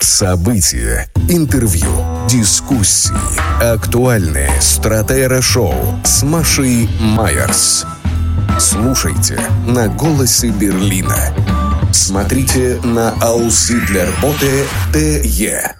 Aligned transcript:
События, 0.00 1.08
интервью, 1.28 1.88
дискуссии, 2.28 3.12
актуальные 3.62 4.50
стратера-шоу 4.60 5.74
с 6.04 6.22
Машей 6.22 6.88
Майерс. 7.00 7.86
Слушайте 8.58 9.40
на 9.66 9.88
«Голосе 9.88 10.48
Берлина». 10.48 11.34
Смотрите 11.92 12.80
на 12.82 13.10
Ауслидлерботе 13.20 14.66
ТЕ. 14.92 15.74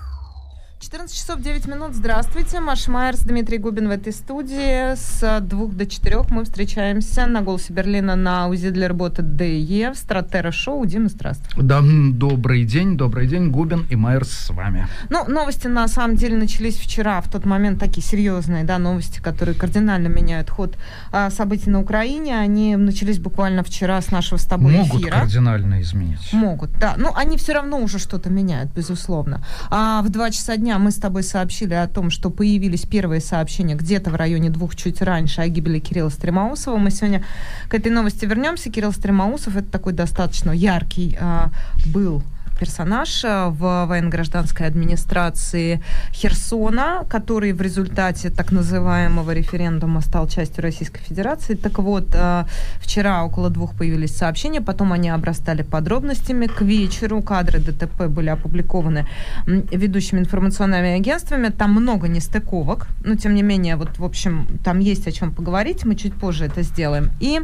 14 1.14 1.14
часов 1.14 1.40
9 1.40 1.66
минут. 1.68 1.94
Здравствуйте. 1.94 2.60
Маша 2.60 2.90
Майерс, 2.90 3.20
Дмитрий 3.20 3.58
Губин 3.58 3.88
в 3.88 3.90
этой 3.92 4.12
студии. 4.12 4.94
С 4.96 5.40
двух 5.42 5.74
до 5.74 5.86
четырех 5.86 6.30
мы 6.30 6.44
встречаемся 6.44 7.26
на 7.26 7.40
«Голосе 7.40 7.72
Берлина» 7.72 8.16
на 8.16 8.48
УЗИ 8.48 8.70
для 8.70 8.88
работы 8.88 9.22
ДЕ 9.22 9.92
в 9.92 9.96
Стратера 9.96 10.50
Шоу. 10.50 10.84
Дима, 10.86 11.08
здравствуй. 11.08 11.62
Да, 11.62 11.82
добрый 11.82 12.64
день, 12.64 12.96
добрый 12.96 13.28
день. 13.28 13.50
Губин 13.50 13.86
и 13.90 13.96
Майерс 13.96 14.30
с 14.30 14.50
вами. 14.50 14.88
Ну, 15.08 15.24
новости 15.28 15.68
на 15.68 15.86
самом 15.86 16.16
деле 16.16 16.36
начались 16.36 16.76
вчера, 16.76 17.20
в 17.20 17.30
тот 17.30 17.44
момент 17.44 17.78
такие 17.78 18.02
серьезные, 18.02 18.64
да, 18.64 18.78
новости, 18.78 19.20
которые 19.20 19.54
кардинально 19.54 20.08
меняют 20.08 20.50
ход 20.50 20.76
а, 21.12 21.30
событий 21.30 21.70
на 21.70 21.80
Украине. 21.80 22.36
Они 22.36 22.74
начались 22.76 23.20
буквально 23.20 23.62
вчера 23.62 24.00
с 24.00 24.10
нашего 24.10 24.38
с 24.38 24.44
тобой 24.44 24.72
Могут 24.72 25.02
эфира. 25.02 25.20
кардинально 25.20 25.80
изменить. 25.80 26.32
Могут, 26.32 26.72
да. 26.80 26.94
Ну, 26.96 27.12
они 27.14 27.36
все 27.36 27.52
равно 27.52 27.78
уже 27.78 27.98
что-то 27.98 28.30
меняют, 28.30 28.72
безусловно. 28.72 29.44
А 29.70 30.02
в 30.02 30.08
2 30.08 30.30
часа 30.30 30.56
дня 30.56 30.78
мы 30.78 30.90
с 30.90 31.03
тобой 31.04 31.22
сообщили 31.22 31.74
о 31.74 31.86
том, 31.86 32.08
что 32.08 32.30
появились 32.30 32.86
первые 32.86 33.20
сообщения 33.20 33.74
где-то 33.74 34.08
в 34.10 34.14
районе 34.14 34.48
двух 34.48 34.74
чуть 34.74 35.02
раньше 35.02 35.42
о 35.42 35.48
гибели 35.48 35.78
Кирилла 35.78 36.08
Стремаусова. 36.08 36.78
Мы 36.78 36.90
сегодня 36.90 37.22
к 37.68 37.74
этой 37.74 37.92
новости 37.92 38.24
вернемся. 38.24 38.70
Кирилл 38.70 38.90
Стремаусов 38.90 39.54
это 39.54 39.70
такой 39.70 39.92
достаточно 39.92 40.50
яркий 40.50 41.18
а, 41.20 41.50
был 41.92 42.22
персонаж 42.58 43.24
э, 43.24 43.48
в 43.48 43.86
военно-гражданской 43.86 44.66
администрации 44.66 45.82
Херсона, 46.12 47.04
который 47.08 47.52
в 47.52 47.60
результате 47.60 48.30
так 48.30 48.52
называемого 48.52 49.32
референдума 49.32 50.00
стал 50.00 50.28
частью 50.28 50.62
Российской 50.62 51.00
Федерации. 51.00 51.54
Так 51.54 51.78
вот, 51.78 52.14
э, 52.14 52.44
вчера 52.78 53.24
около 53.24 53.50
двух 53.50 53.74
появились 53.74 54.16
сообщения, 54.16 54.60
потом 54.60 54.92
они 54.92 55.10
обрастали 55.10 55.62
подробностями. 55.62 56.46
К 56.46 56.62
вечеру 56.62 57.22
кадры 57.22 57.58
ДТП 57.58 58.06
были 58.08 58.30
опубликованы 58.30 59.06
ведущими 59.46 60.20
информационными 60.20 60.96
агентствами. 60.96 61.48
Там 61.48 61.72
много 61.72 62.08
нестыковок, 62.08 62.88
но 63.04 63.16
тем 63.16 63.34
не 63.34 63.42
менее, 63.42 63.76
вот, 63.76 63.98
в 63.98 64.04
общем, 64.04 64.46
там 64.64 64.80
есть 64.80 65.06
о 65.06 65.12
чем 65.12 65.32
поговорить, 65.32 65.84
мы 65.84 65.94
чуть 65.94 66.14
позже 66.14 66.44
это 66.44 66.62
сделаем. 66.62 67.10
И 67.20 67.40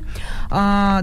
а, 0.51 1.03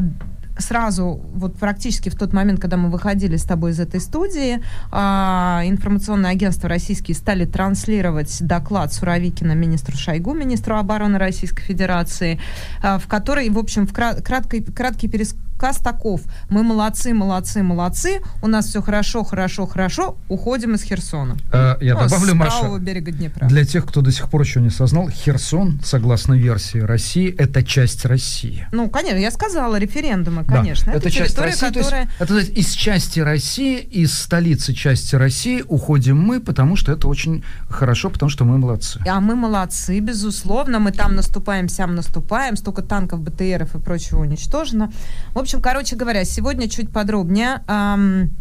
сразу, 0.59 1.21
вот 1.33 1.55
практически 1.57 2.09
в 2.09 2.15
тот 2.15 2.33
момент, 2.33 2.59
когда 2.59 2.77
мы 2.77 2.89
выходили 2.89 3.35
с 3.37 3.43
тобой 3.43 3.71
из 3.71 3.79
этой 3.79 3.99
студии, 3.99 4.61
а, 4.91 5.61
информационное 5.65 6.31
агентство 6.31 6.69
российские 6.69 7.15
стали 7.15 7.45
транслировать 7.45 8.37
доклад 8.41 8.93
Суровикина 8.93 9.53
министру 9.53 9.97
Шойгу, 9.97 10.33
министру 10.33 10.77
обороны 10.77 11.17
Российской 11.17 11.63
Федерации, 11.63 12.39
а, 12.81 12.97
в 12.99 13.07
которой, 13.07 13.49
в 13.49 13.57
общем, 13.57 13.87
в 13.87 13.93
краткий, 13.93 14.63
краткий 14.63 15.07
пересказ 15.07 15.37
Каз 15.57 15.77
таков. 15.77 16.21
Мы 16.49 16.63
молодцы, 16.63 17.13
молодцы, 17.13 17.63
молодцы. 17.63 18.21
У 18.41 18.47
нас 18.47 18.67
все 18.67 18.81
хорошо, 18.81 19.23
хорошо, 19.23 19.65
хорошо. 19.65 20.17
Уходим 20.29 20.75
из 20.75 20.83
Херсона. 20.83 21.37
Э, 21.51 21.75
я 21.81 21.95
ну, 21.95 22.01
добавлю, 22.01 22.35
Маша, 22.35 22.77
берега 22.79 23.11
Днепра. 23.11 23.47
для 23.47 23.65
тех, 23.65 23.85
кто 23.85 24.01
до 24.01 24.11
сих 24.11 24.29
пор 24.29 24.41
еще 24.41 24.61
не 24.61 24.67
осознал, 24.67 25.09
Херсон, 25.09 25.79
согласно 25.83 26.35
версии 26.35 26.79
России, 26.79 27.33
это 27.35 27.63
часть 27.63 28.05
России. 28.05 28.67
Ну, 28.71 28.89
конечно, 28.89 29.17
я 29.17 29.31
сказала, 29.31 29.77
референдумы, 29.77 30.43
конечно. 30.43 30.91
Да, 30.91 30.97
это, 30.97 31.07
это 31.07 31.11
часть 31.11 31.37
России, 31.37 31.67
которая... 31.67 32.09
то 32.19 32.37
есть, 32.37 32.49
это 32.49 32.59
из 32.59 32.71
части 32.71 33.19
России, 33.19 33.79
из 33.79 34.13
столицы 34.13 34.73
части 34.73 35.15
России 35.15 35.63
уходим 35.67 36.19
мы, 36.19 36.39
потому 36.39 36.75
что 36.75 36.91
это 36.91 37.07
очень 37.07 37.43
хорошо, 37.69 38.09
потому 38.09 38.29
что 38.29 38.45
мы 38.45 38.57
молодцы. 38.57 38.99
А 39.07 39.19
мы 39.19 39.35
молодцы, 39.35 39.99
безусловно. 39.99 40.79
Мы 40.79 40.91
там 40.91 41.15
наступаем, 41.15 41.69
сям 41.69 41.95
наступаем. 41.95 42.55
Столько 42.55 42.81
танков, 42.81 43.21
БТРов 43.21 43.75
и 43.75 43.79
прочего 43.79 44.21
уничтожено. 44.21 44.91
В 45.33 45.39
общем, 45.47 45.61
короче 45.61 45.95
говоря, 45.95 46.25
сегодня 46.25 46.67
чуть 46.67 46.91
подробнее. 46.91 47.61
Эм, 47.69 48.31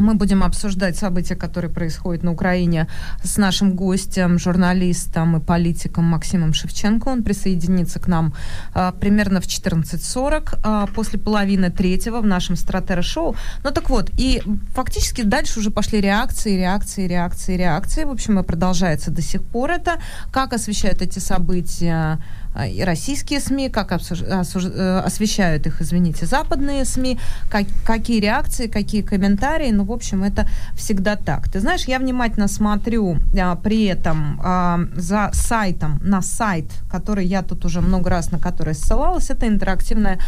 мы 0.00 0.14
будем 0.14 0.42
обсуждать 0.42 0.96
события, 0.96 1.36
которые 1.36 1.70
происходят 1.70 2.24
на 2.24 2.32
Украине 2.32 2.88
с 3.22 3.36
нашим 3.36 3.76
гостем, 3.76 4.38
журналистом 4.38 5.36
и 5.36 5.40
политиком 5.40 6.04
Максимом 6.04 6.52
Шевченко. 6.52 7.08
Он 7.08 7.22
присоединится 7.22 8.00
к 8.00 8.08
нам 8.08 8.34
а, 8.74 8.90
примерно 8.90 9.40
в 9.40 9.44
14.40, 9.44 10.58
а, 10.64 10.86
после 10.86 11.20
половины 11.20 11.70
третьего 11.70 12.20
в 12.20 12.26
нашем 12.26 12.56
Стратера-шоу. 12.56 13.36
Ну 13.62 13.70
так 13.70 13.90
вот, 13.90 14.10
и 14.18 14.42
фактически 14.74 15.22
дальше 15.22 15.60
уже 15.60 15.70
пошли 15.70 16.00
реакции, 16.00 16.56
реакции, 16.56 17.06
реакции, 17.06 17.56
реакции. 17.56 18.04
В 18.04 18.10
общем, 18.10 18.40
и 18.40 18.42
продолжается 18.42 19.12
до 19.12 19.22
сих 19.22 19.42
пор 19.44 19.70
это. 19.70 20.00
Как 20.32 20.52
освещают 20.52 21.02
эти 21.02 21.20
события 21.20 22.18
и 22.68 22.84
российские 22.84 23.40
СМИ, 23.40 23.70
как 23.70 23.92
обсуж... 23.92 24.22
Э, 24.22 25.02
освещают 25.04 25.66
их, 25.66 25.80
извините, 25.80 26.26
западные 26.26 26.84
СМИ, 26.84 27.18
как... 27.50 27.66
какие 27.84 28.20
реакции, 28.20 28.66
какие 28.66 29.02
комментарии. 29.02 29.70
Ну, 29.70 29.84
в 29.84 29.92
общем, 29.92 30.22
это 30.22 30.46
всегда 30.76 31.16
так. 31.16 31.48
Ты 31.48 31.60
знаешь, 31.60 31.84
я 31.84 31.98
внимательно 31.98 32.48
смотрю 32.48 33.18
а, 33.38 33.56
при 33.56 33.84
этом 33.84 34.40
а, 34.44 34.80
за 34.94 35.30
сайтом, 35.32 35.98
на 36.02 36.22
сайт, 36.22 36.66
который 36.90 37.26
я 37.26 37.42
тут 37.42 37.64
уже 37.64 37.80
много 37.80 38.10
раз 38.10 38.32
на 38.32 38.38
который 38.38 38.74
ссылалась, 38.74 39.30
это 39.30 39.46
интерактивная 39.48 40.18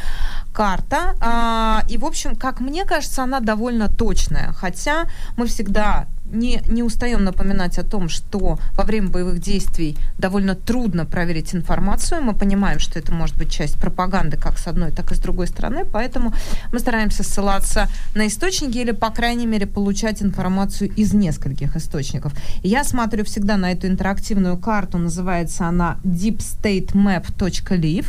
карта. 0.52 1.14
А, 1.20 1.82
и, 1.88 1.98
в 1.98 2.04
общем, 2.04 2.36
как 2.36 2.60
мне 2.60 2.84
кажется, 2.84 3.22
она 3.22 3.40
довольно 3.40 3.88
точная. 3.88 4.52
Хотя 4.52 5.04
мы 5.36 5.46
всегда 5.46 6.06
не, 6.34 6.60
не 6.68 6.82
устаем 6.82 7.24
напоминать 7.24 7.78
о 7.78 7.84
том, 7.84 8.08
что 8.08 8.58
во 8.76 8.84
время 8.84 9.08
боевых 9.08 9.40
действий 9.40 9.96
довольно 10.18 10.54
трудно 10.54 11.06
проверить 11.06 11.54
информацию. 11.54 12.22
Мы 12.22 12.34
понимаем, 12.34 12.78
что 12.78 12.98
это 12.98 13.12
может 13.12 13.36
быть 13.36 13.50
часть 13.50 13.78
пропаганды 13.78 14.36
как 14.36 14.58
с 14.58 14.66
одной, 14.66 14.90
так 14.90 15.12
и 15.12 15.14
с 15.14 15.18
другой 15.18 15.46
стороны. 15.46 15.84
Поэтому 15.84 16.34
мы 16.72 16.78
стараемся 16.78 17.22
ссылаться 17.22 17.88
на 18.14 18.26
источники 18.26 18.78
или, 18.78 18.90
по 18.90 19.10
крайней 19.10 19.46
мере, 19.46 19.66
получать 19.66 20.22
информацию 20.22 20.90
из 20.90 21.14
нескольких 21.14 21.76
источников. 21.76 22.32
Я 22.62 22.84
смотрю 22.84 23.24
всегда 23.24 23.56
на 23.56 23.72
эту 23.72 23.86
интерактивную 23.86 24.58
карту. 24.58 24.98
Называется 24.98 25.66
она 25.66 25.98
deepstatemap.live. 26.04 28.06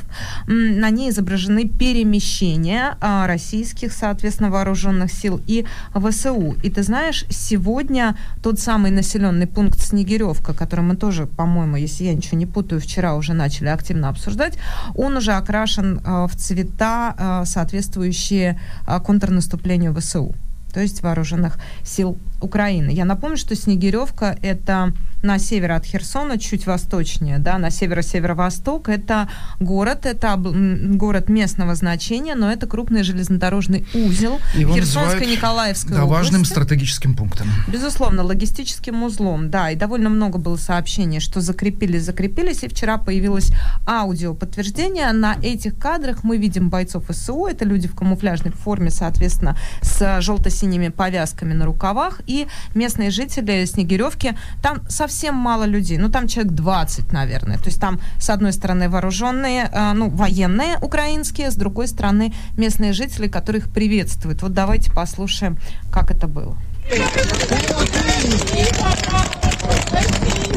На 0.47 0.89
ней 0.89 1.09
изображены 1.09 1.67
перемещения 1.67 2.97
а, 3.01 3.27
российских, 3.27 3.93
соответственно, 3.93 4.49
вооруженных 4.49 5.11
сил 5.11 5.41
и 5.47 5.65
ВСУ. 5.93 6.55
И 6.63 6.69
ты 6.69 6.83
знаешь, 6.83 7.25
сегодня 7.29 8.14
тот 8.41 8.59
самый 8.59 8.91
населенный 8.91 9.47
пункт 9.47 9.79
Снегиревка, 9.79 10.53
который 10.53 10.81
мы 10.81 10.95
тоже, 10.95 11.25
по-моему, 11.25 11.77
если 11.77 12.05
я 12.05 12.13
ничего 12.13 12.37
не 12.37 12.45
путаю, 12.45 12.81
вчера 12.81 13.15
уже 13.15 13.33
начали 13.33 13.67
активно 13.67 14.09
обсуждать, 14.09 14.57
он 14.95 15.17
уже 15.17 15.33
окрашен 15.33 15.99
э, 15.99 16.27
в 16.27 16.35
цвета, 16.35 17.15
э, 17.17 17.45
соответствующие 17.45 18.59
э, 18.87 18.99
контрнаступлению 18.99 19.93
ВСУ 19.95 20.35
то 20.75 20.81
есть 20.81 21.01
вооруженных 21.01 21.57
сил 21.85 22.17
Украины. 22.41 22.91
Я 22.91 23.05
напомню, 23.05 23.37
что 23.37 23.55
Снегиревка 23.55 24.37
это 24.41 24.93
на 25.25 25.39
север 25.39 25.71
от 25.71 25.85
Херсона, 25.85 26.37
чуть 26.37 26.67
восточнее, 26.67 27.39
да, 27.39 27.57
на 27.57 27.71
северо-северо-восток. 27.71 28.89
Это 28.89 29.27
город, 29.59 30.05
это 30.05 30.35
город 30.37 31.29
местного 31.29 31.75
значения, 31.75 32.35
но 32.35 32.51
это 32.51 32.67
крупный 32.67 33.03
железнодорожный 33.03 33.85
узел 33.93 34.39
Херсонской, 34.53 35.25
Николаевской 35.25 35.95
да, 35.95 36.03
области. 36.03 36.23
важным 36.23 36.45
стратегическим 36.45 37.15
пунктом. 37.15 37.47
Безусловно, 37.67 38.23
логистическим 38.23 39.03
узлом, 39.03 39.49
да, 39.49 39.71
и 39.71 39.75
довольно 39.75 40.09
много 40.09 40.37
было 40.37 40.57
сообщений, 40.57 41.19
что 41.19 41.41
закрепились, 41.41 42.03
закрепились, 42.03 42.63
и 42.63 42.67
вчера 42.67 42.97
появилось 42.97 43.51
аудио 43.87 44.35
подтверждение. 44.35 45.11
На 45.11 45.35
этих 45.41 45.77
кадрах 45.77 46.23
мы 46.23 46.37
видим 46.37 46.69
бойцов 46.69 47.05
СУ, 47.09 47.47
это 47.47 47.65
люди 47.65 47.87
в 47.87 47.95
камуфляжной 47.95 48.51
форме, 48.51 48.91
соответственно, 48.91 49.57
с 49.81 50.21
желто-синими 50.21 50.89
повязками 50.89 51.53
на 51.53 51.65
рукавах, 51.65 52.21
и 52.27 52.47
местные 52.73 53.11
жители 53.11 53.65
Снегиревки, 53.65 54.37
там 54.61 54.81
совсем 54.89 55.35
мало 55.35 55.65
людей, 55.65 55.97
ну 55.97 56.09
там 56.09 56.27
человек 56.27 56.53
20, 56.53 57.11
наверное, 57.11 57.57
то 57.57 57.65
есть 57.65 57.79
там 57.79 57.99
с 58.19 58.29
одной 58.29 58.53
стороны 58.53 58.89
вооруженные, 58.89 59.69
э, 59.71 59.93
ну 59.93 60.09
военные 60.09 60.77
украинские, 60.81 61.51
с 61.51 61.55
другой 61.55 61.87
стороны 61.87 62.33
местные 62.57 62.93
жители, 62.93 63.27
которых 63.27 63.69
приветствуют. 63.69 64.41
Вот 64.41 64.53
давайте 64.53 64.91
послушаем, 64.91 65.57
как 65.91 66.11
это 66.11 66.27
было. 66.27 66.57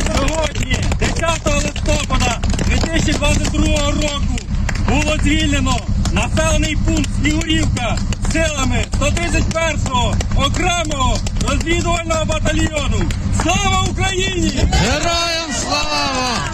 Сьогодні, 0.07 0.77
10 0.99 1.47
листопада 1.65 2.41
2022 2.67 3.91
року, 3.91 4.48
було 4.90 5.18
звільнено 5.24 5.80
населений 6.14 6.78
пункт 6.86 7.10
Снігурівка 7.22 7.98
силами 8.32 8.86
131-го 9.00 10.16
окремого 10.36 11.18
розвідувального 11.50 12.26
батальйону. 12.26 13.10
Слава 13.44 13.86
Україні! 13.92 14.52
Героям 14.74 15.52
слава! 15.62 16.54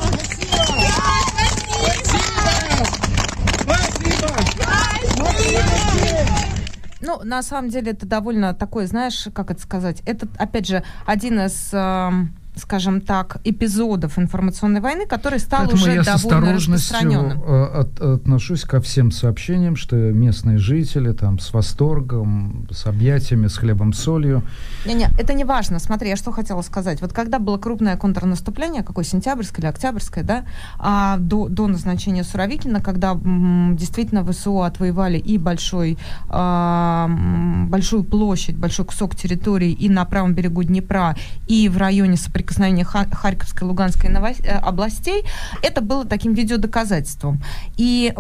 Ну, 7.02 7.22
на 7.24 7.42
самом 7.44 7.70
деле, 7.70 7.92
это 7.94 8.06
довольно 8.06 8.54
такой, 8.54 8.86
знаешь, 8.86 9.28
как 9.34 9.50
это 9.52 9.62
сказать, 9.62 10.04
это, 10.06 10.28
опять 10.38 10.68
же, 10.68 10.84
один 11.06 11.40
из... 11.40 11.74
Э, 11.74 12.12
скажем 12.57 13.01
так, 13.01 13.39
эпизодов 13.45 14.19
информационной 14.19 14.81
войны, 14.81 15.07
который 15.07 15.39
стал 15.39 15.61
Поэтому 15.61 15.83
уже 15.83 15.95
я 15.95 16.03
довольно 16.03 16.59
с 16.59 16.63
распространенным. 16.67 17.43
Э, 17.45 17.81
от, 17.81 18.01
отношусь 18.01 18.63
ко 18.63 18.81
всем 18.81 19.11
сообщениям, 19.11 19.77
что 19.77 19.97
местные 19.97 20.59
жители 20.59 21.13
там 21.13 21.39
с 21.39 21.53
восторгом, 21.53 22.69
с 22.71 22.87
объятиями, 22.87 23.49
с 23.49 23.57
хлебом, 23.57 23.93
солью. 23.93 24.43
Не-не, 24.87 25.09
это 25.19 25.35
не 25.35 25.45
важно. 25.45 25.79
Смотри, 25.79 26.11
я 26.11 26.17
что 26.17 26.31
хотела 26.31 26.63
сказать. 26.63 27.01
Вот 27.01 27.13
когда 27.13 27.39
было 27.39 27.59
крупное 27.59 27.97
контрнаступление, 27.97 28.83
какое 28.83 29.05
сентябрьское 29.05 29.65
или 29.65 29.67
октябрьское, 29.67 30.23
да, 30.23 30.45
а, 30.79 31.17
до, 31.19 31.49
до 31.49 31.67
назначения 31.67 32.23
Суровикина, 32.23 32.81
когда 32.81 33.13
м, 33.13 33.77
действительно 33.77 34.25
ВСУ 34.25 34.63
отвоевали 34.63 35.19
и 35.19 35.39
большой, 35.39 35.99
а, 36.29 37.11
большую 37.69 38.05
площадь, 38.05 38.57
большой 38.57 38.85
кусок 38.87 39.17
территории 39.17 39.73
и 39.73 39.89
на 39.89 40.05
правом 40.05 40.35
берегу 40.35 40.63
Днепра, 40.63 41.17
и 41.49 41.69
в 41.69 41.79
районе 41.79 42.17
соприкосновения 42.17 42.44
соприкосновения 42.45 42.85
Харьковской, 42.85 43.67
Луганской 43.67 44.11
э, 44.11 44.59
областей, 44.59 45.25
это 45.63 45.81
было 45.81 46.05
таким 46.05 46.35
видеодоказательством. 46.35 47.43
И 47.77 48.13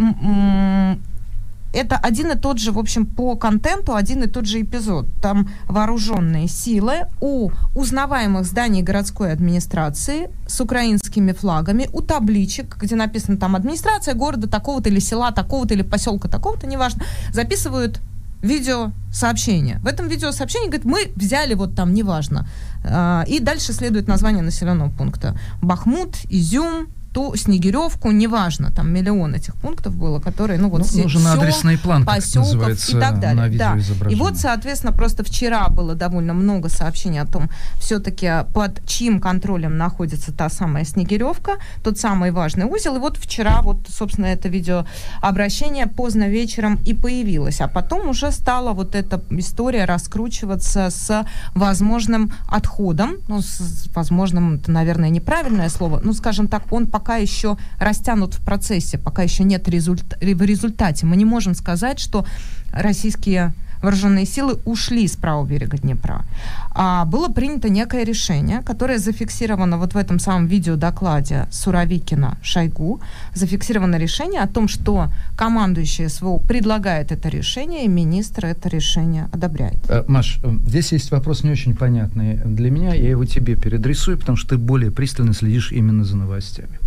это 1.72 1.96
один 1.96 2.30
и 2.30 2.36
тот 2.36 2.58
же, 2.58 2.70
в 2.70 2.78
общем, 2.78 3.04
по 3.04 3.36
контенту 3.36 3.94
один 3.94 4.22
и 4.22 4.28
тот 4.28 4.46
же 4.46 4.60
эпизод. 4.60 5.06
Там 5.20 5.48
вооруженные 5.68 6.46
силы 6.46 7.08
у 7.20 7.50
узнаваемых 7.74 8.44
зданий 8.44 8.82
городской 8.82 9.32
администрации 9.32 10.30
с 10.46 10.60
украинскими 10.60 11.32
флагами, 11.32 11.88
у 11.92 12.00
табличек, 12.00 12.76
где 12.80 12.94
написано 12.94 13.38
там 13.38 13.56
администрация 13.56 14.14
города 14.14 14.48
такого-то 14.48 14.88
или 14.88 15.00
села 15.00 15.32
такого-то 15.32 15.74
или 15.74 15.82
поселка 15.82 16.28
такого-то, 16.28 16.66
неважно, 16.68 17.02
записывают 17.32 18.00
видеосообщение. 18.44 19.78
В 19.78 19.86
этом 19.86 20.08
видеосообщении 20.08 20.68
говорит, 20.68 20.84
мы 20.84 21.10
взяли 21.16 21.54
вот 21.54 21.74
там, 21.74 21.94
неважно. 21.94 22.46
А, 22.84 23.24
и 23.26 23.40
дальше 23.40 23.72
следует 23.72 24.06
название 24.06 24.42
населенного 24.42 24.90
пункта. 24.90 25.36
Бахмут, 25.62 26.16
Изюм, 26.28 26.88
ту 27.14 27.36
Снегиревку, 27.36 28.10
неважно, 28.10 28.72
там 28.72 28.92
миллион 28.92 29.36
этих 29.36 29.54
пунктов 29.54 29.94
было, 29.96 30.18
которые, 30.18 30.58
ну 30.58 30.68
вот 30.68 30.80
ну, 30.80 30.84
все, 30.84 31.02
нужен 31.04 31.22
сел, 31.22 31.30
адресный 31.30 31.78
план, 31.78 32.04
поселков 32.04 32.88
и 32.88 32.92
так 32.98 33.20
далее. 33.20 33.56
да. 33.56 33.78
И 34.10 34.16
вот, 34.16 34.36
соответственно, 34.36 34.92
просто 34.92 35.22
вчера 35.22 35.68
было 35.68 35.94
довольно 35.94 36.34
много 36.34 36.68
сообщений 36.68 37.20
о 37.20 37.26
том, 37.26 37.48
все-таки 37.78 38.28
под 38.52 38.84
чьим 38.84 39.20
контролем 39.20 39.78
находится 39.78 40.32
та 40.32 40.48
самая 40.48 40.84
Снегиревка, 40.84 41.58
тот 41.84 41.98
самый 41.98 42.32
важный 42.32 42.66
узел. 42.66 42.96
И 42.96 42.98
вот 42.98 43.16
вчера 43.16 43.62
вот, 43.62 43.86
собственно, 43.88 44.26
это 44.26 44.48
видеообращение 44.48 45.86
поздно 45.86 46.28
вечером 46.28 46.80
и 46.84 46.94
появилось, 46.94 47.60
а 47.60 47.68
потом 47.68 48.08
уже 48.08 48.32
стала 48.32 48.72
вот 48.72 48.96
эта 48.96 49.22
история 49.30 49.84
раскручиваться 49.84 50.90
с 50.90 51.24
возможным 51.54 52.32
отходом, 52.48 53.18
ну, 53.28 53.40
с 53.40 53.88
возможным, 53.94 54.56
это, 54.56 54.72
наверное, 54.72 55.10
неправильное 55.10 55.68
слово, 55.68 56.00
ну, 56.02 56.12
скажем 56.12 56.48
так, 56.48 56.72
он 56.72 56.88
пока 56.88 57.03
пока 57.04 57.16
еще 57.16 57.58
растянут 57.78 58.34
в 58.34 58.40
процессе, 58.40 58.96
пока 58.96 59.22
еще 59.22 59.44
нет 59.44 59.68
результ... 59.68 60.16
в 60.22 60.42
результате. 60.42 61.04
Мы 61.04 61.16
не 61.16 61.26
можем 61.26 61.54
сказать, 61.54 62.00
что 62.00 62.24
российские 62.72 63.52
вооруженные 63.84 64.26
силы 64.26 64.58
ушли 64.64 65.06
с 65.06 65.16
правого 65.16 65.46
берега 65.46 65.76
Днепра. 65.76 66.24
А 66.70 67.04
было 67.04 67.28
принято 67.28 67.68
некое 67.68 68.04
решение, 68.04 68.62
которое 68.62 68.98
зафиксировано 68.98 69.78
вот 69.78 69.94
в 69.94 69.96
этом 69.96 70.18
самом 70.18 70.46
видеодокладе 70.46 71.46
Суровикина 71.50 72.38
Шойгу, 72.42 73.00
зафиксировано 73.34 73.96
решение 73.96 74.40
о 74.40 74.48
том, 74.48 74.68
что 74.68 75.08
командующий 75.36 76.08
СВО 76.08 76.38
предлагает 76.38 77.12
это 77.12 77.28
решение, 77.28 77.84
и 77.84 77.88
министр 77.88 78.46
это 78.46 78.68
решение 78.68 79.28
одобряет. 79.32 79.78
Э, 79.88 80.04
Маш, 80.08 80.38
э, 80.42 80.58
здесь 80.66 80.92
есть 80.92 81.10
вопрос 81.10 81.44
не 81.44 81.50
очень 81.50 81.74
понятный 81.76 82.36
для 82.36 82.70
меня, 82.70 82.94
я 82.94 83.10
его 83.10 83.24
тебе 83.24 83.54
переадресую, 83.54 84.18
потому 84.18 84.36
что 84.36 84.50
ты 84.50 84.58
более 84.58 84.90
пристально 84.90 85.34
следишь 85.34 85.72
именно 85.72 86.04
за 86.04 86.16
новостями. 86.16 86.78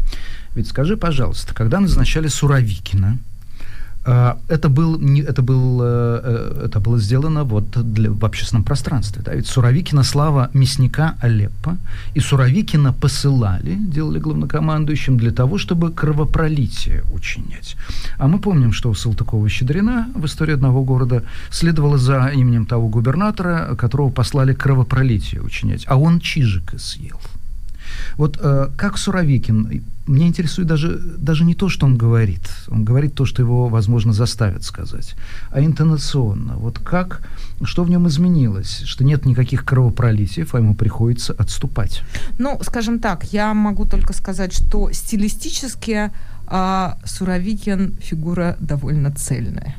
Ведь 0.56 0.68
скажи, 0.68 0.98
пожалуйста, 0.98 1.54
когда 1.54 1.80
назначали 1.80 2.28
Суровикина, 2.28 3.20
а, 4.10 4.38
это, 4.48 4.70
был, 4.70 5.02
это, 5.28 5.42
был, 5.42 5.82
э, 5.82 6.22
э, 6.24 6.66
это 6.68 6.80
было 6.80 6.98
сделано 6.98 7.44
вот 7.44 7.72
для, 7.94 8.10
в 8.10 8.24
общественном 8.24 8.64
пространстве. 8.64 9.22
Да? 9.22 9.34
Ведь 9.34 9.48
Суровикина 9.48 10.04
слава 10.04 10.50
мясника 10.54 11.18
Алеппо, 11.20 11.78
и 12.16 12.22
Суровикина 12.22 12.94
посылали, 12.94 13.76
делали 13.76 14.20
главнокомандующим, 14.20 15.18
для 15.18 15.32
того, 15.32 15.58
чтобы 15.58 15.92
кровопролитие 15.92 17.04
учинять. 17.14 17.76
А 18.18 18.30
мы 18.30 18.40
помним, 18.40 18.72
что 18.72 18.90
у 18.90 18.94
Салтыкова-Щедрина 18.94 20.08
в 20.16 20.26
истории 20.26 20.54
одного 20.54 20.86
города 20.86 21.24
следовало 21.52 21.98
за 21.98 22.32
именем 22.34 22.66
того 22.66 22.88
губернатора, 22.88 23.76
которого 23.76 24.10
послали 24.10 24.54
кровопролитие 24.54 25.42
учинять, 25.42 25.84
а 25.86 25.98
он 25.98 26.22
Чижика 26.22 26.80
съел. 26.80 27.20
Вот 28.18 28.38
э, 28.42 28.70
как 28.76 28.98
Суровикин, 28.98 29.84
меня 30.08 30.28
интересует 30.28 30.68
даже, 30.68 31.00
даже 31.00 31.44
не 31.44 31.54
то, 31.54 31.70
что 31.70 31.86
он 31.86 31.98
говорит. 31.98 32.50
Он 32.70 32.86
говорит 32.86 33.14
то, 33.14 33.26
что 33.26 33.42
его, 33.42 33.68
возможно, 33.68 34.14
заставят 34.14 34.64
сказать, 34.64 35.16
а 35.52 35.62
интонационно. 35.62 36.56
Вот 36.58 36.80
как, 36.80 37.22
что 37.64 37.84
в 37.84 37.90
нем 37.90 38.08
изменилось? 38.08 38.84
Что 38.86 39.04
нет 39.04 39.26
никаких 39.26 39.66
кровопролитий, 39.66 40.46
а 40.52 40.58
ему 40.58 40.76
приходится 40.76 41.34
отступать. 41.34 42.04
Ну, 42.40 42.60
скажем 42.64 43.00
так, 43.00 43.26
я 43.34 43.54
могу 43.54 43.86
только 43.86 44.14
сказать, 44.14 44.54
что 44.54 44.92
стилистически 44.92 46.12
э, 46.50 46.94
Суровикин 47.06 47.96
фигура 48.02 48.56
довольно 48.60 49.12
цельная 49.12 49.76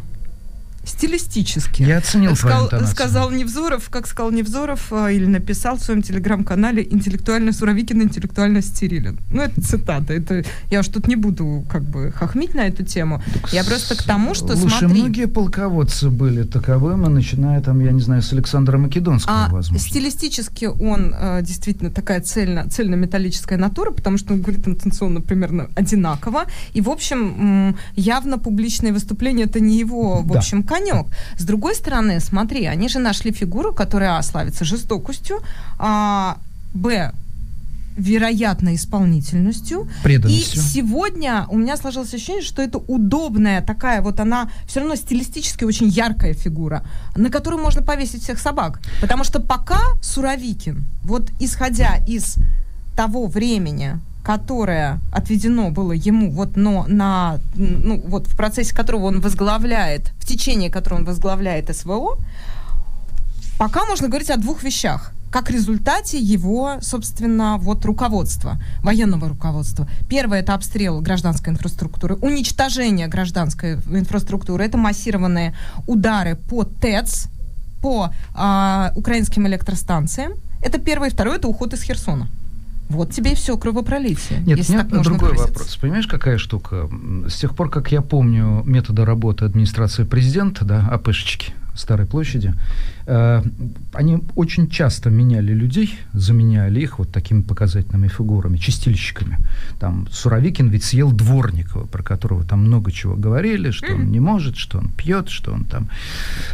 стилистически. 0.89 1.83
Я 1.83 1.99
оценил 1.99 2.37
Скал, 2.37 2.71
Сказал 2.87 3.31
Невзоров, 3.31 3.89
как 3.91 4.07
сказал 4.07 4.31
Невзоров, 4.31 4.93
а, 4.93 5.11
или 5.11 5.27
написал 5.27 5.77
в 5.77 5.83
своем 5.83 6.03
телеграм-канале 6.03 6.87
«Интеллектуально 6.91 7.53
Суровикин, 7.53 8.03
интеллектуально 8.03 8.63
стерилен». 8.63 9.19
Ну, 9.31 9.43
это 9.43 9.61
цитата. 9.61 10.13
Это, 10.13 10.45
я 10.71 10.81
уж 10.81 10.89
тут 10.89 11.09
не 11.09 11.17
буду 11.17 11.65
как 11.69 11.83
бы 11.83 12.13
хохмить 12.13 12.55
на 12.55 12.67
эту 12.67 12.85
тему. 12.85 13.23
Я 13.53 13.65
просто 13.65 13.97
к 13.97 14.03
тому, 14.03 14.35
что 14.35 14.57
Слушай, 14.57 14.79
смотри... 14.81 15.01
многие 15.01 15.27
полководцы 15.27 16.11
были 16.11 16.43
таковыми, 16.43 17.07
начиная 17.07 17.61
там, 17.61 17.81
я 17.81 17.93
не 17.93 18.01
знаю, 18.01 18.23
с 18.23 18.33
Александра 18.33 18.79
Македонского, 18.79 19.47
а, 19.47 19.49
возможно. 19.51 19.79
Стилистически 19.79 20.67
он 20.67 21.15
э, 21.19 21.41
действительно 21.43 21.91
такая 21.91 22.21
цельно, 22.21 22.69
цельно-металлическая 22.69 23.59
натура, 23.59 23.91
потому 23.91 24.19
что 24.19 24.33
он 24.33 24.41
говорит 24.41 24.67
интенционно 24.67 25.21
примерно 25.21 25.69
одинаково. 25.75 26.45
И, 26.73 26.81
в 26.81 26.91
общем, 26.91 27.77
явно 27.95 28.39
публичные 28.39 28.93
выступления 28.93 29.45
это 29.45 29.61
не 29.61 29.79
его, 29.79 30.23
в 30.23 30.33
да. 30.33 30.39
общем, 30.39 30.63
конек. 30.79 31.07
С 31.39 31.45
другой 31.45 31.75
стороны, 31.75 32.21
смотри, 32.21 32.67
они 32.67 32.89
же 32.89 32.99
нашли 32.99 33.33
фигуру, 33.33 33.73
которая, 33.73 34.19
а, 34.19 34.23
славится 34.23 34.65
жестокостью, 34.65 35.41
а, 35.79 36.37
б, 36.75 37.13
вероятно, 37.99 38.75
исполнительностью. 38.75 39.89
Преданностью. 40.05 40.63
И 40.63 40.65
сегодня 40.65 41.47
у 41.49 41.59
меня 41.59 41.77
сложилось 41.77 42.15
ощущение, 42.15 42.43
что 42.43 42.63
это 42.63 42.79
удобная 42.79 43.61
такая, 43.61 44.03
вот 44.03 44.21
она 44.21 44.49
все 44.67 44.81
равно 44.81 44.97
стилистически 44.97 45.65
очень 45.65 45.89
яркая 45.89 46.35
фигура, 46.35 46.83
на 47.17 47.29
которую 47.31 47.63
можно 47.63 47.83
повесить 47.83 48.23
всех 48.23 48.39
собак. 48.39 48.81
Потому 49.01 49.25
что 49.25 49.41
пока 49.41 49.81
Суровикин, 50.03 50.85
вот 51.05 51.31
исходя 51.41 51.97
из 52.09 52.37
того 52.97 53.27
времени, 53.27 53.99
которое 54.29 55.01
отведено 55.11 55.71
было 55.71 55.93
ему 55.93 56.31
вот 56.31 56.55
но 56.55 56.85
на 56.87 57.41
ну 57.57 57.99
вот 58.05 58.27
в 58.27 58.37
процессе 58.37 58.75
которого 58.75 59.07
он 59.07 59.23
возглавляет 59.23 60.13
в 60.19 60.27
течение 60.27 60.69
которого 60.71 60.99
он 60.99 61.07
возглавляет 61.07 61.75
СВО 61.75 62.19
пока 63.57 63.87
можно 63.87 64.09
говорить 64.09 64.29
о 64.29 64.37
двух 64.37 64.63
вещах 64.63 65.13
как 65.31 65.51
результате 65.51 66.19
его, 66.19 66.79
собственно, 66.81 67.59
вот 67.59 67.85
руководства, 67.85 68.57
военного 68.83 69.29
руководства. 69.29 69.87
Первое– 70.09 70.39
это 70.41 70.55
обстрел 70.55 71.03
гражданской 71.03 71.53
инфраструктуры, 71.53 72.15
уничтожение 72.15 73.09
гражданской 73.09 73.75
инфраструктуры. 73.75 74.65
Это 74.65 74.79
массированные 74.79 75.55
удары 75.87 76.37
по 76.49 76.65
ТЭЦ, 76.65 77.29
по 77.83 78.11
а, 78.35 78.93
украинским 78.97 79.47
электростанциям. 79.47 80.33
Это 80.63 80.79
первое. 80.79 81.11
Второе– 81.11 81.37
это 81.39 81.49
уход 81.49 81.75
из 81.75 81.83
Херсона. 81.83 82.27
Вот 82.89 83.13
тебе 83.13 83.33
и 83.33 83.35
все 83.35 83.57
кровопролитие. 83.57 84.41
Нет, 84.47 84.59
если 84.59 84.77
так 84.77 84.89
другой 84.89 85.31
выразиться. 85.31 85.49
вопрос. 85.49 85.77
Понимаешь, 85.77 86.07
какая 86.07 86.39
штука? 86.39 86.89
С 87.29 87.37
тех 87.37 87.55
пор, 87.55 87.71
как 87.71 87.93
я 87.93 88.01
помню 88.01 88.63
методы 88.65 89.05
работы 89.05 89.45
администрации 89.45 90.05
президента, 90.05 90.65
да, 90.65 90.89
АПшечки, 90.91 91.53
Старой 91.79 92.07
площади, 92.07 92.55
э, 93.07 93.43
они 93.93 94.19
очень 94.35 94.69
часто 94.69 95.11
меняли 95.11 95.53
людей, 95.53 95.99
заменяли 96.13 96.81
их 96.81 96.99
вот 96.99 97.13
такими 97.13 97.43
показательными 97.43 98.09
фигурами, 98.09 98.57
чистильщиками. 98.57 99.39
Там 99.79 100.09
Суровикин 100.11 100.71
ведь 100.71 100.83
съел 100.83 101.13
Дворникова, 101.13 101.87
про 101.87 102.03
которого 102.03 102.45
там 102.45 102.61
много 102.61 102.91
чего 102.91 103.15
говорили, 103.15 103.71
что 103.71 103.95
он 103.95 104.11
не 104.11 104.21
может, 104.21 104.57
что 104.57 104.79
он 104.79 104.89
пьет, 104.89 105.29
что 105.29 105.53
он 105.53 105.65
там 105.65 105.89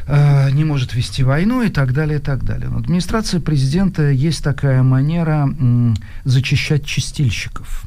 э, 0.06 0.50
не 0.50 0.64
может 0.64 0.94
вести 0.94 1.22
войну 1.22 1.62
и 1.62 1.70
так 1.70 1.94
далее, 1.94 2.18
и 2.18 2.22
так 2.22 2.44
далее. 2.44 2.68
Но 2.68 2.78
администрация 2.78 3.40
президента 3.40 4.10
есть 4.10 4.44
такая 4.44 4.82
манера 4.82 5.48
м, 5.58 5.96
зачищать 6.24 6.84
чистильщиков. 6.84 7.84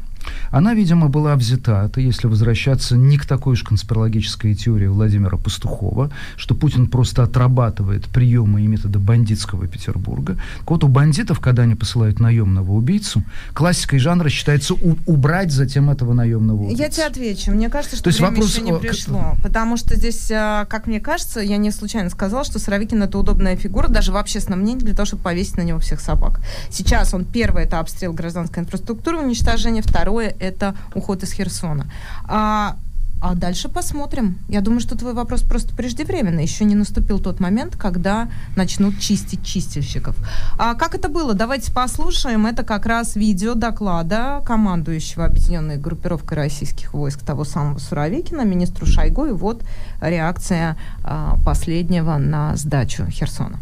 Она, 0.52 0.74
видимо, 0.74 1.10
была 1.10 1.36
взята, 1.36 1.84
это 1.86 2.02
если 2.02 2.28
возвращаться 2.28 2.96
не 2.98 3.18
к 3.18 3.26
такой 3.26 3.54
уж 3.54 3.64
конспирологической 3.64 4.54
теории 4.56 4.88
Владимира 4.88 5.38
Пастухова, 5.38 6.10
что 6.36 6.56
Путин 6.56 6.88
просто 6.88 7.24
отрабатывает 7.24 8.06
приемы 8.06 8.62
и 8.62 8.68
методы 8.68 9.00
бандитского 9.00 9.68
Петербурга. 9.68 10.38
Так 10.60 10.72
вот, 10.72 10.84
у 10.84 10.88
бандитов, 10.88 11.40
когда 11.40 11.64
они 11.64 11.76
посылают 11.76 12.20
наемного 12.20 12.72
убийцу, 12.72 13.24
классикой 13.54 14.00
жанра 14.00 14.30
считается 14.30 14.74
у- 14.74 14.98
убрать 15.06 15.52
затем 15.52 15.90
этого 15.90 16.14
наемного 16.14 16.64
убийцу. 16.64 16.82
Я 16.82 16.90
тебе 16.90 17.06
отвечу. 17.06 17.52
Мне 17.52 17.70
кажется, 17.70 17.96
что 17.96 18.04
То 18.06 18.08
есть 18.10 18.20
время 18.20 18.34
вопрос, 18.36 18.52
еще 18.54 18.62
не 18.62 18.78
пришло. 18.78 19.36
Потому 19.44 19.78
что 19.78 19.96
здесь, 19.96 20.32
а, 20.32 20.66
как 20.66 20.88
мне 20.88 21.00
кажется, 21.00 21.40
я 21.40 21.58
не 21.58 21.72
случайно 21.72 22.10
сказала, 22.10 22.44
что 22.44 22.60
Суровикин 22.60 23.04
это 23.04 23.18
удобная 23.18 23.56
фигура, 23.56 23.88
даже 23.88 24.12
в 24.12 24.18
общественном 24.18 24.62
мнении, 24.62 24.82
для 24.82 24.94
того, 24.96 25.06
чтобы 25.06 25.24
повесить 25.24 25.58
на 25.58 25.62
него 25.62 25.80
всех 25.80 26.00
собак. 26.00 26.40
Сейчас 26.70 27.14
он, 27.14 27.26
первое, 27.26 27.64
это 27.64 27.80
обстрел 27.80 28.14
гражданской 28.14 28.64
инфраструктуры, 28.64 29.18
уничтожение, 29.20 29.84
второе, 30.18 30.36
это 30.40 30.76
уход 30.96 31.24
из 31.24 31.32
Херсона. 31.34 31.86
А, 32.26 32.76
а 33.22 33.36
дальше 33.36 33.70
посмотрим. 33.70 34.38
Я 34.50 34.62
думаю, 34.62 34.80
что 34.80 34.98
твой 34.98 35.14
вопрос 35.14 35.42
просто 35.42 35.76
преждевременно. 35.76 36.40
Еще 36.40 36.66
не 36.66 36.76
наступил 36.76 37.20
тот 37.20 37.40
момент, 37.40 37.76
когда 37.76 38.30
начнут 38.56 39.00
чистить 39.00 39.44
чистильщиков. 39.44 40.16
А 40.58 40.76
как 40.76 40.96
это 40.96 41.10
было? 41.10 41.34
Давайте 41.34 41.72
послушаем. 41.72 42.46
Это 42.46 42.64
как 42.64 42.86
раз 42.86 43.16
видео 43.16 43.54
доклада 43.54 44.42
командующего 44.46 45.26
объединенной 45.26 45.78
группировкой 45.78 46.38
российских 46.38 46.94
войск 46.94 47.24
того 47.24 47.44
самого 47.44 47.80
Суровикина, 47.80 48.42
министру 48.42 48.86
Шойгу. 48.86 49.26
И 49.26 49.32
вот 49.32 49.64
реакция 50.02 50.78
а, 51.04 51.38
последнего 51.46 52.18
на 52.18 52.56
сдачу 52.56 53.06
Херсона. 53.10 53.60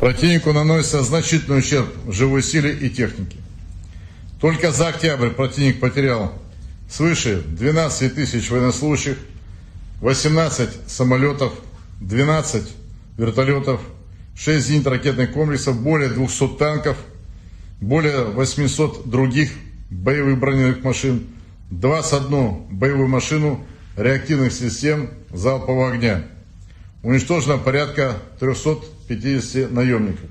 Противнику 0.00 0.52
наносится 0.52 1.04
значительный 1.04 1.58
ущерб 1.58 1.88
живой 2.08 2.42
силе 2.42 2.72
и 2.72 2.90
технике. 2.90 3.41
Только 4.42 4.72
за 4.72 4.88
октябрь 4.88 5.30
противник 5.30 5.78
потерял 5.78 6.32
свыше 6.90 7.44
12 7.46 8.12
тысяч 8.12 8.50
военнослужащих, 8.50 9.16
18 10.00 10.90
самолетов, 10.90 11.52
12 12.00 12.64
вертолетов, 13.18 13.80
6 14.34 14.68
зенитно-ракетных 14.68 15.32
комплексов, 15.32 15.80
более 15.80 16.08
200 16.08 16.58
танков, 16.58 16.96
более 17.80 18.24
800 18.24 19.08
других 19.08 19.52
боевых 19.90 20.40
бронированных 20.40 20.82
машин, 20.82 21.28
21 21.70 22.64
боевую 22.68 23.06
машину 23.06 23.64
реактивных 23.96 24.52
систем 24.52 25.10
залпового 25.30 25.92
огня. 25.92 26.24
Уничтожено 27.04 27.58
порядка 27.58 28.16
350 28.40 29.70
наемников. 29.70 30.28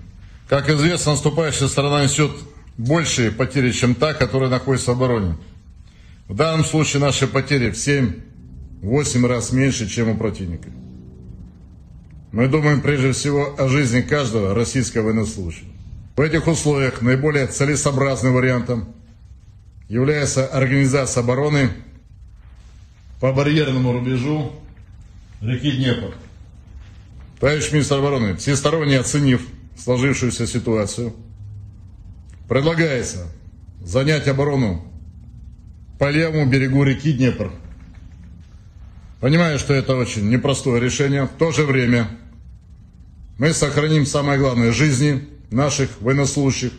Как 0.50 0.70
известно, 0.70 1.14
наступающая 1.14 1.70
сторона 1.70 2.04
несет 2.04 2.32
большие 2.78 3.32
потери, 3.32 3.72
чем 3.72 3.96
та, 3.96 4.14
которая 4.14 4.50
находится 4.50 4.92
в 4.92 4.96
обороне. 4.96 5.38
В 6.28 6.36
данном 6.36 6.66
случае 6.66 7.02
наши 7.02 7.28
потери 7.28 7.72
в 7.72 7.76
7-8 7.76 9.28
раз 9.28 9.52
меньше, 9.52 9.88
чем 9.88 10.10
у 10.10 10.18
противника. 10.18 10.70
Мы 12.32 12.48
думаем 12.48 12.82
прежде 12.82 13.12
всего 13.12 13.56
о 13.58 13.68
жизни 13.68 14.02
каждого 14.02 14.56
российского 14.56 15.08
военнослужащего. 15.08 15.68
В 16.16 16.22
этих 16.22 16.48
условиях 16.48 17.02
наиболее 17.02 17.48
целесообразным 17.48 18.34
вариантом 18.34 18.94
является 19.90 20.46
организация 20.46 21.24
обороны 21.24 21.72
по 23.20 23.34
барьерному 23.34 23.92
рубежу 23.92 24.54
реки 25.42 25.72
Днепр. 25.72 26.16
Товарищ 27.40 27.72
министр 27.72 27.96
обороны, 27.96 28.36
всесторонне 28.36 29.00
оценив 29.00 29.42
сложившуюся 29.78 30.48
ситуацию, 30.48 31.14
предлагается 32.52 33.28
занять 33.82 34.28
оборону 34.28 34.84
по 35.98 36.12
левому 36.12 36.48
берегу 36.48 36.84
реки 36.84 37.14
Днепр. 37.14 37.50
Понимаю, 39.22 39.58
что 39.58 39.74
это 39.74 39.96
очень 39.96 40.30
непростое 40.30 40.82
решение. 40.82 41.28
В 41.28 41.30
то 41.30 41.54
же 41.54 41.66
время 41.66 42.10
мы 43.38 43.54
сохраним 43.54 44.06
самое 44.06 44.38
главное– 44.38 44.72
жизни 44.74 45.30
наших 45.50 46.02
военнослужащих 46.02 46.74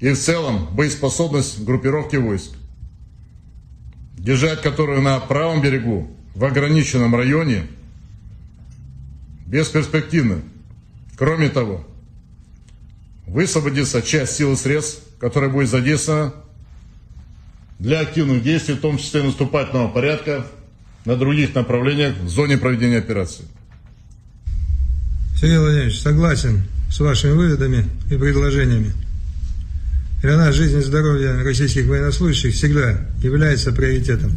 и 0.00 0.10
в 0.10 0.18
целом 0.18 0.66
боеспособность 0.74 1.64
группировки 1.64 2.16
войск, 2.16 2.50
держать 4.18 4.60
которую 4.60 5.02
на 5.02 5.20
правом 5.20 5.62
берегу 5.62 6.10
в 6.34 6.44
ограниченном 6.44 7.14
районе 7.14 7.68
бесперспективно. 9.46 10.42
Кроме 11.16 11.48
того, 11.48 11.86
высвободится 13.32 14.02
часть 14.02 14.36
сил 14.36 14.52
и 14.52 14.56
средств, 14.56 15.02
которая 15.20 15.50
будет 15.50 15.68
задействована 15.68 16.34
для 17.78 18.00
активных 18.00 18.42
действий, 18.42 18.74
в 18.74 18.80
том 18.80 18.98
числе 18.98 19.22
наступательного 19.22 19.88
порядка 19.88 20.46
на 21.04 21.16
других 21.16 21.54
направлениях 21.54 22.16
в 22.18 22.28
зоне 22.28 22.58
проведения 22.58 22.98
операции. 22.98 23.44
Сергей 25.38 25.58
Владимирович, 25.58 26.00
согласен 26.00 26.64
с 26.90 27.00
вашими 27.00 27.32
выводами 27.32 27.86
и 28.10 28.16
предложениями. 28.16 28.92
Для 30.20 30.36
нас 30.36 30.54
жизнь 30.54 30.78
и 30.78 30.82
здоровье 30.82 31.42
российских 31.42 31.86
военнослужащих 31.86 32.52
всегда 32.52 33.06
является 33.22 33.72
приоритетом. 33.72 34.32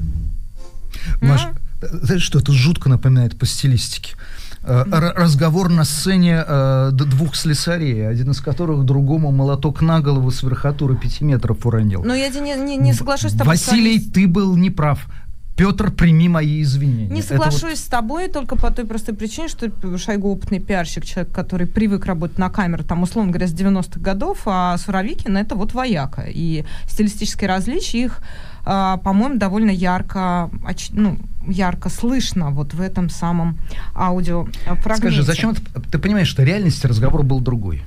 Маш, 1.19 1.41
знаешь, 1.81 2.23
что 2.23 2.39
это 2.39 2.53
жутко 2.53 2.87
напоминает 2.87 3.37
по 3.37 3.45
стилистике? 3.45 4.15
Э, 4.65 4.83
разговор 4.87 5.69
на 5.69 5.83
сцене 5.83 6.43
э, 6.45 6.91
двух 6.93 7.35
слесарей, 7.35 8.07
один 8.07 8.31
из 8.31 8.39
которых 8.39 8.85
другому 8.85 9.31
молоток 9.31 9.81
на 9.81 9.99
голову 9.99 10.31
с 10.31 10.41
верхотуры 10.41 10.95
пяти 10.95 11.25
метров 11.25 11.65
уронил. 11.65 12.03
Но 12.03 12.13
я 12.13 12.29
не, 12.29 12.53
не, 12.55 12.77
не 12.77 12.93
соглашусь 12.93 13.31
с 13.31 13.35
тобой. 13.35 13.55
Василий, 13.55 13.99
ты 13.99 14.27
был 14.27 14.55
неправ. 14.55 15.05
Петр, 15.55 15.91
прими 15.91 16.29
мои 16.29 16.63
извинения. 16.63 17.13
Не 17.13 17.19
Это 17.19 17.35
вот- 17.37 17.53
соглашусь 17.53 17.79
с 17.79 17.87
тобой 17.87 18.27
только 18.27 18.55
по 18.55 18.71
той 18.71 18.85
простой 18.85 19.13
причине, 19.13 19.49
что 19.49 19.69
Шойгу 19.97 20.31
опытный 20.31 20.59
пиарщик, 20.59 21.05
человек, 21.05 21.31
который 21.33 21.67
привык 21.67 22.05
работать 22.05 22.39
на 22.39 22.49
камеру, 22.49 22.83
там, 22.83 23.03
условно 23.03 23.31
говоря, 23.31 23.47
с 23.47 23.53
90-х 23.53 23.99
годов, 23.99 24.43
а 24.45 24.77
Суровикин 24.77 25.37
это 25.37 25.55
вот 25.55 25.73
вояка. 25.73 26.23
И 26.27 26.63
стилистические 26.87 27.49
различия 27.49 28.03
их, 28.03 28.21
по-моему, 28.63 29.37
довольно 29.37 29.71
ярко, 29.71 30.49
ну, 30.91 31.17
ярко 31.47 31.89
слышно 31.89 32.51
вот 32.51 32.73
в 32.73 32.81
этом 32.81 33.09
самом 33.09 33.57
аудио 33.95 34.47
Скажи, 34.95 35.23
зачем 35.23 35.51
это? 35.51 35.61
Ты 35.91 35.99
понимаешь, 35.99 36.27
что 36.27 36.41
в 36.41 36.45
реальности 36.45 36.87
разговор 36.87 37.23
был 37.23 37.39
другой. 37.39 37.83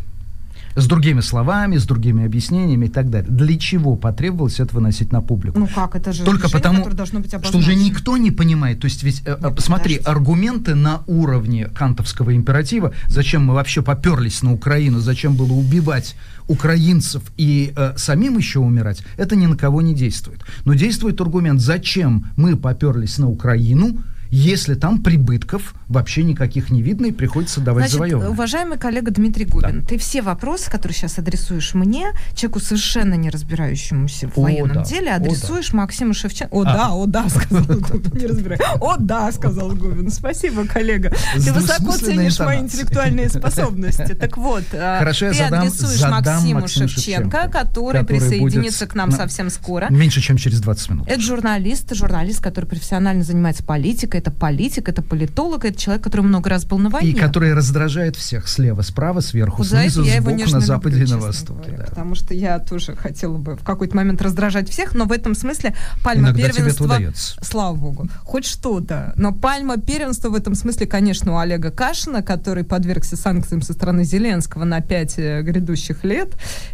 С 0.74 0.86
другими 0.86 1.22
словами, 1.22 1.78
с 1.78 1.86
другими 1.86 2.26
объяснениями 2.26 2.84
и 2.84 2.88
так 2.90 3.08
далее. 3.08 3.30
Для 3.30 3.58
чего 3.58 3.96
потребовалось 3.96 4.60
это 4.60 4.74
выносить 4.74 5.10
на 5.10 5.22
публику? 5.22 5.58
Ну 5.58 5.66
как, 5.74 5.96
это 5.96 6.12
же 6.12 6.22
Только 6.22 6.48
решение, 6.48 6.62
потому, 6.62 6.90
должно 6.94 7.20
быть 7.20 7.34
что 7.44 7.56
уже 7.56 7.74
никто 7.74 8.18
не 8.18 8.30
понимает. 8.30 8.80
То 8.80 8.84
есть 8.84 9.02
ведь, 9.02 9.22
э, 9.24 9.38
э, 9.40 9.42
Нет, 9.42 9.56
посмотри, 9.56 9.96
подожди. 9.96 10.10
аргументы 10.10 10.74
на 10.74 11.00
уровне 11.06 11.68
кантовского 11.68 12.36
императива, 12.36 12.92
зачем 13.06 13.46
мы 13.46 13.54
вообще 13.54 13.80
поперлись 13.80 14.42
на 14.42 14.52
Украину, 14.52 14.98
зачем 14.98 15.34
было 15.34 15.54
убивать 15.54 16.14
украинцев 16.48 17.22
и 17.36 17.72
э, 17.76 17.94
самим 17.96 18.38
еще 18.38 18.60
умирать, 18.60 19.02
это 19.16 19.36
ни 19.36 19.46
на 19.46 19.56
кого 19.56 19.82
не 19.82 19.94
действует. 19.94 20.40
Но 20.64 20.74
действует 20.74 21.20
аргумент, 21.20 21.60
зачем 21.60 22.26
мы 22.36 22.56
поперлись 22.56 23.18
на 23.18 23.28
Украину, 23.28 23.98
если 24.36 24.74
там 24.74 25.02
прибытков 25.02 25.74
вообще 25.88 26.22
никаких 26.22 26.70
не 26.70 26.82
видно 26.82 27.06
и 27.06 27.12
приходится 27.12 27.60
давать 27.60 27.90
Значит, 27.90 28.14
уважаемый 28.16 28.76
коллега 28.78 29.10
Дмитрий 29.10 29.44
Губин, 29.46 29.84
ты 29.84 29.96
все 29.98 30.20
вопросы, 30.20 30.70
которые 30.70 30.94
сейчас 30.94 31.18
адресуешь 31.18 31.72
мне, 31.74 32.08
человеку 32.34 32.60
совершенно 32.60 33.14
не 33.14 33.30
разбирающемуся 33.30 34.28
в 34.28 34.36
О, 34.38 34.42
военном 34.42 34.74
да. 34.74 34.84
деле, 34.84 35.12
О, 35.12 35.16
адресуешь 35.16 35.72
Максиму 35.72 36.12
Шевченко. 36.12 36.54
О, 36.54 36.62
А. 36.62 36.64
да, 36.64 36.92
о, 36.92 37.06
да, 37.06 37.28
сказал 37.28 37.64
Губин, 37.64 38.12
не 38.20 38.26
разбираю. 38.26 38.60
О, 38.80 38.96
да, 38.98 39.32
сказал 39.32 39.70
Губин. 39.70 40.10
Спасибо, 40.10 40.66
коллега. 40.66 41.12
Ты 41.34 41.52
высоко 41.52 41.92
ценишь 41.96 42.38
мои 42.40 42.60
интеллектуальные 42.60 43.28
способности. 43.30 44.14
Так 44.26 44.36
вот, 44.38 44.64
а, 44.72 44.98
Хорошо, 44.98 45.28
ты 45.30 45.34
задам- 45.34 45.60
адресуешь 45.66 45.98
задам 46.00 46.12
Максиму 46.24 46.60
Максиму 46.60 46.88
Шевченко, 46.88 47.00
Шевченко, 47.40 47.48
который 47.50 48.00
который 48.00 48.04
присоединится 48.20 48.84
будет 48.86 48.92
к 48.92 48.94
нам 48.96 49.10
на- 49.10 49.16
совсем 49.16 49.50
скоро. 49.50 49.88
Меньше, 49.90 50.20
чем 50.20 50.36
через 50.36 50.60
20 50.60 50.90
минут. 50.90 51.08
Это 51.08 51.20
журналист, 51.20 51.94
журналист, 51.94 52.40
который 52.42 52.66
профессионально 52.66 53.22
занимается 53.24 53.62
политикой, 53.62 54.20
это 54.26 54.36
политик, 54.36 54.88
это 54.88 55.02
политолог, 55.02 55.64
это 55.64 55.78
человек, 55.78 56.02
который 56.02 56.22
много 56.22 56.50
раз 56.50 56.64
был 56.64 56.78
на 56.78 56.90
войне. 56.90 57.10
И 57.10 57.14
который 57.14 57.54
раздражает 57.54 58.16
всех 58.16 58.48
слева, 58.48 58.82
справа, 58.82 59.20
сверху, 59.20 59.58
Вот 59.58 59.68
снизу, 59.68 60.02
я 60.02 60.20
сбоку, 60.20 60.36
на 60.36 60.44
люблю, 60.44 60.60
западе 60.60 61.02
и 61.04 61.06
на 61.06 61.18
востоке. 61.18 61.70
говоря, 61.70 61.78
да. 61.78 61.84
Потому 61.84 62.14
что 62.16 62.34
я 62.34 62.58
тоже 62.58 62.96
хотела 62.96 63.38
бы 63.38 63.54
в 63.56 63.62
какой-то 63.62 63.94
момент 63.94 64.20
раздражать 64.20 64.68
всех, 64.68 64.94
но 64.94 65.04
в 65.04 65.12
этом 65.12 65.36
смысле 65.36 65.74
пальма 66.02 66.30
Иногда 66.30 66.48
первенства... 66.48 67.00
Слава 67.40 67.76
богу. 67.76 68.08
Хоть 68.24 68.46
что-то. 68.46 69.12
Но 69.16 69.32
пальма 69.32 69.76
первенства 69.76 70.28
в 70.28 70.34
этом 70.34 70.56
смысле, 70.56 70.86
конечно, 70.86 71.34
у 71.34 71.38
Олега 71.38 71.70
Кашина, 71.70 72.22
который 72.22 72.64
подвергся 72.64 73.16
санкциям 73.16 73.62
со 73.62 73.74
стороны 73.74 74.02
Зеленского 74.02 74.64
на 74.64 74.80
пять 74.80 75.18
э, 75.18 75.42
грядущих 75.42 76.02
лет. 76.02 76.30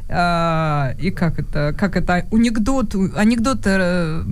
А, 0.08 0.94
и 0.98 1.10
как 1.10 1.38
это, 1.38 1.74
как 1.78 1.96
это 1.96 2.26
анекдот, 2.32 2.94
анекдот 2.94 3.66
э, 3.66 4.22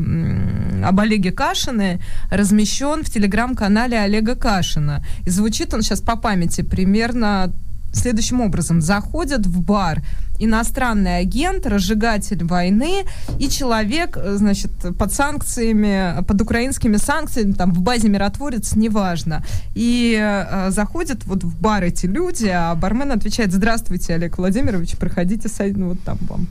об 0.84 1.00
Олеге 1.00 1.32
Кашине 1.32 2.00
размещен 2.30 2.99
в 3.04 3.10
телеграм-канале 3.10 3.98
Олега 3.98 4.34
Кашина. 4.34 5.04
И 5.26 5.30
звучит 5.30 5.74
он 5.74 5.82
сейчас 5.82 6.00
по 6.00 6.16
памяти 6.16 6.62
примерно 6.62 7.52
следующим 7.92 8.40
образом. 8.40 8.80
Заходят 8.80 9.46
в 9.46 9.60
бар 9.60 10.02
иностранный 10.40 11.18
агент, 11.18 11.66
разжигатель 11.66 12.44
войны 12.44 13.04
и 13.38 13.48
человек, 13.48 14.16
э, 14.16 14.36
значит, 14.36 14.70
под 14.98 15.12
санкциями, 15.12 16.22
под 16.24 16.40
украинскими 16.40 16.96
санкциями, 16.96 17.52
там, 17.52 17.72
в 17.72 17.80
базе 17.80 18.08
миротворец, 18.08 18.74
неважно. 18.74 19.44
И 19.74 20.18
э, 20.20 20.70
заходят 20.70 21.24
вот 21.26 21.44
в 21.44 21.60
бар 21.60 21.84
эти 21.84 22.06
люди, 22.06 22.48
а 22.48 22.74
бармен 22.74 23.12
отвечает, 23.12 23.52
здравствуйте, 23.52 24.14
Олег 24.14 24.38
Владимирович, 24.38 24.96
проходите, 24.96 25.48
ну, 25.76 25.90
вот 25.90 26.00
там 26.00 26.18
вам 26.28 26.46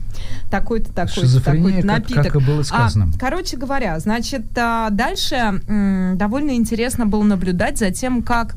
такой-то, 0.50 0.94
такой-то, 0.94 1.42
такой-то 1.42 1.86
напиток. 1.86 2.24
Как, 2.24 2.34
как 2.34 2.42
и 2.42 2.46
было 2.46 2.64
сказано. 2.64 3.12
А, 3.14 3.20
короче 3.20 3.58
говоря, 3.58 4.00
значит, 4.00 4.46
а, 4.56 4.90
дальше 4.90 5.36
м, 5.36 6.18
довольно 6.18 6.52
интересно 6.52 7.06
было 7.06 7.24
наблюдать 7.24 7.78
за 7.78 7.92
тем, 7.92 8.22
как 8.22 8.56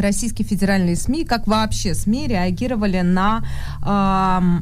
российские 0.00 0.46
федеральные 0.46 0.96
СМИ, 0.96 1.24
как 1.24 1.46
вообще 1.46 1.94
СМИ 1.94 2.28
реагировали 2.28 3.00
на 3.00 3.42
э, 3.82 4.60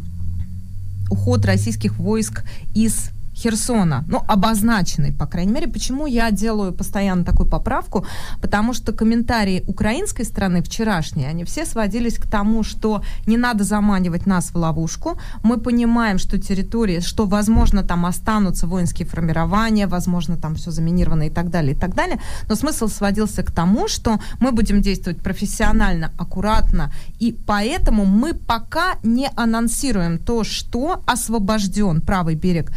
уход 1.11 1.45
российских 1.45 1.99
войск 1.99 2.45
из 2.75 3.11
Херсона, 3.39 4.05
ну, 4.09 4.23
обозначенный, 4.27 5.13
по 5.13 5.27
крайней 5.27 5.53
мере. 5.53 5.69
Почему 5.69 6.07
я 6.07 6.31
делаю 6.31 6.73
постоянно 6.73 7.25
такую 7.25 7.49
поправку? 7.49 8.05
Потому 8.43 8.75
что 8.75 8.93
комментарии 8.93 9.65
украинской 9.69 10.25
стороны 10.25 10.61
вчерашние, 10.61 11.29
они 11.29 11.45
все 11.45 11.65
сводились 11.65 12.19
к 12.19 12.27
тому, 12.29 12.65
что 12.65 13.03
не 13.27 13.37
надо 13.37 13.65
заманивать 13.65 14.27
нас 14.27 14.51
в 14.51 14.57
ловушку. 14.57 15.19
Мы 15.45 15.59
понимаем, 15.59 16.19
что 16.19 16.39
территории, 16.39 17.01
что, 17.01 17.27
возможно, 17.27 17.83
там 17.83 18.07
останутся 18.07 18.67
воинские 18.67 19.07
формирования, 19.07 19.87
возможно, 19.87 20.37
там 20.37 20.57
все 20.57 20.71
заминировано 20.71 21.29
и 21.29 21.31
так 21.31 21.51
далее, 21.51 21.73
и 21.73 21.79
так 21.79 21.95
далее. 21.95 22.21
Но 22.49 22.57
смысл 22.57 22.89
сводился 22.89 23.43
к 23.43 23.53
тому, 23.53 23.89
что 23.89 24.19
мы 24.41 24.51
будем 24.51 24.83
действовать 24.83 25.23
профессионально, 25.23 26.11
аккуратно, 26.19 26.93
и 27.21 27.37
поэтому 27.47 28.05
мы 28.05 28.35
пока 28.35 28.97
не 29.05 29.31
анонсируем 29.37 30.19
то, 30.19 30.45
что 30.45 31.03
освобожден 31.07 32.01
правый 32.01 32.35
берег 32.35 32.73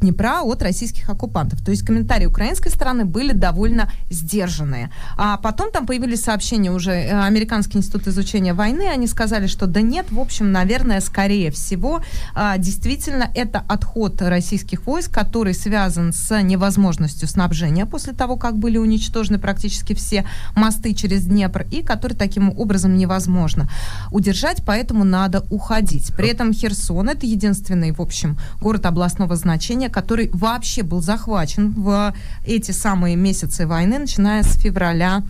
Днепра 0.00 0.42
от 0.42 0.62
российских 0.62 1.08
оккупантов. 1.08 1.64
То 1.64 1.70
есть 1.70 1.84
комментарии 1.84 2.26
украинской 2.26 2.68
стороны 2.68 3.04
были 3.04 3.32
довольно 3.32 3.90
сдержанные. 4.10 4.90
А 5.16 5.36
потом 5.36 5.70
там 5.70 5.86
появились 5.86 6.22
сообщения 6.22 6.70
уже 6.70 6.92
э, 6.92 7.20
Американский 7.22 7.78
институт 7.78 8.06
изучения 8.08 8.54
войны, 8.54 8.88
они 8.88 9.06
сказали, 9.06 9.46
что 9.46 9.66
да 9.66 9.80
нет, 9.80 10.06
в 10.10 10.20
общем, 10.20 10.52
наверное, 10.52 11.00
скорее 11.00 11.50
всего, 11.50 12.02
а, 12.34 12.58
действительно, 12.58 13.30
это 13.34 13.62
отход 13.68 14.20
российских 14.22 14.86
войск, 14.86 15.12
который 15.12 15.54
связан 15.54 16.12
с 16.12 16.40
невозможностью 16.42 17.28
снабжения 17.28 17.86
после 17.86 18.12
того, 18.12 18.36
как 18.36 18.58
были 18.58 18.78
уничтожены 18.78 19.38
практически 19.38 19.94
все 19.94 20.26
мосты 20.54 20.94
через 20.94 21.24
Днепр, 21.26 21.66
и 21.70 21.82
который 21.82 22.14
таким 22.14 22.52
образом 22.56 22.96
невозможно 22.96 23.68
удержать, 24.10 24.62
поэтому 24.64 25.04
надо 25.04 25.44
уходить. 25.50 26.12
При 26.16 26.28
этом 26.28 26.52
Херсон 26.52 27.08
это 27.08 27.26
единственный, 27.26 27.92
в 27.92 28.00
общем, 28.00 28.38
город 28.60 28.86
областного 28.86 29.36
значения, 29.36 29.85
населения, 29.86 29.90
который 29.90 30.30
вообще 30.32 30.82
был 30.82 31.00
захвачен 31.00 31.72
в 31.72 32.14
эти 32.46 32.72
самые 32.72 33.16
месяцы 33.16 33.66
войны, 33.66 33.98
начиная 33.98 34.42
с 34.42 34.56
февраля 34.58 35.22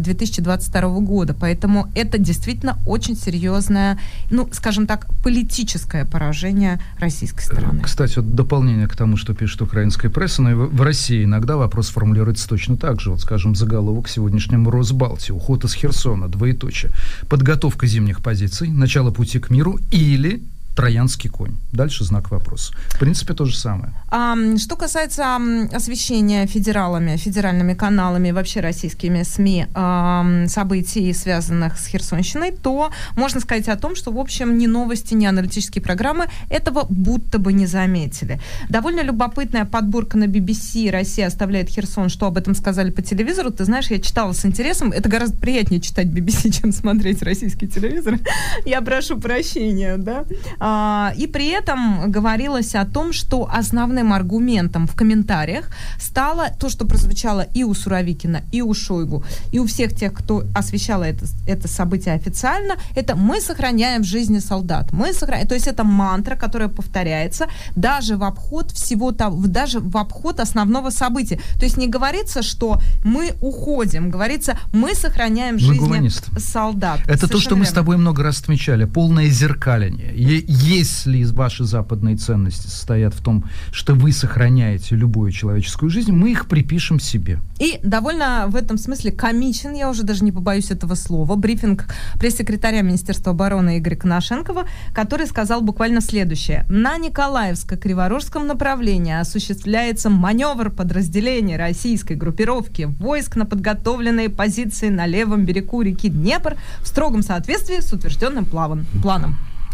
2022 0.00 0.80
а, 0.80 0.88
года. 1.00 1.34
Поэтому 1.34 1.88
это 1.94 2.18
действительно 2.18 2.78
очень 2.86 3.16
серьезное, 3.16 3.98
ну, 4.30 4.48
скажем 4.52 4.86
так, 4.86 5.06
политическое 5.22 6.04
поражение 6.04 6.80
российской 6.98 7.42
стороны. 7.42 7.82
Кстати, 7.82 8.16
вот 8.16 8.34
дополнение 8.34 8.88
к 8.88 8.96
тому, 8.96 9.16
что 9.16 9.34
пишет 9.34 9.62
украинская 9.62 10.10
пресса, 10.10 10.42
но 10.42 10.50
и 10.50 10.54
в 10.54 10.82
России 10.82 11.24
иногда 11.24 11.56
вопрос 11.56 11.90
формулируется 11.90 12.48
точно 12.48 12.76
так 12.76 13.00
же. 13.00 13.10
Вот, 13.10 13.20
скажем, 13.20 13.54
заголовок 13.54 14.08
сегодняшнему 14.08 14.70
Росбалте. 14.70 15.32
Уход 15.32 15.64
из 15.64 15.74
Херсона, 15.74 16.28
двоеточие. 16.28 16.90
Подготовка 17.28 17.86
зимних 17.86 18.20
позиций, 18.22 18.68
начало 18.68 19.10
пути 19.10 19.38
к 19.38 19.50
миру 19.50 19.78
или 19.90 20.42
троянский 20.74 21.28
конь. 21.28 21.56
Дальше 21.72 22.04
знак 22.04 22.30
вопроса. 22.30 22.72
В 22.88 22.98
принципе, 22.98 23.34
то 23.34 23.44
же 23.44 23.56
самое. 23.56 23.92
А, 24.08 24.36
что 24.58 24.76
касается 24.76 25.38
освещения 25.72 26.46
федералами, 26.46 27.16
федеральными 27.16 27.74
каналами, 27.74 28.30
вообще 28.30 28.60
российскими 28.60 29.22
СМИ 29.22 29.66
а, 29.74 30.46
событий, 30.48 31.12
связанных 31.12 31.78
с 31.78 31.86
Херсонщиной, 31.86 32.52
то 32.52 32.90
можно 33.16 33.40
сказать 33.40 33.68
о 33.68 33.76
том, 33.76 33.94
что, 33.94 34.12
в 34.12 34.18
общем, 34.18 34.58
ни 34.58 34.66
новости, 34.66 35.14
ни 35.14 35.26
аналитические 35.26 35.82
программы 35.82 36.26
этого 36.48 36.86
будто 36.88 37.38
бы 37.38 37.52
не 37.52 37.66
заметили. 37.66 38.40
Довольно 38.68 39.00
любопытная 39.00 39.64
подборка 39.64 40.16
на 40.16 40.24
BBC 40.24 40.90
«Россия 40.90 41.26
оставляет 41.26 41.68
Херсон», 41.68 42.08
что 42.08 42.26
об 42.26 42.38
этом 42.38 42.54
сказали 42.54 42.90
по 42.90 43.02
телевизору. 43.02 43.50
Ты 43.50 43.64
знаешь, 43.64 43.90
я 43.90 43.98
читала 43.98 44.32
с 44.32 44.44
интересом. 44.46 44.92
Это 44.92 45.08
гораздо 45.08 45.36
приятнее 45.36 45.80
читать 45.80 46.06
BBC, 46.06 46.50
чем 46.60 46.72
смотреть 46.72 47.22
российский 47.22 47.68
телевизор. 47.68 48.18
Я 48.64 48.80
прошу 48.80 49.18
прощения, 49.18 49.96
да. 49.96 50.24
А, 50.64 51.12
и 51.16 51.26
при 51.26 51.48
этом 51.48 52.08
говорилось 52.08 52.76
о 52.76 52.84
том, 52.84 53.12
что 53.12 53.48
основным 53.52 54.12
аргументом 54.12 54.86
в 54.86 54.94
комментариях 54.94 55.68
стало 55.98 56.50
то, 56.60 56.68
что 56.68 56.86
прозвучало 56.86 57.44
и 57.56 57.64
у 57.64 57.74
Суровикина, 57.74 58.42
и 58.52 58.62
у 58.62 58.72
Шойгу, 58.72 59.24
и 59.50 59.58
у 59.58 59.66
всех 59.66 59.92
тех, 59.92 60.12
кто 60.12 60.44
освещал 60.54 61.02
это, 61.02 61.26
это 61.48 61.66
событие 61.66 62.14
официально, 62.14 62.76
это 62.94 63.16
мы 63.16 63.40
сохраняем 63.40 64.04
жизни 64.04 64.38
солдат. 64.38 64.92
Мы 64.92 65.12
сохраняем, 65.12 65.48
то 65.48 65.54
есть 65.54 65.66
это 65.66 65.82
мантра, 65.82 66.36
которая 66.36 66.68
повторяется 66.68 67.48
даже 67.74 68.16
в 68.16 68.22
обход 68.22 68.70
всего 68.70 69.10
того, 69.10 69.46
даже 69.48 69.80
в 69.80 69.96
обход 69.96 70.38
основного 70.38 70.90
события. 70.90 71.40
То 71.58 71.64
есть 71.64 71.76
не 71.76 71.88
говорится, 71.88 72.42
что 72.42 72.80
мы 73.02 73.32
уходим, 73.40 74.10
говорится, 74.10 74.56
мы 74.72 74.94
сохраняем 74.94 75.58
жизни 75.58 76.08
солдат. 76.38 77.00
Это 77.00 77.26
Совершенно 77.26 77.32
то, 77.32 77.40
что 77.40 77.56
мы 77.56 77.64
с 77.64 77.72
тобой 77.72 77.96
много 77.96 78.22
раз 78.22 78.40
отмечали, 78.40 78.84
полное 78.84 79.28
зеркаление 79.28 80.12
если 80.52 81.24
ваши 81.24 81.64
западные 81.64 82.16
ценности 82.16 82.66
состоят 82.66 83.14
в 83.14 83.22
том, 83.22 83.44
что 83.72 83.94
вы 83.94 84.12
сохраняете 84.12 84.94
любую 84.96 85.32
человеческую 85.32 85.88
жизнь, 85.88 86.12
мы 86.12 86.32
их 86.32 86.46
припишем 86.46 87.00
себе. 87.00 87.40
И 87.58 87.80
довольно 87.82 88.46
в 88.48 88.56
этом 88.56 88.76
смысле 88.76 89.12
комичен, 89.12 89.72
я 89.72 89.88
уже 89.88 90.02
даже 90.02 90.24
не 90.24 90.32
побоюсь 90.32 90.70
этого 90.70 90.94
слова, 90.94 91.36
брифинг 91.36 91.86
пресс-секретаря 92.18 92.82
Министерства 92.82 93.32
обороны 93.32 93.78
Игоря 93.78 93.96
Коношенкова, 93.96 94.66
который 94.92 95.26
сказал 95.26 95.62
буквально 95.62 96.02
следующее. 96.02 96.66
На 96.68 96.98
Николаевско-Криворожском 96.98 98.44
направлении 98.44 99.18
осуществляется 99.18 100.10
маневр 100.10 100.70
подразделения 100.70 101.56
российской 101.56 102.14
группировки 102.14 102.82
войск 102.82 103.36
на 103.36 103.46
подготовленные 103.46 104.28
позиции 104.28 104.90
на 104.90 105.06
левом 105.06 105.46
берегу 105.46 105.80
реки 105.80 106.10
Днепр 106.10 106.56
в 106.80 106.88
строгом 106.88 107.22
соответствии 107.22 107.80
с 107.80 107.90
утвержденным 107.92 108.44
планом. 108.44 108.86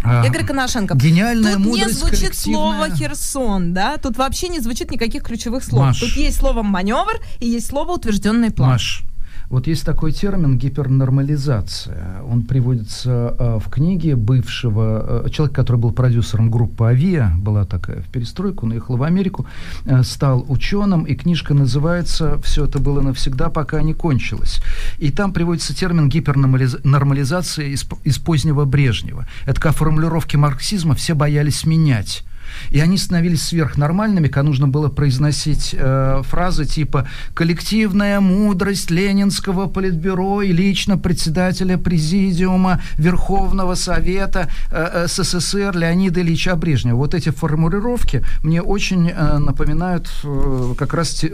Игорь 0.05 0.45
Коношенко. 0.45 0.95
Гениальная 0.97 1.55
Тут 1.55 1.65
мудрость 1.65 1.87
не 1.87 1.93
звучит 1.93 2.19
коллективная. 2.21 2.59
слово 2.87 2.97
Херсон, 2.97 3.75
да? 3.75 3.97
Тут 3.99 4.17
вообще 4.17 4.49
не 4.49 4.61
звучит 4.61 4.91
никаких 4.91 5.23
ключевых 5.23 5.65
слов. 5.65 5.87
Маш. 5.87 6.01
Тут 6.01 6.11
есть 6.17 6.39
слово 6.39 6.63
маневр 6.63 7.21
и 7.41 7.49
есть 7.49 7.67
слово 7.67 7.93
утвержденный 7.93 8.51
план. 8.51 8.71
Маш, 8.71 9.03
вот 9.51 9.67
есть 9.67 9.85
такой 9.85 10.13
термин 10.13 10.59
гипернормализация. 10.59 12.23
Он 12.23 12.43
приводится 12.43 13.35
э, 13.39 13.59
в 13.65 13.71
книге 13.71 14.15
бывшего 14.15 15.25
э, 15.25 15.31
человека, 15.31 15.63
который 15.63 15.79
был 15.79 15.93
продюсером 15.93 16.51
группы 16.51 16.85
«Авиа», 16.85 17.33
была 17.39 17.65
такая 17.65 18.03
в 18.03 18.09
перестройку, 18.09 18.67
он 18.67 18.73
уехал 18.73 18.99
в 18.99 19.03
Америку, 19.03 19.47
э, 19.87 20.03
стал 20.03 20.45
ученым, 20.49 21.05
и 21.05 21.15
книжка 21.15 21.55
называется 21.55 22.39
«Все 22.43 22.67
это 22.67 22.79
было 22.79 23.01
навсегда, 23.01 23.49
пока 23.49 23.81
не 23.81 23.95
кончилось». 23.95 24.61
И 24.99 25.11
там 25.11 25.33
приводится 25.33 25.75
термин 25.75 26.11
гипернормализация 26.11 27.69
из, 27.69 27.87
из 28.05 28.19
позднего 28.19 28.67
Брежнева. 28.67 29.27
Это 29.47 29.59
как 29.61 29.75
формулировки 29.75 30.37
марксизма 30.37 30.95
все 30.95 31.15
боялись 31.15 31.65
менять. 31.65 32.23
И 32.71 32.81
они 32.81 32.99
становились 32.99 33.43
сверхнормальными, 33.43 34.29
когда 34.29 34.43
нужно 34.45 34.69
было 34.69 34.89
произносить 34.89 35.75
э, 35.79 36.23
фразы 36.25 36.65
типа 36.65 37.09
«коллективная 37.35 38.21
мудрость 38.21 38.91
Ленинского 38.91 39.67
политбюро 39.67 40.43
и 40.43 40.53
лично 40.53 40.99
председателя 40.99 41.79
президиума 41.79 42.81
Верховного 42.97 43.75
Совета 43.75 44.49
э, 44.71 45.05
э 45.05 45.07
СССР 45.09 45.77
Леонида 45.77 46.21
Ильича 46.21 46.57
Брежнева». 46.57 46.97
Вот 46.97 47.15
эти 47.15 47.31
формулировки 47.31 48.25
мне 48.43 48.63
очень 48.63 49.11
э, 49.11 49.39
напоминают 49.39 50.11
э, 50.25 50.75
как 50.79 50.95
раз 50.95 51.11
те, 51.11 51.33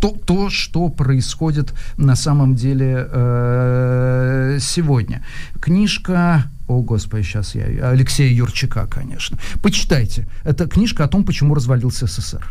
то, 0.00 0.10
то, 0.10 0.50
что 0.50 0.88
происходит 0.88 1.74
на 1.96 2.16
самом 2.16 2.54
деле 2.54 3.08
э, 3.10 4.58
сегодня. 4.60 5.24
Книжка 5.60 6.50
о, 6.68 6.82
Господи, 6.82 7.22
сейчас 7.22 7.54
я... 7.54 7.64
Алексея 7.88 8.30
Юрчака, 8.30 8.86
конечно. 8.86 9.38
Почитайте. 9.62 10.28
Это 10.44 10.66
книжка 10.68 11.04
о 11.04 11.08
том, 11.08 11.24
почему 11.24 11.54
развалился 11.54 12.06
СССР. 12.06 12.44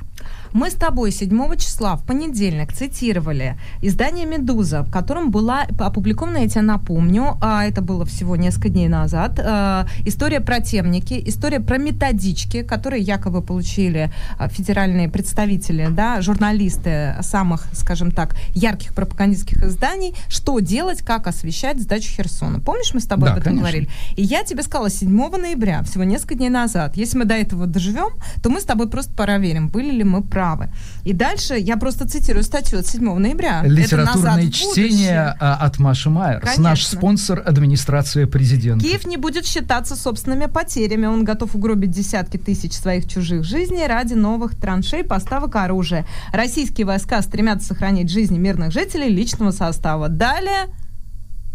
Мы 0.54 0.70
с 0.70 0.74
тобой 0.74 1.12
7 1.12 1.56
числа 1.58 1.96
в 1.96 2.04
понедельник 2.06 2.74
цитировали 2.74 3.58
издание 3.82 4.26
«Медуза», 4.26 4.84
в 4.84 4.92
котором 4.92 5.32
была 5.32 5.66
опубликована, 5.80 6.38
я 6.38 6.48
тебе 6.48 6.62
напомню, 6.62 7.38
а 7.42 7.66
это 7.66 7.82
было 7.82 8.06
всего 8.06 8.36
несколько 8.36 8.70
дней 8.70 8.88
назад, 8.88 9.40
э, 9.40 9.86
история 10.06 10.40
про 10.40 10.60
темники, 10.60 11.22
история 11.26 11.60
про 11.60 11.78
методички, 11.78 12.64
которые 12.64 13.02
якобы 13.04 13.42
получили 13.42 14.12
э, 14.40 14.50
федеральные 14.50 15.10
представители, 15.10 15.88
да, 15.92 16.22
журналисты 16.22 17.16
самых, 17.22 17.68
скажем 17.74 18.12
так, 18.12 18.36
ярких 18.54 18.94
пропагандистских 18.94 19.64
изданий, 19.64 20.16
что 20.30 20.60
делать, 20.60 21.02
как 21.02 21.28
освещать 21.28 21.82
сдачу 21.82 22.10
Херсона. 22.12 22.60
Помнишь, 22.60 22.94
мы 22.94 23.00
с 23.00 23.06
тобой 23.06 23.28
Да, 23.30 23.34
об 23.34 23.40
этом 23.40 23.54
конечно. 23.54 23.62
говорили? 23.62 23.90
И 24.16 24.24
я 24.24 24.44
тебе 24.44 24.64
сказала 24.64 24.90
7 24.90 25.10
ноября, 25.38 25.84
всего 25.84 26.04
несколько 26.04 26.36
дней 26.36 26.50
назад, 26.50 26.98
если 26.98 27.18
мы 27.18 27.26
до 27.26 27.36
этого 27.36 27.68
доживем, 27.68 28.10
то 28.42 28.50
мы 28.50 28.62
с 28.62 28.64
тобой 28.64 28.90
просто 28.90 29.14
проверим, 29.14 29.70
были 29.70 29.92
ли 29.92 30.04
мы 30.04 30.24
правы. 30.38 30.70
И 31.04 31.14
дальше 31.14 31.56
я 31.58 31.78
просто 31.78 32.08
цитирую 32.08 32.44
статью 32.44 32.78
от 32.80 32.86
7 32.86 33.18
ноября. 33.18 33.62
Это 33.62 33.70
«Назад 33.70 33.78
Литературное 33.78 34.52
чтение 34.52 34.84
будущее». 34.84 35.36
а, 35.40 35.56
от 35.56 35.80
Маши 35.80 36.10
Майерс. 36.12 36.44
Конечно. 36.44 36.64
Наш 36.64 36.86
спонсор 36.86 37.42
администрация 37.44 38.28
президента. 38.28 38.86
Киев 38.86 39.08
не 39.08 39.18
будет 39.18 39.48
считаться 39.48 39.96
собственными 39.96 40.46
потерями. 40.46 41.08
Он 41.08 41.24
готов 41.24 41.56
угробить 41.56 41.90
десятки 41.90 42.38
тысяч 42.38 42.74
своих 42.74 43.10
чужих 43.10 43.44
жизней 43.44 43.88
ради 43.88 44.14
новых 44.14 44.56
траншей, 44.56 45.04
поставок 45.04 45.56
оружия. 45.56 46.06
Российские 46.32 46.86
войска 46.86 47.20
стремятся 47.24 47.70
сохранить 47.70 48.12
жизни 48.12 48.38
мирных 48.38 48.72
жителей 48.72 49.10
личного 49.10 49.50
состава. 49.50 50.08
Далее 50.08 50.68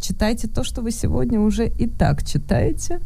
читайте 0.00 0.48
то, 0.48 0.64
что 0.64 0.82
вы 0.82 0.90
сегодня 0.90 1.38
уже 1.38 1.68
и 1.68 1.86
так 1.86 2.24
читаете 2.26 2.98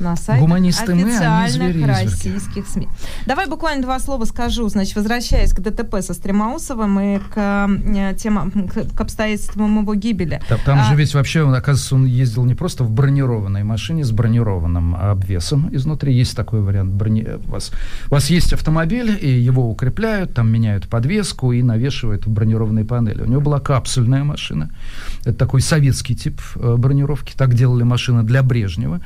на 0.00 0.16
сайте 0.16 0.40
Гуманисты 0.40 0.94
мы, 0.94 1.02
официальных 1.02 1.52
звери-изверги. 1.52 2.04
российских 2.04 2.66
СМИ. 2.68 2.88
Давай 3.26 3.46
буквально 3.46 3.82
два 3.82 3.98
слова 3.98 4.24
скажу. 4.24 4.68
Значит, 4.68 4.96
возвращаясь 4.96 5.52
к 5.52 5.60
ДТП 5.60 5.96
со 6.00 6.14
Стремаусовым 6.14 7.00
и 7.00 7.18
к, 7.18 7.36
э, 7.36 8.14
темам, 8.16 8.50
к, 8.50 8.94
к 8.96 9.00
обстоятельствам 9.00 9.80
его 9.80 9.94
гибели. 9.94 10.40
Там, 10.48 10.58
там 10.64 10.78
А, 10.80 10.84
же 10.84 10.94
ведь 10.94 11.14
вообще, 11.14 11.42
он, 11.42 11.54
оказывается, 11.54 11.94
он 11.94 12.06
ездил 12.06 12.44
не 12.44 12.54
просто 12.54 12.84
в 12.84 12.90
бронированной 12.90 13.64
машине 13.64 14.04
с 14.04 14.10
бронированным 14.10 14.94
обвесом 14.94 15.68
изнутри. 15.72 16.14
Есть 16.14 16.36
такой 16.36 16.60
вариант. 16.60 16.92
Брони... 16.92 17.26
У, 17.46 17.50
вас, 17.50 17.72
у 18.08 18.14
вас 18.14 18.30
есть 18.30 18.52
автомобиль, 18.52 19.18
и 19.20 19.28
его 19.28 19.70
укрепляют, 19.70 20.34
там 20.34 20.50
меняют 20.50 20.88
подвеску 20.88 21.52
и 21.52 21.62
навешивают 21.62 22.26
в 22.26 22.30
бронированные 22.30 22.84
панели. 22.84 23.22
У 23.22 23.26
него 23.26 23.40
была 23.40 23.60
капсульная 23.60 24.24
машина. 24.24 24.70
Это 25.24 25.34
такой 25.34 25.60
советский 25.60 26.14
тип 26.14 26.40
э, 26.56 26.76
бронировки. 26.76 27.34
Так 27.36 27.54
делали 27.54 27.82
машины 27.82 28.22
для 28.22 28.42
Брежнева. 28.42 29.00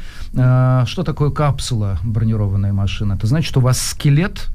А, 0.82 0.86
что 0.86 1.04
такое 1.04 1.30
капсула 1.30 2.00
бронированная 2.02 2.72
машина? 2.72 3.12
Это 3.12 3.28
значит, 3.28 3.56
у 3.56 3.60
вас 3.60 3.80
скелет 3.80 4.48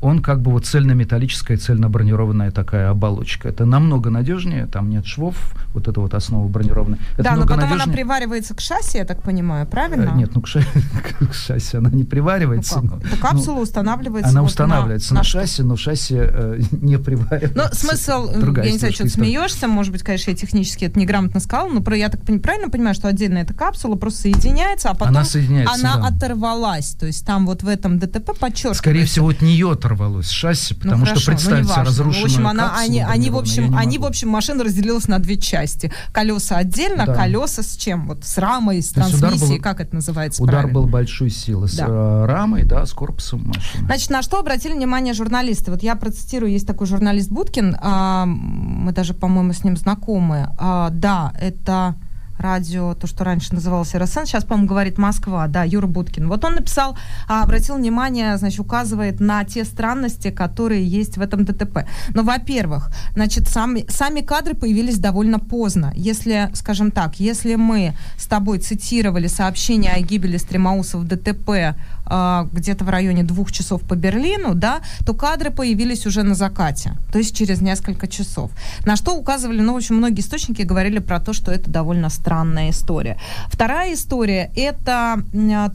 он 0.00 0.20
как 0.22 0.42
бы 0.42 0.50
вот 0.50 0.66
цельнометаллическая, 0.66 1.56
цельнобронированная 1.56 2.50
такая 2.50 2.90
оболочка. 2.90 3.48
Это 3.48 3.64
намного 3.64 4.10
надежнее, 4.10 4.66
там 4.66 4.90
нет 4.90 5.06
швов, 5.06 5.36
вот 5.74 5.88
это 5.88 6.00
вот 6.00 6.14
основа 6.14 6.46
бронированная. 6.48 6.98
Это 7.14 7.22
да, 7.24 7.34
но 7.36 7.42
потом 7.42 7.58
она 7.58 7.68
надежнее. 7.70 7.94
приваривается 7.96 8.54
к 8.54 8.60
шасси, 8.60 8.98
я 8.98 9.04
так 9.04 9.22
понимаю, 9.22 9.66
правильно? 9.66 10.10
Э, 10.14 10.16
Нет, 10.16 10.34
ну 10.34 10.42
к, 10.42 10.46
ша- 10.48 10.60
к 11.30 11.34
шасси 11.34 11.76
она 11.78 11.90
не 11.90 12.02
Ну 12.02 12.08
приваривается. 12.08 12.74
как? 12.76 12.84
но- 12.84 12.98
Эта 12.98 13.16
капсула 13.16 13.56
ну, 13.56 13.60
устанавливается. 13.62 14.30
она 14.30 14.42
вот 14.42 14.50
устанавливается 14.50 15.14
на, 15.14 15.22
что? 15.24 15.40
шасси, 15.40 15.62
но 15.62 15.76
шасси 15.76 16.14
э, 16.18 16.60
не 16.72 16.98
приваривается. 16.98 17.56
Ну, 17.56 17.62
смысл, 17.72 18.30
Другая 18.38 18.66
я 18.66 18.72
не 18.72 18.78
знаю, 18.78 18.92
что 18.92 19.04
ты 19.04 19.10
смеешься, 19.10 19.66
может 19.68 19.92
быть, 19.92 20.02
конечно, 20.02 20.30
я 20.30 20.36
технически 20.36 20.84
это 20.84 20.98
неграмотно 20.98 21.40
сказала, 21.40 21.70
но 21.70 21.80
про, 21.80 21.96
я 21.96 22.08
так 22.10 22.20
правильно 22.42 22.68
понимаю, 22.68 22.94
что 22.94 23.08
отдельно 23.08 23.38
эта 23.38 23.54
капсула 23.54 23.96
просто 23.96 24.20
соединяется, 24.22 24.90
а 24.90 24.94
потом 24.94 25.08
Она 25.08 25.24
соединяется, 25.24 25.74
она 25.74 25.96
да. 25.96 26.08
оторвалась. 26.14 26.90
То 26.98 27.06
есть 27.06 27.24
там 27.26 27.46
вот 27.46 27.62
в 27.62 27.68
этом 27.68 27.98
ДТП 27.98 28.38
подчеркивается. 28.38 28.74
Скорее 28.82 29.04
всего, 29.06 29.28
от 29.30 29.40
нее 29.42 29.74
оторвалось 29.86 30.30
шасси, 30.30 30.74
Ну, 30.74 30.80
потому 30.82 31.04
хорошо, 31.04 31.20
что 31.20 31.30
ну, 31.30 31.36
представьте 31.36 31.64
неважно. 31.64 31.84
разрушенную 31.84 32.22
В 32.22 32.24
общем, 32.32 32.46
она, 32.48 32.62
капсулу 32.68 32.84
они, 32.86 33.00
они, 33.00 33.30
в 33.30 33.36
общем, 33.36 33.76
они, 33.76 33.98
в 33.98 34.04
общем, 34.04 34.28
машина 34.28 34.64
разделилась 34.64 35.08
на 35.08 35.18
две 35.18 35.36
части. 35.36 35.92
Колеса 36.12 36.56
отдельно, 36.56 37.06
Да. 37.06 37.14
колеса 37.14 37.62
с 37.62 37.76
чем? 37.76 38.06
Вот 38.08 38.24
с 38.24 38.36
рамой, 38.38 38.82
с 38.82 38.88
То 38.88 38.94
трансмиссией, 38.94 39.56
был- 39.56 39.62
как 39.62 39.80
это 39.80 39.94
называется 39.94 40.42
Удар 40.42 40.54
правильно? 40.62 40.74
был 40.74 40.86
большой 40.88 41.30
силы 41.30 41.68
с 41.68 41.74
Да. 41.76 41.86
э, 41.88 42.24
рамой, 42.26 42.64
да, 42.64 42.84
с 42.84 42.92
корпусом 42.92 43.46
машины. 43.46 43.86
Значит, 43.86 44.10
на 44.10 44.22
что 44.22 44.38
обратили 44.38 44.72
внимание 44.74 45.14
журналисты? 45.14 45.70
Вот 45.70 45.82
я 45.82 45.94
процитирую, 45.96 46.50
есть 46.52 46.66
такой 46.66 46.86
журналист 46.86 47.30
Будкин, 47.30 47.76
а, 47.80 48.26
мы 48.26 48.92
даже, 48.92 49.14
по-моему, 49.14 49.52
с 49.52 49.64
ним 49.64 49.76
знакомы. 49.76 50.48
А, 50.58 50.90
да, 50.90 51.32
это 51.40 51.94
радио, 52.38 52.94
то, 52.94 53.06
что 53.06 53.24
раньше 53.24 53.54
называлось 53.54 53.94
РСН, 53.94 54.24
сейчас, 54.24 54.44
по-моему, 54.44 54.68
говорит 54.68 54.98
Москва, 54.98 55.46
да, 55.46 55.64
Юра 55.64 55.86
Будкин. 55.86 56.28
Вот 56.28 56.44
он 56.44 56.54
написал, 56.54 56.96
а, 57.28 57.42
обратил 57.42 57.76
внимание, 57.76 58.36
значит, 58.36 58.60
указывает 58.60 59.20
на 59.20 59.44
те 59.44 59.64
странности, 59.64 60.30
которые 60.30 60.86
есть 60.86 61.16
в 61.16 61.20
этом 61.20 61.44
ДТП. 61.44 61.86
Но, 62.14 62.22
во-первых, 62.22 62.90
значит, 63.14 63.48
сами, 63.48 63.86
сами 63.88 64.20
кадры 64.20 64.54
появились 64.54 64.98
довольно 64.98 65.38
поздно. 65.38 65.92
Если, 65.94 66.50
скажем 66.54 66.90
так, 66.90 67.20
если 67.20 67.54
мы 67.54 67.94
с 68.16 68.26
тобой 68.26 68.58
цитировали 68.58 69.26
сообщение 69.26 69.92
о 69.92 70.00
гибели 70.00 70.36
Стремаусов 70.36 71.02
в 71.02 71.06
ДТП 71.06 71.76
где-то 72.06 72.84
в 72.84 72.88
районе 72.88 73.22
двух 73.22 73.52
часов 73.52 73.82
по 73.82 73.94
Берлину, 73.94 74.54
да, 74.54 74.80
то 75.04 75.14
кадры 75.14 75.50
появились 75.50 76.06
уже 76.06 76.22
на 76.22 76.34
закате, 76.34 76.92
то 77.12 77.18
есть 77.18 77.36
через 77.36 77.60
несколько 77.60 78.06
часов. 78.06 78.50
На 78.84 78.96
что 78.96 79.16
указывали, 79.16 79.60
ну, 79.60 79.72
в 79.72 79.76
общем, 79.76 79.96
многие 79.96 80.20
источники 80.20 80.62
говорили 80.62 80.98
про 80.98 81.20
то, 81.20 81.32
что 81.32 81.50
это 81.50 81.70
довольно 81.70 82.10
странная 82.10 82.70
история. 82.70 83.18
Вторая 83.48 83.94
история– 83.94 84.50
это 84.56 85.18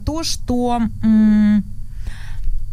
то, 0.04 0.22
что 0.22 0.80
м, 1.02 1.64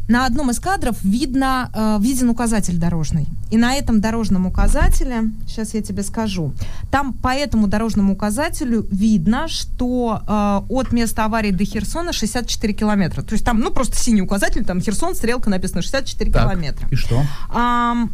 на 0.09 0.25
одном 0.25 0.49
из 0.49 0.59
кадров 0.59 0.97
видно, 1.03 1.69
э, 1.73 1.97
виден 2.01 2.29
указатель 2.29 2.77
дорожный. 2.77 3.27
И 3.51 3.57
на 3.57 3.75
этом 3.75 4.01
дорожном 4.01 4.47
указателе, 4.47 5.29
сейчас 5.47 5.75
я 5.75 5.81
тебе 5.83 6.01
скажу, 6.03 6.51
там 6.91 7.13
по 7.13 7.29
этому 7.29 7.67
дорожному 7.67 8.13
указателю 8.13 8.87
видно, 8.91 9.47
что 9.47 10.21
э, 10.27 10.61
от 10.73 10.91
места 10.91 11.25
аварии 11.25 11.51
до 11.51 11.63
Херсона 11.63 12.11
64 12.11 12.73
километра. 12.73 13.21
То 13.21 13.33
есть 13.33 13.45
там, 13.45 13.59
ну, 13.59 13.69
просто 13.71 13.97
синий 13.97 14.23
указатель, 14.23 14.65
там 14.65 14.81
Херсон, 14.81 15.13
стрелка 15.15 15.49
написано 15.51 15.83
64 15.83 16.31
Так, 16.31 16.43
километра. 16.43 16.87
И 16.89 16.95
что? 16.95 17.21
Ам, 17.53 18.11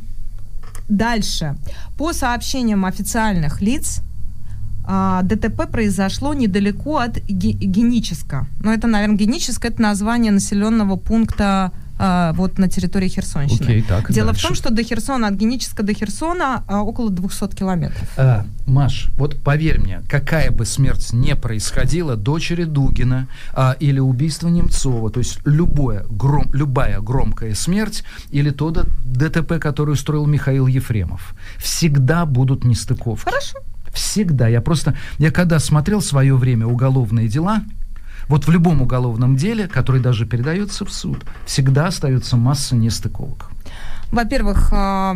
дальше. 0.90 1.56
По 1.98 2.12
сообщениям 2.12 2.84
официальных 2.86 3.62
лиц, 3.62 4.02
а, 4.88 5.22
ДТП 5.24 5.66
произошло 5.72 6.34
недалеко 6.34 6.98
от 6.98 7.18
Ге- 7.28 7.54
Геническа. 7.54 8.48
Но 8.60 8.74
это, 8.74 8.86
наверное, 8.88 9.18
Геническое 9.18 9.70
это 9.70 9.82
название 9.82 10.32
населенного 10.32 10.96
пункта 10.98 11.72
а, 11.98 12.34
вот 12.34 12.58
на 12.58 12.68
территории 12.70 13.08
Херсонщины. 13.08 13.64
Окей, 13.64 13.82
так, 13.82 14.12
Дело 14.12 14.28
дальше. 14.28 14.42
в 14.42 14.48
том, 14.48 14.56
что 14.56 14.70
до 14.74 14.84
Херсона, 14.84 15.28
от 15.28 15.36
Геническа 15.36 15.84
до 15.84 15.94
Херсона 15.94 16.64
а, 16.68 16.82
около 16.84 17.10
200 17.10 17.56
километров. 17.56 18.10
А, 18.18 18.46
Маш, 18.66 19.10
вот 19.18 19.42
поверь 19.42 19.80
мне, 19.80 20.02
какая 20.10 20.52
бы 20.52 20.66
смерть 20.66 21.14
не 21.14 21.36
происходила, 21.36 22.16
дочери 22.16 22.64
Дугина 22.66 23.28
а, 23.54 23.76
или 23.80 24.00
убийство 24.00 24.48
Немцова, 24.48 25.10
то 25.10 25.20
есть 25.20 25.40
любое, 25.46 26.06
гром, 26.10 26.50
любая 26.54 27.00
громкая 27.00 27.56
смерть 27.56 28.04
или 28.32 28.50
то 28.50 28.72
ДТП, 28.72 29.60
который 29.60 29.92
устроил 29.92 30.26
Михаил 30.26 30.68
Ефремов, 30.68 31.36
всегда 31.58 32.26
будут 32.26 32.66
нестыковки. 32.66 33.26
Хорошо. 33.26 33.60
Всегда. 33.94 34.48
Я 34.48 34.62
просто, 34.62 34.96
я 35.20 35.32
когда 35.32 35.60
смотрел 35.60 36.02
свое 36.02 36.36
время 36.36 36.66
уголовные 36.66 37.30
дела, 37.30 37.64
вот 38.28 38.46
в 38.46 38.52
любом 38.52 38.82
уголовном 38.82 39.36
деле, 39.36 39.68
который 39.68 40.02
даже 40.02 40.26
передается 40.26 40.86
в 40.86 40.92
суд, 40.92 41.24
всегда 41.46 41.88
остается 41.88 42.38
масса 42.38 42.76
нестыковок. 42.76 43.50
Во-первых, 44.12 44.70
а, 44.72 45.16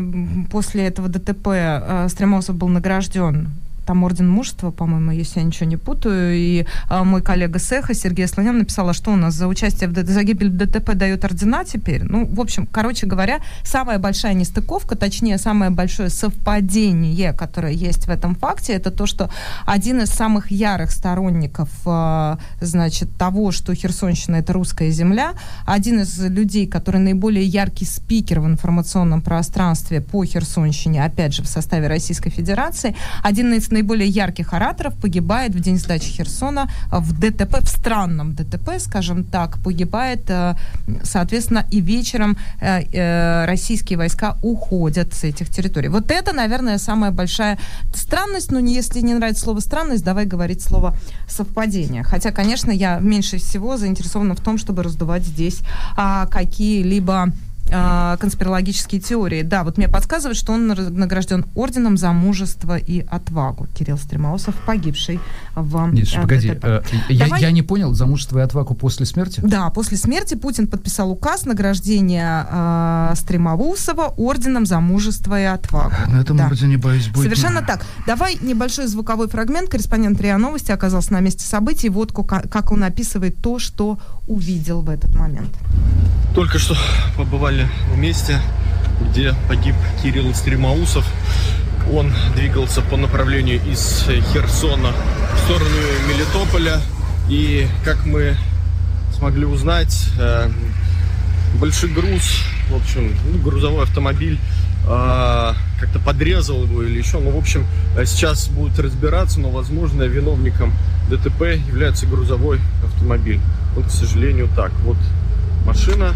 после 0.52 0.88
этого 0.88 1.08
ДТП 1.08 1.48
а, 1.48 2.08
Стремосов 2.10 2.56
был 2.56 2.68
награжден 2.68 3.50
там 3.90 4.04
орден 4.04 4.30
мужества, 4.30 4.70
по-моему, 4.70 5.10
если 5.10 5.40
я 5.40 5.46
ничего 5.48 5.68
не 5.68 5.76
путаю. 5.76 6.36
И 6.36 6.68
а, 6.90 7.04
мой 7.04 7.24
коллега 7.24 7.58
Сеха, 7.58 7.96
Сергей 7.96 8.28
Слонян, 8.28 8.60
написал, 8.60 8.88
а 8.88 8.94
что 8.94 9.10
у 9.12 9.16
нас 9.16 9.34
за 9.34 9.48
участие 9.48 9.90
в 9.90 9.96
за 9.96 10.24
гибель 10.24 10.52
в 10.52 10.58
ДТП 10.58 10.94
дают 10.94 11.26
ордена 11.26 11.66
теперь? 11.66 12.04
Ну, 12.04 12.28
в 12.28 12.40
общем, 12.40 12.68
короче 12.68 13.08
говоря, 13.08 13.40
самая 13.64 13.98
большая 13.98 14.36
нестыковка, 14.36 14.96
точнее, 14.96 15.40
самое 15.40 15.72
большое 15.72 16.10
совпадение, 16.10 17.34
которое 17.34 17.74
есть 17.74 18.06
в 18.06 18.12
этом 18.12 18.36
факте, 18.36 18.74
это 18.74 18.92
то, 18.92 19.08
что 19.08 19.32
один 19.66 20.02
из 20.02 20.10
самых 20.10 20.52
ярых 20.52 20.92
сторонников, 20.92 21.70
а, 21.88 22.38
значит, 22.62 23.10
того, 23.18 23.52
что 23.52 23.74
Херсонщина— 23.74 24.36
это 24.38 24.54
русская 24.54 24.92
земля, 24.92 25.34
один 25.66 26.02
из 26.02 26.20
людей, 26.20 26.68
который 26.68 27.02
наиболее 27.02 27.44
яркий 27.44 27.86
спикер 27.86 28.40
в 28.40 28.46
информационном 28.46 29.22
пространстве 29.22 30.00
по 30.00 30.24
Херсонщине, 30.24 31.04
опять 31.04 31.34
же, 31.34 31.42
в 31.42 31.48
составе 31.48 31.88
Российской 31.88 32.30
Федерации, 32.30 32.96
один 33.24 33.52
из 33.56 33.72
наиболее 33.80 34.08
ярких 34.08 34.54
ораторов 34.54 34.94
погибает 34.96 35.56
в 35.56 35.60
день 35.60 35.78
сдачи 35.78 36.10
Херсона 36.12 36.70
в 36.92 37.14
ДТП, 37.20 37.62
в 37.62 37.68
странном 37.68 38.34
ДТП, 38.36 38.80
скажем 38.80 39.24
так, 39.24 39.58
погибает, 39.64 40.30
э, 40.30 40.56
соответственно, 41.04 41.66
и 41.72 41.82
вечером 41.82 42.38
э, 42.62 42.82
э, 42.94 43.46
российские 43.46 43.98
войска 43.98 44.36
уходят 44.42 45.14
с 45.14 45.24
этих 45.24 45.50
территорий. 45.50 45.90
Вот 45.90 46.12
это, 46.12 46.34
наверное, 46.34 46.78
самая 46.78 47.12
большая 47.12 47.58
странность, 47.94 48.52
но 48.52 48.60
не- 48.60 48.76
если 48.76 49.02
не 49.02 49.14
нравится 49.14 49.44
слово 49.44 49.62
странность, 49.62 50.04
давай 50.04 50.26
говорить 50.26 50.62
слово 50.62 50.94
совпадение. 51.28 52.04
Хотя, 52.04 52.32
конечно, 52.32 52.72
я 52.72 53.00
меньше 53.00 53.38
всего 53.38 53.78
заинтересована 53.78 54.36
в 54.36 54.42
том, 54.42 54.58
чтобы 54.58 54.84
раздувать 54.84 55.24
здесь 55.24 55.62
а, 55.96 56.26
какие-либо 56.26 57.32
э, 57.70 58.18
конспирологические 58.20 59.02
теории. 59.02 59.42
Да, 59.42 59.64
вот 59.64 59.78
мне 59.78 59.88
подсказывают, 59.88 60.38
что 60.38 60.54
он 60.54 60.68
награжден 60.68 61.46
орденом 61.56 61.98
за 61.98 62.12
мужество 62.12 62.78
и 62.78 63.02
отвагу. 63.02 63.68
Кирилл 63.74 63.98
Стремаусов, 63.98 64.56
погибший 64.66 65.20
в 65.56 65.92
Нет, 65.92 66.08
э, 66.14 66.22
погоди, 66.22 66.58
э, 66.62 66.82
я, 67.10 67.38
я 67.38 67.52
не 67.52 67.62
понял, 67.62 67.94
за 67.94 68.06
мужество 68.06 68.40
и 68.40 68.42
отвагу 68.42 68.74
после 68.74 69.06
смерти? 69.06 69.42
Да, 69.44 69.70
после 69.70 69.98
смерти 69.98 70.36
Путин 70.36 70.68
подписал 70.68 71.12
указ 71.12 71.46
награждения 71.46 72.48
э, 72.50 73.14
Стремоусова 73.16 74.14
орденом 74.18 74.66
за 74.66 74.80
мужество 74.80 75.40
и 75.40 75.46
отвагу. 75.46 75.96
На 76.08 76.22
этом 76.22 76.38
да. 76.38 76.48
ордене, 76.48 76.78
боюсь, 76.78 77.08
будет... 77.08 77.24
Совершенно 77.24 77.62
так. 77.62 77.86
Давай 78.08 78.38
небольшой 78.42 78.88
звуковой 78.88 79.28
фрагмент. 79.28 79.70
Корреспондент 79.70 80.20
РИА 80.22 80.38
Новости 80.38 80.72
оказался 80.72 81.14
на 81.14 81.20
месте 81.20 81.46
событий. 81.46 81.90
Вот 81.90 82.14
как 82.14 82.72
он 82.72 82.84
описывает 82.84 83.38
то, 83.42 83.60
что 83.60 84.00
увидел 84.30 84.82
в 84.82 84.90
этот 84.90 85.14
момент. 85.16 85.50
Только 86.36 86.60
что 86.60 86.78
побывали 87.18 87.68
в 87.92 87.98
месте, 87.98 88.40
где 89.10 89.34
погиб 89.50 89.76
Кирилл 90.02 90.34
Стремоусов. 90.34 91.06
Он 91.92 92.14
двигался 92.36 92.82
по 92.82 92.96
направлению 92.96 93.60
из 93.66 94.06
Херсона 94.32 94.94
в 95.36 95.40
сторону 95.46 95.76
Мелитополя. 96.08 96.80
И, 97.28 97.68
как 97.84 98.06
мы 98.06 98.38
смогли 99.18 99.46
узнать, 99.46 100.08
э, 100.20 100.50
большой 101.60 101.90
груз, 101.90 102.44
в 102.70 102.76
общем, 102.76 103.16
ну, 103.32 103.40
грузовой 103.40 103.84
автомобиль 103.84 104.40
э, 104.86 105.54
как-то 105.80 106.00
подрезал 106.00 106.64
его 106.64 106.84
или 106.84 107.00
еще. 107.00 107.20
Ну, 107.20 107.32
в 107.32 107.38
общем, 107.38 107.66
сейчас 108.06 108.48
будут 108.50 108.78
разбираться, 108.78 109.40
но, 109.40 109.50
возможно, 109.50 110.04
виновником 110.04 110.74
ДТП 111.10 111.42
является 111.68 112.06
грузовой 112.06 112.60
автомобиль. 112.84 113.40
Вот, 113.76 113.86
к 113.86 113.92
сожалению, 113.92 114.50
так. 114.56 114.72
Вот 114.84 114.98
машина, 115.66 116.14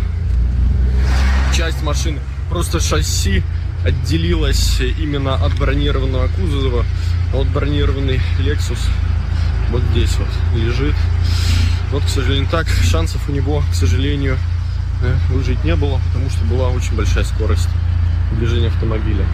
часть 1.56 1.82
машины, 1.84 2.20
просто 2.50 2.80
шасси 2.80 3.44
отделилась 3.86 4.80
именно 4.80 5.36
от 5.36 5.54
бронированного 5.58 6.28
кузова. 6.28 6.86
А 7.34 7.38
вот 7.38 7.48
бронированный 7.48 8.22
Lexus 8.40 8.80
вот 9.72 9.82
здесь 9.92 10.16
вот 10.18 10.28
лежит. 10.56 10.96
Вот, 11.92 12.04
к 12.04 12.10
сожалению, 12.10 12.50
так. 12.50 12.68
Шансов 12.68 13.28
у 13.30 13.32
него, 13.32 13.64
к 13.72 13.76
сожалению, 13.76 14.38
э, 15.04 15.16
выжить 15.30 15.64
не 15.64 15.76
было, 15.76 16.00
потому 16.08 16.30
что 16.30 16.44
была 16.46 16.70
очень 16.70 16.96
большая 16.96 17.24
скорость 17.24 17.70
движения 18.38 18.68
автомобиля. 18.68 19.26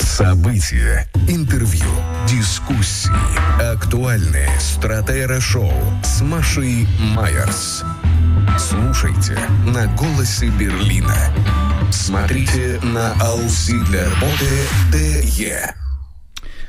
События, 0.00 1.08
интервью, 1.28 1.90
дискуссии, 2.28 3.10
актуальные 3.72 4.50
стратера-шоу 4.60 5.72
с 6.02 6.20
Машей 6.20 6.88
Майерс. 7.14 7.84
Слушайте 8.58 9.38
на 9.66 9.86
«Голосе 9.94 10.48
Берлина». 10.48 11.16
Смотрите 11.90 12.80
на 12.82 13.12
«Ауси 13.20 13.78
для 13.86 14.06
ТЕ». 14.92 15.87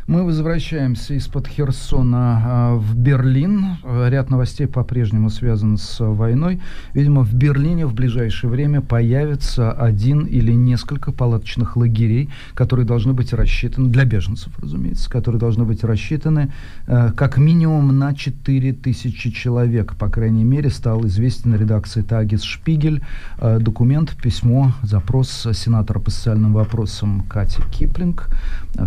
Мы 0.10 0.24
возвращаемся 0.24 1.14
из-под 1.14 1.48
Херсона 1.48 2.42
а, 2.44 2.76
в 2.78 2.96
Берлин. 2.96 3.78
Ряд 4.08 4.32
новостей 4.32 4.66
по-прежнему 4.66 5.30
связан 5.30 5.78
с 5.78 6.04
войной. 6.04 6.60
Видимо, 6.96 7.22
в 7.22 7.36
Берлине 7.36 7.86
в 7.86 7.94
ближайшее 7.94 8.50
время 8.50 8.82
появится 8.82 9.72
один 9.72 10.26
или 10.26 10.52
несколько 10.52 11.12
палаточных 11.12 11.78
лагерей, 11.78 12.32
которые 12.56 12.88
должны 12.88 13.14
быть 13.14 13.34
рассчитаны, 13.34 13.90
для 13.90 14.04
беженцев, 14.04 14.52
разумеется, 14.60 15.12
которые 15.12 15.40
должны 15.40 15.64
быть 15.64 15.84
рассчитаны 15.84 16.52
э, 16.88 17.12
как 17.16 17.38
минимум 17.38 18.00
на 18.00 18.16
4000 18.16 19.30
человек. 19.30 19.96
По 19.96 20.10
крайней 20.10 20.44
мере, 20.44 20.72
стал 20.72 21.06
известен 21.06 21.54
редакции 21.54 22.02
Тагис 22.02 22.42
Шпигель 22.42 23.04
э, 23.38 23.60
документ, 23.60 24.18
письмо, 24.18 24.74
запрос 24.82 25.48
сенатора 25.54 26.00
по 26.00 26.10
социальным 26.10 26.54
вопросам 26.54 27.26
Кати 27.30 27.62
Киплинг. 27.72 28.28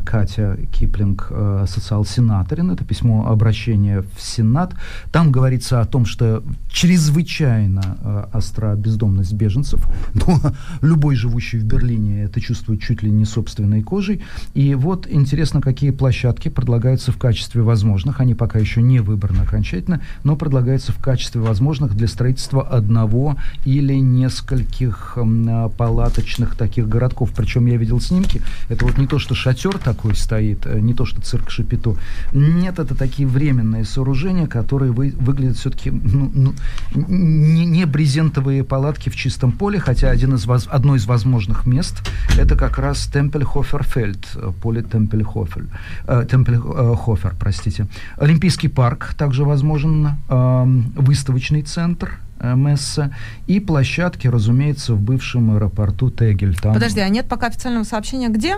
Катя 0.05 0.59
Киплинг 0.73 1.12
King, 1.13 1.23
э, 1.31 1.67
социал-сенаторин, 1.69 2.71
это 2.71 2.85
письмо 2.85 3.27
обращения 3.29 4.03
в 4.03 4.21
Сенат. 4.21 4.75
Там 5.11 5.33
говорится 5.33 5.81
о 5.81 5.85
том, 5.85 6.07
что 6.07 6.43
чрезвычайно 6.71 7.99
э, 8.03 8.25
остра 8.33 8.75
бездомность 8.75 9.33
беженцев, 9.33 9.87
но 10.15 10.41
любой 10.81 11.17
живущий 11.17 11.59
в 11.59 11.65
Берлине 11.65 12.25
это 12.25 12.41
чувствует 12.41 12.81
чуть 12.81 13.03
ли 13.03 13.11
не 13.11 13.25
собственной 13.25 13.83
кожей. 13.83 14.23
И 14.55 14.75
вот 14.75 15.07
интересно, 15.11 15.61
какие 15.61 15.91
площадки 15.91 16.49
предлагаются 16.49 17.13
в 17.13 17.19
качестве 17.19 17.63
возможных, 17.63 18.21
они 18.21 18.35
пока 18.35 18.59
еще 18.59 18.83
не 18.83 19.01
выбраны 19.01 19.43
окончательно, 19.43 20.01
но 20.25 20.37
предлагаются 20.37 20.93
в 20.93 20.99
качестве 20.99 21.41
возможных 21.41 21.95
для 21.95 22.09
строительства 22.09 22.63
одного 22.63 23.37
или 23.65 23.95
нескольких 23.95 25.17
э, 25.17 25.71
палаточных 25.77 26.57
таких 26.57 26.89
городков. 26.89 27.31
Причем 27.37 27.67
я 27.67 27.77
видел 27.77 28.01
снимки, 28.01 28.43
это 28.69 28.85
вот 28.85 28.99
не 28.99 29.07
то, 29.07 29.19
что 29.19 29.35
шатер 29.35 29.79
такой 29.79 30.15
стоит, 30.15 30.67
не 30.67 30.95
то, 30.95 31.02
то, 31.03 31.07
что 31.07 31.21
цирк 31.21 31.51
Шапито. 31.51 31.97
Нет, 32.33 32.79
это 32.79 32.95
такие 32.95 33.27
временные 33.27 33.85
сооружения, 33.85 34.47
которые 34.47 34.93
вы, 34.93 35.13
выглядят 35.19 35.57
все-таки 35.57 35.91
ну, 35.91 36.31
ну, 36.33 36.55
не, 36.95 37.67
не 37.67 37.87
брезентовые 37.87 38.63
палатки 38.63 39.09
в 39.09 39.17
чистом 39.17 39.51
поле, 39.51 39.81
хотя 39.81 40.11
один 40.11 40.35
из, 40.35 40.47
одно 40.69 40.95
из 40.95 41.07
возможных 41.07 41.67
мест 41.67 41.97
это 42.39 42.57
как 42.57 42.79
раз 42.79 43.07
Темпельхоферфельд, 43.07 44.39
поле 44.63 44.83
Темпельхофер, 44.83 45.67
э, 46.07 46.25
Темпельхофер, 46.31 47.35
простите. 47.39 47.87
Олимпийский 48.17 48.69
парк 48.69 49.15
также 49.19 49.45
возможен, 49.45 50.07
э, 50.29 50.65
выставочный 50.95 51.63
центр, 51.63 52.21
э, 52.39 52.55
Месса 52.55 53.11
и 53.49 53.59
площадки, 53.59 54.29
разумеется, 54.29 54.95
в 54.95 55.01
бывшем 55.01 55.57
аэропорту 55.57 56.11
Тегель. 56.11 56.57
Там... 56.57 56.75
Подожди, 56.75 57.01
а 57.01 57.09
нет 57.09 57.27
пока 57.29 57.49
официального 57.49 57.85
сообщения 57.85 58.29
где? 58.29 58.57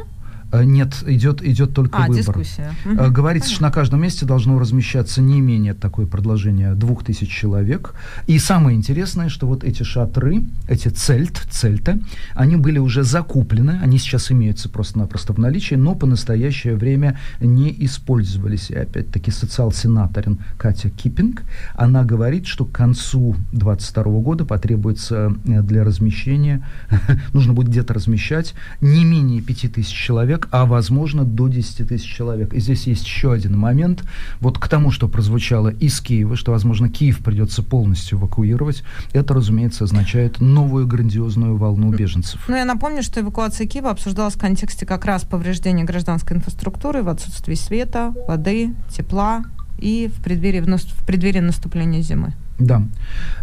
Э, 0.55 0.65
нет, 0.65 1.03
идет, 1.07 1.43
идет 1.43 1.75
только 1.75 1.99
а, 1.99 2.07
выбор. 2.07 2.39
дискуссия. 2.39 2.73
Угу. 2.85 3.11
Говорится, 3.11 3.49
Понятно. 3.49 3.55
что 3.55 3.63
на 3.63 3.71
каждом 3.71 4.03
месте 4.03 4.27
должно 4.27 4.59
размещаться 4.59 5.21
не 5.21 5.41
менее 5.41 5.75
такое 5.75 6.07
предложение 6.07 6.75
двух 6.75 7.05
тысяч 7.05 7.29
человек. 7.29 7.95
И 8.27 8.39
самое 8.39 8.77
интересное, 8.77 9.29
что 9.29 9.47
вот 9.47 9.65
эти 9.65 9.83
шатры, 9.83 10.45
эти 10.69 10.89
цельт, 10.89 11.43
цельты, 11.51 12.01
они 12.35 12.57
были 12.57 12.79
уже 12.79 13.03
закуплены, 13.03 13.81
они 13.83 13.99
сейчас 13.99 14.31
имеются 14.31 14.69
просто-напросто 14.69 15.33
в 15.33 15.39
наличии, 15.39 15.75
но 15.75 15.95
по 15.95 16.07
настоящее 16.07 16.77
время 16.77 17.19
не 17.41 17.75
использовались. 17.85 18.71
И 18.71 18.77
опять-таки 18.77 19.31
социал-сенаторин 19.31 20.39
Катя 20.57 20.91
Киппинг, 20.91 21.43
она 21.75 22.05
говорит, 22.05 22.47
что 22.47 22.65
к 22.65 22.73
концу 22.73 23.35
2022 23.53 24.05
года 24.21 24.45
потребуется 24.45 25.35
э, 25.47 25.63
для 25.63 25.85
размещения, 25.85 26.65
нужно 27.33 27.53
будет 27.53 27.69
где-то 27.69 27.95
размещать 27.95 28.55
не 28.81 29.05
менее 29.05 29.41
пяти 29.41 29.69
тысяч 29.69 29.93
человек, 29.93 30.44
а 30.51 30.67
возможно 30.67 31.25
до 31.25 31.49
10 31.49 31.89
тысяч 31.89 32.13
человек. 32.13 32.55
И 32.55 32.61
здесь 32.61 32.87
есть 32.87 33.05
еще 33.05 33.33
один 33.33 33.59
момент. 33.59 34.05
Вот 34.41 34.59
к 34.59 34.69
тому, 34.69 34.91
что 34.91 35.09
прозвучало 35.09 35.69
из 35.69 36.01
Киева, 36.01 36.37
что, 36.37 36.53
возможно, 36.53 36.89
Киев 36.89 37.19
придется 37.19 37.63
полностью 37.63 38.19
эвакуировать, 38.19 38.83
это, 39.13 39.35
разумеется, 39.35 39.85
означает 39.85 40.41
новую 40.41 40.87
грандиозную 40.87 41.57
волну 41.57 41.91
беженцев. 41.91 42.45
Ну, 42.49 42.57
я 42.57 42.65
напомню, 42.65 43.03
что 43.03 43.21
эвакуация 43.21 43.67
Киева 43.67 43.91
обсуждалась 43.91 44.35
в 44.35 44.41
контексте 44.41 44.87
как 44.87 45.05
раз 45.05 45.25
повреждения 45.25 45.85
гражданской 45.85 46.37
инфраструктуры 46.37 47.03
в 47.03 47.09
отсутствии 47.09 47.55
света, 47.55 48.15
воды, 48.27 48.75
тепла 48.91 49.45
и 49.79 50.11
в 50.15 50.23
преддверии, 50.23 50.61
в 50.61 51.07
преддверии 51.07 51.41
наступления 51.41 52.01
зимы. 52.01 52.35
Да. 52.59 52.83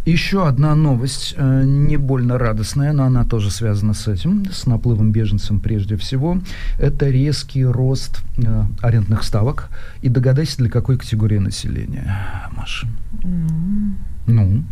Еще 0.05 0.47
одна 0.47 0.73
новость, 0.73 1.33
э, 1.37 1.63
не 1.65 1.97
больно 1.97 2.37
радостная, 2.37 2.93
но 2.93 3.03
она 3.03 3.25
тоже 3.25 3.51
связана 3.51 3.93
с 3.93 4.07
этим, 4.07 4.45
с 4.51 4.65
наплывом 4.65 5.11
беженцев 5.11 5.61
прежде 5.61 5.97
всего. 5.97 6.39
Это 6.79 7.09
резкий 7.09 7.65
рост 7.65 8.21
э, 8.37 8.63
арендных 8.81 9.23
ставок. 9.23 9.69
И 10.01 10.09
догадайся, 10.09 10.57
для 10.57 10.69
какой 10.69 10.97
категории 10.97 11.39
населения, 11.39 12.15
Маша? 12.55 12.87
Mm. 13.23 13.93
Ну, 14.27 14.63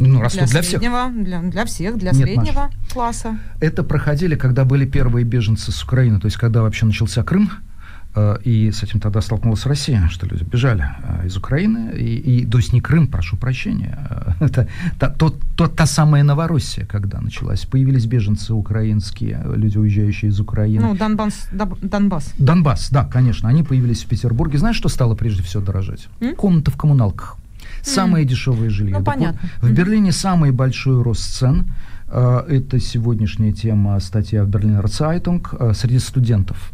ну, 0.00 0.20
растут 0.20 0.44
для, 0.44 0.60
для 0.60 0.62
среднего, 0.62 1.08
всех. 1.08 1.24
Для, 1.24 1.40
для 1.42 1.64
всех, 1.64 1.98
для 1.98 2.10
Нет, 2.10 2.22
среднего 2.22 2.60
Маша. 2.62 2.92
класса. 2.92 3.38
Это 3.60 3.84
проходили, 3.84 4.34
когда 4.34 4.64
были 4.64 4.86
первые 4.86 5.24
беженцы 5.24 5.70
с 5.70 5.84
Украины, 5.84 6.18
то 6.18 6.26
есть 6.26 6.36
когда 6.36 6.62
вообще 6.62 6.86
начался 6.86 7.22
Крым, 7.22 7.50
и 8.44 8.70
с 8.70 8.82
этим 8.82 9.00
тогда 9.00 9.20
столкнулась 9.20 9.66
Россия, 9.66 10.08
что 10.08 10.26
люди 10.26 10.44
бежали 10.44 10.84
э, 11.02 11.26
из 11.26 11.36
Украины, 11.36 11.92
и, 11.96 12.42
и 12.42 12.46
то 12.46 12.58
есть 12.58 12.72
не 12.72 12.80
Крым, 12.80 13.08
прошу 13.08 13.36
прощения, 13.36 13.98
э, 14.10 14.32
это 14.46 14.68
та, 14.98 15.08
то, 15.08 15.34
то, 15.56 15.66
та 15.66 15.86
самая 15.86 16.22
Новороссия, 16.22 16.86
когда 16.86 17.20
началась. 17.20 17.64
Появились 17.64 18.06
беженцы 18.06 18.52
украинские, 18.52 19.42
люди, 19.56 19.78
уезжающие 19.78 20.30
из 20.30 20.38
Украины. 20.38 20.86
Ну, 20.86 20.94
Донбасс. 20.94 21.48
Донбасс, 21.82 22.32
Донбасс 22.38 22.90
да, 22.90 23.04
конечно. 23.04 23.48
Они 23.48 23.64
появились 23.64 24.04
в 24.04 24.06
Петербурге. 24.06 24.58
Знаешь, 24.58 24.76
что 24.76 24.88
стало 24.88 25.16
прежде 25.16 25.42
всего 25.42 25.62
дорожать? 25.62 26.08
М? 26.20 26.36
Комната 26.36 26.70
в 26.70 26.76
коммуналках. 26.76 27.36
Самое 27.82 28.24
mm. 28.24 28.28
дешевое 28.28 28.70
жилье. 28.70 28.98
Ну, 28.98 29.04
понятно. 29.04 29.40
Вот, 29.60 29.70
в 29.70 29.74
Берлине 29.74 30.12
самый 30.12 30.52
большой 30.52 31.02
рост 31.02 31.34
цен. 31.34 31.66
Это 32.06 32.78
сегодняшняя 32.78 33.52
тема 33.52 33.98
статья 33.98 34.44
в 34.44 34.48
Berliner 34.48 34.88
Zeitung 34.88 35.54
среди 35.74 35.98
студентов 35.98 36.70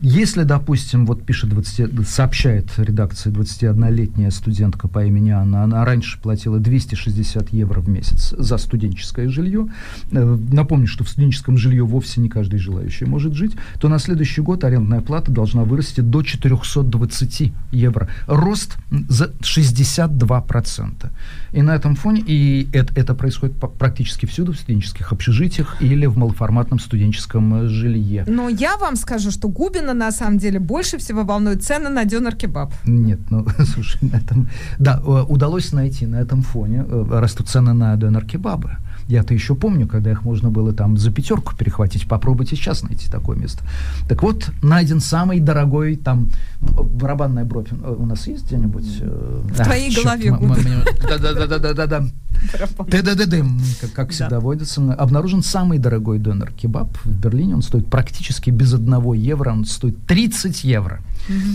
Если, 0.00 0.42
допустим, 0.42 1.06
вот 1.06 1.24
пишет 1.24 1.50
20, 1.50 2.06
сообщает 2.06 2.70
редакция 2.76 3.32
21-летняя 3.32 4.30
студентка 4.30 4.88
по 4.88 5.02
имени 5.02 5.30
Анна, 5.30 5.64
она 5.64 5.84
раньше 5.86 6.20
платила 6.20 6.58
260 6.58 7.50
евро 7.50 7.80
в 7.80 7.88
месяц 7.88 8.34
за 8.36 8.58
студенческое 8.58 9.28
жилье. 9.30 9.68
Э, 10.12 10.38
напомню, 10.52 10.86
что 10.86 11.02
в 11.04 11.08
студенческом 11.08 11.56
жилье 11.56 11.84
вовсе 11.84 12.20
не 12.20 12.28
каждый 12.28 12.58
желающий 12.58 13.06
может 13.06 13.32
жить. 13.32 13.56
То 13.80 13.88
на 13.88 13.98
следующий 13.98 14.42
год 14.42 14.64
арендная 14.64 15.00
плата 15.00 15.32
должна 15.32 15.64
вырасти 15.64 16.02
до 16.02 16.22
420 16.22 17.52
евро. 17.72 18.08
Рост 18.26 18.76
за 19.08 19.32
62%. 19.40 21.10
И 21.52 21.62
на 21.62 21.74
этом 21.74 21.96
фоне, 21.96 22.22
и 22.26 22.68
это, 22.74 22.92
это 23.00 23.14
происходит 23.14 23.56
практически 23.56 24.26
всюду, 24.26 24.52
в 24.52 24.56
студенческих 24.56 25.10
общежитиях 25.10 25.80
или 25.80 26.04
в 26.04 26.18
малоформатном 26.18 26.78
студенческом 26.80 27.68
жилье. 27.68 28.24
Но 28.26 28.50
я 28.50 28.76
вам 28.76 28.96
скажу, 28.96 29.30
что 29.30 29.48
Губин 29.48 29.85
Путина 29.86 29.94
на 29.94 30.12
самом 30.12 30.38
деле 30.38 30.58
больше 30.58 30.98
всего 30.98 31.24
волнует 31.24 31.62
цены 31.62 31.88
на 31.88 32.04
дёнер-кебаб. 32.04 32.72
Нет, 32.86 33.18
ну, 33.30 33.46
слушай, 33.74 33.98
на 34.02 34.16
этом... 34.16 34.48
Да, 34.78 35.00
э, 35.06 35.24
удалось 35.28 35.72
найти 35.72 36.06
на 36.06 36.16
этом 36.16 36.42
фоне, 36.42 36.84
э, 36.88 37.20
растут 37.20 37.48
цены 37.48 37.72
на 37.72 37.96
донор-кебабы. 37.96 38.70
Я-то 39.08 39.34
еще 39.34 39.54
помню, 39.54 39.86
когда 39.86 40.10
их 40.10 40.22
можно 40.24 40.50
было 40.50 40.72
там 40.72 40.96
за 40.96 41.12
пятерку 41.12 41.54
перехватить. 41.56 42.08
Попробуйте 42.08 42.56
сейчас 42.56 42.82
найти 42.82 43.08
такое 43.08 43.36
место. 43.36 43.62
Так 44.08 44.22
вот, 44.22 44.50
найден 44.62 45.00
самый 45.00 45.40
дорогой 45.40 45.96
там 45.96 46.30
барабанная 46.60 47.44
бровь. 47.44 47.68
Э, 47.70 47.94
у 47.96 48.04
нас 48.06 48.26
есть 48.26 48.46
где-нибудь? 48.46 49.00
В 49.00 49.60
а, 49.60 49.64
твоей 49.64 49.90
черт, 49.90 50.04
голове. 50.04 50.36
Да-да-да-да-да-да. 51.08 52.06
ТДДД, 52.90 53.44
как 53.94 54.10
всегда 54.10 54.40
водится. 54.40 54.92
Обнаружен 54.92 55.42
самый 55.42 55.78
дорогой 55.78 56.18
донор 56.18 56.52
кебаб 56.52 56.96
в 57.04 57.10
Берлине. 57.10 57.54
Он 57.54 57.62
стоит 57.62 57.86
практически 57.86 58.50
без 58.50 58.74
одного 58.74 59.14
евро. 59.14 59.52
Он 59.52 59.64
стоит 59.64 60.04
30 60.06 60.64
евро. 60.64 61.00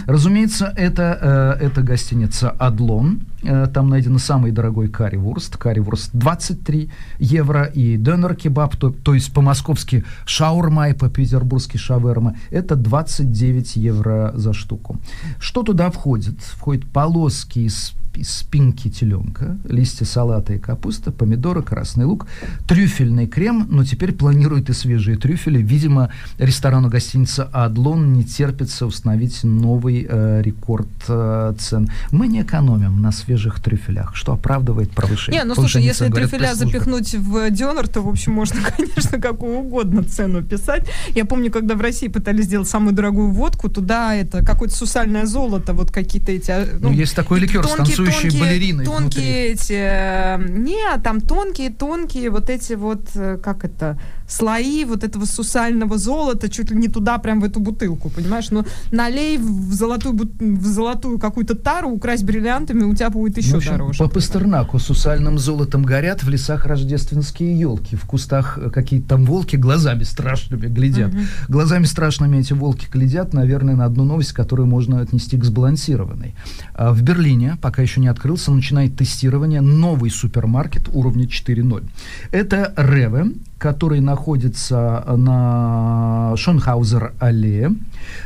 Разумеется, 0.07 0.73
это, 0.75 1.57
э, 1.59 1.65
это 1.65 1.81
гостиница 1.81 2.49
«Адлон». 2.51 3.21
Э, 3.43 3.67
там 3.73 3.89
найден 3.89 4.19
самый 4.19 4.51
дорогой 4.51 4.87
карри-вурст. 4.87 5.57
Карри-вурст 5.57 6.11
23 6.13 6.89
евро. 7.19 7.63
И 7.63 7.97
донор-кебаб, 7.97 8.75
то, 8.75 8.91
то 8.91 9.13
есть 9.13 9.33
по-московски 9.33 10.03
шаурма 10.25 10.89
и 10.89 10.93
по-петербургски 10.93 11.77
шаверма, 11.77 12.35
это 12.51 12.75
29 12.75 13.75
евро 13.77 14.31
за 14.35 14.53
штуку. 14.53 14.99
Что 15.39 15.63
туда 15.63 15.89
входит? 15.89 16.39
Входит 16.41 16.85
полоски 16.85 17.59
из 17.59 17.93
спинки 18.23 18.89
теленка, 18.89 19.57
листья 19.65 20.05
салата 20.05 20.53
и 20.53 20.59
капуста, 20.59 21.11
помидоры, 21.11 21.63
красный 21.63 22.05
лук, 22.05 22.27
трюфельный 22.67 23.27
крем, 23.27 23.67
но 23.69 23.83
теперь 23.83 24.13
планируют 24.13 24.69
и 24.69 24.73
свежие 24.73 25.17
трюфели. 25.17 25.61
Видимо, 25.61 26.11
ресторану 26.37 26.89
гостиница 26.89 27.49
«Адлон» 27.51 28.13
не 28.13 28.23
терпится 28.23 28.85
установить 28.85 29.43
новый 29.43 30.05
э, 30.07 30.41
рекорд 30.43 30.87
э, 31.07 31.53
цен. 31.57 31.89
Мы 32.11 32.27
не 32.27 32.41
экономим 32.41 33.01
на 33.01 33.11
свежих 33.11 33.59
трюфелях, 33.59 34.15
что 34.15 34.33
оправдывает 34.33 34.91
повышение. 34.91 35.41
Не, 35.41 35.47
ну 35.47 35.55
слушай, 35.55 35.81
если 35.81 36.05
цен, 36.05 36.13
трюфеля 36.13 36.53
запихнуть 36.55 37.15
в 37.15 37.49
дёнер, 37.49 37.87
то, 37.87 38.01
в 38.01 38.09
общем, 38.09 38.33
можно, 38.33 38.59
конечно, 38.77 39.19
какую 39.19 39.59
угодно 39.59 40.03
цену 40.03 40.43
писать. 40.43 40.87
Я 41.15 41.25
помню, 41.25 41.51
когда 41.51 41.75
в 41.75 41.81
России 41.81 42.07
пытались 42.07 42.45
сделать 42.45 42.67
самую 42.67 42.93
дорогую 42.93 43.31
водку, 43.31 43.69
туда 43.69 44.15
это 44.15 44.43
какое-то 44.43 44.75
сусальное 44.75 45.25
золото, 45.25 45.73
вот 45.73 45.91
какие-то 45.91 46.31
эти... 46.31 46.51
А, 46.51 46.67
ну, 46.79 46.89
ну 46.89 46.93
есть 46.93 47.15
такой 47.15 47.39
ликер 47.39 47.65
с 47.65 47.77
танцующей 48.05 48.29
тонкие, 48.29 48.41
балериной 48.41 48.85
Тонкие 48.85 49.07
внутри. 49.07 49.53
эти... 49.53 49.73
Э, 49.73 50.37
не, 50.47 50.97
там 51.03 51.21
тонкие-тонкие 51.21 52.29
вот 52.29 52.49
эти 52.49 52.73
вот, 52.73 53.09
э, 53.15 53.37
как 53.37 53.65
это, 53.65 53.99
слои 54.31 54.85
вот 54.85 55.03
этого 55.03 55.25
сусального 55.25 55.97
золота 55.97 56.49
чуть 56.49 56.71
ли 56.71 56.77
не 56.77 56.87
туда, 56.87 57.17
прям 57.17 57.41
в 57.41 57.43
эту 57.43 57.59
бутылку, 57.59 58.09
понимаешь? 58.09 58.49
Но 58.51 58.65
налей 58.91 59.37
в 59.37 59.73
золотую, 59.73 60.17
в 60.39 60.65
золотую 60.65 61.19
какую-то 61.19 61.55
тару, 61.55 61.89
украсть 61.89 62.23
бриллиантами, 62.23 62.83
у 62.83 62.95
тебя 62.95 63.09
будет 63.09 63.37
еще 63.37 63.51
ну, 63.51 63.57
общем, 63.57 63.71
дороже. 63.73 63.99
По 63.99 64.09
Пастернаку 64.09 64.79
сусальным 64.79 65.37
золотом 65.37 65.83
горят 65.83 66.23
в 66.23 66.29
лесах 66.29 66.65
рождественские 66.65 67.59
елки, 67.59 67.95
в 67.95 68.05
кустах 68.05 68.57
какие-то 68.73 69.09
там 69.09 69.25
волки 69.25 69.57
глазами 69.57 70.03
страшными 70.03 70.67
глядят. 70.67 71.13
Угу. 71.13 71.21
Глазами 71.49 71.85
страшными 71.85 72.37
эти 72.37 72.53
волки 72.53 72.87
глядят, 72.91 73.33
наверное, 73.33 73.75
на 73.75 73.85
одну 73.85 74.05
новость, 74.05 74.31
которую 74.31 74.67
можно 74.67 75.01
отнести 75.01 75.37
к 75.37 75.43
сбалансированной. 75.43 76.35
А 76.73 76.93
в 76.93 77.01
Берлине, 77.01 77.57
пока 77.61 77.81
еще 77.81 77.99
не 77.99 78.07
открылся, 78.07 78.51
начинает 78.51 78.95
тестирование 78.95 79.61
новый 79.61 80.09
супермаркет 80.09 80.89
уровня 80.93 81.25
4.0. 81.25 81.83
Это 82.31 82.73
Реве, 82.77 83.33
который 83.61 83.99
находится 83.99 85.03
на 85.07 86.33
Шонхаузер-аллее. 86.35 87.75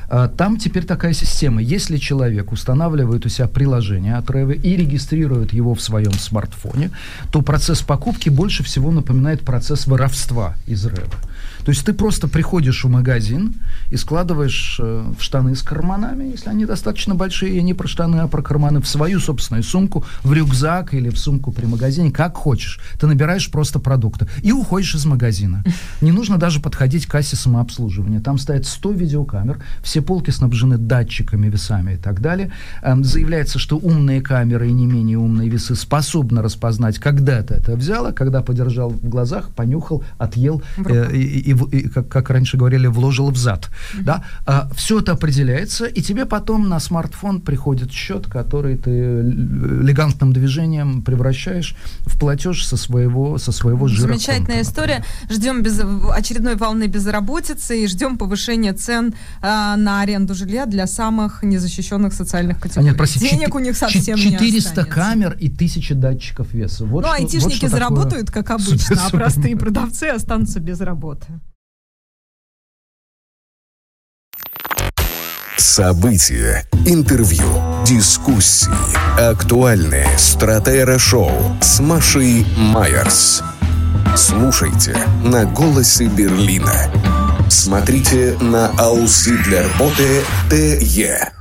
А, 0.07 0.29
там 0.29 0.57
теперь 0.57 0.85
такая 0.85 1.11
система. 1.11 1.61
Если 1.61 1.97
человек 1.97 2.53
устанавливает 2.53 3.25
у 3.25 3.29
себя 3.29 3.49
приложение 3.49 4.15
от 4.15 4.31
Ревы 4.31 4.53
и 4.53 4.77
регистрирует 4.77 5.51
его 5.51 5.75
в 5.75 5.81
своем 5.81 6.13
смартфоне, 6.13 6.91
то 7.33 7.41
процесс 7.41 7.81
покупки 7.81 8.29
больше 8.29 8.63
всего 8.63 8.91
напоминает 8.91 9.41
процесс 9.41 9.87
воровства 9.87 10.55
из 10.67 10.85
Ревы. 10.85 11.17
То 11.65 11.71
есть 11.71 11.83
ты 11.83 11.93
просто 11.93 12.27
приходишь 12.27 12.83
в 12.83 12.89
магазин 12.89 13.55
и 13.89 13.97
складываешь 13.97 14.79
э, 14.79 15.13
в 15.17 15.23
штаны 15.23 15.55
с 15.55 15.63
карманами, 15.63 16.25
если 16.25 16.49
они 16.49 16.65
достаточно 16.65 17.15
большие, 17.15 17.61
не 17.63 17.73
про 17.73 17.87
штаны, 17.87 18.17
а 18.17 18.27
про 18.27 18.43
карманы, 18.43 18.81
в 18.81 18.87
свою 18.87 19.19
собственную 19.19 19.63
сумку, 19.63 20.05
в 20.23 20.31
рюкзак 20.31 20.93
или 20.93 21.09
в 21.09 21.17
сумку 21.17 21.51
при 21.51 21.65
магазине, 21.65 22.11
как 22.11 22.35
хочешь. 22.35 22.79
Ты 22.99 23.07
набираешь 23.07 23.49
просто 23.49 23.79
продукты 23.79 24.27
и 24.43 24.51
уходишь 24.51 24.93
из 24.93 25.05
магазина. 25.05 25.63
Не 26.01 26.11
нужно 26.11 26.37
даже 26.37 26.59
подходить 26.59 27.07
к 27.07 27.11
кассе 27.11 27.35
самообслуживания. 27.35 28.19
Там 28.19 28.37
стоят 28.37 28.67
100 28.67 28.91
видеокамер, 28.91 29.57
все 29.81 30.03
полки 30.03 30.29
снабжены 30.29 30.77
датчиками, 30.77 31.49
весами 31.49 31.93
и 31.93 31.97
так 31.97 32.21
далее. 32.21 32.51
Эм, 32.83 33.03
заявляется, 33.03 33.57
что 33.57 33.77
умные 33.77 34.21
камеры 34.21 34.69
и 34.69 34.71
не 34.71 34.85
менее 34.85 35.17
умные 35.17 35.49
весы 35.49 35.73
способны 35.73 36.43
распознать, 36.43 36.99
когда 36.99 37.41
ты 37.41 37.55
это 37.55 37.75
взял, 37.75 38.05
а 38.05 38.13
когда 38.13 38.43
подержал 38.43 38.91
в 38.91 39.09
глазах, 39.09 39.49
понюхал, 39.49 40.03
отъел 40.19 40.61
э, 40.77 41.11
и, 41.11 41.39
и 41.39 41.54
и, 41.71 41.87
как, 41.87 42.07
как 42.07 42.29
раньше 42.29 42.57
говорили, 42.57 42.87
вложил 42.87 43.31
в 43.31 43.37
зад. 43.37 43.69
Mm-hmm. 43.69 44.03
Да? 44.03 44.23
А, 44.45 44.69
все 44.75 44.99
это 44.99 45.13
определяется, 45.13 45.85
и 45.85 46.01
тебе 46.01 46.25
потом 46.25 46.69
на 46.69 46.79
смартфон 46.79 47.41
приходит 47.41 47.91
счет, 47.91 48.27
который 48.27 48.77
ты 48.77 48.91
элегантным 48.91 50.33
движением 50.33 51.01
превращаешь 51.01 51.75
в 52.01 52.19
платеж 52.19 52.65
со 52.65 52.77
своего, 52.77 53.37
со 53.37 53.51
своего 53.51 53.87
жира. 53.87 54.07
Замечательная 54.07 54.61
история. 54.61 55.03
Ждем 55.29 55.61
без, 55.61 55.79
очередной 56.11 56.55
волны 56.55 56.87
безработицы 56.87 57.83
и 57.83 57.87
ждем 57.87 58.17
повышения 58.17 58.73
цен 58.73 59.13
а, 59.41 59.75
на 59.75 60.01
аренду 60.01 60.33
жилья 60.33 60.65
для 60.65 60.87
самых 60.87 61.43
незащищенных 61.43 62.13
социальных 62.13 62.59
категорий. 62.59 62.87
А 62.87 62.89
нет, 62.89 62.97
прости, 62.97 63.19
Денег 63.19 63.47
4, 63.47 63.53
у 63.53 63.59
них 63.59 63.77
совсем 63.77 64.17
400 64.17 64.81
не 64.81 64.87
камер 64.89 65.37
и 65.39 65.47
1000 65.47 65.95
датчиков 65.95 66.53
веса. 66.53 66.85
Вот 66.85 67.03
ну, 67.03 67.07
что, 67.07 67.15
айтишники 67.15 67.65
вот 67.65 67.71
заработают, 67.71 68.31
как 68.31 68.51
обычно, 68.51 69.05
а 69.05 69.09
простые 69.09 69.55
продавцы 69.55 70.05
останутся 70.05 70.59
без 70.59 70.81
работы. 70.81 71.27
События, 75.67 76.63
интервью, 76.85 77.43
дискуссии, 77.87 78.69
актуальные 79.19 80.07
стратера-шоу 80.15 81.31
с 81.59 81.79
Машей 81.79 82.45
Майерс. 82.55 83.41
Слушайте 84.15 84.95
на 85.23 85.43
«Голосе 85.45 86.05
Берлина». 86.05 86.71
Смотрите 87.49 88.37
на 88.39 88.67
Ауслидлерботе 88.77 90.21
ТЕ. 90.51 91.33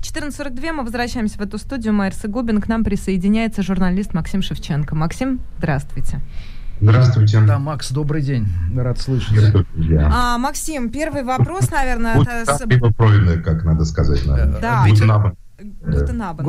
14.42 0.00 0.72
мы 0.72 0.82
возвращаемся 0.82 1.38
в 1.38 1.42
эту 1.42 1.56
студию. 1.56 1.94
Майерс 1.94 2.24
и 2.24 2.28
Губин. 2.28 2.60
К 2.60 2.66
нам 2.66 2.82
присоединяется 2.82 3.62
журналист 3.62 4.12
Максим 4.12 4.42
Шевченко. 4.42 4.96
Максим, 4.96 5.40
здравствуйте. 5.58 6.18
Здравствуйте. 6.18 6.55
Да, 6.80 7.58
Макс, 7.58 7.90
добрый 7.90 8.22
день. 8.22 8.46
Рад 8.76 9.00
слышать. 9.00 9.54
А, 9.98 10.38
Максим, 10.38 10.90
первый 10.90 11.22
вопрос, 11.24 11.70
наверное... 11.70 12.16
Будь 12.16 12.28
это... 12.28 13.42
как 13.42 13.64
надо 13.64 13.84
сказать. 13.84 14.22
Да. 14.60 14.84
Гутенабен. 14.86 15.36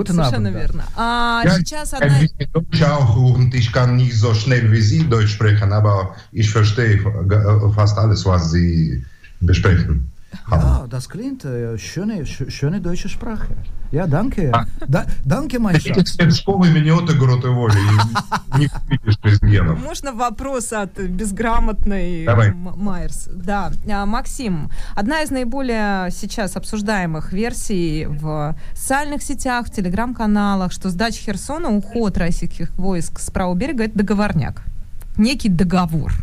Совершенно 0.05 0.51
да. 0.51 0.59
верно. 0.59 0.83
А 0.95 1.41
ja, 1.45 1.55
сейчас 1.59 1.93
одна... 1.93 2.19
auch 2.81 3.15
und 3.15 3.55
ich 3.55 3.71
kann 3.71 3.95
nicht 3.95 4.15
so 4.15 4.33
schnell 4.33 4.69
wie 4.71 4.81
Sie 4.81 5.07
Deutsch 5.07 5.31
sprechen, 5.31 5.71
aber 5.71 6.15
ich 6.33 6.49
verstehe 6.51 6.99
fast 7.73 7.97
alles, 7.97 8.25
was 8.25 8.51
Sie 8.51 9.05
besprechen. 9.39 10.09
Ja, 10.49 10.85
das 10.89 11.09
klingt 11.09 11.45
äh, 11.45 11.77
schöne, 11.77 12.25
schöne 12.25 12.81
deutsche 12.81 13.09
Sprache. 13.09 13.55
Ja, 13.91 14.05
danke. 14.05 14.51
А. 14.53 14.65
Да, 14.87 15.05
danke, 15.25 15.59
mein 15.59 15.79
Schatz. 15.79 16.17
школы 16.35 16.69
минет 16.69 17.09
игру 17.09 17.39
ты 17.39 17.49
воли. 17.49 17.73
Не 18.57 18.69
видишь 18.89 19.41
генов. 19.41 19.81
Можно 19.81 20.13
вопрос 20.13 20.73
от 20.73 20.99
безграмотной 20.99 22.25
Давай. 22.25 22.51
Майерс? 22.51 23.29
Да. 23.33 23.71
А, 23.89 24.05
Максим, 24.05 24.69
одна 24.95 25.21
из 25.21 25.31
наиболее 25.31 26.11
сейчас 26.11 26.57
обсуждаемых 26.57 27.31
версий 27.31 28.05
в 28.07 28.55
социальных 28.73 29.23
сетях, 29.23 29.67
в 29.67 29.71
телеграм-каналах, 29.71 30.71
что 30.71 30.89
сдача 30.89 31.21
Херсона, 31.21 31.69
уход 31.69 32.17
российских 32.17 32.71
войск 32.77 33.19
с 33.19 33.29
правого 33.31 33.55
берега– 33.55 33.83
это 33.85 33.99
договорняк. 33.99 34.63
Некий 35.17 35.49
договор 35.49 36.13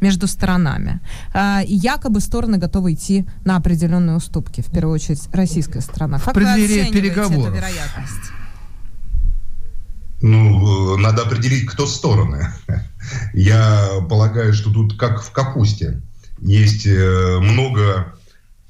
между 0.00 0.26
сторонами. 0.26 1.00
А, 1.34 1.62
и 1.62 1.74
якобы 1.74 2.20
стороны 2.20 2.58
готовы 2.58 2.94
идти 2.94 3.26
на 3.44 3.56
определенные 3.56 4.16
уступки, 4.16 4.60
в 4.60 4.70
первую 4.70 4.94
очередь 4.94 5.28
российская 5.32 5.80
сторона. 5.80 6.18
Как 6.18 6.28
в 6.28 6.32
преддверии 6.32 6.90
переговоров. 6.90 7.46
эту 7.46 7.56
вероятность? 7.56 8.32
Ну, 10.20 10.96
э, 10.96 11.00
надо 11.00 11.22
определить, 11.22 11.66
кто 11.66 11.86
стороны. 11.86 12.48
Я 13.32 13.88
полагаю, 14.08 14.52
что 14.52 14.72
тут 14.72 14.98
как 14.98 15.22
в 15.22 15.30
капусте. 15.30 16.00
Есть 16.40 16.86
э, 16.86 17.38
много 17.40 18.14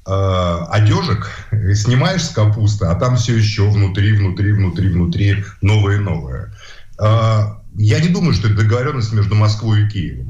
э, 0.05 0.57
одежек, 0.69 1.29
снимаешь 1.73 2.25
с 2.25 2.29
капусты, 2.29 2.85
а 2.85 2.95
там 2.95 3.15
все 3.15 3.35
еще 3.35 3.69
внутри, 3.69 4.13
внутри, 4.13 4.53
внутри, 4.53 4.89
внутри 4.89 5.43
новое 5.61 5.97
и 5.97 5.99
новое. 5.99 6.53
Э, 6.99 7.59
я 7.75 7.99
не 7.99 8.09
думаю, 8.09 8.33
что 8.33 8.47
это 8.47 8.57
договоренность 8.57 9.13
между 9.13 9.35
Москвой 9.35 9.83
и 9.83 9.89
Киевом. 9.89 10.28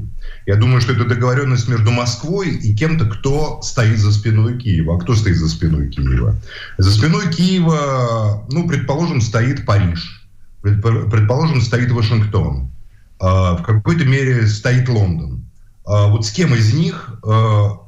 Я 0.50 0.56
думаю, 0.56 0.80
что 0.80 0.94
это 0.94 1.04
договоренность 1.04 1.68
между 1.68 1.92
Москвой 1.92 2.48
и 2.48 2.74
кем-то, 2.74 3.04
кто 3.04 3.62
стоит 3.62 3.98
за 3.98 4.10
спиной 4.10 4.58
Киева. 4.58 4.96
А 4.96 4.98
кто 4.98 5.14
стоит 5.14 5.36
за 5.36 5.48
спиной 5.48 5.90
Киева? 5.90 6.34
За 6.76 6.90
спиной 6.90 7.32
Киева, 7.32 8.44
ну, 8.50 8.66
предположим, 8.66 9.20
стоит 9.20 9.64
Париж. 9.64 10.28
Предположим, 10.60 11.60
стоит 11.60 11.92
Вашингтон. 11.92 12.72
А, 13.20 13.58
в 13.58 13.62
какой-то 13.62 14.04
мере 14.04 14.44
стоит 14.48 14.88
Лондон. 14.88 15.44
А, 15.86 16.08
вот 16.08 16.26
с 16.26 16.32
кем 16.32 16.52
из 16.52 16.74
них 16.74 17.20
а, 17.24 17.82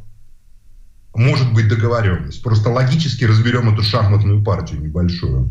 может 1.16 1.52
быть 1.54 1.66
договоренность? 1.66 2.44
Просто 2.44 2.70
логически 2.70 3.24
разберем 3.24 3.74
эту 3.74 3.82
шахматную 3.82 4.40
партию 4.44 4.82
небольшую. 4.82 5.50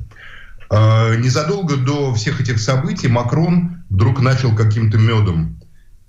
Незадолго 0.69 1.75
до 1.75 2.13
всех 2.13 2.39
этих 2.39 2.57
событий 2.57 3.09
Макрон 3.09 3.83
вдруг 3.89 4.21
начал 4.21 4.55
каким-то 4.55 4.97
медом 4.97 5.60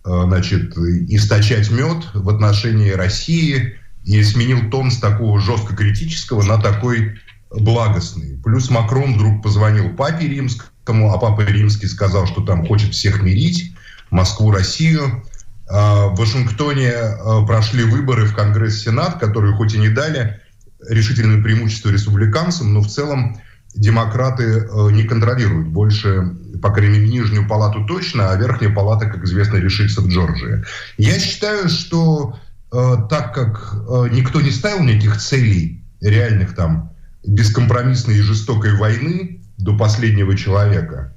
значит, 0.04 0.76
источать 0.76 1.70
мед 1.70 2.04
в 2.14 2.28
отношении 2.28 2.90
России 2.90 3.76
и 4.04 4.22
сменил 4.22 4.70
тон 4.70 4.90
с 4.90 4.98
такого 4.98 5.40
жестко 5.40 5.76
критического 5.76 6.42
на 6.42 6.58
такой 6.58 7.18
благостный. 7.50 8.38
Плюс 8.42 8.70
Макрон 8.70 9.14
вдруг 9.14 9.42
позвонил 9.42 9.90
папе 9.90 10.26
римскому, 10.26 11.12
а 11.12 11.18
папа 11.18 11.42
римский 11.42 11.86
сказал, 11.86 12.26
что 12.26 12.42
там 12.42 12.66
хочет 12.66 12.94
всех 12.94 13.22
мирить, 13.22 13.74
Москву, 14.10 14.50
Россию. 14.50 15.24
А 15.68 16.08
в 16.08 16.16
Вашингтоне 16.16 16.90
а, 16.90 17.44
прошли 17.46 17.84
выборы 17.84 18.26
в 18.26 18.34
Конгресс, 18.34 18.80
Сенат, 18.80 19.18
которые 19.18 19.54
хоть 19.54 19.74
и 19.74 19.78
не 19.78 19.88
дали 19.88 20.40
решительное 20.88 21.42
преимущество 21.42 21.90
республиканцам, 21.90 22.74
но 22.74 22.80
в 22.80 22.88
целом 22.88 23.40
демократы 23.74 24.68
а, 24.70 24.88
не 24.88 25.04
контролируют 25.04 25.68
больше, 25.68 26.34
по 26.60 26.70
крайней 26.70 26.98
мере, 26.98 27.12
нижнюю 27.12 27.48
палату 27.48 27.84
точно, 27.86 28.30
а 28.30 28.36
верхняя 28.36 28.72
палата, 28.72 29.06
как 29.06 29.24
известно, 29.24 29.56
решится 29.56 30.00
в 30.00 30.08
Джорджии. 30.08 30.64
Я 30.98 31.18
считаю, 31.18 31.68
что 31.68 32.36
так 32.70 33.34
как 33.34 33.74
никто 34.12 34.40
не 34.40 34.50
ставил 34.50 34.82
никаких 34.82 35.18
целей 35.18 35.84
реальных 36.00 36.54
там 36.54 36.92
бескомпромиссной 37.26 38.16
и 38.16 38.22
жестокой 38.22 38.74
войны 38.76 39.40
до 39.58 39.76
последнего 39.76 40.36
человека 40.36 41.14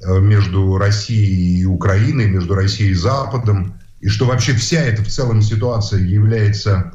э, 0.00 0.18
между 0.20 0.76
Россией 0.78 1.60
и 1.60 1.64
Украиной, 1.64 2.28
между 2.28 2.54
Россией 2.54 2.90
и 2.90 2.94
Западом, 2.94 3.74
и 4.00 4.08
что 4.08 4.26
вообще 4.26 4.54
вся 4.54 4.80
эта 4.80 5.02
в 5.02 5.08
целом 5.08 5.42
ситуация 5.42 6.00
является 6.00 6.92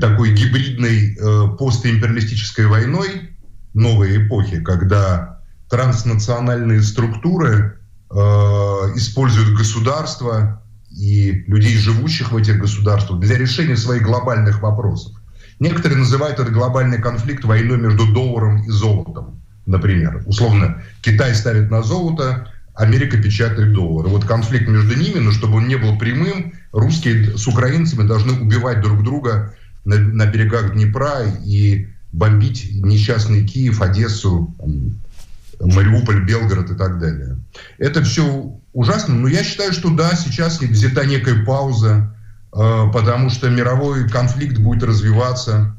такой 0.00 0.34
гибридной 0.34 1.16
э, 1.16 1.56
постимпериалистической 1.58 2.66
войной 2.66 3.29
новой 3.74 4.26
эпохи, 4.26 4.60
когда 4.60 5.40
транснациональные 5.68 6.82
структуры 6.82 7.78
э, 8.10 8.14
используют 8.14 9.56
государства 9.56 10.62
и 10.90 11.44
людей, 11.46 11.76
живущих 11.76 12.32
в 12.32 12.36
этих 12.36 12.58
государствах, 12.58 13.20
для 13.20 13.38
решения 13.38 13.76
своих 13.76 14.02
глобальных 14.02 14.60
вопросов. 14.62 15.16
Некоторые 15.60 15.98
называют 15.98 16.40
этот 16.40 16.52
глобальный 16.52 17.00
конфликт 17.00 17.44
войной 17.44 17.78
между 17.78 18.12
долларом 18.12 18.62
и 18.64 18.70
золотом, 18.70 19.40
например. 19.66 20.22
Условно, 20.26 20.82
Китай 21.02 21.34
ставит 21.34 21.70
на 21.70 21.82
золото, 21.82 22.48
Америка 22.74 23.18
печатает 23.18 23.72
доллары. 23.72 24.08
Вот 24.08 24.24
конфликт 24.24 24.68
между 24.68 24.96
ними, 24.96 25.18
но 25.18 25.32
чтобы 25.32 25.58
он 25.58 25.68
не 25.68 25.76
был 25.76 25.98
прямым, 25.98 26.54
русские 26.72 27.36
с 27.36 27.46
украинцами 27.46 28.06
должны 28.06 28.40
убивать 28.40 28.80
друг 28.80 29.04
друга 29.04 29.54
на, 29.84 29.98
на 29.98 30.26
берегах 30.26 30.72
Днепра 30.72 31.24
и 31.44 31.88
бомбить 32.12 32.70
несчастный 32.72 33.46
Киев, 33.46 33.80
Одессу, 33.80 34.54
Мариуполь, 35.60 36.24
Белгород 36.24 36.70
и 36.70 36.74
так 36.74 36.98
далее. 36.98 37.38
Это 37.78 38.02
все 38.02 38.56
ужасно, 38.72 39.14
но 39.14 39.28
я 39.28 39.44
считаю, 39.44 39.72
что 39.72 39.90
да, 39.90 40.14
сейчас 40.14 40.60
взята 40.60 41.04
некая 41.04 41.44
пауза, 41.44 42.14
Э, 42.52 42.90
потому 42.92 43.30
что 43.30 43.48
мировой 43.48 44.08
конфликт 44.08 44.58
будет 44.58 44.82
развиваться. 44.82 45.76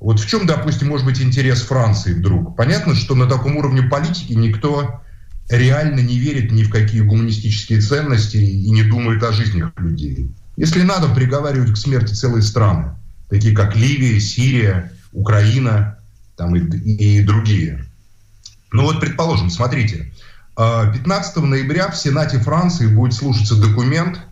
Вот 0.00 0.20
в 0.20 0.26
чем, 0.26 0.46
допустим, 0.46 0.88
может 0.88 1.06
быть 1.06 1.20
интерес 1.20 1.62
Франции 1.62 2.14
вдруг? 2.14 2.56
Понятно, 2.56 2.94
что 2.94 3.14
на 3.14 3.26
таком 3.26 3.56
уровне 3.56 3.82
политики 3.82 4.32
никто 4.32 5.00
реально 5.48 6.00
не 6.00 6.18
верит 6.18 6.52
ни 6.52 6.62
в 6.62 6.70
какие 6.70 7.00
гуманистические 7.00 7.80
ценности 7.80 8.36
и 8.36 8.70
не 8.70 8.82
думает 8.82 9.22
о 9.22 9.32
жизнях 9.32 9.72
людей. 9.78 10.30
Если 10.56 10.82
надо, 10.82 11.08
приговаривать 11.08 11.72
к 11.72 11.76
смерти 11.76 12.12
целые 12.12 12.42
страны, 12.42 12.92
такие 13.28 13.54
как 13.54 13.76
Ливия, 13.76 14.20
Сирия, 14.20 14.92
Украина 15.12 15.98
там 16.36 16.56
и, 16.56 16.60
и 16.60 17.22
другие. 17.22 17.84
Ну 18.72 18.84
вот, 18.84 19.00
предположим, 19.00 19.50
смотрите, 19.50 20.12
15 20.56 21.36
э, 21.36 21.40
ноября 21.40 21.90
в 21.90 21.96
Сенате 21.96 22.38
Франции 22.38 22.86
будет 22.86 23.14
слушаться 23.14 23.56
документ– 23.56 24.20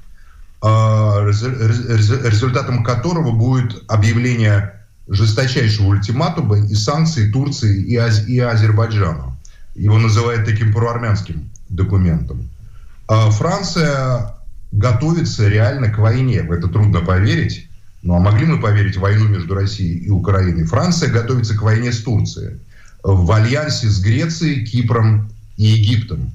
а, 0.61 1.25
результатом 1.25 2.83
которого 2.83 3.31
будет 3.31 3.85
объявление 3.87 4.75
жесточайшего 5.07 5.87
ультиматума 5.87 6.59
и 6.59 6.75
санкций 6.75 7.31
Турции 7.31 7.81
и, 7.85 7.97
Аз 7.97 8.27
и 8.27 8.41
Азербайджану. 8.41 9.37
Его 9.77 9.99
называют 9.99 10.45
таким 10.45 10.73
проармянским 10.73 11.49
документом. 11.69 12.49
А 13.07 13.31
Франция 13.31 14.35
готовится 14.73 15.49
реально 15.49 15.91
к 15.91 15.99
войне. 15.99 16.43
В 16.43 16.51
это 16.51 16.67
трудно 16.67 17.01
поверить. 17.03 17.68
Ну 18.03 18.15
а 18.15 18.21
могли 18.21 18.47
мы 18.47 18.61
поверить 18.61 18.97
в 18.97 19.01
войну 19.01 19.29
между 19.29 19.55
Россией 19.55 19.99
и 19.99 20.11
Украиной? 20.11 20.65
Франция 20.65 21.11
готовится 21.11 21.57
к 21.57 21.63
войне 21.63 21.93
с 21.93 22.03
Турцией. 22.03 22.59
В 23.03 23.31
альянсе 23.33 23.89
с 23.89 24.01
Грецией, 24.01 24.65
Кипром 24.65 25.31
и 25.57 25.65
Египтом. 25.65 26.33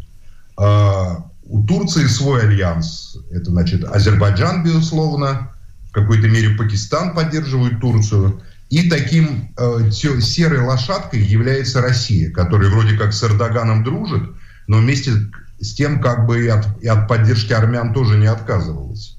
А, 0.57 1.25
у 1.45 1.63
Турции 1.65 2.05
свой 2.05 2.41
альянс. 2.41 3.17
Это 3.31 3.51
значит 3.51 3.83
Азербайджан, 3.83 4.63
безусловно, 4.63 5.51
в 5.89 5.93
какой-то 5.93 6.27
мере 6.27 6.55
Пакистан 6.55 7.13
поддерживает 7.13 7.79
Турцию. 7.79 8.41
И 8.69 8.89
таким 8.89 9.53
э, 9.57 9.91
серой 9.91 10.61
лошадкой 10.61 11.21
является 11.21 11.81
Россия, 11.81 12.31
которая 12.31 12.71
вроде 12.71 12.97
как 12.97 13.13
с 13.13 13.23
Эрдоганом 13.23 13.83
дружит, 13.83 14.23
но 14.67 14.77
вместе 14.77 15.11
с 15.59 15.73
тем 15.73 16.01
как 16.01 16.25
бы 16.25 16.45
и 16.45 16.47
от, 16.47 16.67
и 16.81 16.87
от 16.87 17.07
поддержки 17.07 17.53
армян 17.53 17.93
тоже 17.93 18.17
не 18.17 18.25
отказывалась. 18.25 19.17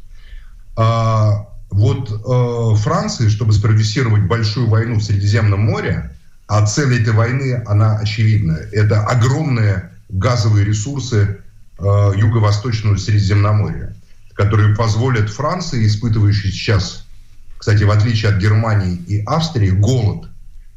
А, 0.77 1.47
вот 1.75 2.11
э, 2.11 2.77
Франции, 2.77 3.29
чтобы 3.29 3.53
спродюсировать 3.53 4.23
большую 4.23 4.69
войну 4.69 4.97
в 4.97 5.03
Средиземном 5.05 5.61
море, 5.61 6.11
а 6.47 6.65
цель 6.67 7.01
этой 7.01 7.13
войны, 7.13 7.63
она 7.67 7.99
очевидна, 7.99 8.59
это 8.73 9.03
огромные 9.05 9.91
газовые 10.09 10.65
ресурсы 10.65 11.39
Э, 11.77 12.13
юго-восточного 12.17 12.97
Средиземноморья, 12.97 13.97
которые 14.35 14.77
позволят 14.77 15.29
Франции, 15.29 15.87
испытывающей 15.87 16.53
сейчас, 16.53 17.05
кстати, 17.59 17.83
в 17.83 17.91
отличие 17.91 18.31
от 18.31 18.39
Германии 18.39 18.95
и 18.95 19.25
Австрии, 19.25 19.71
голод, 19.71 20.29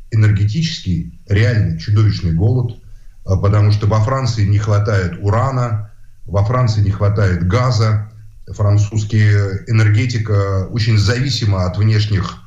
энергетический, 0.09 1.19
реальный 1.27 1.77
чудовищный 1.77 2.33
голод, 2.33 2.77
э, 3.25 3.37
потому 3.39 3.71
что 3.71 3.85
во 3.85 3.99
Франции 3.99 4.47
не 4.47 4.57
хватает 4.57 5.19
урана, 5.21 5.91
во 6.25 6.43
Франции 6.43 6.81
не 6.81 6.91
хватает 6.91 7.47
газа, 7.47 8.06
французская 8.53 9.63
энергетика 9.67 10.67
очень 10.71 10.97
зависима 10.97 11.65
от 11.65 11.77
внешних 11.77 12.43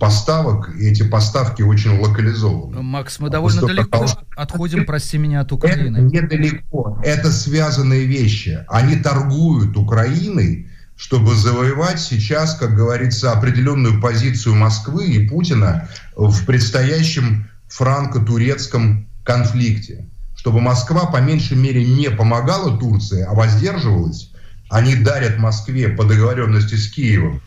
поставок, 0.00 0.74
и 0.76 0.88
эти 0.88 1.04
поставки 1.04 1.62
очень 1.62 2.00
локализованы. 2.00 2.82
Макс, 2.82 3.20
мы 3.20 3.30
довольно 3.30 3.60
Просто 3.60 3.76
далеко 3.76 3.90
потому, 3.90 4.26
отходим, 4.36 4.84
прости 4.84 5.16
меня, 5.16 5.40
от 5.40 5.52
Украины. 5.52 5.96
Это 5.96 6.00
недалеко, 6.00 7.00
это 7.04 7.30
связанные 7.30 8.04
вещи. 8.04 8.64
Они 8.68 8.96
торгуют 8.96 9.76
Украиной, 9.76 10.68
чтобы 10.96 11.36
завоевать 11.36 12.00
сейчас, 12.00 12.56
как 12.56 12.74
говорится, 12.74 13.32
определенную 13.32 14.00
позицию 14.00 14.56
Москвы 14.56 15.06
и 15.06 15.28
Путина 15.28 15.88
в 16.16 16.44
предстоящем 16.46 17.48
франко-турецком 17.68 19.06
конфликте. 19.24 20.06
Чтобы 20.34 20.60
Москва 20.60 21.06
по 21.06 21.18
меньшей 21.18 21.56
мере 21.56 21.84
не 21.84 22.10
помогала 22.10 22.76
Турции, 22.78 23.22
а 23.22 23.34
воздерживалась. 23.34 24.32
Они 24.68 24.96
дарят 24.96 25.38
Москве 25.38 25.88
по 25.88 26.04
договоренности 26.04 26.74
с 26.74 26.90
Киевом. 26.90 27.40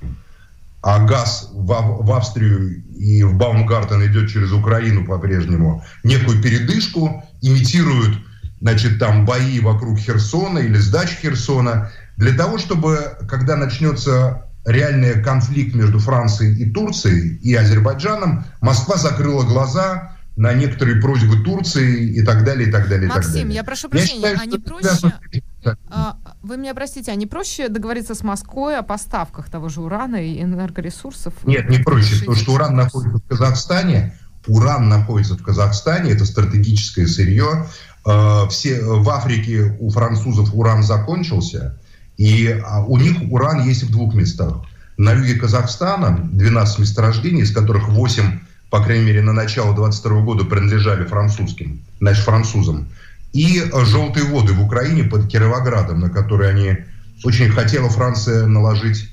А 0.82 1.06
газ 1.06 1.50
в, 1.52 1.66
в 1.66 2.12
Австрию 2.14 2.82
и 2.96 3.24
в 3.24 3.36
Баумгартен 3.36 4.06
идет 4.06 4.30
через 4.30 4.54
Украину 4.54 5.06
по-прежнему, 5.06 5.84
некую 6.04 6.42
передышку, 6.42 7.24
имитируют 7.42 8.18
значит, 8.62 9.00
там 9.00 9.26
бои 9.26 9.60
вокруг 9.60 10.00
Херсона 10.00 10.60
или 10.60 10.78
сдача 10.78 11.16
Херсона, 11.16 11.92
для 12.18 12.34
того, 12.34 12.58
чтобы, 12.58 13.18
когда 13.28 13.56
начнется 13.56 14.46
реальный 14.66 15.22
конфликт 15.24 15.74
между 15.74 16.00
Францией 16.00 16.56
и 16.62 16.70
Турцией 16.70 17.38
и 17.38 17.54
Азербайджаном, 17.56 18.46
Москва 18.62 18.98
закрыла 18.98 19.44
глаза 19.44 20.16
на 20.36 20.54
некоторые 20.54 21.02
просьбы 21.02 21.44
Турции 21.44 22.12
и 22.12 22.22
так 22.24 22.46
далее, 22.46 22.70
и 22.70 22.72
так 22.72 22.88
далее, 22.88 23.08
Максим, 23.10 23.24
и 23.24 23.26
так 23.26 23.34
далее. 23.34 23.56
я 23.56 23.64
прошу 23.64 23.90
прощения, 23.90 24.22
я 24.22 24.38
считаю, 24.38 24.40
а 24.42 24.46
не 24.46 24.60
проще... 24.60 25.14
А, 25.90 26.18
вы 26.42 26.58
меня 26.58 26.74
простите, 26.74 27.12
а 27.12 27.16
не 27.16 27.26
проще 27.26 27.68
договориться 27.68 28.16
с 28.16 28.24
Москвой 28.24 28.78
о 28.78 28.84
поставках 28.84 29.50
того 29.50 29.70
же 29.70 29.82
урана 29.82 30.16
и 30.16 30.42
энергоресурсов? 30.42 31.34
Нет, 31.46 31.70
не 31.70 31.80
проще, 31.80 32.20
потому 32.20 32.38
что 32.38 32.54
уран 32.54 32.76
находится 32.76 33.18
в 33.18 33.28
Казахстане, 33.28 34.18
уран 34.48 34.88
находится 34.88 35.36
в 35.36 35.44
Казахстане, 35.44 36.12
это 36.12 36.26
стратегическое 36.26 37.08
сырье. 37.08 37.68
А, 38.06 38.48
все, 38.48 38.82
в 38.82 39.10
Африке 39.10 39.76
у 39.80 39.90
французов 39.90 40.54
уран 40.54 40.84
закончился, 40.84 41.78
и 42.18 42.48
а, 42.66 42.86
у 42.86 42.98
них 42.98 43.18
уран 43.32 43.68
есть 43.68 43.84
в 43.84 43.92
двух 43.92 44.14
местах. 44.14 44.62
На 44.98 45.14
юге 45.14 45.36
Казахстана 45.36 46.20
12 46.32 46.80
месторождений, 46.80 47.42
из 47.42 47.54
которых 47.54 47.90
8 47.90 48.40
по 48.70 48.84
крайней 48.84 49.06
мере, 49.06 49.22
на 49.22 49.34
начало 49.34 49.76
22 49.76 50.22
года 50.22 50.46
принадлежали 50.46 51.04
французским, 51.06 51.82
значит, 52.00 52.24
французам. 52.24 52.90
И 53.34 53.64
желтые 53.86 54.26
воды 54.26 54.54
в 54.54 54.64
Украине 54.64 55.04
под 55.04 55.28
Кировоградом, 55.28 56.00
на 56.00 56.10
которые 56.10 56.50
они 56.50 56.78
очень 57.24 57.50
хотела 57.50 57.90
Франция 57.90 58.48
наложить 58.48 59.10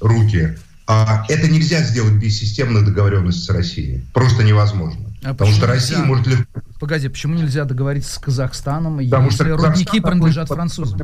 руки. 0.00 0.56
А 0.86 1.24
это 1.28 1.48
нельзя 1.48 1.82
сделать 1.82 2.14
без 2.14 2.38
системной 2.38 2.84
договоренности 2.84 3.40
с 3.40 3.50
Россией. 3.50 4.04
Просто 4.12 4.42
невозможно. 4.42 5.06
А 5.22 5.34
потому 5.34 5.52
что 5.52 5.66
Россия 5.66 5.98
нельзя? 5.98 6.08
может 6.08 6.26
легко... 6.26 6.60
Погоди, 6.80 7.08
почему 7.08 7.34
нельзя 7.34 7.64
договориться 7.64 8.14
с 8.14 8.18
Казахстаном, 8.18 8.98
потому 8.98 9.26
если 9.30 9.44
что 9.44 9.56
рудники 9.56 10.00
принадлежат 10.00 10.48
французам? 10.48 11.00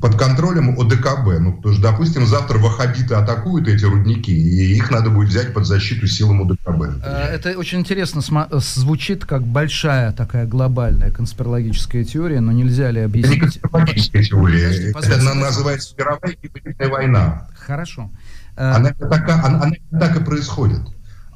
Под 0.00 0.16
контролем 0.16 0.78
ОДКБ. 0.78 1.40
Ну, 1.40 1.52
потому 1.54 1.74
что, 1.74 1.82
допустим, 1.82 2.26
завтра 2.26 2.58
ваххабиты 2.58 3.14
атакуют 3.14 3.68
эти 3.68 3.84
рудники, 3.84 4.30
и 4.30 4.74
их 4.74 4.90
надо 4.90 5.10
будет 5.10 5.28
взять 5.28 5.52
под 5.52 5.66
защиту 5.66 6.06
силам 6.06 6.42
ОДКБ. 6.42 7.04
Э, 7.04 7.26
это 7.32 7.58
очень 7.58 7.80
интересно 7.80 8.22
звучит 8.50 9.24
как 9.24 9.42
большая 9.42 10.12
такая 10.12 10.46
глобальная 10.46 11.10
конспирологическая 11.10 12.04
теория, 12.04 12.40
но 12.40 12.52
нельзя 12.52 12.90
ли 12.90 13.00
объяснить... 13.00 13.32
Это 13.32 13.46
не 13.46 13.50
конспирологическая 13.50 14.22
теория, 14.22 14.92
Подожди, 14.92 15.14
это 15.14 15.34
называется 15.34 15.94
мировая 15.98 16.36
гибридная 16.42 16.88
война. 16.88 17.48
Хорошо. 17.54 18.10
Она, 18.56 18.92
так, 18.92 19.28
она, 19.28 19.62
она 19.62 19.72
так 19.98 20.20
и 20.20 20.24
происходит. 20.24 20.80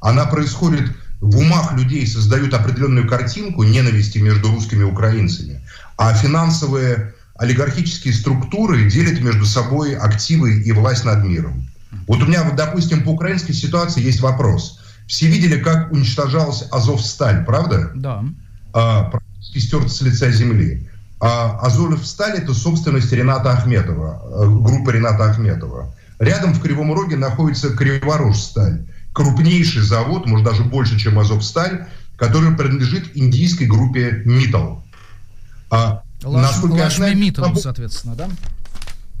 Она 0.01 0.25
происходит 0.25 0.91
в 1.21 1.37
умах 1.37 1.73
людей, 1.73 2.05
создают 2.05 2.53
определенную 2.53 3.07
картинку 3.07 3.63
ненависти 3.63 4.19
между 4.19 4.51
русскими 4.51 4.81
и 4.81 4.83
украинцами, 4.83 5.61
а 5.97 6.13
финансовые 6.13 7.14
олигархические 7.37 8.13
структуры 8.13 8.89
делят 8.89 9.21
между 9.21 9.45
собой 9.45 9.95
активы 9.95 10.61
и 10.61 10.71
власть 10.71 11.05
над 11.05 11.23
миром. 11.23 11.67
Вот 12.07 12.21
у 12.21 12.25
меня, 12.25 12.49
допустим, 12.51 13.03
по 13.03 13.09
украинской 13.09 13.53
ситуации 13.53 14.01
есть 14.01 14.21
вопрос. 14.21 14.79
Все 15.07 15.27
видели, 15.27 15.59
как 15.59 15.91
уничтожалась 15.91 16.65
Азовсталь, 16.71 17.45
правда? 17.45 17.91
Да. 17.95 18.23
А, 18.73 19.03
практически 19.03 19.59
стерт 19.59 19.91
с 19.91 20.01
лица 20.01 20.31
земли. 20.31 20.89
А 21.19 21.59
Азовсталь– 21.59 22.33
это 22.37 22.53
собственность 22.53 23.11
Рената 23.11 23.51
Ахметова, 23.51 24.21
э, 24.23 24.49
группа 24.49 24.89
Рената 24.89 25.25
Ахметова. 25.25 25.93
Рядом 26.19 26.53
в 26.53 26.61
Кривом 26.61 26.93
Роге 26.93 27.17
находится 27.17 27.69
Криворожсталь, 27.69 28.85
крупнейший 29.13 29.81
завод, 29.81 30.25
может 30.25 30.45
даже 30.45 30.63
больше, 30.63 30.97
чем 30.97 31.19
Азовсталь, 31.19 31.87
который 32.17 32.55
принадлежит 32.55 33.15
индийской 33.15 33.67
группе 33.67 34.23
Митал. 34.25 34.83
А 35.69 36.03
Насколько 36.25 36.77
я 36.77 36.89
знаю, 36.89 37.15
соответственно, 37.55 38.15
да? 38.15 38.27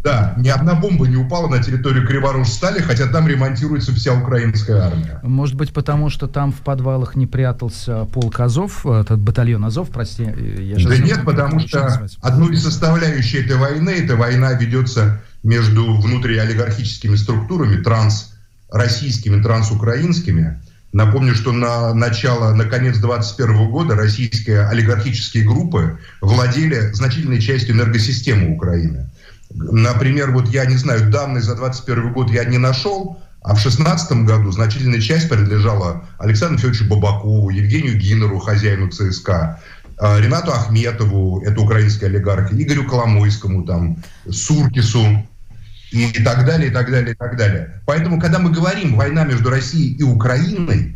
Да, 0.05 0.35
ни 0.37 0.49
одна 0.49 0.75
бомба 0.75 1.07
не 1.07 1.15
упала 1.15 1.47
на 1.47 1.63
территорию 1.63 2.05
Криворож-Стали, 2.05 2.79
хотя 2.79 3.07
там 3.07 3.27
ремонтируется 3.27 3.91
вся 3.91 4.13
украинская 4.13 4.83
армия. 4.83 5.19
Может 5.23 5.55
быть, 5.55 5.73
потому 5.73 6.11
что 6.11 6.27
там 6.27 6.51
в 6.51 6.57
подвалах 6.57 7.15
не 7.15 7.25
прятался 7.25 8.05
полк 8.13 8.39
Азов, 8.39 8.85
этот 8.85 9.17
батальон 9.19 9.65
Азов, 9.65 9.89
прости. 9.89 10.23
Я 10.59 10.87
да 10.87 10.97
нет, 10.97 11.25
потому 11.25 11.59
что 11.59 12.07
одной 12.21 12.53
из 12.53 12.61
составляющих 12.61 13.45
этой 13.45 13.57
войны, 13.57 13.89
эта 13.89 14.15
война 14.15 14.53
ведется 14.53 15.23
между 15.41 15.99
внутриолигархическими 15.99 17.15
структурами, 17.15 17.81
трансроссийскими, 17.81 19.41
трансукраинскими, 19.41 20.61
Напомню, 20.95 21.35
что 21.35 21.51
на 21.51 21.93
начало, 21.93 22.53
на 22.53 22.63
конец 22.63 22.99
2021 22.99 23.69
года 23.69 23.95
российские 23.95 24.65
олигархические 24.65 25.43
группы 25.43 25.99
владели 26.21 26.93
значительной 26.93 27.41
частью 27.41 27.75
энергосистемы 27.75 28.55
Украины. 28.55 29.09
Например, 29.53 30.31
вот 30.31 30.47
я 30.47 30.63
не 30.65 30.77
знаю, 30.77 31.11
данные 31.11 31.41
за 31.41 31.55
2021 31.55 32.13
год 32.13 32.31
я 32.31 32.45
не 32.45 32.57
нашел, 32.57 33.21
а 33.41 33.55
в 33.55 33.61
2016 33.61 34.23
году 34.23 34.53
значительная 34.53 35.01
часть 35.01 35.27
принадлежала 35.27 36.05
Александру 36.17 36.59
Федоровичу 36.59 36.87
Бабакову, 36.87 37.49
Евгению 37.49 37.97
Гинеру, 37.97 38.39
хозяину 38.39 38.89
ЦСКА, 38.89 39.59
а, 39.97 40.17
Ренату 40.21 40.53
Ахметову, 40.53 41.41
это 41.41 41.59
украинский 41.59 42.05
олигарх, 42.05 42.53
Игорю 42.53 42.87
Коломойскому, 42.87 43.65
там, 43.65 43.97
Суркису, 44.31 45.27
и 45.95 46.23
так 46.23 46.45
далее, 46.45 46.69
и 46.69 46.73
так 46.73 46.91
далее, 46.91 47.13
и 47.13 47.17
так 47.17 47.37
далее. 47.37 47.81
Поэтому, 47.85 48.19
когда 48.19 48.39
мы 48.39 48.51
говорим 48.51 48.95
война 48.95 49.23
между 49.23 49.49
Россией 49.49 49.95
и 49.95 50.03
Украиной, 50.03 50.95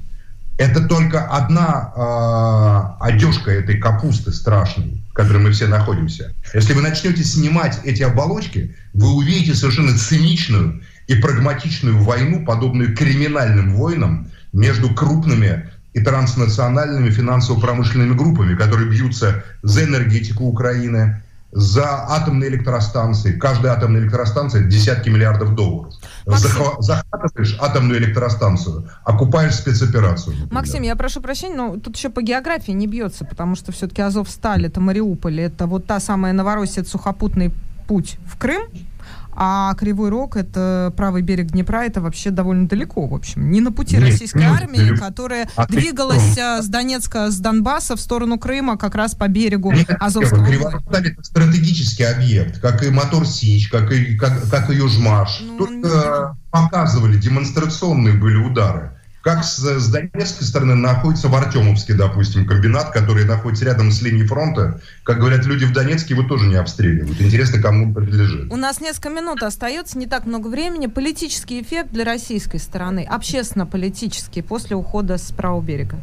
это 0.57 0.81
только 0.81 1.25
одна 1.25 1.93
э, 1.95 3.05
одежка 3.05 3.49
этой 3.49 3.77
капусты 3.77 4.33
страшной, 4.33 5.01
в 5.09 5.13
которой 5.13 5.37
мы 5.37 5.51
все 5.51 5.67
находимся. 5.67 6.33
Если 6.53 6.73
вы 6.73 6.81
начнете 6.81 7.23
снимать 7.23 7.79
эти 7.85 8.03
оболочки, 8.03 8.75
вы 8.93 9.13
увидите 9.13 9.55
совершенно 9.55 9.97
циничную 9.97 10.81
и 11.07 11.15
прагматичную 11.15 11.97
войну, 12.03 12.45
подобную 12.45 12.93
криминальным 12.93 13.75
войнам 13.75 14.27
между 14.51 14.93
крупными 14.93 15.69
и 15.93 16.01
транснациональными 16.01 17.09
финансово-промышленными 17.09 18.13
группами, 18.13 18.55
которые 18.55 18.89
бьются 18.89 19.43
за 19.63 19.85
энергетику 19.85 20.43
Украины, 20.43 21.21
за 21.51 22.05
атомные 22.07 22.49
электростанции. 22.49 23.37
Каждая 23.37 23.73
атомная 23.73 24.01
электростанция 24.01 24.63
десятки 24.63 25.09
миллиардов 25.09 25.55
долларов. 25.55 25.93
Максим... 26.25 26.49
Захватываешь 26.79 27.57
атомную 27.59 27.99
электростанцию, 27.99 28.89
окупаешь 29.03 29.55
спецоперацию. 29.55 30.33
Например. 30.33 30.53
Максим, 30.53 30.83
я 30.83 30.95
прошу 30.95 31.21
прощения, 31.21 31.55
но 31.55 31.77
тут 31.77 31.95
еще 31.97 32.09
по 32.09 32.21
географии 32.21 32.71
не 32.71 32.87
бьется, 32.87 33.25
потому 33.25 33.55
что 33.55 33.71
все-таки 33.71 34.01
Азовсталь, 34.01 34.67
это 34.67 34.79
Мариуполь, 34.79 35.41
это 35.41 35.65
вот 35.65 35.85
та 35.85 35.99
самая 35.99 36.33
Новороссия, 36.33 36.83
сухопутный 36.83 37.51
путь 37.87 38.17
в 38.27 38.37
Крым, 38.37 38.63
а 39.31 39.73
Кривой 39.75 40.09
Рог, 40.09 40.35
это 40.35 40.93
правый 40.97 41.21
берег 41.21 41.51
Днепра, 41.51 41.83
это 41.85 42.01
вообще 42.01 42.29
довольно 42.29 42.67
далеко, 42.67 43.07
в 43.07 43.13
общем. 43.13 43.51
Не 43.51 43.61
на 43.61 43.71
пути 43.71 43.95
Нет, 43.95 44.05
российской 44.05 44.39
нет, 44.39 44.51
армии, 44.51 44.91
нет. 44.91 44.99
которая 44.99 45.49
а 45.55 45.67
двигалась 45.67 46.35
ты... 46.35 46.41
А, 46.41 46.61
с 46.61 46.67
Донецка, 46.67 47.31
с 47.31 47.39
Донбасса 47.39 47.95
в 47.95 48.01
сторону 48.01 48.37
Крыма, 48.37 48.77
как 48.77 48.95
раз 48.95 49.15
по 49.15 49.27
берегу 49.27 49.71
Нет, 49.71 49.89
Азовского 49.99 50.41
моря. 50.41 50.81
это 50.91 51.23
стратегический 51.23 52.03
объект, 52.03 52.59
как 52.59 52.83
и 52.83 52.89
Мотор 52.89 53.25
Сич, 53.25 53.69
как 53.69 53.91
и, 53.91 54.17
как, 54.17 54.49
как 54.49 54.69
и 54.69 54.75
Южмаш. 54.75 55.41
Ну, 55.41 55.57
Только 55.57 56.35
не... 56.35 56.51
показывали, 56.51 57.17
демонстрационные 57.17 58.15
были 58.15 58.37
удары. 58.37 58.98
Как 59.21 59.43
с, 59.43 59.57
с 59.57 59.89
донецкой 59.89 60.47
стороны 60.47 60.75
находится 60.75 61.27
в 61.27 61.35
Артемовске, 61.35 61.93
допустим, 61.93 62.45
комбинат, 62.45 62.91
который 62.91 63.25
находится 63.25 63.65
рядом 63.65 63.91
с 63.91 64.01
линией 64.01 64.25
фронта. 64.25 64.79
Как 65.03 65.19
говорят 65.19 65.45
люди 65.45 65.65
в 65.65 65.73
Донецке, 65.73 66.13
его 66.13 66.23
тоже 66.23 66.45
не 66.45 66.55
обстреливают. 66.55 67.19
Интересно, 67.19 67.61
кому 67.61 67.93
принадлежит. 67.93 68.51
У 68.51 68.55
нас 68.55 68.79
несколько 68.79 69.09
минут 69.09 69.43
остается, 69.43 69.97
не 69.97 70.07
так 70.07 70.25
много 70.25 70.47
времени. 70.47 70.87
Политический 70.87 71.61
эффект 71.61 71.91
для 71.91 72.05
российской 72.05 72.59
стороны, 72.59 73.05
общественно-политический, 73.09 74.41
после 74.41 74.75
ухода 74.75 75.17
с 75.17 75.31
правого 75.31 75.61
берега. 75.61 75.97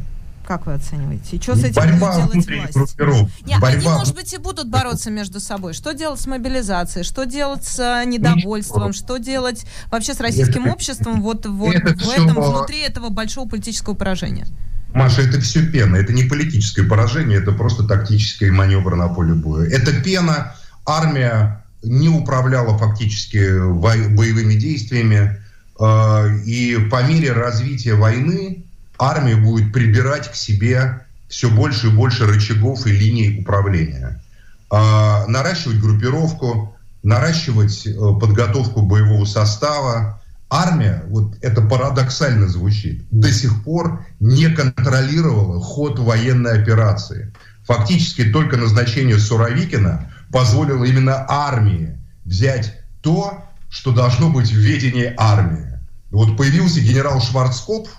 Как 0.47 0.65
вы 0.65 0.75
оцениваете? 0.75 1.35
И 1.35 1.41
что 1.41 1.57
с 1.57 1.63
этим 1.65 1.73
Борьба 1.73 2.25
будет 2.25 2.47
делать 2.47 2.73
власть? 2.73 2.97
Нет, 3.45 3.59
Борьба... 3.59 3.67
они, 3.67 3.85
может 3.85 4.15
быть, 4.15 4.33
и 4.33 4.37
будут 4.37 4.69
бороться 4.69 5.11
между 5.11 5.41
собой. 5.41 5.73
Что 5.73 5.91
делать 5.91 6.21
с 6.21 6.25
мобилизацией? 6.25 7.03
Что 7.03 7.25
делать 7.25 7.65
с 7.65 7.77
э, 7.79 8.05
недовольством? 8.05 8.93
Что 8.93 9.17
делать 9.17 9.65
вообще 9.91 10.13
с 10.13 10.21
российским 10.21 10.63
это, 10.63 10.71
обществом 10.71 11.21
вот, 11.21 11.45
вот 11.45 11.75
это 11.75 11.93
в 11.93 11.99
все... 11.99 12.23
этом, 12.23 12.41
внутри 12.41 12.79
этого 12.79 13.09
большого 13.09 13.49
политического 13.49 13.93
поражения? 13.93 14.47
Маша, 14.93 15.21
это 15.23 15.41
все 15.41 15.65
пена. 15.65 15.97
Это 15.97 16.13
не 16.13 16.23
политическое 16.23 16.83
поражение, 16.83 17.39
это 17.39 17.51
просто 17.51 17.83
тактический 17.83 18.49
маневр 18.49 18.95
на 18.95 19.09
поле 19.09 19.33
боя. 19.33 19.67
Это 19.67 20.01
пена. 20.01 20.55
Армия 20.85 21.65
не 21.83 22.07
управляла 22.07 22.77
фактически 22.77 23.69
боевыми 23.69 24.53
действиями. 24.53 25.41
Э, 25.77 26.39
и 26.45 26.77
по 26.89 27.03
мере 27.03 27.33
развития 27.33 27.95
войны 27.95 28.63
армия 28.99 29.35
будет 29.35 29.73
прибирать 29.73 30.31
к 30.31 30.35
себе 30.35 31.05
все 31.27 31.49
больше 31.49 31.87
и 31.87 31.91
больше 31.91 32.25
рычагов 32.25 32.85
и 32.87 32.91
линий 32.91 33.39
управления. 33.41 34.21
А, 34.69 35.25
наращивать 35.27 35.79
группировку, 35.79 36.75
наращивать 37.03 37.85
э, 37.87 37.93
подготовку 38.19 38.81
боевого 38.81 39.25
состава. 39.25 40.21
Армия, 40.49 41.03
вот 41.07 41.35
это 41.41 41.61
парадоксально 41.61 42.47
звучит, 42.47 43.05
до 43.11 43.31
сих 43.31 43.63
пор 43.63 44.05
не 44.19 44.49
контролировала 44.49 45.61
ход 45.61 45.99
военной 45.99 46.61
операции. 46.61 47.33
Фактически 47.65 48.31
только 48.31 48.55
назначение 48.55 49.19
Суровикина 49.19 50.09
позволило 50.31 50.85
именно 50.85 51.25
армии 51.27 51.97
взять 52.23 52.81
то, 53.01 53.43
что 53.69 53.91
должно 53.91 54.29
быть 54.29 54.49
в 54.49 54.57
ведении 54.57 55.13
армии. 55.17 55.79
Вот 56.11 56.37
появился 56.37 56.79
генерал 56.79 57.21
Шварцкоп, 57.21 57.89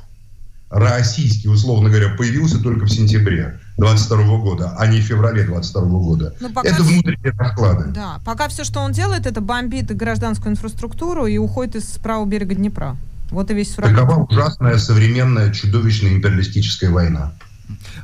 российский, 0.70 1.48
условно 1.48 1.88
говоря, 1.88 2.10
появился 2.10 2.62
только 2.62 2.84
в 2.84 2.90
сентябре 2.90 3.58
22 3.78 4.38
года, 4.38 4.74
а 4.78 4.86
не 4.86 5.00
в 5.00 5.04
феврале 5.04 5.44
22 5.44 5.82
года. 5.82 6.34
Ну, 6.40 6.50
пока 6.50 6.68
это 6.68 6.82
внутренние 6.82 7.32
расклады. 7.38 7.90
Да, 7.90 8.20
пока 8.24 8.48
все, 8.48 8.64
что 8.64 8.80
он 8.80 8.92
делает, 8.92 9.26
это 9.26 9.40
бомбит 9.40 9.94
гражданскую 9.96 10.52
инфраструктуру 10.52 11.26
и 11.26 11.38
уходит 11.38 11.76
из 11.76 11.84
правого 11.98 12.26
берега 12.26 12.54
Днепра. 12.54 12.96
Вот 13.30 13.50
и 13.50 13.54
весь 13.54 13.74
Такова 13.74 14.24
ужасная 14.24 14.78
современная 14.78 15.52
чудовищная 15.52 16.12
империалистическая 16.12 16.90
война. 16.90 17.34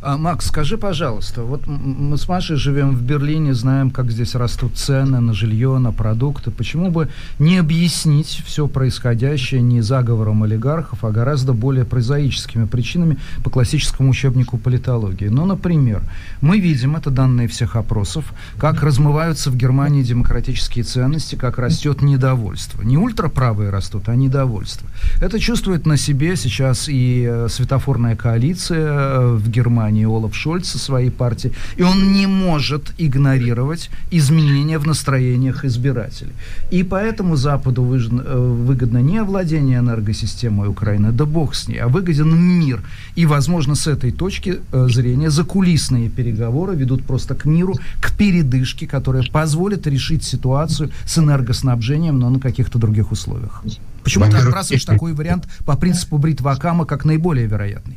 А, 0.01 0.17
Макс, 0.17 0.47
скажи, 0.47 0.77
пожалуйста, 0.77 1.43
вот 1.43 1.67
мы 1.67 2.17
с 2.19 2.29
Машей 2.29 2.57
живем 2.57 2.95
в 2.95 3.03
Берлине, 3.03 3.55
знаем, 3.55 3.91
как 3.91 4.11
здесь 4.11 4.35
растут 4.35 4.77
цены 4.77 5.21
на 5.21 5.33
жилье, 5.33 5.79
на 5.79 5.93
продукты. 5.93 6.51
Почему 6.51 6.91
бы 6.91 7.09
не 7.39 7.59
объяснить 7.59 8.43
все 8.45 8.67
происходящее 8.69 9.63
не 9.63 9.81
заговором 9.81 10.43
олигархов, 10.43 11.05
а 11.05 11.11
гораздо 11.11 11.53
более 11.53 11.85
прозаическими 11.85 12.67
причинами 12.67 13.19
по 13.43 13.51
классическому 13.51 14.11
учебнику 14.11 14.59
политологии? 14.59 15.29
Ну, 15.29 15.47
например, 15.47 16.03
мы 16.41 16.59
видим, 16.59 16.97
это 16.97 17.11
данные 17.11 17.49
всех 17.49 17.77
опросов, 17.77 18.33
как 18.59 18.83
размываются 18.83 19.51
в 19.51 19.57
Германии 19.57 20.03
демократические 20.03 20.85
ценности, 20.85 21.37
как 21.37 21.59
растет 21.59 22.03
недовольство. 22.03 22.83
Не 22.83 22.99
ультраправые 22.99 23.71
растут, 23.71 24.09
а 24.09 24.17
недовольство. 24.17 24.89
Это 25.21 25.39
чувствует 25.39 25.87
на 25.87 25.97
себе 25.97 26.37
сейчас 26.37 26.89
и 26.89 27.27
э, 27.29 27.49
светофорная 27.49 28.17
коалиция 28.17 28.87
э, 28.87 29.35
в 29.35 29.54
Германии 29.55 30.07
Олаф 30.07 30.35
Шольц 30.35 30.69
со 30.69 30.79
своей 30.79 31.11
партией, 31.11 31.55
и 31.77 31.83
он 31.83 32.13
не 32.13 32.27
может 32.27 32.93
игнорировать 32.99 33.91
изменения 34.11 34.79
в 34.79 34.87
настроениях 34.87 35.65
избирателей. 35.65 36.33
И 36.71 36.83
поэтому 36.83 37.37
Западу 37.37 37.83
э, 37.95 38.55
выгодно 38.67 38.99
не 38.99 39.19
овладение 39.19 39.79
энергосистемой 39.79 40.69
Украины, 40.69 41.13
да 41.13 41.25
бог 41.25 41.55
с 41.55 41.69
ней, 41.69 41.79
а 41.79 41.89
выгоден 41.89 42.35
мир. 42.37 42.83
И, 43.17 43.27
возможно, 43.27 43.75
с 43.75 43.87
этой 43.87 44.13
точки 44.13 44.61
э, 44.73 44.89
зрения 44.89 45.31
закулисные 45.31 46.09
переговоры 46.09 46.75
ведут 46.77 47.05
просто 47.05 47.35
к 47.35 47.45
миру, 47.45 47.75
к 48.01 48.17
передышке, 48.17 48.87
которая 48.87 49.25
позволит 49.33 49.87
решить 49.87 50.25
ситуацию 50.25 50.91
с 51.05 51.19
энергоснабжением, 51.19 52.19
но 52.19 52.31
на 52.31 52.41
каких-то 52.41 52.79
других 52.79 53.13
условиях. 53.13 53.63
Почему 54.03 54.31
ты 54.31 54.37
отбрасываешь 54.37 54.85
такой 54.85 55.13
вариант 55.21 55.49
по 55.65 55.77
принципу 55.77 56.19
Бритва 56.19 56.53
Акама 56.53 56.85
как 56.85 57.05
наиболее 57.05 57.47
вероятный? 57.47 57.97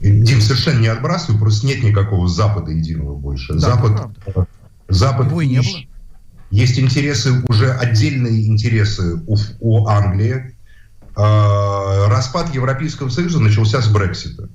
Дим, 0.00 0.40
совершенно 0.40 0.80
не 0.80 0.88
отбрасываю, 0.88 1.38
просто 1.38 1.66
нет 1.66 1.82
никакого 1.82 2.26
Запада 2.26 2.70
единого 2.70 3.14
больше. 3.14 3.52
Да, 3.54 3.60
Запад, 3.60 4.10
э, 4.26 4.44
Запад 4.88 5.26
Его 5.26 5.42
и 5.42 5.48
не 5.48 5.58
было. 5.58 5.78
Есть 6.50 6.78
интересы, 6.78 7.44
уже 7.48 7.70
отдельные 7.72 8.48
интересы 8.48 9.22
у, 9.26 9.36
у 9.60 9.86
Англии. 9.86 10.56
Э, 11.16 12.08
распад 12.08 12.54
Европейского 12.54 13.10
Союза 13.10 13.40
начался 13.40 13.82
с 13.82 13.88
Брексита. 13.88 14.48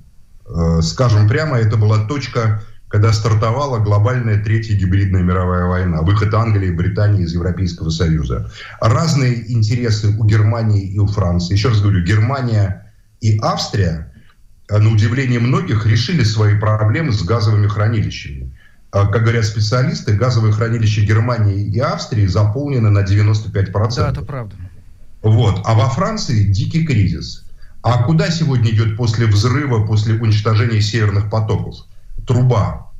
Э, 0.48 0.80
скажем 0.82 1.28
прямо, 1.28 1.58
это 1.58 1.76
была 1.76 2.06
точка, 2.06 2.60
когда 2.88 3.12
стартовала 3.12 3.78
глобальная 3.78 4.42
третья 4.42 4.76
гибридная 4.76 5.22
мировая 5.22 5.66
война, 5.66 6.02
выход 6.02 6.34
Англии 6.34 6.68
и 6.68 6.72
Британии 6.72 7.22
из 7.22 7.32
Европейского 7.32 7.90
Союза. 7.90 8.50
Разные 8.80 9.52
интересы 9.52 10.08
у 10.08 10.24
Германии 10.24 10.88
и 10.88 10.98
у 10.98 11.06
Франции. 11.06 11.54
Еще 11.54 11.68
раз 11.68 11.80
говорю, 11.80 12.04
Германия 12.04 12.92
и 13.20 13.38
Австрия– 13.38 14.12
на 14.68 14.90
удивление 14.90 15.38
многих, 15.38 15.86
решили 15.86 16.24
свои 16.24 16.58
проблемы 16.58 17.12
с 17.12 17.22
газовыми 17.22 17.68
хранилищами. 17.68 18.52
А, 18.90 19.06
как 19.06 19.22
говорят 19.22 19.44
специалисты, 19.44 20.14
газовые 20.14 20.52
хранилища 20.52 21.02
Германии 21.02 21.66
и 21.68 21.78
Австрии 21.78 22.26
заполнены 22.26 22.90
на 22.90 23.00
95%. 23.00 23.96
Да, 23.96 24.10
это 24.10 24.22
правда. 24.22 24.56
Вот. 25.22 25.60
А 25.64 25.74
во 25.74 25.88
Франции 25.88 26.44
дикий 26.44 26.84
кризис. 26.84 27.44
А 27.82 28.02
куда 28.04 28.30
сегодня 28.30 28.70
идет 28.70 28.96
после 28.96 29.26
взрыва, 29.26 29.86
после 29.86 30.14
уничтожения 30.14 30.80
северных 30.80 31.30
потоков? 31.30 31.86
Труба. 32.26 32.90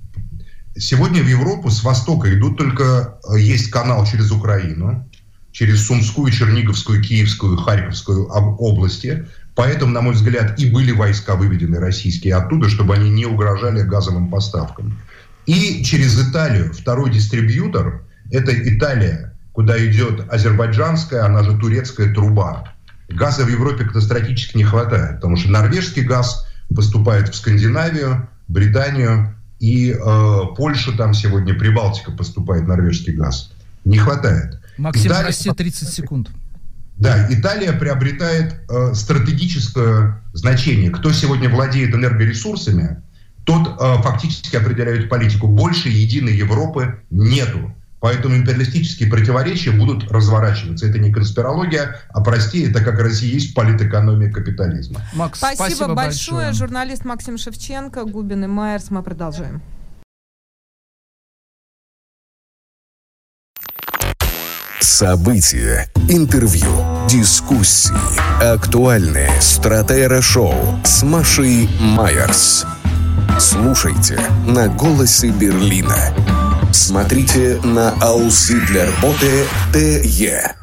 Сегодня 0.77 1.23
в 1.23 1.27
Европу 1.29 1.71
с 1.71 1.83
востока 1.83 2.33
идут 2.33 2.59
только... 2.59 3.19
Э, 3.29 3.41
есть 3.41 3.71
канал 3.71 4.05
через 4.07 4.31
Украину, 4.31 5.09
через 5.51 5.87
Сумскую, 5.87 6.31
Черниговскую, 6.31 7.03
Киевскую, 7.03 7.57
Харьковскую 7.57 8.27
области, 8.27 9.27
Поэтому, 9.57 9.91
на 9.91 10.03
мой 10.03 10.15
взгляд, 10.15 10.61
и 10.61 10.71
были 10.71 10.93
войска 10.93 11.35
выведены 11.35 11.81
российские 11.81 12.35
оттуда, 12.37 12.69
чтобы 12.69 12.95
они 12.95 13.09
не 13.09 13.25
угрожали 13.25 13.81
газовым 13.81 14.29
поставкам. 14.29 14.99
И 15.47 15.83
через 15.83 16.21
Италию 16.29 16.75
второй 16.75 17.11
дистрибьютор– 17.11 18.03
это 18.31 18.53
Италия, 18.53 19.35
куда 19.53 19.83
идет 19.85 20.31
азербайджанская, 20.31 21.25
она 21.25 21.43
же 21.43 21.57
турецкая 21.57 22.13
труба. 22.13 22.75
Газа 23.09 23.45
в 23.45 23.49
Европе 23.49 23.85
катастрофически 23.85 24.59
не 24.59 24.65
хватает, 24.65 25.17
потому 25.17 25.37
что 25.37 25.51
норвежский 25.51 26.03
газ 26.03 26.47
поступает 26.75 27.31
в 27.31 27.35
Скандинавию, 27.35 28.29
Британию 28.49 29.35
и 29.59 29.93
э, 29.93 30.41
Польшу, 30.55 30.95
там 30.99 31.15
сегодня 31.15 31.55
Прибалтика 31.55 32.11
поступает 32.11 32.67
норвежский 32.67 33.15
газ. 33.15 33.53
Не 33.87 33.97
хватает. 33.97 34.61
Максим, 34.77 35.13
Италия... 35.13 35.25
прости, 35.25 35.51
30 35.51 35.89
секунд. 35.89 36.29
Да, 36.97 37.27
Италия 37.31 37.73
приобретает 37.73 38.57
э, 38.71 38.95
стратегическое 38.95 40.23
значение. 40.33 40.91
Кто 40.91 41.13
сегодня 41.13 41.51
владеет 41.51 41.95
энергоресурсами, 41.95 43.03
тот 43.45 43.69
э, 43.69 44.03
фактически 44.03 44.57
определяет 44.57 45.09
политику. 45.09 45.47
Больше 45.47 45.89
единой 45.89 46.35
Европы 46.35 47.01
нету. 47.11 47.73
Поэтому 48.01 48.37
империалистические 48.37 49.09
противоречия 49.09 49.73
будут 49.73 50.11
разворачиваться. 50.11 50.87
Это 50.87 50.99
не 50.99 51.11
конспирология, 51.11 52.01
а 52.11 52.21
простее, 52.23 52.71
это 52.71 52.83
как 52.83 52.99
раз 53.01 53.23
и 53.23 53.27
есть 53.27 53.55
политэкономия 53.55 54.31
капитализма. 54.31 55.01
Макс, 55.15 55.39
спасибо, 55.39 55.65
спасибо 55.65 55.95
большое. 55.95 56.37
большое. 56.37 56.53
Журналист 56.53 57.05
Максим 57.05 57.39
Шевченко, 57.39 58.05
Губин 58.05 58.45
и 58.45 58.47
Майерс. 58.47 58.91
Мы 58.91 59.03
продолжаем. 59.03 59.63
События, 64.89 65.91
интервью, 66.09 66.71
дискуссии, 67.09 67.93
актуальные 68.41 69.29
стратера-шоу 69.41 70.55
с 70.85 71.03
Машей 71.03 71.69
Майерс. 71.81 72.65
Слушайте 73.37 74.17
на 74.47 74.69
«Голосе 74.69 75.31
Берлина». 75.31 76.15
Смотрите 76.71 77.61
на 77.65 77.91
Ауслидлерботе 78.01 79.47
ТЕ. 79.73 80.55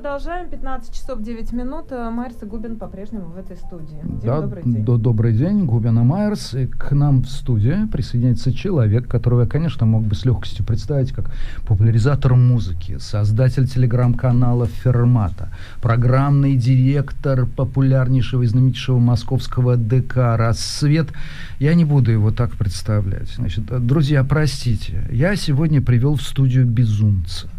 Продолжаем. 0.00 0.48
15 0.48 0.94
часов 0.94 1.20
9 1.20 1.52
минут. 1.52 1.92
Э, 1.92 2.08
Майерс 2.08 2.42
и 2.42 2.46
Губин 2.46 2.76
по-прежнему 2.76 3.26
в 3.26 3.36
этой 3.36 3.58
студии. 3.58 4.00
Дим, 4.02 4.20
да, 4.24 4.40
добрый 4.40 4.62
день. 4.62 4.82
До, 4.82 4.96
добрый 4.96 5.34
день. 5.34 5.66
Губин 5.66 5.98
и 5.98 6.02
Майерс. 6.02 6.54
И 6.54 6.66
к 6.66 6.92
нам 6.92 7.20
в 7.20 7.28
студии 7.28 7.86
присоединяется 7.92 8.50
человек, 8.50 9.06
которого 9.06 9.42
я, 9.42 9.46
конечно, 9.46 9.84
мог 9.84 10.04
бы 10.04 10.14
с 10.14 10.24
легкостью 10.24 10.64
представить 10.64 11.12
как 11.12 11.30
популяризатор 11.68 12.34
музыки, 12.34 12.96
создатель 12.96 13.68
телеграм-канала 13.68 14.68
«Фермата», 14.68 15.50
программный 15.82 16.56
директор 16.56 17.44
популярнейшего 17.44 18.44
и 18.44 18.46
знаменитейшего 18.46 18.98
московского 18.98 19.76
ДК 19.76 20.16
«Рассвет». 20.38 21.08
Я 21.58 21.74
не 21.74 21.84
буду 21.84 22.10
его 22.10 22.30
так 22.30 22.52
представлять. 22.52 23.34
Значит, 23.36 23.66
друзья, 23.86 24.24
простите, 24.24 25.06
я 25.12 25.36
сегодня 25.36 25.82
привел 25.82 26.14
в 26.14 26.22
студию 26.22 26.64
безумца. 26.64 27.50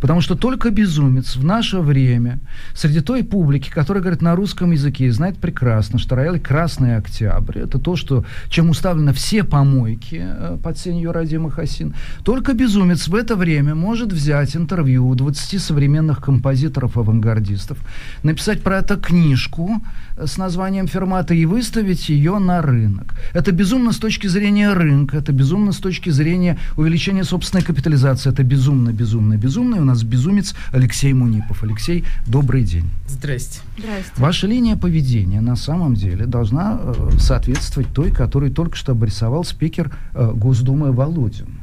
Потому 0.00 0.20
что 0.20 0.34
только 0.34 0.70
безумец 0.70 1.36
в 1.36 1.44
наше 1.44 1.80
время 1.80 2.40
среди 2.74 3.00
той 3.00 3.24
публики, 3.24 3.70
которая 3.70 4.02
говорит 4.02 4.22
на 4.22 4.34
русском 4.34 4.72
языке, 4.72 5.10
знает 5.12 5.38
прекрасно, 5.38 5.98
что 5.98 6.16
рояль 6.16 6.40
«Красный 6.40 6.96
Октябрь»— 6.96 7.58
это 7.60 7.78
то, 7.78 7.96
что, 7.96 8.24
чем 8.48 8.70
уставлены 8.70 9.12
все 9.12 9.44
помойки 9.44 10.20
э, 10.22 10.58
под 10.62 10.78
сенью 10.78 11.12
Радима 11.12 11.50
Хасин. 11.50 11.94
Только 12.24 12.54
безумец 12.54 13.08
в 13.08 13.14
это 13.14 13.36
время 13.36 13.74
может 13.74 14.12
взять 14.12 14.56
интервью 14.56 15.08
у 15.08 15.14
20 15.14 15.60
современных 15.60 16.20
композиторов-авангардистов, 16.20 17.78
написать 18.22 18.62
про 18.62 18.78
это 18.78 18.96
книжку 18.96 19.82
с 20.16 20.36
названием 20.38 20.86
«Фермата» 20.86 21.34
и 21.34 21.44
выставить 21.46 22.08
ее 22.08 22.38
на 22.38 22.62
рынок. 22.62 23.14
Это 23.32 23.52
безумно 23.52 23.92
с 23.92 23.98
точки 23.98 24.26
зрения 24.26 24.72
рынка, 24.72 25.16
это 25.18 25.32
безумно 25.32 25.72
с 25.72 25.78
точки 25.78 26.10
зрения 26.10 26.58
увеличения 26.76 27.24
собственной 27.24 27.62
капитализации, 27.62 28.30
это 28.30 28.42
безумно, 28.42 28.92
безумно, 28.92 29.36
безумно 29.36 29.69
приемной 29.70 29.80
у 29.80 29.84
нас 29.84 30.02
безумец 30.02 30.54
Алексей 30.72 31.12
Мунипов. 31.12 31.62
Алексей, 31.62 32.04
добрый 32.26 32.64
день. 32.64 32.90
Здрасте. 33.06 33.60
Здрасте. 33.78 34.12
Ваша 34.16 34.46
линия 34.46 34.76
поведения 34.76 35.40
на 35.40 35.56
самом 35.56 35.94
деле 35.94 36.26
должна 36.26 36.78
э, 36.80 37.10
соответствовать 37.18 37.88
той, 37.92 38.10
которую 38.10 38.52
только 38.52 38.76
что 38.76 38.92
обрисовал 38.92 39.44
спикер 39.44 39.92
э, 40.14 40.32
Госдумы 40.34 40.92
Володин. 40.92 41.60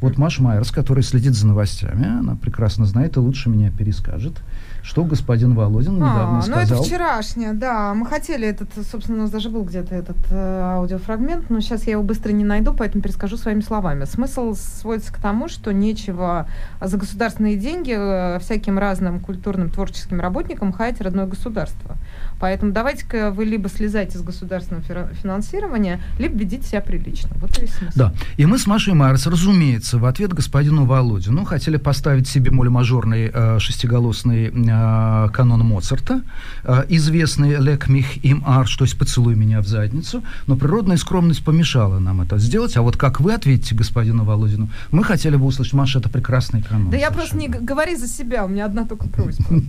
Вот 0.00 0.16
Маша 0.16 0.42
Майерс, 0.42 0.70
которая 0.70 1.02
следит 1.02 1.34
за 1.34 1.46
новостями, 1.46 2.06
она 2.06 2.34
прекрасно 2.34 2.86
знает 2.86 3.16
и 3.16 3.20
лучше 3.20 3.50
меня 3.50 3.70
перескажет, 3.70 4.42
что 4.82 5.04
господин 5.04 5.54
Володин 5.54 5.96
недавно 5.96 6.38
а, 6.38 6.42
сказал. 6.42 6.58
Ну, 6.58 6.64
это 6.64 6.82
вчерашнее, 6.82 7.52
да. 7.52 7.94
Мы 7.94 8.06
хотели 8.06 8.46
этот, 8.46 8.70
собственно, 8.90 9.18
у 9.18 9.20
нас 9.22 9.30
даже 9.30 9.50
был 9.50 9.64
где-то 9.64 9.94
этот 9.94 10.16
э, 10.30 10.60
аудиофрагмент, 10.76 11.50
но 11.50 11.60
сейчас 11.60 11.84
я 11.84 11.92
его 11.92 12.02
быстро 12.02 12.32
не 12.32 12.44
найду, 12.44 12.72
поэтому 12.72 13.02
перескажу 13.02 13.36
своими 13.36 13.60
словами. 13.60 14.04
Смысл 14.04 14.54
сводится 14.54 15.12
к 15.12 15.18
тому, 15.18 15.48
что 15.48 15.72
нечего 15.72 16.46
за 16.80 16.96
государственные 16.96 17.56
деньги 17.56 17.94
э, 17.96 18.38
всяким 18.40 18.78
разным 18.78 19.20
культурным, 19.20 19.70
творческим 19.70 20.20
работникам 20.20 20.72
хаять 20.72 21.00
родное 21.00 21.26
государство. 21.26 21.96
Поэтому 22.40 22.72
давайте-ка 22.72 23.30
вы 23.30 23.44
либо 23.44 23.68
слезайте 23.68 24.18
с 24.18 24.22
государственного 24.22 24.82
финансирования, 25.22 26.00
либо 26.18 26.38
ведите 26.38 26.66
себя 26.66 26.80
прилично. 26.80 27.30
Вот 27.40 27.56
и 27.58 27.62
весь 27.62 27.74
смысл. 27.74 27.92
Да. 27.94 28.14
И 28.38 28.46
мы 28.46 28.58
с 28.58 28.66
Машей 28.66 28.94
Марс, 28.94 29.26
разумеется, 29.26 29.98
в 29.98 30.06
ответ 30.06 30.32
господину 30.32 30.86
Володину 30.86 31.44
хотели 31.44 31.76
поставить 31.76 32.26
себе 32.26 32.50
молемажорный 32.50 33.30
э, 33.32 33.58
шестиголосный 33.58 34.46
э, 34.46 35.28
канон 35.32 35.60
Моцарта, 35.66 36.22
э, 36.64 36.84
известный 36.88 37.56
«Лек 37.56 37.88
мих 37.88 38.24
им 38.24 38.42
арш», 38.46 38.74
то 38.76 38.84
есть 38.84 38.98
«Поцелуй 38.98 39.34
меня 39.34 39.60
в 39.60 39.66
задницу», 39.66 40.22
но 40.46 40.56
природная 40.56 40.96
скромность 40.96 41.44
помешала 41.44 41.98
нам 41.98 42.22
это 42.22 42.38
сделать. 42.38 42.76
А 42.76 42.82
вот 42.82 42.96
как 42.96 43.20
вы 43.20 43.34
ответите 43.34 43.74
господину 43.74 44.24
Володину, 44.24 44.70
мы 44.90 45.04
хотели 45.04 45.36
бы 45.36 45.44
услышать, 45.44 45.74
Маша, 45.74 45.98
это 45.98 46.08
прекрасный 46.08 46.62
канон. 46.62 46.90
Да 46.90 46.96
я 46.96 47.10
просто 47.10 47.36
не 47.36 47.48
говори 47.48 47.96
за 47.96 48.08
себя, 48.08 48.46
у 48.46 48.48
меня 48.48 48.64
одна 48.64 48.86
только 48.86 49.08
просьба. 49.08 49.44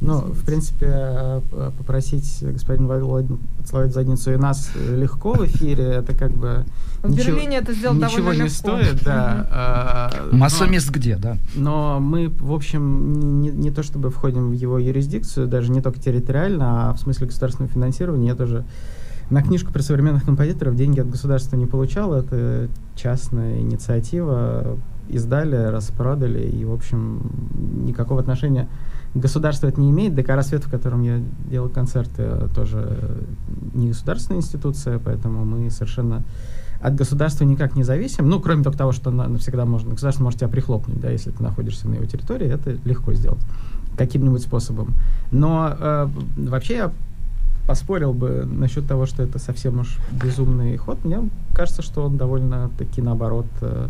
Ну, 0.00 0.20
в 0.20 0.46
принципе, 0.46 0.86
э, 0.88 1.69
попросить 1.70 2.38
господина 2.42 2.88
Володина 2.88 3.38
поцеловать 3.58 3.92
задницу 3.92 4.32
и 4.32 4.36
нас 4.36 4.70
легко 4.76 5.32
в 5.34 5.44
эфире, 5.46 5.84
это 5.84 6.14
как 6.14 6.32
бы... 6.32 6.64
В 7.02 7.10
ничего, 7.10 7.36
Берлине 7.36 7.58
это 7.58 7.72
сделать 7.72 7.98
ничего 7.98 8.32
не 8.32 8.42
легко. 8.42 8.50
стоит, 8.50 9.02
да. 9.04 10.10
Угу. 10.28 10.36
Масса 10.36 10.64
но, 10.64 10.70
мест 10.70 10.90
где, 10.90 11.16
да. 11.16 11.36
Но 11.54 11.98
мы, 12.00 12.28
в 12.28 12.52
общем, 12.52 13.40
не, 13.40 13.50
не 13.50 13.70
то 13.70 13.82
чтобы 13.82 14.10
входим 14.10 14.50
в 14.50 14.52
его 14.52 14.78
юрисдикцию, 14.78 15.48
даже 15.48 15.70
не 15.70 15.80
только 15.80 15.98
территориально, 16.00 16.90
а 16.90 16.94
в 16.94 16.98
смысле 16.98 17.28
государственного 17.28 17.72
финансирования. 17.72 18.28
Я 18.28 18.34
тоже 18.34 18.64
на 19.30 19.42
книжку 19.42 19.72
про 19.72 19.82
современных 19.82 20.24
композиторов 20.24 20.76
деньги 20.76 21.00
от 21.00 21.08
государства 21.08 21.56
не 21.56 21.66
получал. 21.66 22.14
Это 22.14 22.68
частная 22.96 23.60
инициатива. 23.60 24.76
Издали, 25.08 25.56
распродали, 25.56 26.48
и, 26.48 26.64
в 26.64 26.72
общем, 26.72 27.32
никакого 27.84 28.20
отношения 28.20 28.68
Государство 29.14 29.66
это 29.66 29.80
не 29.80 29.90
имеет. 29.90 30.14
ДК 30.14 30.30
«Рассвет», 30.30 30.64
в 30.64 30.70
котором 30.70 31.02
я 31.02 31.20
делал 31.50 31.68
концерты, 31.68 32.48
тоже 32.54 33.24
не 33.74 33.88
государственная 33.88 34.40
институция, 34.40 34.98
поэтому 34.98 35.44
мы 35.44 35.70
совершенно 35.70 36.22
от 36.80 36.94
государства 36.94 37.44
никак 37.44 37.76
не 37.76 37.82
зависим. 37.82 38.28
Ну, 38.28 38.40
кроме 38.40 38.62
только 38.62 38.78
того, 38.78 38.92
что 38.92 39.10
навсегда 39.10 39.66
можно, 39.66 39.90
государство 39.90 40.24
может 40.24 40.40
тебя 40.40 40.48
прихлопнуть, 40.48 41.00
да, 41.00 41.10
если 41.10 41.30
ты 41.30 41.42
находишься 41.42 41.88
на 41.88 41.94
его 41.94 42.06
территории, 42.06 42.48
это 42.48 42.78
легко 42.84 43.12
сделать 43.12 43.42
каким-нибудь 43.96 44.42
способом. 44.42 44.94
Но 45.30 45.76
э, 45.78 46.08
вообще 46.36 46.74
я 46.76 46.92
поспорил 47.66 48.14
бы 48.14 48.48
насчет 48.50 48.86
того, 48.86 49.06
что 49.06 49.22
это 49.22 49.38
совсем 49.38 49.80
уж 49.80 49.98
безумный 50.10 50.76
ход. 50.76 51.04
Мне 51.04 51.28
кажется, 51.54 51.82
что 51.82 52.06
он 52.06 52.16
довольно-таки 52.16 53.02
наоборот 53.02 53.46
э, 53.60 53.88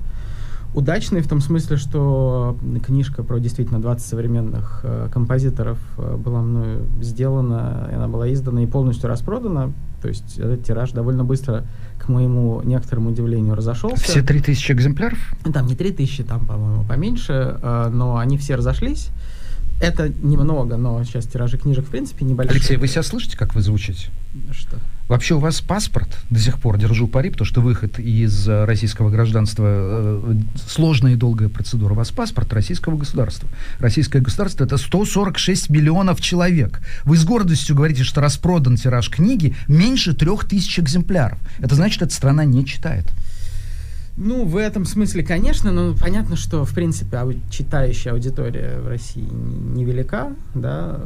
удачный 0.74 1.20
в 1.20 1.28
том 1.28 1.40
смысле, 1.40 1.76
что 1.76 2.58
книжка 2.84 3.22
про 3.22 3.38
действительно 3.38 3.80
20 3.80 4.06
современных 4.06 4.80
э, 4.82 5.08
композиторов 5.12 5.78
э, 5.98 6.16
была 6.16 6.42
мною 6.42 6.86
сделана, 7.00 7.88
и 7.90 7.94
она 7.94 8.08
была 8.08 8.32
издана 8.32 8.62
и 8.62 8.66
полностью 8.66 9.08
распродана. 9.08 9.72
То 10.00 10.08
есть 10.08 10.38
этот 10.38 10.64
тираж 10.64 10.92
довольно 10.92 11.24
быстро, 11.24 11.66
к 11.98 12.08
моему 12.08 12.62
некоторому 12.62 13.10
удивлению, 13.10 13.54
разошелся. 13.54 14.02
Все 14.02 14.22
3000 14.22 14.72
экземпляров? 14.72 15.18
Там 15.52 15.66
не 15.66 15.74
3000, 15.74 16.24
там, 16.24 16.46
по-моему, 16.46 16.84
поменьше, 16.84 17.58
э, 17.60 17.90
но 17.92 18.16
они 18.16 18.38
все 18.38 18.54
разошлись. 18.54 19.10
Это 19.80 20.10
немного, 20.10 20.76
но 20.76 21.02
сейчас 21.04 21.26
тиражи 21.26 21.56
книжек, 21.56 21.86
в 21.86 21.90
принципе, 21.90 22.26
небольшие. 22.26 22.56
Алексей, 22.56 22.76
вы 22.76 22.86
себя 22.86 23.02
слышите, 23.02 23.36
как 23.36 23.54
вы 23.54 23.62
звучите? 23.62 24.10
Что? 24.52 24.76
Вообще 25.10 25.34
у 25.34 25.40
вас 25.40 25.60
паспорт 25.60 26.08
до 26.30 26.38
сих 26.38 26.60
пор, 26.60 26.78
держу 26.78 27.08
пари, 27.08 27.30
потому 27.30 27.44
что 27.44 27.60
выход 27.60 27.98
из 27.98 28.48
э, 28.48 28.64
российского 28.64 29.10
гражданства 29.10 29.64
э, 29.66 30.34
сложная 30.68 31.14
и 31.14 31.16
долгая 31.16 31.48
процедура. 31.48 31.94
У 31.94 31.96
вас 31.96 32.12
паспорт 32.12 32.52
российского 32.52 32.96
государства. 32.96 33.48
Российское 33.80 34.20
государство 34.20 34.62
это 34.62 34.76
146 34.76 35.68
миллионов 35.68 36.20
человек. 36.20 36.80
Вы 37.02 37.16
с 37.16 37.24
гордостью 37.24 37.74
говорите, 37.74 38.04
что 38.04 38.20
распродан 38.20 38.76
тираж 38.76 39.10
книги 39.10 39.56
меньше 39.66 40.14
трех 40.14 40.44
тысяч 40.44 40.78
экземпляров. 40.78 41.40
Это 41.58 41.74
значит, 41.74 42.02
эта 42.02 42.14
страна 42.14 42.44
не 42.44 42.64
читает. 42.64 43.06
Ну, 44.16 44.44
в 44.44 44.56
этом 44.56 44.84
смысле, 44.84 45.24
конечно, 45.24 45.72
но 45.72 45.92
понятно, 45.96 46.36
что, 46.36 46.64
в 46.64 46.72
принципе, 46.72 47.16
ау- 47.16 47.34
читающая 47.50 48.12
аудитория 48.12 48.78
в 48.78 48.86
России 48.86 49.26
невелика, 49.28 50.32
да, 50.54 51.00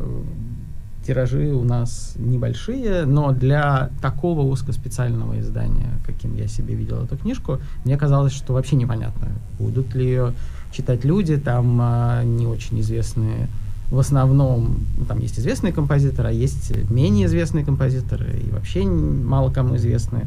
тиражи 1.06 1.52
у 1.52 1.64
нас 1.64 2.14
небольшие, 2.16 3.04
но 3.04 3.32
для 3.32 3.90
такого 4.00 4.42
узкоспециального 4.42 5.38
издания, 5.40 5.90
каким 6.06 6.34
я 6.36 6.48
себе 6.48 6.74
видел 6.74 7.04
эту 7.04 7.16
книжку, 7.16 7.58
мне 7.84 7.96
казалось, 7.96 8.32
что 8.32 8.52
вообще 8.52 8.76
непонятно, 8.76 9.28
будут 9.58 9.94
ли 9.94 10.04
ее 10.04 10.32
читать 10.72 11.04
люди, 11.04 11.36
там 11.36 11.78
а, 11.80 12.22
не 12.24 12.46
очень 12.46 12.80
известные 12.80 13.48
в 13.90 13.98
основном, 13.98 14.86
там 15.06 15.20
есть 15.20 15.38
известные 15.38 15.72
композиторы, 15.72 16.30
а 16.30 16.32
есть 16.32 16.72
менее 16.90 17.26
известные 17.26 17.64
композиторы 17.64 18.40
и 18.40 18.50
вообще 18.50 18.84
мало 18.84 19.52
кому 19.52 19.76
известные. 19.76 20.26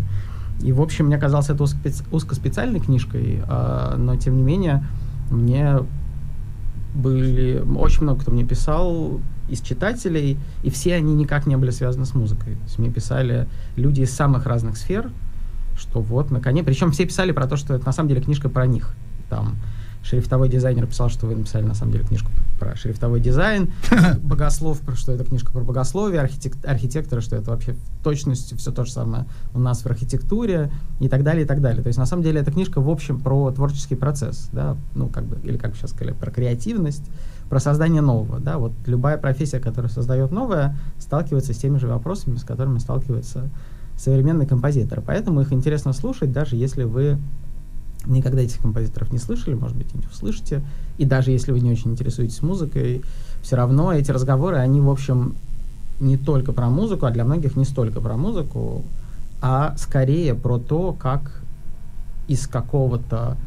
И, 0.62 0.72
в 0.72 0.82
общем, 0.82 1.08
мне 1.08 1.18
казалось 1.18 1.50
это 1.50 1.66
узкоспециальной 2.12 2.80
книжкой, 2.80 3.42
э, 3.48 3.96
но, 3.98 4.16
тем 4.16 4.38
не 4.38 4.44
менее, 4.44 4.86
мне 5.30 5.80
были... 6.96 7.64
Очень 7.78 8.04
много 8.04 8.22
кто 8.22 8.32
мне 8.32 8.44
писал 8.44 9.20
из 9.50 9.62
читателей, 9.62 10.38
и 10.64 10.70
все 10.70 10.96
они 10.96 11.14
никак 11.14 11.48
не 11.48 11.58
были 11.58 11.72
связаны 11.72 12.06
с 12.06 12.14
музыкой. 12.14 12.56
То 12.56 12.64
есть 12.64 12.80
мне 12.80 12.92
писали 12.92 13.48
люди 13.76 14.02
из 14.02 14.14
самых 14.14 14.46
разных 14.46 14.78
сфер, 14.78 15.10
что 15.78 16.02
вот, 16.02 16.32
наконец... 16.32 16.66
Причем 16.66 16.92
все 16.92 17.06
писали 17.06 17.32
про 17.32 17.48
то, 17.48 17.56
что 17.56 17.74
это 17.74 17.86
на 17.86 17.92
самом 17.92 18.10
деле 18.10 18.22
книжка 18.22 18.50
про 18.50 18.66
них. 18.66 18.96
Там 19.30 19.56
шрифтовой 20.04 20.50
дизайнер 20.50 20.86
писал, 20.88 21.10
что 21.10 21.28
вы 21.28 21.36
написали 21.36 21.66
на 21.66 21.74
самом 21.74 21.92
деле 21.92 22.06
книжку 22.06 22.32
про 22.60 22.76
шрифтовой 22.76 23.20
дизайн, 23.20 23.72
богослов, 24.22 24.80
что 24.96 25.12
это 25.12 25.24
книжка 25.24 25.52
про 25.52 25.62
богословие, 25.62 26.22
архитек- 26.22 26.66
архитекторы, 26.66 27.22
что 27.22 27.36
это 27.36 27.52
вообще 27.52 27.74
в 27.74 28.04
точности 28.04 28.56
все 28.56 28.72
то 28.72 28.86
же 28.86 28.92
самое 28.92 29.26
у 29.54 29.60
нас 29.60 29.82
в 29.82 29.86
архитектуре 29.86 30.72
и 31.00 31.08
так 31.08 31.24
далее, 31.24 31.44
и 31.44 31.48
так 31.48 31.62
далее. 31.62 31.84
То 31.84 31.88
есть 31.88 32.00
на 32.00 32.06
самом 32.06 32.24
деле 32.24 32.42
эта 32.42 32.52
книжка 32.52 32.82
в 32.82 32.90
общем 32.90 33.20
про 33.20 33.52
творческий 33.52 33.96
процесс, 33.96 34.50
да, 34.52 34.78
ну 34.96 35.10
как 35.10 35.26
бы, 35.26 35.38
или 35.44 35.58
как 35.58 35.76
сейчас 35.76 35.92
сказали, 35.92 36.14
про 36.14 36.32
креативность, 36.32 37.04
про 37.50 37.60
создание 37.60 38.02
нового, 38.02 38.40
да, 38.40 38.58
вот 38.58 38.74
любая 38.86 39.18
профессия, 39.18 39.60
которая 39.60 39.92
создает 39.92 40.32
новое, 40.32 40.78
сталкивается 41.00 41.54
с 41.54 41.58
теми 41.58 41.78
же 41.78 41.88
вопросами, 41.88 42.38
с 42.38 42.44
которыми 42.44 42.80
сталкивается 42.80 43.50
современный 43.98 44.46
композитор. 44.46 45.02
Поэтому 45.06 45.42
их 45.42 45.52
интересно 45.52 45.94
слушать, 45.94 46.32
даже 46.32 46.56
если 46.56 46.84
вы 46.84 47.18
никогда 48.06 48.42
этих 48.42 48.62
композиторов 48.62 49.12
не 49.12 49.18
слышали, 49.18 49.54
может 49.56 49.76
быть, 49.76 49.94
и 49.94 49.98
не 49.98 50.06
услышите. 50.06 50.62
И 50.98 51.06
даже 51.06 51.32
если 51.32 51.52
вы 51.52 51.60
не 51.60 51.72
очень 51.72 51.92
интересуетесь 51.92 52.42
музыкой, 52.42 53.02
все 53.42 53.56
равно 53.56 53.94
эти 53.94 54.12
разговоры, 54.12 54.58
они, 54.58 54.80
в 54.82 54.90
общем, 54.90 55.36
не 56.00 56.18
только 56.18 56.54
про 56.54 56.70
музыку, 56.70 57.06
а 57.06 57.12
для 57.12 57.26
многих 57.26 57.56
не 57.56 57.66
столько 57.66 58.02
про 58.02 58.16
музыку, 58.16 58.84
а 59.42 59.76
скорее 59.78 60.36
про 60.36 60.58
то, 60.58 60.94
как 60.94 61.42
из 62.28 62.48
какого-то 62.48 63.38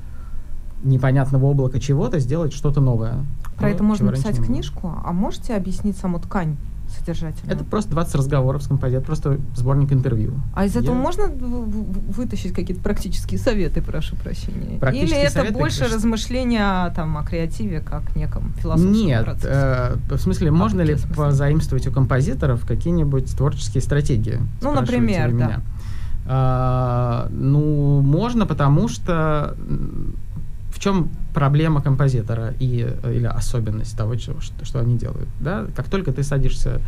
непонятного 0.82 1.50
облака 1.50 1.78
чего-то 1.78 2.18
сделать 2.18 2.52
что-то 2.52 2.80
новое. 2.80 3.24
Про 3.60 3.68
ну, 3.68 3.74
это 3.74 3.84
можно 3.84 4.06
написать 4.06 4.42
книжку, 4.42 4.94
а 5.04 5.12
можете 5.12 5.54
объяснить 5.54 5.98
саму 5.98 6.18
ткань 6.18 6.56
содержательно? 6.88 7.52
Это 7.52 7.62
просто 7.62 7.90
20 7.90 8.14
разговоров 8.14 8.62
с 8.62 8.68
композитором, 8.68 9.04
просто 9.04 9.38
сборник 9.54 9.92
интервью. 9.92 10.32
А 10.54 10.64
из 10.64 10.74
этого 10.76 10.94
Я... 10.94 11.00
можно 11.00 11.26
вытащить 11.26 12.54
какие-то 12.54 12.82
практические 12.82 13.38
советы, 13.38 13.82
прошу 13.82 14.16
прощения? 14.16 14.78
Или 14.94 15.14
это 15.14 15.32
советы, 15.32 15.52
больше 15.52 15.80
конечно. 15.80 15.96
размышления 15.98 16.90
там, 16.96 17.18
о 17.18 17.22
креативе, 17.22 17.80
как 17.80 18.16
неком 18.16 18.54
философском 18.54 18.92
Нет, 18.92 19.24
процессе? 19.26 19.48
Э, 19.52 19.96
в 20.08 20.18
смысле, 20.18 20.48
а 20.48 20.52
можно 20.52 20.80
ли 20.80 20.96
смысле? 20.96 21.14
позаимствовать 21.14 21.86
у 21.86 21.92
композиторов 21.92 22.64
какие-нибудь 22.64 23.36
творческие 23.36 23.82
стратегии? 23.82 24.38
Ну, 24.62 24.72
например, 24.72 25.36
да. 25.36 25.60
А, 26.26 27.28
ну, 27.30 28.00
можно, 28.00 28.46
потому 28.46 28.88
что 28.88 29.54
в 30.80 30.82
чем 30.82 31.10
проблема 31.34 31.82
композитора 31.82 32.54
и, 32.58 32.88
или 33.04 33.26
особенность 33.26 33.94
того, 33.98 34.16
что, 34.16 34.34
что, 34.62 34.80
они 34.80 34.96
делают. 34.96 35.28
Да? 35.38 35.66
Как 35.76 35.90
только 35.90 36.10
ты 36.10 36.22
садишься 36.22 36.80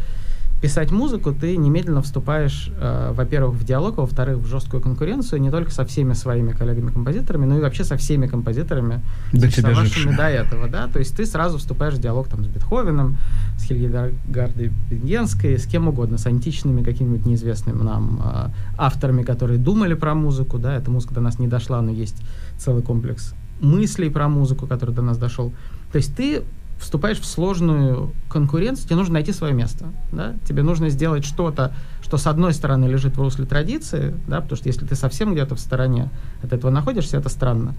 писать 0.62 0.90
музыку, 0.90 1.34
ты 1.34 1.59
немедленно 1.59 2.01
вступаешь, 2.01 2.70
э, 2.74 3.12
во-первых, 3.12 3.55
в 3.55 3.64
диалог, 3.64 3.99
а 3.99 4.03
во-вторых, 4.03 4.38
в 4.38 4.47
жесткую 4.47 4.82
конкуренцию 4.82 5.43
не 5.43 5.51
только 5.51 5.72
со 5.72 5.84
всеми 5.84 6.14
своими 6.14 6.53
коллегами-композиторами, 6.53 7.45
но 7.45 7.59
и 7.59 7.61
вообще 7.61 7.84
со 7.84 7.99
всеми 7.99 8.26
композиторами, 8.26 9.03
тебя 9.32 9.74
жившими. 9.74 10.16
до 10.16 10.26
этого. 10.26 10.68
Да? 10.68 10.88
То 10.88 10.99
есть 10.99 11.14
ты 11.14 11.26
сразу 11.26 11.59
вступаешь 11.59 11.93
в 11.93 12.01
диалог 12.01 12.28
там, 12.28 12.43
с 12.45 12.47
Бетховеном, 12.47 13.18
с 13.59 13.64
Хильдегардой 13.64 14.72
Бенгенской, 14.88 15.59
с 15.59 15.66
кем 15.66 15.88
угодно, 15.88 16.16
с 16.16 16.24
античными 16.26 16.82
какими-нибудь 16.82 17.26
неизвестными 17.26 17.82
нам 17.82 18.22
э, 18.24 18.49
авторами, 18.78 19.22
которые 19.22 19.59
думали 19.59 19.93
про 19.93 20.14
музыку. 20.14 20.59
Да? 20.59 20.74
Эта 20.74 20.90
музыка 20.90 21.12
до 21.12 21.20
нас 21.20 21.38
не 21.38 21.47
дошла, 21.47 21.82
но 21.82 21.90
есть 21.90 22.22
целый 22.57 22.82
комплекс 22.82 23.34
мыслей 23.62 24.10
про 24.10 24.28
музыку, 24.28 24.66
который 24.66 24.94
до 24.94 25.02
нас 25.02 25.16
дошел. 25.16 25.52
То 25.92 25.96
есть 25.96 26.14
ты 26.14 26.42
вступаешь 26.78 27.20
в 27.20 27.24
сложную 27.24 28.12
конкуренцию, 28.28 28.86
тебе 28.86 28.96
нужно 28.96 29.14
найти 29.14 29.32
свое 29.32 29.54
место, 29.54 29.86
да? 30.10 30.34
Тебе 30.46 30.62
нужно 30.62 30.90
сделать 30.90 31.24
что-то, 31.24 31.72
что 32.02 32.16
с 32.16 32.26
одной 32.26 32.52
стороны 32.52 32.86
лежит 32.86 33.16
в 33.16 33.20
русле 33.20 33.46
традиции, 33.46 34.14
да, 34.26 34.40
потому 34.40 34.56
что 34.56 34.68
если 34.68 34.84
ты 34.84 34.96
совсем 34.96 35.32
где-то 35.32 35.54
в 35.54 35.60
стороне 35.60 36.10
от 36.42 36.52
этого 36.52 36.70
находишься, 36.70 37.16
это 37.16 37.28
странно. 37.28 37.74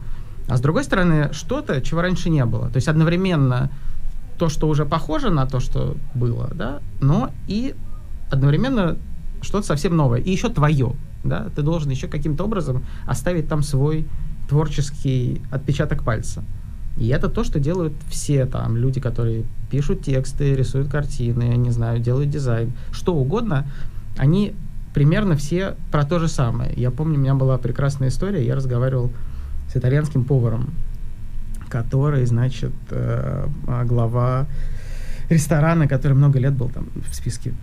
А 0.47 0.57
с 0.57 0.61
другой 0.61 0.83
стороны, 0.83 1.29
что-то, 1.33 1.81
чего 1.81 2.01
раньше 2.01 2.29
не 2.29 2.45
было. 2.45 2.69
То 2.69 2.77
есть 2.77 2.87
одновременно 2.87 3.69
то, 4.37 4.49
что 4.49 4.67
уже 4.67 4.85
похоже 4.85 5.29
на 5.29 5.45
то, 5.45 5.59
что 5.59 5.95
было, 6.15 6.49
да, 6.53 6.79
но 7.01 7.29
и 7.47 7.75
одновременно 8.31 8.97
что-то 9.41 9.67
совсем 9.67 9.95
новое. 9.95 10.19
И 10.19 10.31
еще 10.31 10.49
твое, 10.49 10.93
да, 11.23 11.47
ты 11.55 11.61
должен 11.61 11.91
еще 11.91 12.07
каким-то 12.07 12.45
образом 12.45 12.83
оставить 13.05 13.47
там 13.47 13.61
свой 13.61 14.07
творческий 14.47 15.41
отпечаток 15.51 16.03
пальца. 16.03 16.43
И 16.97 17.07
это 17.07 17.29
то, 17.29 17.43
что 17.43 17.59
делают 17.59 17.93
все 18.07 18.45
там 18.45 18.77
люди, 18.77 18.99
которые 18.99 19.45
пишут 19.71 20.03
тексты, 20.03 20.55
рисуют 20.55 20.89
картины, 20.89 21.55
не 21.55 21.71
знаю, 21.71 21.99
делают 21.99 22.29
дизайн, 22.29 22.71
что 22.91 23.15
угодно, 23.15 23.65
они 24.17 24.53
примерно 24.93 25.35
все 25.35 25.75
про 25.91 26.05
то 26.05 26.19
же 26.19 26.27
самое. 26.27 26.71
Я 26.75 26.91
помню, 26.91 27.17
у 27.17 27.21
меня 27.21 27.33
была 27.33 27.57
прекрасная 27.57 28.09
история, 28.09 28.45
я 28.45 28.55
разговаривал 28.55 29.11
с 29.71 29.75
итальянским 29.75 30.23
поваром, 30.23 30.69
который, 31.67 32.25
значит, 32.25 32.73
э, 32.91 33.47
глава 33.85 34.45
ресторана, 35.29 35.87
который 35.87 36.13
много 36.13 36.37
лет 36.37 36.53
был 36.53 36.69
там 36.69 36.89
в 37.09 37.15
списке 37.15 37.53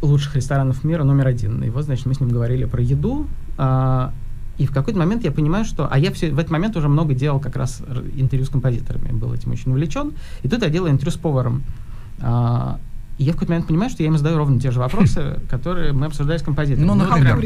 лучших 0.00 0.36
ресторанов 0.36 0.82
мира, 0.82 1.04
номер 1.04 1.26
один. 1.26 1.62
И 1.62 1.68
вот, 1.68 1.84
значит, 1.84 2.06
мы 2.06 2.14
с 2.14 2.20
ним 2.20 2.30
говорили 2.30 2.64
про 2.64 2.80
еду, 2.80 3.26
э, 3.58 4.10
и 4.58 4.66
в 4.66 4.72
какой-то 4.72 4.98
момент 4.98 5.24
я 5.24 5.32
понимаю, 5.32 5.64
что... 5.64 5.88
А 5.90 5.98
я 5.98 6.12
все, 6.12 6.30
в 6.30 6.38
этот 6.38 6.50
момент 6.50 6.76
уже 6.76 6.88
много 6.88 7.14
делал 7.14 7.40
как 7.40 7.56
раз 7.56 7.82
интервью 8.14 8.46
с 8.46 8.50
композиторами, 8.50 9.12
был 9.12 9.32
этим 9.32 9.52
очень 9.52 9.70
увлечен. 9.72 10.12
И 10.42 10.48
тут 10.48 10.62
я 10.62 10.68
делал 10.68 10.88
интервью 10.88 11.12
с 11.12 11.16
поваром. 11.16 11.62
И 13.18 13.24
я 13.24 13.32
в 13.32 13.34
какой-то 13.34 13.52
момент 13.52 13.68
понимаю, 13.68 13.90
что 13.90 14.02
я 14.02 14.08
им 14.08 14.16
задаю 14.16 14.38
ровно 14.38 14.60
те 14.60 14.70
же 14.70 14.80
вопросы, 14.80 15.38
которые 15.50 15.92
мы 15.92 16.06
обсуждали 16.06 16.38
с 16.38 16.42
композитором. 16.42 16.86
Ну, 16.86 16.94
ну 16.94 17.04
например. 17.04 17.40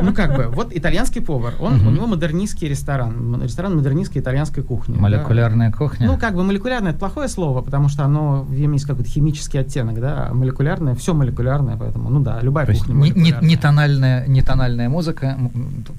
Ну, 0.00 0.14
как 0.14 0.36
бы, 0.36 0.48
вот 0.48 0.74
итальянский 0.74 1.20
повар, 1.20 1.54
он, 1.60 1.86
у 1.86 1.90
него 1.90 2.06
модернистский 2.06 2.68
ресторан, 2.68 3.40
ресторан 3.42 3.76
модернистской 3.76 4.20
итальянской 4.20 4.62
кухни. 4.62 4.96
Молекулярная 4.96 5.72
кухня. 5.72 6.06
Ну, 6.06 6.18
как 6.18 6.34
бы 6.34 6.42
молекулярное 6.44 6.90
это 6.90 6.98
плохое 6.98 7.28
слово, 7.28 7.62
потому 7.62 7.88
что 7.88 8.04
оно 8.04 8.42
в 8.42 8.52
нем 8.58 8.72
есть 8.72 8.86
какой-то 8.86 9.08
химический 9.08 9.60
оттенок, 9.60 10.00
да, 10.00 10.28
а 10.30 10.34
молекулярное, 10.34 10.94
все 10.94 11.14
молекулярное, 11.14 11.76
поэтому, 11.76 12.10
ну 12.10 12.20
да, 12.20 12.40
любая 12.42 12.66
То 12.66 12.72
есть 12.72 12.84
кухня 12.84 12.96
молекулярная. 13.00 13.48
не 13.48 13.56
тональная, 13.56 14.26
не 14.26 14.42
тональная 14.42 14.88
музыка, 14.88 15.38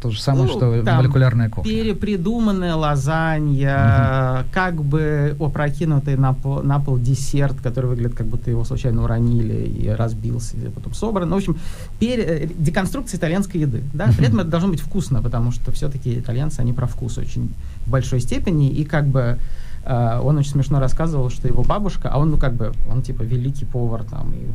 то, 0.02 0.12
же 0.12 0.22
самое, 0.22 0.46
Ну, 0.46 0.50
что 0.50 0.96
молекулярная 0.96 1.50
кухня. 1.50 1.72
Перепридуманная 1.72 2.76
лазанья, 2.76 4.46
как 4.52 4.76
бы 4.84 5.36
опрокинутый 5.40 6.18
на 6.18 6.36
на 6.64 6.80
пол 6.80 6.98
десерт, 6.98 7.60
который 7.62 7.88
выглядит, 7.88 8.16
как 8.16 8.28
будто 8.28 8.50
его 8.50 8.61
случайно 8.66 9.04
уронили 9.04 9.68
и 9.68 9.88
разбился, 9.90 10.58
и 10.58 10.70
потом 10.70 10.94
собран. 10.94 11.30
Ну, 11.30 11.36
в 11.36 11.40
общем, 11.40 11.58
пере- 12.00 12.24
э, 12.24 12.50
деконструкция 12.58 13.18
итальянской 13.18 13.62
еды. 13.62 13.84
Да? 13.94 14.10
При 14.18 14.28
этом 14.28 14.40
это 14.40 14.50
должно 14.50 14.70
быть 14.70 14.82
вкусно, 14.82 15.22
потому 15.22 15.52
что 15.52 15.72
все-таки 15.72 16.20
итальянцы, 16.20 16.60
они 16.60 16.74
про 16.74 16.88
вкус 16.88 17.18
очень 17.18 17.52
в 17.86 17.90
большой 17.90 18.20
степени, 18.20 18.70
и 18.70 18.84
как 18.84 19.08
бы 19.08 19.38
э, 19.86 20.20
он 20.24 20.38
очень 20.38 20.52
смешно 20.52 20.80
рассказывал, 20.80 21.30
что 21.30 21.48
его 21.48 21.64
бабушка, 21.64 22.10
а 22.10 22.20
он, 22.20 22.32
ну, 22.32 22.38
как 22.38 22.54
бы, 22.54 22.74
он, 22.90 23.02
типа, 23.02 23.24
великий 23.24 23.66
повар, 23.66 24.04
там, 24.04 24.34
и 24.34 24.46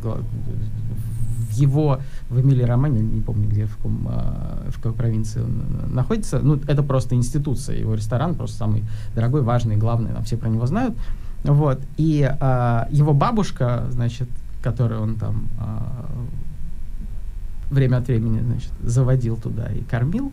его, 1.56 2.00
в 2.30 2.40
Эмилии 2.40 2.62
Романе, 2.62 3.00
не 3.00 3.20
помню, 3.20 3.48
где, 3.48 3.66
в, 3.66 3.76
каком, 3.76 4.08
э, 4.08 4.70
в 4.70 4.76
какой 4.76 4.92
провинции 4.92 5.40
он 5.40 5.62
э, 5.82 5.86
находится, 5.94 6.38
ну, 6.40 6.60
это 6.66 6.82
просто 6.82 7.14
институция, 7.14 7.78
его 7.78 7.94
ресторан 7.94 8.34
просто 8.34 8.56
самый 8.56 8.84
дорогой, 9.14 9.42
важный, 9.42 9.76
главный, 9.76 10.12
там 10.12 10.24
все 10.24 10.36
про 10.36 10.48
него 10.48 10.66
знают, 10.66 10.94
вот, 11.46 11.80
и 11.96 12.28
э, 12.28 12.82
его 12.90 13.12
бабушка, 13.12 13.86
значит, 13.90 14.28
которую 14.62 15.02
он 15.02 15.16
там 15.16 15.48
э, 15.60 17.74
время 17.74 17.98
от 17.98 18.08
времени, 18.08 18.40
значит, 18.40 18.72
заводил 18.82 19.36
туда 19.36 19.66
и 19.66 19.82
кормил, 19.82 20.32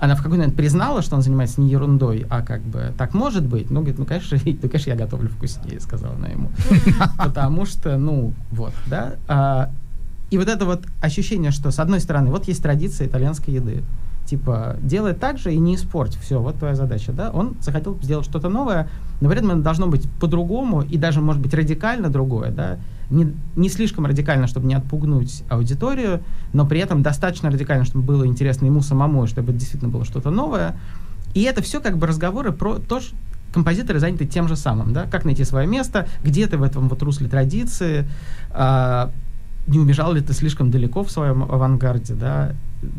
она 0.00 0.14
в 0.14 0.18
какой-то 0.18 0.38
момент 0.38 0.56
признала, 0.56 1.02
что 1.02 1.16
он 1.16 1.22
занимается 1.22 1.60
не 1.60 1.70
ерундой, 1.70 2.24
а 2.30 2.42
как 2.42 2.62
бы 2.62 2.92
так 2.96 3.14
может 3.14 3.44
быть. 3.44 3.70
Ну, 3.70 3.80
говорит, 3.80 3.98
ну, 3.98 4.04
конечно, 4.04 4.38
ну, 4.44 4.68
конечно, 4.68 4.90
я 4.90 4.96
готовлю 4.96 5.28
вкуснее, 5.28 5.80
сказала 5.80 6.14
она 6.14 6.28
ему. 6.28 6.50
Потому 7.18 7.66
что, 7.66 7.96
ну, 7.96 8.32
вот, 8.52 8.72
да. 8.86 9.14
А, 9.26 9.70
И 10.30 10.38
вот 10.38 10.48
это 10.48 10.64
вот 10.66 10.84
ощущение, 11.00 11.50
что, 11.50 11.72
с 11.72 11.80
одной 11.80 12.00
стороны, 12.00 12.30
вот 12.30 12.46
есть 12.46 12.62
традиция 12.62 13.08
итальянской 13.08 13.54
еды. 13.54 13.82
Типа, 14.28 14.76
делай 14.82 15.14
так 15.14 15.38
же 15.38 15.54
и 15.54 15.58
не 15.58 15.74
испорть. 15.74 16.18
Все, 16.20 16.38
вот 16.38 16.58
твоя 16.58 16.74
задача, 16.74 17.12
да. 17.12 17.30
Он 17.30 17.56
захотел 17.62 17.98
сделать 18.02 18.26
что-то 18.26 18.50
новое, 18.50 18.90
но 19.22 19.30
при 19.30 19.38
этом 19.38 19.52
это 19.52 19.60
должно 19.60 19.86
быть 19.86 20.06
по-другому 20.20 20.82
и 20.82 20.98
даже, 20.98 21.22
может 21.22 21.40
быть, 21.40 21.54
радикально 21.54 22.10
другое, 22.10 22.50
да. 22.50 22.78
Не, 23.08 23.32
не 23.56 23.70
слишком 23.70 24.04
радикально, 24.04 24.46
чтобы 24.46 24.66
не 24.66 24.74
отпугнуть 24.74 25.44
аудиторию, 25.48 26.20
но 26.52 26.66
при 26.66 26.78
этом 26.78 27.02
достаточно 27.02 27.50
радикально, 27.50 27.86
чтобы 27.86 28.04
было 28.04 28.26
интересно 28.26 28.66
ему 28.66 28.82
самому, 28.82 29.26
чтобы 29.26 29.54
действительно 29.54 29.90
было 29.90 30.04
что-то 30.04 30.28
новое. 30.28 30.78
И 31.32 31.44
это 31.44 31.62
все 31.62 31.80
как 31.80 31.96
бы 31.96 32.06
разговоры 32.06 32.52
про 32.52 32.78
то, 32.78 33.00
что 33.00 33.16
композиторы 33.54 33.98
заняты 33.98 34.26
тем 34.26 34.46
же 34.46 34.56
самым, 34.56 34.92
да, 34.92 35.06
как 35.06 35.24
найти 35.24 35.42
свое 35.44 35.66
место, 35.66 36.06
где 36.22 36.46
ты 36.46 36.58
в 36.58 36.62
этом 36.62 36.90
вот 36.90 37.02
русле 37.02 37.28
традиции, 37.28 38.06
а, 38.50 39.10
не 39.68 39.78
убежал 39.78 40.14
ли 40.14 40.20
ты 40.22 40.32
слишком 40.32 40.70
далеко 40.70 41.04
в 41.04 41.10
своем 41.10 41.42
авангарде, 41.42 42.14
да, 42.14 42.54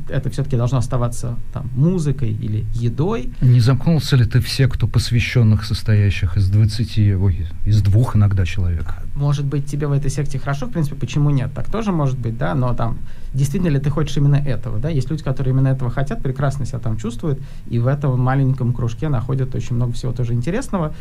это 0.08 0.30
все-таки 0.30 0.56
должно 0.56 0.78
оставаться 0.78 1.36
там 1.52 1.70
музыкой 1.76 2.30
или 2.30 2.66
едой. 2.74 3.32
Не 3.42 3.60
замкнулся 3.60 4.16
ли 4.16 4.26
ты 4.26 4.40
в 4.40 4.48
секту 4.48 4.88
посвященных, 4.88 5.66
состоящих 5.66 6.38
из 6.38 6.50
20, 6.50 6.98
ой, 7.20 7.48
из 7.66 7.82
двух 7.82 8.16
иногда 8.16 8.46
человек? 8.46 8.86
Может 9.16 9.46
быть, 9.46 9.66
тебе 9.66 9.88
в 9.88 9.92
этой 9.94 10.12
секте 10.12 10.38
хорошо, 10.38 10.68
в 10.68 10.72
принципе, 10.72 10.96
почему 10.96 11.32
нет? 11.32 11.52
Так 11.56 11.72
тоже 11.72 11.92
может 11.92 12.20
быть, 12.20 12.38
да, 12.38 12.54
но 12.54 12.74
там 12.76 13.00
действительно 13.34 13.72
ли 13.72 13.80
ты 13.80 13.90
хочешь 13.90 14.16
именно 14.18 14.36
этого, 14.36 14.78
да? 14.78 14.90
Есть 14.90 15.10
люди, 15.10 15.24
которые 15.24 15.54
именно 15.54 15.70
этого 15.70 15.90
хотят, 15.90 16.22
прекрасно 16.22 16.66
себя 16.66 16.80
там 16.80 16.98
чувствуют, 16.98 17.42
и 17.68 17.80
в 17.80 17.88
этом 17.88 18.20
маленьком 18.20 18.74
кружке 18.74 19.10
находят 19.10 19.56
очень 19.56 19.76
много 19.76 19.94
всего 19.94 20.12
тоже 20.12 20.34
интересного. 20.34 20.94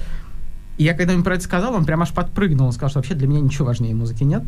И 0.79 0.85
я 0.85 0.95
когда 0.95 1.13
им 1.13 1.25
про 1.25 1.35
это 1.35 1.45
сказал, 1.45 1.75
он 1.75 1.85
прям 1.85 2.01
аж 2.03 2.13
подпрыгнул, 2.13 2.69
он 2.69 2.73
сказал, 2.73 2.91
что 2.91 2.99
вообще 3.01 3.15
для 3.15 3.27
меня 3.27 3.41
ничего 3.41 3.67
важнее 3.67 3.95
музыки 3.95 4.23
нет. 4.23 4.45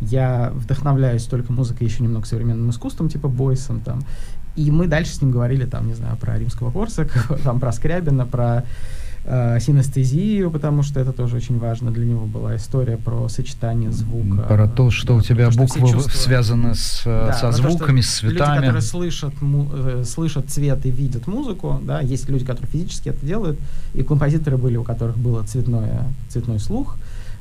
Я 0.00 0.52
вдохновляюсь 0.54 1.24
только 1.24 1.52
музыкой, 1.52 1.86
еще 1.86 2.02
немного 2.02 2.26
современным 2.26 2.70
искусством, 2.70 3.08
типа 3.08 3.28
Бойсом 3.28 3.80
там. 3.80 4.02
И 4.56 4.70
мы 4.70 4.86
дальше 4.86 5.14
с 5.14 5.22
ним 5.22 5.30
говорили, 5.32 5.64
там, 5.66 5.86
не 5.86 5.94
знаю, 5.94 6.16
про 6.16 6.38
римского 6.38 6.70
Корсака, 6.70 7.20
там, 7.44 7.60
про 7.60 7.72
Скрябина, 7.72 8.24
про 8.26 8.64
э, 9.24 9.58
синестезию, 9.60 10.50
потому 10.50 10.82
что 10.82 11.00
это 11.00 11.12
тоже 11.12 11.36
очень 11.36 11.58
важно 11.58 11.90
для 11.90 12.06
него 12.06 12.26
была 12.26 12.56
история 12.56 12.96
про 12.96 13.28
сочетание 13.28 13.90
звука. 13.90 14.42
Про 14.42 14.68
то, 14.68 14.90
что 14.90 15.08
да, 15.08 15.14
у 15.14 15.20
тебя 15.20 15.50
то, 15.50 15.58
буквы 15.58 15.80
чувства- 15.90 16.10
связаны 16.10 16.74
с, 16.74 17.02
э, 17.06 17.26
Да, 17.28 17.32
со 17.34 17.48
про 17.48 17.56
то, 17.56 17.70
звуками, 17.70 18.00
с 18.02 18.22
Люди, 18.22 18.36
цветами. 18.36 18.56
которые 18.56 18.82
слышат, 18.82 19.42
му- 19.42 19.70
э, 19.74 20.04
слышат 20.06 20.48
цвет 20.48 20.86
и 20.86 20.90
видят 20.90 21.26
музыку, 21.26 21.80
да, 21.82 22.00
есть 22.00 22.28
люди, 22.28 22.44
которые 22.44 22.70
физически 22.70 23.08
это 23.10 23.26
делают, 23.26 23.58
и 23.94 24.02
композиторы 24.02 24.56
были, 24.58 24.76
у 24.76 24.84
которых 24.84 25.16
было 25.18 25.42
цветное, 25.42 26.04
цветной 26.28 26.60
слух. 26.60 26.96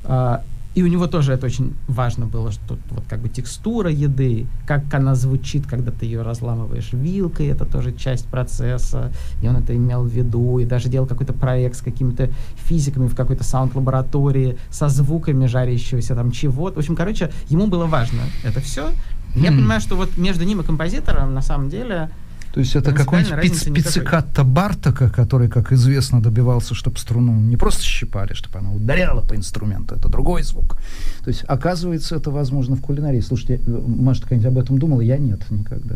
А, 0.06 0.41
и 0.76 0.84
у 0.84 0.88
него 0.88 1.07
тоже 1.07 1.32
это 1.34 1.45
очень 1.45 1.73
важно 1.88 2.26
было, 2.26 2.51
что 2.51 2.78
вот 2.91 3.05
как 3.07 3.21
бы 3.21 3.30
текстура 3.30 3.89
еды, 3.89 4.45
как 4.67 4.93
она 4.93 5.15
звучит, 5.15 5.65
когда 5.65 5.91
ты 5.91 6.05
ее 6.05 6.21
разламываешь 6.21 6.89
вилкой, 6.91 7.47
это 7.47 7.65
тоже 7.65 7.93
часть 7.93 8.28
процесса, 8.28 9.11
и 9.41 9.47
он 9.47 9.55
это 9.55 9.73
имел 9.76 10.03
в 10.03 10.09
виду, 10.09 10.59
и 10.59 10.65
даже 10.65 10.89
делал 10.89 11.07
какой-то 11.07 11.32
проект 11.32 11.78
с 11.78 11.82
какими-то 11.82 12.30
физиками 12.55 13.07
в 13.07 13.15
какой-то 13.15 13.43
саунд-лаборатории, 13.43 14.57
со 14.69 14.89
звуками 14.89 15.45
жарящегося 15.47 16.13
там 16.15 16.32
чего-то. 16.32 16.76
В 16.76 16.80
общем, 16.80 16.95
короче, 16.95 17.32
ему 17.47 17.67
было 17.67 17.86
важно 17.86 18.19
это 18.43 18.59
все. 18.59 18.89
Я 19.36 19.51
Мгм. 19.51 19.59
понимаю, 19.59 19.82
что 19.82 19.95
вот 19.95 20.17
между 20.17 20.43
ним 20.45 20.61
и 20.61 20.63
композитором 20.63 21.34
на 21.34 21.41
самом 21.41 21.69
деле 21.69 22.09
То 22.56 22.62
есть 22.62 22.74
это 22.74 22.93
какой-нибудь 22.93 23.43
пиц- 23.43 23.70
пиццикатто 23.70 24.45
Бартака, 24.45 25.10
который, 25.10 25.49
как 25.49 25.74
известно, 25.74 26.22
добивался, 26.22 26.74
чтобы 26.74 26.97
струну 26.97 27.38
не 27.38 27.58
просто 27.58 27.84
щипали, 27.84 28.32
чтобы 28.32 28.60
она 28.60 28.72
ударяла 28.72 29.20
по 29.20 29.36
инструменту, 29.36 29.95
это 29.95 30.08
другой 30.08 30.43
звук. 30.43 30.78
То 31.26 31.28
есть, 31.28 31.43
оказывается, 31.49 32.16
это 32.16 32.32
возможно 32.32 32.78
в 32.78 32.82
кулинарии. 32.82 33.20
Слушайте, 33.20 33.56
э, 33.56 33.82
Маша, 33.86 34.22
ты 34.22 34.30
когда-нибудь 34.30 34.58
об 34.58 34.64
этом 34.64 34.80
думала? 34.80 35.01
Я 35.01 35.18
нет, 35.18 35.41
никогда. 35.51 35.95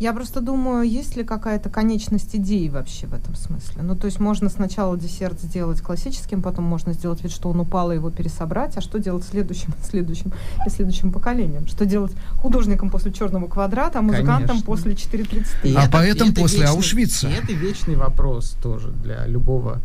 Я 0.00 0.14
просто 0.14 0.40
думаю, 0.40 0.88
есть 0.88 1.14
ли 1.16 1.24
какая-то 1.24 1.68
конечность 1.68 2.34
идеи 2.34 2.68
вообще 2.70 3.06
в 3.06 3.12
этом 3.12 3.34
смысле. 3.34 3.82
Ну, 3.82 3.94
то 3.94 4.06
есть 4.06 4.18
можно 4.18 4.48
сначала 4.48 4.96
десерт 4.96 5.38
сделать 5.40 5.82
классическим, 5.82 6.40
потом 6.40 6.64
можно 6.64 6.94
сделать 6.94 7.22
вид, 7.22 7.30
что 7.30 7.50
он 7.50 7.60
упал, 7.60 7.92
и 7.92 7.96
его 7.96 8.10
пересобрать, 8.10 8.78
а 8.78 8.80
что 8.80 8.98
делать 8.98 9.24
следующим, 9.24 9.74
следующим 9.88 10.32
и 10.66 10.70
следующим 10.70 11.12
поколением? 11.12 11.66
Что 11.66 11.84
делать 11.84 12.12
художником 12.38 12.88
после 12.88 13.12
черного 13.12 13.46
квадрата, 13.46 13.98
а 13.98 14.02
музыкантом 14.02 14.48
Конечно. 14.62 14.66
после 14.66 14.92
4.30? 14.94 15.46
И 15.64 15.74
А 15.74 15.82
это- 15.82 15.92
поэтом 15.92 16.28
и 16.28 16.32
это 16.32 16.40
после 16.40 16.60
вечный- 16.60 16.70
Аушвица. 16.76 17.28
И 17.28 17.32
это 17.32 17.52
вечный 17.52 17.96
вопрос 17.96 18.56
тоже 18.62 18.88
для 19.04 19.26
любого 19.26 19.80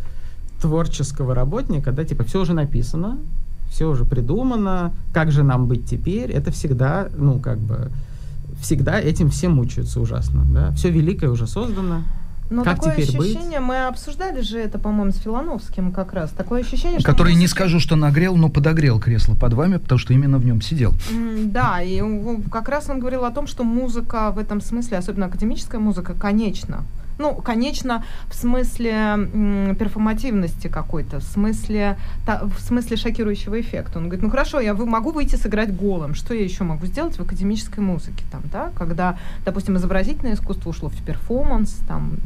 творческого 0.62 1.36
работника, 1.36 1.92
да, 1.92 2.06
типа 2.06 2.24
все 2.24 2.40
уже 2.42 2.54
написано, 2.54 3.18
все 3.70 3.86
уже 3.90 4.06
придумано, 4.06 4.94
как 5.14 5.32
же 5.32 5.44
нам 5.44 5.68
быть 5.68 5.86
теперь? 5.90 6.32
Это 6.32 6.52
всегда, 6.52 7.10
ну, 7.18 7.40
как 7.40 7.58
бы, 7.60 7.92
всегда 8.66 9.00
этим 9.00 9.30
все 9.30 9.48
мучаются 9.48 10.02
ужасно, 10.02 10.44
да. 10.50 10.72
Все 10.74 10.90
великое 10.90 11.30
уже 11.30 11.48
создано. 11.48 12.02
Но 12.50 12.64
Как 12.64 12.76
такое 12.78 12.94
теперь 12.98 13.18
быть? 13.18 13.32
ощущение, 13.36 13.60
мы 13.60 13.88
обсуждали 13.88 14.42
же 14.42 14.60
это, 14.60 14.78
по-моему, 14.78 15.12
с 15.12 15.18
Филановским 15.18 15.92
как 15.92 16.14
раз. 16.14 16.30
Такое 16.30 16.62
ощущение, 16.62 17.00
что 17.00 17.10
Который 17.12 17.34
не 17.34 17.48
скажу, 17.48 17.80
что 17.80 17.96
нагрел, 17.96 18.36
но 18.36 18.50
подогрел 18.50 19.00
кресло 19.00 19.34
под 19.34 19.54
вами, 19.54 19.78
потому 19.78 19.98
что 19.98 20.14
именно 20.14 20.38
в 20.38 20.46
нем 20.46 20.62
сидел. 20.62 20.94
М, 21.12 21.52
Да, 21.52 21.82
и 21.82 22.02
как 22.52 22.70
раз 22.70 22.88
он 22.90 23.00
говорил 23.00 23.26
о 23.26 23.32
том, 23.32 23.48
что 23.48 23.64
музыка 23.64 24.32
в 24.32 24.38
этом 24.38 24.62
смысле, 24.62 24.98
особенно 25.00 25.26
академическая 25.26 25.80
музыка, 25.80 26.14
конечна. 26.14 26.84
Ну, 27.18 27.34
конечно, 27.36 28.04
в 28.30 28.36
смысле 28.36 28.92
м, 28.92 29.76
перформативности 29.80 30.68
какой-то, 30.68 31.20
в 31.20 31.24
смысле, 31.24 31.98
та- 32.26 32.42
в 32.44 32.60
смысле 32.60 32.98
шокирующего 32.98 33.60
эффекта. 33.62 34.00
Он 34.00 34.06
говорит, 34.06 34.24
ну 34.24 34.30
хорошо, 34.30 34.60
я 34.60 34.74
вы- 34.74 34.86
могу 34.86 35.12
выйти 35.12 35.36
сыграть 35.38 35.74
голым, 35.76 36.14
что 36.14 36.34
я 36.34 36.44
еще 36.44 36.64
могу 36.66 36.86
сделать 36.88 37.18
в 37.18 37.22
академической 37.22 37.80
музыке, 37.80 38.24
там, 38.32 38.42
да, 38.52 38.72
когда, 38.78 39.18
допустим, 39.46 39.78
изобразительное 39.78 40.34
искусство 40.34 40.70
ушло 40.72 40.90
в 40.90 40.96
перформанс, 41.04 41.78
там, 41.88 42.18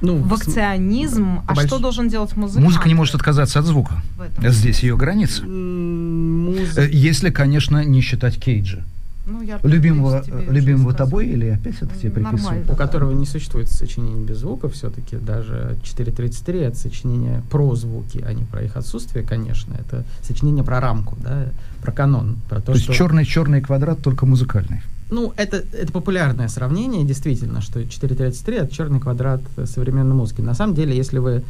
Ну, 0.00 0.16
в 0.22 0.32
акционизм, 0.32 1.40
а 1.46 1.54
больш- 1.54 1.66
что 1.66 1.78
должен 1.78 2.08
делать 2.08 2.36
музыкант? 2.36 2.64
Музыка 2.64 2.88
не 2.88 2.94
может 2.94 3.14
отказаться 3.16 3.58
от 3.58 3.64
звука. 3.66 4.00
Здесь 4.40 4.82
ее 4.84 4.96
граница. 4.96 5.42
Музыка. 5.44 6.82
Э, 6.82 6.88
Если, 6.90 7.30
конечно, 7.30 7.84
не 7.84 8.00
считать 8.00 8.38
Кейджа. 8.40 8.84
Ну, 9.28 9.42
я 9.42 9.60
Любимого, 9.62 10.22
тебе 10.22 10.38
уже 10.38 10.50
любимого 10.50 10.94
тобой 10.94 11.26
или 11.26 11.48
опять 11.48 11.76
это 11.82 11.94
тебе 11.94 12.10
Нормально. 12.10 12.30
приписывают? 12.30 12.70
у 12.70 12.76
которого 12.76 13.12
не 13.12 13.26
существует 13.26 13.68
сочинений 13.68 14.24
без 14.24 14.38
звука 14.38 14.70
все-таки, 14.70 15.16
даже 15.16 15.76
4.33 15.82 16.60
это 16.62 16.76
сочинение 16.76 17.42
про 17.50 17.74
звуки, 17.74 18.24
а 18.26 18.32
не 18.32 18.44
про 18.44 18.62
их 18.62 18.76
отсутствие, 18.76 19.24
конечно. 19.24 19.74
Это 19.74 20.04
сочинение 20.22 20.64
про 20.64 20.80
рамку, 20.80 21.16
да, 21.22 21.48
про 21.82 21.92
канон, 21.92 22.38
про 22.48 22.60
то, 22.60 22.66
То 22.66 22.72
есть 22.72 22.84
что... 22.84 22.94
черный 22.94 23.26
черный 23.26 23.60
квадрат 23.60 24.00
только 24.00 24.24
музыкальный. 24.24 24.80
Ну, 25.10 25.32
это, 25.36 25.56
это 25.72 25.92
популярное 25.92 26.48
сравнение, 26.48 27.04
действительно, 27.04 27.60
что 27.60 27.80
4.33 27.80 28.54
это 28.54 28.74
черный 28.74 29.00
квадрат 29.00 29.42
э, 29.56 29.66
современной 29.66 30.14
музыки. 30.14 30.40
На 30.40 30.54
самом 30.54 30.74
деле, 30.74 30.96
если 30.96 31.18
вы... 31.18 31.44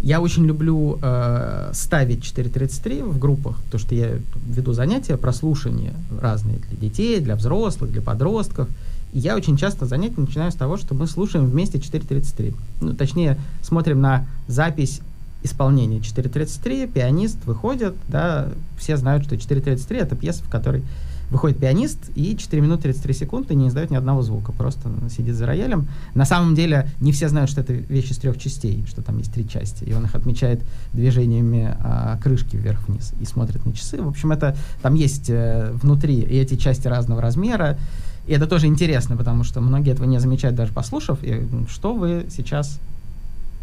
Я 0.00 0.22
очень 0.22 0.46
люблю 0.46 0.98
э, 1.02 1.70
ставить 1.74 2.20
4.33 2.20 3.04
в 3.04 3.18
группах, 3.18 3.56
потому 3.64 3.80
что 3.80 3.94
я 3.94 4.18
веду 4.46 4.72
занятия, 4.72 5.16
прослушания 5.18 5.92
разные 6.20 6.58
для 6.58 6.88
детей, 6.88 7.20
для 7.20 7.36
взрослых, 7.36 7.92
для 7.92 8.00
подростков. 8.00 8.68
И 9.12 9.18
я 9.18 9.36
очень 9.36 9.58
часто 9.58 9.84
занятия 9.86 10.20
начинаю 10.20 10.52
с 10.52 10.54
того, 10.54 10.78
что 10.78 10.94
мы 10.94 11.06
слушаем 11.06 11.46
вместе 11.46 11.78
4.33. 11.78 12.54
Ну, 12.80 12.94
точнее, 12.94 13.38
смотрим 13.62 14.00
на 14.00 14.26
запись 14.48 15.00
исполнения 15.42 15.98
4.33, 15.98 16.90
пианист 16.90 17.44
выходит, 17.44 17.94
да, 18.08 18.48
все 18.78 18.96
знают, 18.96 19.24
что 19.24 19.36
4.33 19.36 19.96
это 19.96 20.16
пьеса, 20.16 20.42
в 20.44 20.48
которой 20.48 20.82
выходит 21.30 21.58
пианист 21.58 22.10
и 22.14 22.36
4 22.36 22.62
минуты 22.62 22.82
33 22.84 23.14
секунды 23.14 23.54
не 23.54 23.68
издает 23.68 23.90
ни 23.90 23.96
одного 23.96 24.22
звука, 24.22 24.52
просто 24.52 24.90
сидит 25.10 25.34
за 25.34 25.46
роялем. 25.46 25.88
На 26.14 26.24
самом 26.24 26.54
деле 26.54 26.88
не 27.00 27.12
все 27.12 27.28
знают, 27.28 27.50
что 27.50 27.60
это 27.60 27.72
вещь 27.72 28.10
из 28.10 28.18
трех 28.18 28.38
частей, 28.38 28.84
что 28.88 29.02
там 29.02 29.18
есть 29.18 29.32
три 29.32 29.48
части, 29.48 29.84
и 29.84 29.92
он 29.92 30.04
их 30.04 30.14
отмечает 30.14 30.60
движениями 30.92 31.74
а, 31.80 32.18
крышки 32.22 32.56
вверх-вниз 32.56 33.12
и 33.20 33.24
смотрит 33.24 33.64
на 33.64 33.72
часы. 33.72 34.02
В 34.02 34.08
общем, 34.08 34.32
это 34.32 34.56
там 34.82 34.94
есть 34.94 35.30
э, 35.30 35.70
внутри 35.72 36.20
и 36.20 36.36
эти 36.36 36.56
части 36.56 36.88
разного 36.88 37.22
размера, 37.22 37.78
и 38.26 38.32
это 38.32 38.46
тоже 38.46 38.66
интересно, 38.66 39.16
потому 39.16 39.44
что 39.44 39.60
многие 39.60 39.92
этого 39.92 40.06
не 40.06 40.18
замечают, 40.18 40.56
даже 40.56 40.72
послушав, 40.72 41.22
и, 41.22 41.46
что 41.68 41.94
вы 41.94 42.26
сейчас 42.30 42.80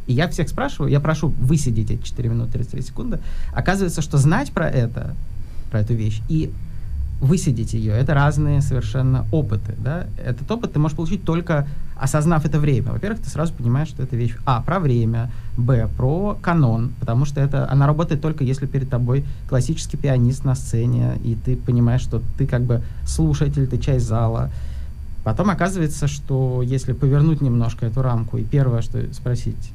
и 0.07 0.13
я 0.13 0.29
всех 0.29 0.47
спрашиваю, 0.47 0.89
я 0.89 1.01
прошу 1.01 1.27
высидеть 1.27 1.91
эти 1.91 2.01
4 2.01 2.29
минуты 2.29 2.53
33 2.53 2.81
секунды. 2.81 3.19
Оказывается, 3.53 4.01
что 4.01 4.17
знать 4.17 4.51
про 4.51 4.69
это, 4.69 5.13
про 5.69 5.81
эту 5.81 5.93
вещь, 5.93 6.21
и 6.29 6.51
высидеть 7.19 7.73
ее, 7.73 7.93
это 7.93 8.13
разные 8.13 8.61
совершенно 8.61 9.25
опыты. 9.31 9.75
Да? 9.79 10.07
Этот 10.17 10.49
опыт 10.51 10.73
ты 10.73 10.79
можешь 10.79 10.95
получить 10.95 11.23
только 11.23 11.67
осознав 11.95 12.45
это 12.45 12.59
время. 12.59 12.91
Во-первых, 12.91 13.21
ты 13.21 13.29
сразу 13.29 13.53
понимаешь, 13.53 13.87
что 13.87 14.03
это 14.03 14.15
вещь 14.15 14.35
А, 14.45 14.61
про 14.61 14.79
время, 14.79 15.31
Б, 15.57 15.89
про 15.97 16.37
канон, 16.41 16.93
потому 16.99 17.25
что 17.25 17.41
это, 17.41 17.69
она 17.71 17.87
работает 17.87 18.21
только 18.21 18.43
если 18.43 18.67
перед 18.67 18.89
тобой 18.89 19.25
классический 19.49 19.97
пианист 19.97 20.45
на 20.45 20.53
сцене, 20.55 21.17
и 21.23 21.35
ты 21.35 21.55
понимаешь, 21.55 22.01
что 22.01 22.21
ты 22.37 22.45
как 22.45 22.61
бы 22.61 22.83
слушатель, 23.05 23.67
ты 23.67 23.79
часть 23.79 24.05
зала. 24.05 24.51
Потом 25.23 25.49
оказывается, 25.49 26.07
что 26.07 26.61
если 26.61 26.93
повернуть 26.93 27.41
немножко 27.41 27.87
эту 27.87 28.01
рамку, 28.01 28.37
и 28.37 28.43
первое, 28.43 28.81
что 28.81 29.01
спросить 29.13 29.73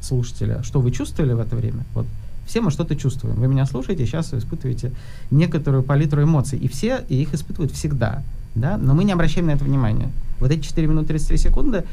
слушателя, 0.00 0.62
что 0.62 0.80
вы 0.80 0.90
чувствовали 0.90 1.34
в 1.34 1.40
это 1.40 1.54
время, 1.56 1.84
вот 1.94 2.06
все 2.46 2.60
мы 2.60 2.70
что-то 2.70 2.96
чувствуем. 2.96 3.36
Вы 3.36 3.48
меня 3.48 3.66
слушаете, 3.66 4.06
сейчас 4.06 4.32
вы 4.32 4.38
испытываете 4.38 4.92
некоторую 5.30 5.82
палитру 5.82 6.22
эмоций. 6.22 6.58
И 6.58 6.68
все 6.68 7.04
и 7.08 7.22
их 7.22 7.34
испытывают 7.34 7.72
всегда. 7.72 8.22
Да? 8.54 8.76
Но 8.76 8.94
мы 8.94 9.04
не 9.04 9.12
обращаем 9.12 9.46
на 9.46 9.52
это 9.52 9.64
внимания. 9.64 10.10
Вот 10.40 10.50
эти 10.50 10.62
4 10.62 10.86
минуты 10.86 11.08
33 11.08 11.36
секунды, 11.36 11.84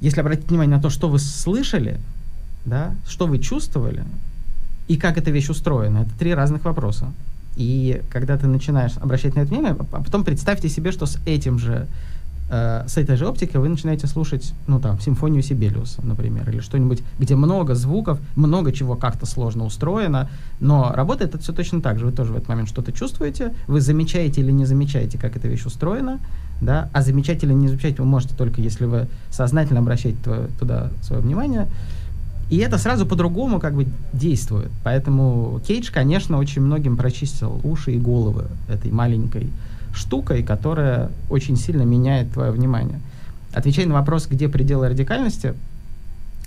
если 0.00 0.20
обратить 0.20 0.48
внимание 0.48 0.76
на 0.76 0.82
то, 0.82 0.90
что 0.90 1.08
вы 1.08 1.18
слышали, 1.18 2.00
да, 2.64 2.94
что 3.06 3.26
вы 3.26 3.38
чувствовали, 3.38 4.04
и 4.88 4.96
как 4.96 5.16
эта 5.16 5.30
вещь 5.30 5.48
устроена, 5.48 5.98
это 5.98 6.10
три 6.18 6.34
разных 6.34 6.64
вопроса. 6.64 7.12
И 7.56 8.02
когда 8.10 8.36
ты 8.36 8.46
начинаешь 8.46 8.96
обращать 8.96 9.34
на 9.34 9.40
это 9.40 9.50
внимание, 9.50 9.76
а 9.92 10.02
потом 10.02 10.24
представьте 10.24 10.68
себе, 10.68 10.90
что 10.90 11.06
с 11.06 11.18
этим 11.26 11.58
же 11.58 11.86
э, 12.52 12.84
с 12.86 12.98
этой 12.98 13.16
же 13.16 13.26
оптикой 13.26 13.60
вы 13.60 13.68
начинаете 13.68 14.06
слушать, 14.06 14.52
ну 14.66 14.78
там, 14.78 15.00
симфонию 15.00 15.42
Сибелиуса, 15.42 16.02
например, 16.04 16.48
или 16.50 16.60
что-нибудь, 16.60 17.02
где 17.18 17.34
много 17.34 17.74
звуков, 17.74 18.20
много 18.36 18.72
чего 18.72 18.94
как-то 18.94 19.26
сложно 19.26 19.64
устроено, 19.64 20.28
но 20.60 20.92
работает 20.94 21.34
это 21.34 21.42
все 21.42 21.52
точно 21.52 21.80
так 21.80 21.98
же. 21.98 22.06
Вы 22.06 22.12
тоже 22.12 22.32
в 22.32 22.36
этот 22.36 22.48
момент 22.48 22.68
что-то 22.68 22.92
чувствуете, 22.92 23.54
вы 23.66 23.80
замечаете 23.80 24.42
или 24.42 24.52
не 24.52 24.66
замечаете, 24.66 25.18
как 25.18 25.34
эта 25.34 25.48
вещь 25.48 25.64
устроена, 25.64 26.20
да, 26.60 26.90
а 26.92 27.00
замечать 27.00 27.42
или 27.42 27.54
не 27.54 27.68
замечать 27.68 27.98
вы 27.98 28.04
можете 28.04 28.34
только, 28.36 28.60
если 28.60 28.84
вы 28.84 29.08
сознательно 29.30 29.80
обращаете 29.80 30.18
туда 30.58 30.90
свое 31.02 31.22
внимание. 31.22 31.68
И 32.50 32.58
это 32.58 32.76
сразу 32.76 33.06
по-другому 33.06 33.60
как 33.60 33.74
бы 33.74 33.86
действует. 34.12 34.70
Поэтому 34.84 35.58
Кейдж, 35.66 35.90
конечно, 35.90 36.36
очень 36.36 36.60
многим 36.60 36.98
прочистил 36.98 37.58
уши 37.64 37.92
и 37.92 37.98
головы 37.98 38.44
этой 38.68 38.90
маленькой 38.90 39.50
штукой, 39.92 40.42
которая 40.42 41.10
очень 41.30 41.56
сильно 41.56 41.82
меняет 41.82 42.32
твое 42.32 42.50
внимание. 42.50 43.00
Отвечая 43.52 43.86
на 43.86 43.94
вопрос, 43.94 44.26
где 44.26 44.48
пределы 44.48 44.88
радикальности, 44.88 45.54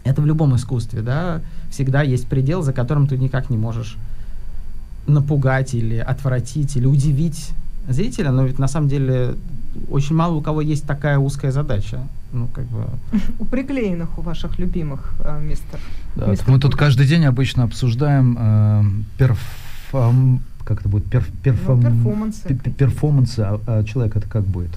это 0.03 0.21
в 0.21 0.25
любом 0.25 0.55
искусстве, 0.55 1.01
да, 1.01 1.41
всегда 1.69 2.01
есть 2.01 2.27
предел, 2.27 2.61
за 2.61 2.73
которым 2.73 3.07
ты 3.07 3.17
никак 3.17 3.49
не 3.49 3.57
можешь 3.57 3.97
напугать 5.07 5.73
или 5.73 5.97
отвратить, 5.97 6.75
или 6.75 6.85
удивить 6.85 7.51
зрителя, 7.87 8.31
но 8.31 8.43
ведь 8.43 8.59
на 8.59 8.67
самом 8.67 8.87
деле 8.87 9.35
очень 9.89 10.15
мало 10.15 10.35
у 10.35 10.41
кого 10.41 10.61
есть 10.61 10.85
такая 10.85 11.17
узкая 11.19 11.51
задача. 11.51 11.99
Ну, 12.31 12.47
как 12.47 12.65
бы... 12.65 12.85
У 13.39 13.45
приклеенных 13.45 14.17
у 14.17 14.21
ваших 14.21 14.59
любимых 14.59 15.13
э, 15.19 15.39
мистер. 15.41 15.79
Да, 16.15 16.27
мистер 16.27 16.49
мы 16.49 16.59
тут 16.59 16.75
каждый 16.75 17.07
день 17.07 17.25
обычно 17.25 17.63
обсуждаем 17.63 18.37
э, 18.39 18.83
перфом- 19.17 20.39
как 20.66 20.80
это 20.82 20.89
будет? 20.89 21.05
Перф- 21.05 21.32
перфом- 21.43 21.82
Ну, 21.82 21.89
перформансы 21.89 22.41
пе- 22.47 22.55
пе- 22.55 22.72
перформансы, 22.72 23.39
а, 23.39 23.59
а 23.68 23.84
человек 23.84 24.16
это 24.18 24.28
как 24.28 24.43
будет? 24.43 24.72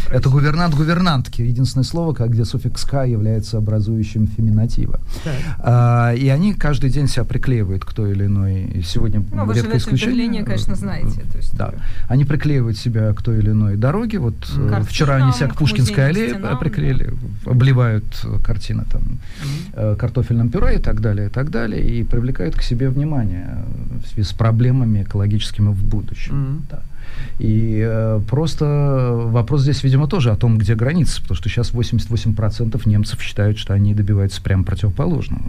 Это 0.09 0.29
гувернант 0.29 0.75
гувернантки. 0.75 1.41
Единственное 1.41 1.83
слово, 1.83 2.13
как 2.13 2.31
где 2.31 2.45
суффикс 2.45 2.83
«к» 2.85 3.03
является 3.05 3.57
образующим 3.57 4.27
феминатива. 4.27 4.99
А, 5.59 6.13
и 6.13 6.29
они 6.29 6.53
каждый 6.53 6.89
день 6.89 7.07
себя 7.07 7.25
приклеивают 7.25 7.83
к 7.83 7.93
той 7.93 8.11
или 8.11 8.25
иной. 8.25 8.83
Сегодня 8.85 9.23
Ну, 9.31 9.45
вы 9.45 9.53
редкое 9.53 9.71
живете 9.71 9.79
в 9.79 9.87
исключение. 9.87 10.27
Берлине, 10.27 10.45
конечно, 10.45 10.75
знаете 10.75 11.23
Да. 11.53 11.73
Они 12.07 12.23
приклеивают 12.23 12.77
себя 12.77 13.13
к 13.13 13.21
той 13.21 13.39
или 13.39 13.51
иной 13.51 13.75
дороге. 13.75 14.19
Вот 14.19 14.35
э, 14.57 14.81
вчера 14.87 15.15
они 15.15 15.33
себя 15.33 15.49
к 15.49 15.55
Пушкинской 15.55 16.07
аллее 16.07 16.35
приклеили, 16.59 17.13
обливают 17.45 18.05
э, 18.23 18.39
картины 18.43 18.85
там 18.91 19.97
картофельным 19.97 20.49
пюре 20.49 20.75
и 20.75 20.79
так 20.79 21.01
далее, 21.01 21.27
и 21.27 21.29
так 21.29 21.49
далее, 21.49 21.83
и 21.83 22.03
привлекают 22.03 22.55
к 22.55 22.61
себе 22.61 22.89
внимание 22.89 23.63
в 24.03 24.07
связи 24.07 24.27
с 24.27 24.33
проблемами 24.33 25.03
экологическими 25.03 25.69
в 25.69 25.83
будущем. 25.83 26.35
Мгм. 26.35 26.65
Да. 26.69 26.81
И 27.39 27.83
э, 27.85 28.21
просто 28.27 29.11
вопрос 29.25 29.61
здесь, 29.61 29.83
видимо, 29.83 30.07
тоже 30.07 30.31
о 30.31 30.35
том, 30.35 30.57
где 30.57 30.75
границы, 30.75 31.21
потому 31.21 31.35
что 31.35 31.49
сейчас 31.49 31.71
88% 31.71 32.81
немцев 32.87 33.21
считают, 33.21 33.57
что 33.57 33.73
они 33.73 33.93
добиваются 33.93 34.41
прямо 34.41 34.63
противоположного 34.63 35.41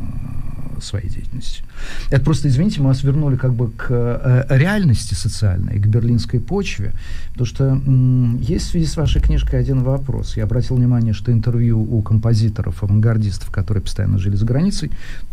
э, 0.76 0.80
своей 0.80 1.08
деятельности. 1.08 1.62
Это 2.10 2.22
просто, 2.22 2.48
извините, 2.48 2.80
мы 2.80 2.88
вас 2.88 3.02
вернули 3.02 3.36
как 3.36 3.54
бы 3.54 3.70
к 3.70 3.86
э, 3.90 4.46
реальности 4.50 5.14
социальной, 5.14 5.78
к 5.78 5.86
берлинской 5.86 6.40
почве, 6.40 6.92
потому 7.30 7.46
что 7.46 7.64
м, 7.64 8.38
есть 8.40 8.66
в 8.66 8.70
связи 8.70 8.86
с 8.86 8.96
вашей 8.96 9.22
книжкой 9.22 9.60
один 9.60 9.82
вопрос. 9.82 10.36
Я 10.36 10.44
обратил 10.44 10.76
внимание, 10.76 11.14
что 11.14 11.32
интервью 11.32 11.80
у 11.80 12.02
композиторов, 12.02 12.82
авангардистов, 12.82 13.50
которые 13.50 13.82
постоянно 13.82 14.18
жили 14.18 14.36
за 14.36 14.44
границей, 14.44 14.90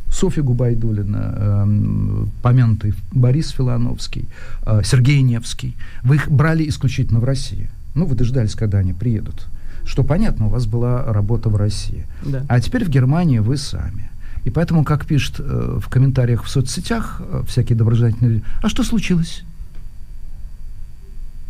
Софья 0.10 0.43
Губайдулина, 0.43 1.36
эм, 1.38 2.32
помянутый 2.41 2.93
Борис 3.12 3.49
Филановский, 3.49 4.26
э, 4.66 4.82
Сергей 4.84 5.22
Невский, 5.22 5.76
вы 6.03 6.16
их 6.16 6.30
брали 6.30 6.68
исключительно 6.70 7.20
в 7.20 7.24
России. 7.26 7.70
Ну, 7.95 8.06
вы 8.06 8.16
дождались, 8.16 8.56
когда 8.56 8.78
они 8.80 8.93
приедут. 8.93 9.47
что 9.88 10.03
понятно, 10.03 10.47
у 10.47 10.49
вас 10.49 10.66
была 10.66 11.03
работа 11.14 11.49
в 11.49 11.56
России. 11.56 12.06
Да. 12.26 12.43
А 12.49 12.60
теперь 12.60 12.84
в 12.86 12.89
Германии 12.89 13.38
вы 13.38 13.56
сами. 13.56 14.10
И 14.43 14.49
поэтому, 14.49 14.84
как 14.84 15.06
пишут 15.06 15.36
э, 15.39 15.80
в 15.80 15.88
комментариях 15.89 16.43
в 16.43 16.49
соцсетях 16.49 17.22
э, 17.22 17.43
всякие 17.47 17.78
доброжелательные 17.78 18.32
люди, 18.34 18.43
а 18.64 18.70
что 18.70 18.84
случилось? 18.84 19.43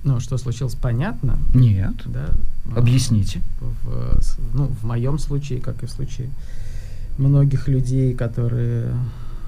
Ну, 0.03 0.19
что 0.19 0.37
случилось, 0.37 0.75
понятно. 0.75 1.37
Нет. 1.53 1.93
Да. 2.05 2.27
Объясните. 2.75 3.41
В, 3.85 4.21
с- 4.21 4.37
ну, 4.53 4.65
в 4.67 4.85
моем 4.85 5.17
случае, 5.17 5.59
как 5.61 5.81
и 5.83 5.85
в 5.87 5.89
случае 5.91 6.29
многих 7.17 7.67
людей, 7.67 8.13
которые 8.13 8.91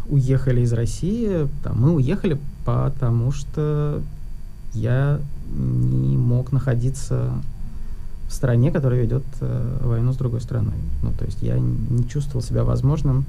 уехали 0.09 0.61
из 0.61 0.73
России, 0.73 1.47
там, 1.63 1.81
мы 1.81 1.93
уехали 1.93 2.39
потому, 2.65 3.31
что 3.31 4.01
я 4.73 5.19
не 5.49 6.17
мог 6.17 6.51
находиться 6.51 7.33
в 8.27 8.33
стране, 8.33 8.71
которая 8.71 9.01
ведет 9.01 9.23
э, 9.39 9.79
войну 9.83 10.11
с 10.13 10.17
другой 10.17 10.41
страной. 10.41 10.75
Ну, 11.01 11.11
то 11.17 11.25
есть 11.25 11.41
я 11.41 11.57
не 11.57 12.07
чувствовал 12.07 12.41
себя 12.41 12.63
возможным 12.63 13.25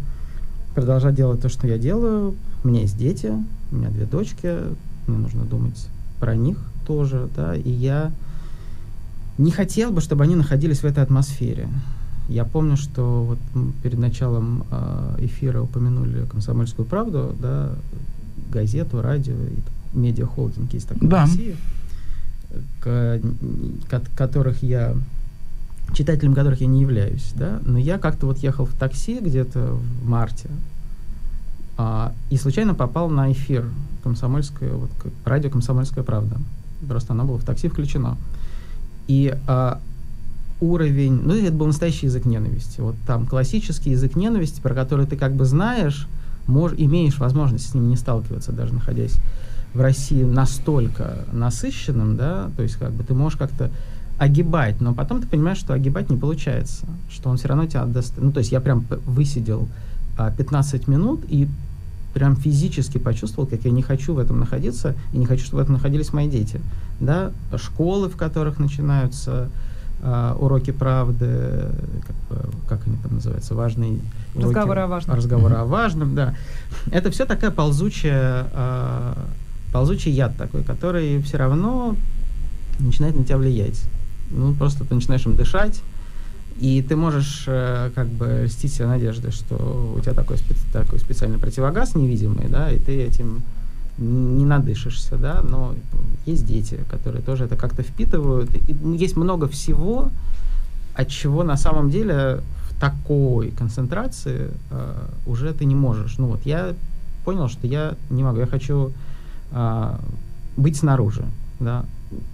продолжать 0.74 1.14
делать 1.14 1.41
то, 1.41 1.49
что 1.49 1.66
я 1.66 1.78
делаю. 1.78 2.34
У 2.64 2.68
меня 2.68 2.82
есть 2.82 2.99
дети, 2.99 3.32
у 3.70 3.76
меня 3.76 3.89
две 3.91 4.07
дочки, 4.07 4.57
мне 5.07 5.18
нужно 5.18 5.45
думать 5.45 5.89
про 6.20 6.34
них 6.34 6.59
тоже, 6.86 7.28
да, 7.36 7.55
и 7.55 7.70
я 7.70 8.11
не 9.39 9.53
хотел 9.53 9.93
бы, 9.93 10.01
чтобы 10.01 10.24
они 10.24 10.34
находились 10.34 10.80
в 10.80 10.84
этой 10.84 11.03
атмосфере. 11.03 11.68
Я 12.29 12.45
помню, 12.45 12.76
что 12.76 13.24
вот 13.24 13.39
перед 13.83 13.99
началом 13.99 14.64
э, 14.70 15.16
эфира 15.20 15.62
упомянули 15.62 16.24
«Комсомольскую 16.31 16.85
правду», 16.87 17.35
да, 17.41 17.70
газету, 18.51 19.01
радио, 19.01 19.35
и 19.35 19.97
медиахолдинг 19.99 20.72
есть 20.74 20.89
такой 20.89 21.09
Да. 21.09 21.24
в 21.24 21.29
России, 21.31 21.57
к- 22.81 23.20
ко- 23.89 24.03
которых 24.16 24.62
я 24.62 24.95
читателем 25.95 26.35
которых 26.35 26.61
я 26.61 26.66
не 26.66 26.83
являюсь, 26.83 27.33
да, 27.35 27.61
но 27.64 27.79
я 27.79 27.99
как-то 27.99 28.26
вот 28.26 28.39
ехал 28.39 28.66
в 28.66 28.74
такси 28.74 29.20
где-то 29.20 29.79
в 30.03 30.07
марте, 30.07 30.51
а, 31.79 32.12
и 32.29 32.37
случайно 32.37 32.74
попал 32.74 33.09
на 33.09 33.33
эфир 33.33 33.64
комсомольское, 34.03 34.70
вот, 34.74 34.91
к- 34.91 35.29
радио 35.29 35.49
«Комсомольская 35.51 36.05
правда». 36.05 36.37
Просто 36.87 37.14
оно 37.14 37.24
было 37.24 37.39
в 37.39 37.45
такси 37.45 37.68
включено. 37.68 38.18
И 39.07 39.35
а, 39.47 39.81
уровень, 40.61 41.20
ну, 41.22 41.34
это 41.34 41.52
был 41.52 41.66
настоящий 41.66 42.06
язык 42.06 42.24
ненависти. 42.24 42.80
Вот 42.80 42.96
там 43.06 43.26
классический 43.26 43.90
язык 43.90 44.16
ненависти, 44.16 44.61
про 44.61 44.74
который 44.74 45.06
ты 45.06 45.16
как 45.16 45.34
бы 45.34 45.44
знаешь, 45.44 46.06
мож, 46.46 46.72
имеешь 46.76 47.18
возможность 47.18 47.70
с 47.70 47.74
ним 47.74 47.88
не 47.88 47.96
сталкиваться, 47.96 48.52
даже 48.52 48.74
находясь 48.74 49.14
в 49.74 49.80
России 49.80 50.24
настолько 50.24 51.24
насыщенным, 51.32 52.16
да, 52.16 52.50
то 52.56 52.62
есть 52.62 52.76
как 52.76 52.92
бы 52.92 53.04
ты 53.04 53.14
можешь 53.14 53.38
как-то 53.38 53.70
огибать, 54.18 54.80
но 54.80 54.94
потом 54.94 55.20
ты 55.20 55.28
понимаешь, 55.28 55.59
что 55.59 55.74
огибать 55.74 56.11
не 56.11 56.16
получается, 56.16 56.86
что 57.11 57.30
он 57.30 57.36
все 57.36 57.48
равно 57.48 57.66
тебя 57.66 57.82
отдаст. 57.82 58.14
Ну, 58.16 58.32
то 58.32 58.38
есть 58.38 58.50
я 58.50 58.61
прям 58.61 58.84
высидел 59.06 59.68
а, 60.16 60.32
15 60.32 60.88
минут 60.88 61.20
и 61.28 61.46
прям 62.14 62.34
физически 62.34 62.98
почувствовал, 62.98 63.46
как 63.48 63.64
я 63.64 63.70
не 63.70 63.82
хочу 63.82 64.14
в 64.14 64.18
этом 64.18 64.40
находиться, 64.40 64.96
и 65.12 65.18
не 65.18 65.26
хочу, 65.26 65.44
чтобы 65.44 65.61
в 65.61 65.62
этом 65.62 65.74
находились 65.74 66.12
мои 66.12 66.28
дети. 66.28 66.61
Да? 66.98 67.30
Школы, 67.56 68.09
в 68.09 68.16
которых 68.16 68.59
начинаются 68.59 69.50
а, 70.03 70.36
уроки 70.38 70.70
правды, 70.70 71.66
как, 72.07 72.49
как 72.68 72.86
они 72.86 72.96
там 73.03 73.14
называются, 73.14 73.55
важные 73.55 73.99
уроки- 74.34 74.46
Разговоры 74.55 74.80
о 74.80 74.86
важном. 74.86 75.16
Разговоры 75.16 75.55
о 75.57 75.64
важном, 75.64 76.14
да. 76.14 76.34
Это 76.90 77.11
все 77.11 77.24
такая 77.24 77.51
ползучая, 77.51 78.46
а, 78.53 79.18
ползучий 79.72 80.12
яд 80.12 80.36
такой, 80.36 80.62
который 80.62 81.20
все 81.22 81.36
равно 81.36 81.96
начинает 82.78 83.16
на 83.16 83.24
тебя 83.24 83.38
влиять. 83.38 83.82
Ну, 84.30 84.55
просто 84.55 84.84
ты 84.84 84.94
начинаешь 84.94 85.26
им 85.26 85.34
дышать, 85.36 85.82
и 86.61 86.82
ты 86.82 86.96
можешь 86.96 87.44
э, 87.46 87.90
как 87.94 88.09
бы 88.09 88.42
льстить 88.44 88.72
себе 88.72 88.86
надеждой, 88.86 89.30
что 89.30 89.94
у 89.96 90.01
тебя 90.01 90.12
такой, 90.12 90.36
спе- 90.36 90.57
такой 90.72 90.99
специальный 90.99 91.38
противогаз 91.38 91.94
невидимый, 91.94 92.49
да, 92.49 92.70
и 92.70 92.78
ты 92.78 93.01
этим 93.03 93.42
не 93.99 94.44
надышишься, 94.44 95.16
да, 95.16 95.42
но 95.42 95.74
есть 96.26 96.46
дети, 96.46 96.80
которые 96.90 97.22
тоже 97.22 97.44
это 97.44 97.57
как-то 97.57 97.82
впитывают. 97.82 98.51
И 98.68 98.76
есть 98.96 99.16
много 99.16 99.49
всего, 99.49 100.11
от 100.94 101.09
чего 101.09 101.42
на 101.42 101.57
самом 101.57 101.90
деле 101.90 102.42
в 102.70 102.80
такой 102.80 103.51
концентрации 103.51 104.51
э, 104.70 105.07
уже 105.26 105.53
ты 105.53 105.64
не 105.64 105.74
можешь. 105.74 106.18
Ну 106.18 106.28
вот 106.28 106.46
я 106.46 106.74
понял, 107.24 107.49
что 107.49 107.66
я 107.66 107.94
не 108.11 108.22
могу, 108.22 108.40
я 108.40 108.46
хочу 108.46 108.92
а, 109.53 110.01
быть 110.57 110.76
снаружи, 110.76 111.24
да. 111.61 111.84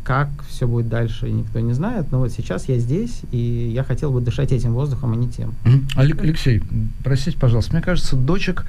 Как 0.04 0.28
все 0.48 0.68
будет 0.68 0.88
дальше, 0.88 1.30
никто 1.30 1.60
не 1.60 1.72
знает, 1.72 2.12
но 2.12 2.18
вот 2.18 2.32
сейчас 2.32 2.68
я 2.68 2.78
здесь, 2.78 3.22
и 3.32 3.72
я 3.74 3.82
хотел 3.82 4.12
бы 4.12 4.20
дышать 4.20 4.52
этим 4.52 4.72
воздухом, 4.72 5.12
а 5.12 5.16
не 5.16 5.28
тем. 5.28 5.54
Алексей, 5.96 6.62
простите, 7.02 7.38
пожалуйста, 7.38 7.72
мне 7.72 7.82
кажется, 7.82 8.16
дочек, 8.16 8.66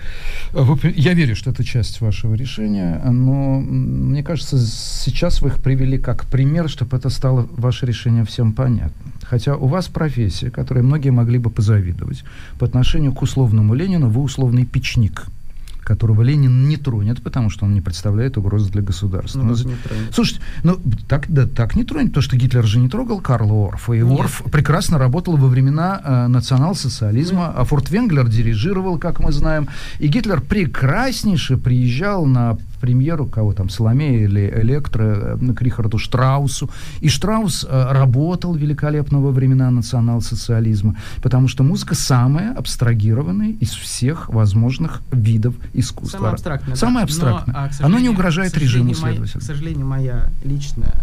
э, 0.54 0.64
я 0.96 1.14
верю, 1.14 1.36
что 1.36 1.52
это 1.52 1.64
часть 1.64 2.02
вашего 2.02 2.34
решения, 2.34 3.02
но 3.06 3.60
мне 3.60 4.24
кажется, 4.24 4.58
сейчас 4.58 5.42
вы 5.42 5.50
их 5.50 5.62
привели 5.62 5.98
как 5.98 6.26
пример, 6.26 6.70
чтобы 6.70 6.98
это 6.98 7.10
стало 7.10 7.48
ваше 7.52 7.86
решение 7.86 8.24
всем 8.26 8.54
понятно. 8.54 9.12
Хотя 9.24 9.56
у 9.56 9.68
вас 9.68 9.88
профессия, 9.88 10.50
которой 10.52 10.84
многие 10.84 11.10
могли 11.10 11.38
бы 11.38 11.50
позавидовать. 11.50 12.24
По 12.60 12.66
отношению 12.66 13.14
к 13.14 13.22
условному 13.22 13.74
Ленину 13.74 14.10
вы 14.10 14.22
условный 14.22 14.66
печник 14.66 15.26
которого 15.86 16.24
Ленин 16.24 16.68
не 16.68 16.78
тронет, 16.78 17.22
потому 17.22 17.50
что 17.50 17.66
он 17.66 17.74
не 17.74 17.82
представляет 17.82 18.38
угрозы 18.38 18.72
для 18.72 18.82
государства. 18.82 19.42
Ну, 19.42 19.56
тронет? 19.56 20.14
Слушайте, 20.14 20.42
ну 20.64 20.80
так, 21.08 21.26
да, 21.30 21.48
так 21.48 21.76
не 21.76 21.84
тронет, 21.84 22.08
потому 22.10 22.24
что 22.24 22.36
Гитлер 22.36 22.66
же 22.66 22.80
не 22.80 22.90
трогал 22.90 23.22
Карла 23.22 23.68
Орфа, 23.70 23.94
и 23.94 24.02
Нет. 24.02 24.20
Орф 24.20 24.44
прекрасно 24.52 24.98
работал 24.98 25.38
во 25.38 25.48
времена 25.48 26.02
э, 26.04 26.28
национал-социализма, 26.28 27.54
а 27.56 27.64
Форт 27.64 27.90
Венглер 27.92 28.28
дирижировал, 28.28 28.98
как 28.98 29.20
мы 29.20 29.32
знаем, 29.32 29.70
и 30.00 30.08
Гитлер 30.08 30.42
прекраснейше 30.42 31.58
приезжал 31.58 32.26
на 32.26 32.58
премьеру 32.86 33.26
кого 33.26 33.54
там, 33.54 33.68
Соломея 33.70 34.26
или 34.26 34.54
Электро, 34.62 35.38
э, 35.42 35.54
к 35.54 35.62
Рихарду 35.64 35.98
Штраусу, 35.98 36.70
и 37.02 37.10
Штраус 37.10 37.66
э, 37.68 37.88
работал 37.92 38.54
великолепно 38.54 39.20
во 39.20 39.32
времена 39.32 39.72
национал-социализма, 39.72 40.96
потому 41.24 41.48
что 41.48 41.64
музыка 41.64 41.96
самая 41.96 42.54
абстрагированная 42.54 43.54
из 43.60 43.72
всех 43.72 44.30
возможных 44.30 45.02
видов 45.12 45.56
искусства. 45.74 46.18
Самое 46.18 46.34
абстрактное. 46.34 46.76
да. 46.76 46.80
Самое 46.80 47.06
Но, 47.22 47.44
а, 47.56 47.70
Оно 47.80 47.98
не 47.98 48.10
угрожает 48.10 48.56
режиму, 48.56 48.86
моя- 48.86 48.96
следовательно. 48.96 49.42
К 49.42 49.44
сожалению, 49.44 49.88
моя 49.88 50.30
личная 50.44 50.94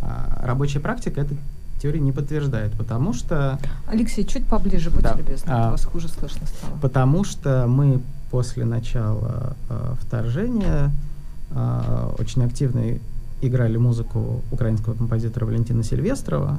а, 0.00 0.44
рабочая 0.46 0.78
практика 0.78 1.20
эту 1.22 1.34
теорию 1.82 2.02
не 2.04 2.12
подтверждает, 2.12 2.72
потому 2.74 3.12
что 3.12 3.58
Алексей, 3.88 4.24
чуть 4.24 4.44
поближе, 4.44 4.90
будьте 4.90 5.08
Да. 5.08 5.16
любезны, 5.18 5.50
а 5.50 5.70
вас 5.72 5.84
хуже 5.84 6.06
слышно 6.08 6.46
стало. 6.46 6.78
Потому 6.80 7.24
что 7.24 7.66
мы 7.68 8.00
после 8.30 8.64
начала 8.64 9.56
э, 9.68 9.94
вторжения 10.00 10.90
очень 12.18 12.44
активно 12.44 12.98
играли 13.40 13.76
музыку 13.76 14.42
украинского 14.50 14.94
композитора 14.94 15.46
Валентина 15.46 15.84
Сильвестрова. 15.84 16.58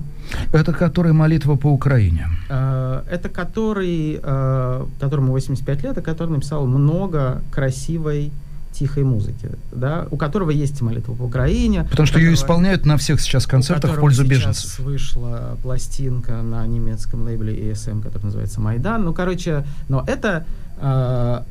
Это 0.53 0.71
который 0.73 1.11
молитва 1.13 1.55
по 1.55 1.67
Украине. 1.67 2.27
Э, 2.49 3.03
это 3.11 3.29
который, 3.29 4.19
э, 4.21 4.85
которому 4.99 5.33
85 5.33 5.83
лет, 5.83 5.97
и 5.97 6.01
который 6.01 6.29
написал 6.29 6.65
много 6.65 7.41
красивой 7.51 8.31
тихой 8.71 9.03
музыки, 9.03 9.49
да, 9.71 10.07
у 10.11 10.15
которого 10.15 10.51
есть 10.51 10.79
молитва 10.81 11.13
по 11.15 11.23
Украине. 11.23 11.85
Потому 11.89 12.05
что 12.05 12.17
у 12.17 12.21
ее 12.21 12.29
которого- 12.31 12.45
исполняют 12.45 12.85
на 12.85 12.95
всех 12.97 13.19
сейчас 13.19 13.45
концертах 13.45 13.91
в 13.91 13.93
которого 13.95 14.01
пользу 14.01 14.23
сейчас 14.23 14.37
беженцев. 14.37 14.79
вышла 14.79 15.57
пластинка 15.63 16.41
на 16.43 16.65
немецком 16.67 17.23
лейбле 17.25 17.53
ESM, 17.71 18.01
который 18.01 18.25
называется 18.25 18.61
Майдан. 18.61 19.03
Ну, 19.03 19.13
короче, 19.13 19.65
но 19.89 20.03
это 20.07 20.45
э, 20.79 21.41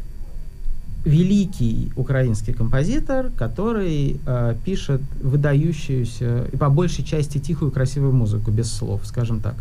великий 1.04 1.92
украинский 1.96 2.52
композитор, 2.52 3.30
который 3.30 4.20
э, 4.26 4.54
пишет 4.64 5.00
выдающуюся 5.22 6.46
и 6.52 6.56
по 6.56 6.68
большей 6.68 7.04
части 7.04 7.38
тихую 7.38 7.70
красивую 7.70 8.12
музыку 8.12 8.50
без 8.50 8.70
слов, 8.72 9.02
скажем 9.04 9.40
так. 9.40 9.54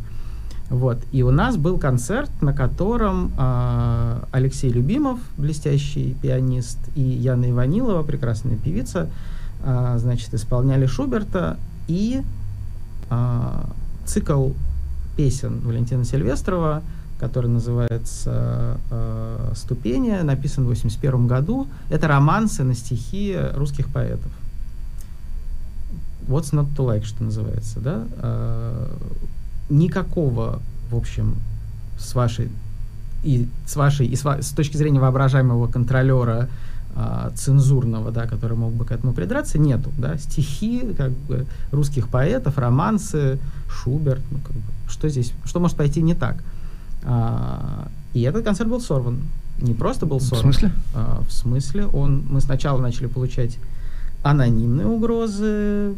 Вот. 0.70 0.98
И 1.14 1.24
у 1.24 1.32
нас 1.32 1.56
был 1.56 1.78
концерт, 1.78 2.30
на 2.42 2.54
котором 2.54 3.32
э, 3.38 4.22
Алексей 4.32 4.70
Любимов, 4.70 5.20
блестящий 5.38 6.16
пианист, 6.22 6.78
и 6.96 7.02
Яна 7.02 7.50
Иванилова, 7.52 8.04
прекрасная 8.04 8.58
певица, 8.58 9.10
э, 9.64 9.96
значит, 9.98 10.34
исполняли 10.34 10.86
Шуберта 10.86 11.58
и 11.88 12.22
э, 13.10 13.64
цикл 14.06 14.50
песен 15.16 15.62
Валентина 15.62 16.04
Сильвестрова, 16.04 16.84
который 17.20 17.48
называется 17.48 18.78
э, 18.90 19.54
«Ступени», 19.56 20.22
написан 20.22 20.66
в 20.66 20.68
81 20.68 21.28
году. 21.28 21.68
Это 21.90 22.08
романсы 22.08 22.64
на 22.64 22.76
стихи 22.76 23.36
русских 23.56 23.88
поэтов. 23.90 24.32
What's 26.28 26.54
not 26.54 26.76
to 26.76 26.86
like, 26.86 27.06
что 27.06 27.24
называется, 27.24 27.80
да? 27.80 28.04
Э, 28.18 28.88
никакого, 29.70 30.62
в 30.90 30.96
общем, 30.96 31.36
с 31.98 32.14
вашей 32.14 32.50
и 33.24 33.48
с 33.66 33.76
вашей 33.76 34.08
и 34.08 34.16
с, 34.16 34.24
с 34.24 34.52
точки 34.52 34.78
зрения 34.78 35.00
воображаемого 35.00 35.68
контролера 35.68 36.50
а, 37.00 37.32
цензурного, 37.36 38.12
да, 38.12 38.26
который 38.26 38.58
мог 38.58 38.74
бы 38.74 38.84
к 38.84 38.92
этому 38.92 39.14
придраться, 39.14 39.60
нету, 39.60 39.92
да, 40.00 40.18
стихи, 40.18 40.96
как 40.98 41.12
бы, 41.12 41.46
русских 41.72 42.08
поэтов, 42.08 42.58
романсы, 42.58 43.38
Шуберт, 43.70 44.22
ну, 44.32 44.40
как 44.40 44.56
бы, 44.56 44.64
что 44.88 45.08
здесь, 45.08 45.34
что 45.46 45.60
может 45.60 45.78
пойти 45.78 46.02
не 46.02 46.16
так? 46.16 46.44
А, 47.08 47.88
и 48.14 48.22
этот 48.22 48.44
концерт 48.44 48.70
был 48.70 48.82
сорван. 48.82 49.22
Не 49.62 49.74
просто 49.74 50.06
был 50.06 50.20
сорван. 50.20 50.52
В 50.52 50.56
смысле? 50.56 50.72
А, 50.94 51.24
в 51.28 51.32
смысле, 51.32 51.86
он, 51.88 52.26
мы 52.30 52.42
сначала 52.42 52.82
начали 52.82 53.08
получать 53.08 53.58
анонимные 54.24 54.88
угрозы 54.88 55.96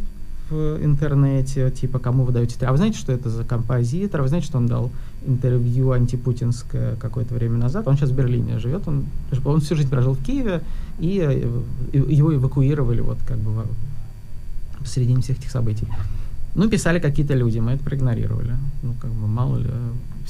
в 0.49 0.83
интернете, 0.83 1.71
типа, 1.71 1.99
кому 1.99 2.23
вы 2.25 2.31
даете... 2.31 2.63
А 2.65 2.71
вы 2.71 2.77
знаете, 2.77 2.99
что 2.99 3.11
это 3.11 3.29
за 3.29 3.43
композитор? 3.43 4.19
А 4.19 4.23
вы 4.23 4.29
знаете, 4.29 4.47
что 4.47 4.57
он 4.57 4.67
дал 4.67 4.91
интервью 5.25 5.91
антипутинское 5.91 6.95
какое-то 6.95 7.33
время 7.33 7.57
назад? 7.57 7.87
Он 7.87 7.97
сейчас 7.97 8.11
в 8.11 8.15
Берлине 8.15 8.59
живет, 8.59 8.87
он, 8.87 9.05
он 9.45 9.61
всю 9.61 9.75
жизнь 9.75 9.89
прожил 9.89 10.13
в 10.13 10.23
Киеве, 10.23 10.61
и, 10.99 11.19
э, 11.19 12.01
его 12.09 12.33
эвакуировали 12.35 13.01
вот 13.01 13.17
как 13.27 13.37
бы 13.37 13.65
посередине 14.79 15.21
всех 15.21 15.39
этих 15.39 15.49
событий. 15.51 15.87
Ну, 16.55 16.69
писали 16.69 16.99
какие-то 16.99 17.35
люди, 17.35 17.59
мы 17.59 17.71
это 17.71 17.83
проигнорировали. 17.83 18.55
Ну, 18.83 18.93
как 18.99 19.11
бы, 19.11 19.27
мало 19.27 19.57
ли, 19.57 19.69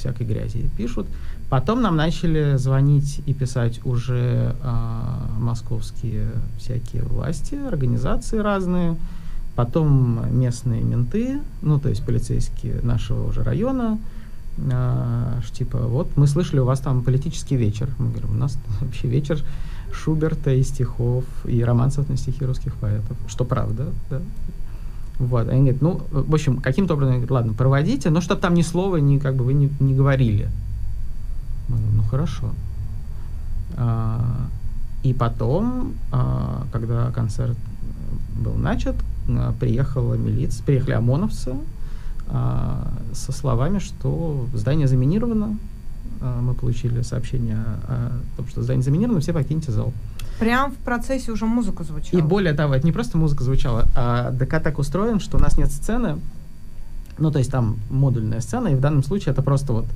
всякой 0.00 0.26
грязи 0.26 0.68
пишут. 0.76 1.06
Потом 1.48 1.82
нам 1.82 1.96
начали 1.96 2.56
звонить 2.56 3.22
и 3.26 3.34
писать 3.34 3.80
уже 3.84 4.54
а, 4.62 5.28
московские 5.38 6.30
всякие 6.58 7.02
власти, 7.02 7.54
организации 7.54 8.38
разные, 8.38 8.96
потом 9.56 10.38
местные 10.38 10.82
менты, 10.82 11.40
ну, 11.62 11.78
то 11.78 11.88
есть 11.88 12.04
полицейские 12.04 12.80
нашего 12.82 13.28
уже 13.28 13.42
района, 13.42 13.98
а, 14.72 15.40
типа, 15.52 15.78
вот 15.78 16.16
мы 16.16 16.26
слышали, 16.26 16.60
у 16.60 16.64
вас 16.64 16.80
там 16.80 17.02
политический 17.02 17.56
вечер. 17.56 17.88
Мы 17.98 18.10
говорим, 18.10 18.30
у 18.30 18.38
нас 18.38 18.58
вообще 18.80 19.08
вечер 19.08 19.42
Шуберта 19.92 20.52
и 20.52 20.62
стихов, 20.62 21.24
и 21.44 21.62
романсов 21.64 22.08
на 22.08 22.16
стихи 22.16 22.44
русских 22.44 22.74
поэтов. 22.74 23.16
Что 23.28 23.44
правда, 23.44 23.88
да. 24.08 24.20
Вот, 25.20 25.48
они 25.48 25.60
говорят, 25.60 25.82
ну, 25.82 26.00
в 26.10 26.34
общем, 26.34 26.56
каким-то 26.62 26.94
образом, 26.94 27.16
говорят, 27.16 27.30
ладно, 27.30 27.52
проводите, 27.52 28.08
но 28.08 28.22
чтобы 28.22 28.40
там 28.40 28.54
ни 28.54 28.62
слова, 28.62 28.96
ни, 28.96 29.18
как 29.18 29.36
бы 29.36 29.44
вы 29.44 29.52
не, 29.52 29.70
не 29.78 29.94
говорили. 29.94 30.48
Мы 31.68 31.76
говорим, 31.76 31.96
ну, 31.98 32.02
хорошо. 32.04 32.54
А, 33.76 34.46
и 35.02 35.12
потом, 35.12 35.92
а, 36.10 36.66
когда 36.72 37.10
концерт 37.10 37.58
был 38.42 38.54
начат, 38.54 38.96
а, 39.28 39.52
приехала 39.60 40.14
милиция, 40.14 40.64
приехали 40.64 40.94
ОМОНовцы 40.94 41.54
а, 42.28 42.90
со 43.12 43.32
словами, 43.32 43.78
что 43.78 44.46
здание 44.54 44.88
заминировано. 44.88 45.58
А, 46.22 46.40
мы 46.40 46.54
получили 46.54 47.02
сообщение 47.02 47.58
о 47.58 48.20
том, 48.38 48.48
что 48.48 48.62
здание 48.62 48.82
заминировано, 48.82 49.20
все 49.20 49.34
покиньте 49.34 49.70
зал. 49.70 49.92
Прям 50.40 50.72
в 50.72 50.76
процессе 50.76 51.30
уже 51.30 51.46
музыка 51.46 51.84
звучала. 51.84 52.18
И 52.18 52.22
более 52.22 52.54
того, 52.54 52.74
это 52.74 52.86
не 52.86 52.92
просто 52.92 53.18
музыка 53.18 53.44
звучала, 53.44 53.86
а 53.94 54.30
ДК 54.30 54.60
так 54.60 54.78
устроен, 54.78 55.20
что 55.20 55.36
у 55.36 55.40
нас 55.40 55.56
нет 55.58 55.70
сцены, 55.70 56.18
ну, 57.18 57.30
то 57.30 57.38
есть 57.38 57.50
там 57.50 57.76
модульная 57.90 58.40
сцена, 58.40 58.68
и 58.68 58.74
в 58.74 58.80
данном 58.80 59.04
случае 59.04 59.32
это 59.32 59.42
просто 59.42 59.72
вот 59.72 59.86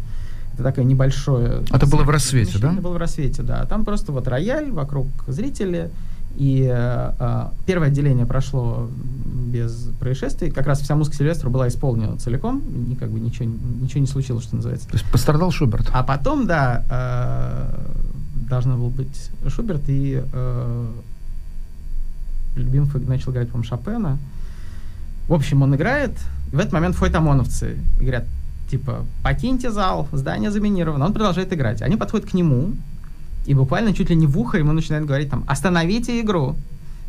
это 0.52 0.62
такое 0.62 0.84
небольшое... 0.84 1.62
Это 1.72 1.86
было 1.86 2.04
в 2.04 2.10
рассвете, 2.10 2.58
да? 2.58 2.72
Это 2.72 2.80
было 2.80 2.92
в 2.92 2.96
рассвете, 2.96 3.42
да. 3.42 3.64
Там 3.64 3.84
просто 3.84 4.12
вот 4.12 4.28
рояль, 4.28 4.70
вокруг 4.70 5.08
зрители, 5.26 5.90
и 6.36 6.68
э, 6.72 7.48
первое 7.66 7.88
отделение 7.88 8.26
прошло 8.26 8.88
без 9.46 9.88
происшествий. 9.98 10.50
Как 10.50 10.66
раз 10.66 10.80
вся 10.80 10.94
музыка 10.94 11.16
Сильвестра 11.16 11.48
была 11.48 11.68
исполнена 11.68 12.18
целиком, 12.18 12.62
и 12.92 12.94
как 12.94 13.10
бы 13.10 13.18
ничего, 13.18 13.48
ничего 13.80 14.00
не 14.00 14.06
случилось, 14.06 14.44
что 14.44 14.56
называется. 14.56 14.88
То 14.88 14.94
есть 14.94 15.10
пострадал 15.10 15.50
Шуберт? 15.50 15.90
А 15.92 16.02
потом, 16.02 16.46
да, 16.46 16.84
э, 16.90 18.13
должна 18.34 18.76
был 18.76 18.90
быть 18.90 19.30
Шуберт, 19.48 19.82
и 19.88 20.22
э, 20.32 20.92
Любимов 22.56 22.94
начал 23.06 23.32
играть, 23.32 23.48
по-моему, 23.48 23.68
Шопена. 23.68 24.18
В 25.28 25.32
общем, 25.32 25.62
он 25.62 25.74
играет, 25.74 26.12
и 26.52 26.56
в 26.56 26.58
этот 26.58 26.72
момент 26.72 26.96
входят 26.96 27.16
ОМОНовцы 27.16 27.78
и 27.98 28.00
говорят, 28.00 28.26
типа, 28.70 29.04
покиньте 29.22 29.70
зал, 29.70 30.08
здание 30.12 30.50
заминировано. 30.50 31.06
Он 31.06 31.12
продолжает 31.12 31.52
играть. 31.52 31.82
Они 31.82 31.96
подходят 31.96 32.28
к 32.28 32.34
нему, 32.34 32.74
и 33.46 33.54
буквально 33.54 33.94
чуть 33.94 34.10
ли 34.10 34.16
не 34.16 34.26
в 34.26 34.38
ухо 34.38 34.58
ему 34.58 34.72
начинают 34.72 35.06
говорить 35.06 35.30
там, 35.30 35.44
остановите 35.46 36.20
игру, 36.20 36.56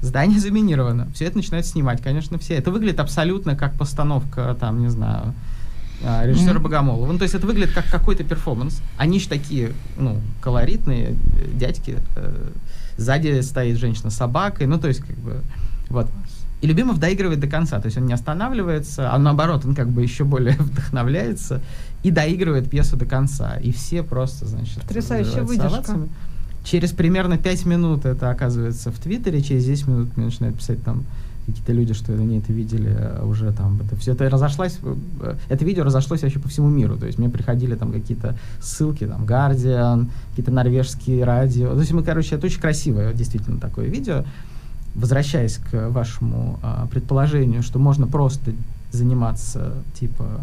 здание 0.02 0.40
заминировано. 0.40 1.08
Все 1.14 1.26
это 1.26 1.38
начинают 1.38 1.66
снимать, 1.66 2.02
конечно, 2.02 2.38
все. 2.38 2.56
Это 2.56 2.72
выглядит 2.72 3.00
абсолютно 3.00 3.56
как 3.56 3.74
постановка, 3.76 4.56
там, 4.60 4.80
не 4.80 4.90
знаю, 4.90 5.34
режиссера 6.02 6.56
mm-hmm. 6.56 6.60
Богомолова. 6.60 7.12
Ну, 7.12 7.18
то 7.18 7.24
есть 7.24 7.36
это 7.36 7.48
выглядит 7.48 7.74
как 7.74 7.86
какой-то 7.86 8.24
перформанс. 8.24 8.82
Они 8.98 9.20
же 9.20 9.28
такие, 9.28 9.72
ну, 9.98 10.20
колоритные 10.42 11.12
э, 11.12 11.16
дядьки. 11.54 11.98
Э, 12.16 12.52
сзади 12.98 13.42
стоит 13.42 13.78
женщина 13.78 14.10
с 14.10 14.16
собакой. 14.16 14.68
Ну, 14.68 14.80
то 14.80 14.88
есть, 14.88 15.02
как 15.02 15.16
бы, 15.18 15.42
вот. 15.90 16.08
И 16.62 16.68
Любимов 16.68 17.00
доигрывает 17.00 17.40
до 17.40 17.48
конца. 17.48 17.80
То 17.80 17.88
есть 17.88 17.98
он 17.98 18.06
не 18.06 18.14
останавливается, 18.14 19.14
а 19.14 19.18
наоборот, 19.18 19.66
он 19.66 19.76
как 19.76 19.90
бы 19.90 20.02
еще 20.02 20.24
более 20.24 20.56
вдохновляется 20.60 21.62
и 22.04 22.12
доигрывает 22.12 22.70
пьесу 22.70 22.98
до 22.98 23.06
конца. 23.06 23.58
И 23.58 23.72
все 23.72 24.04
просто, 24.04 24.46
значит, 24.46 24.82
Потрясающая 24.82 25.44
выдержка. 25.44 26.08
Через 26.64 26.92
примерно 26.92 27.38
5 27.38 27.66
минут 27.68 28.06
это 28.06 28.32
оказывается 28.32 28.92
в 28.92 28.98
Твиттере, 28.98 29.42
через 29.44 29.66
10 29.66 29.88
минут 29.88 30.18
мне 30.18 30.26
начинают 30.26 30.58
писать 30.58 30.84
там 30.84 31.06
какие-то 31.46 31.74
люди, 31.74 31.94
что 31.94 32.14
они 32.14 32.40
это 32.40 32.52
видели 32.52 32.90
а 32.90 33.26
уже 33.26 33.52
там, 33.52 33.80
это 33.86 33.96
все 33.96 34.14
это 34.14 34.30
разошлось, 34.30 34.80
э, 34.84 35.36
это 35.50 35.66
видео 35.66 35.84
разошлось 35.84 36.22
вообще 36.22 36.40
по 36.40 36.50
всему 36.50 36.70
миру, 36.70 36.98
то 36.98 37.06
есть 37.06 37.18
мне 37.18 37.30
приходили 37.30 37.76
там 37.76 37.92
какие-то 37.92 38.36
ссылки, 38.62 39.06
там, 39.06 39.26
Guardian, 39.26 40.10
какие-то 40.32 40.52
норвежские 40.52 41.24
радио, 41.24 41.74
то 41.74 41.80
есть 41.80 41.92
мы, 41.92 42.04
короче, 42.04 42.36
это 42.36 42.48
очень 42.48 42.60
красивое 42.60 43.14
действительно 43.14 43.60
такое 43.60 43.88
видео, 43.88 44.26
возвращаясь 44.96 45.58
к 45.58 45.90
вашему 45.90 46.60
а, 46.64 46.88
предположению, 46.88 47.64
что 47.64 47.80
можно 47.80 48.08
просто 48.08 48.54
заниматься, 48.92 49.74
типа, 50.00 50.42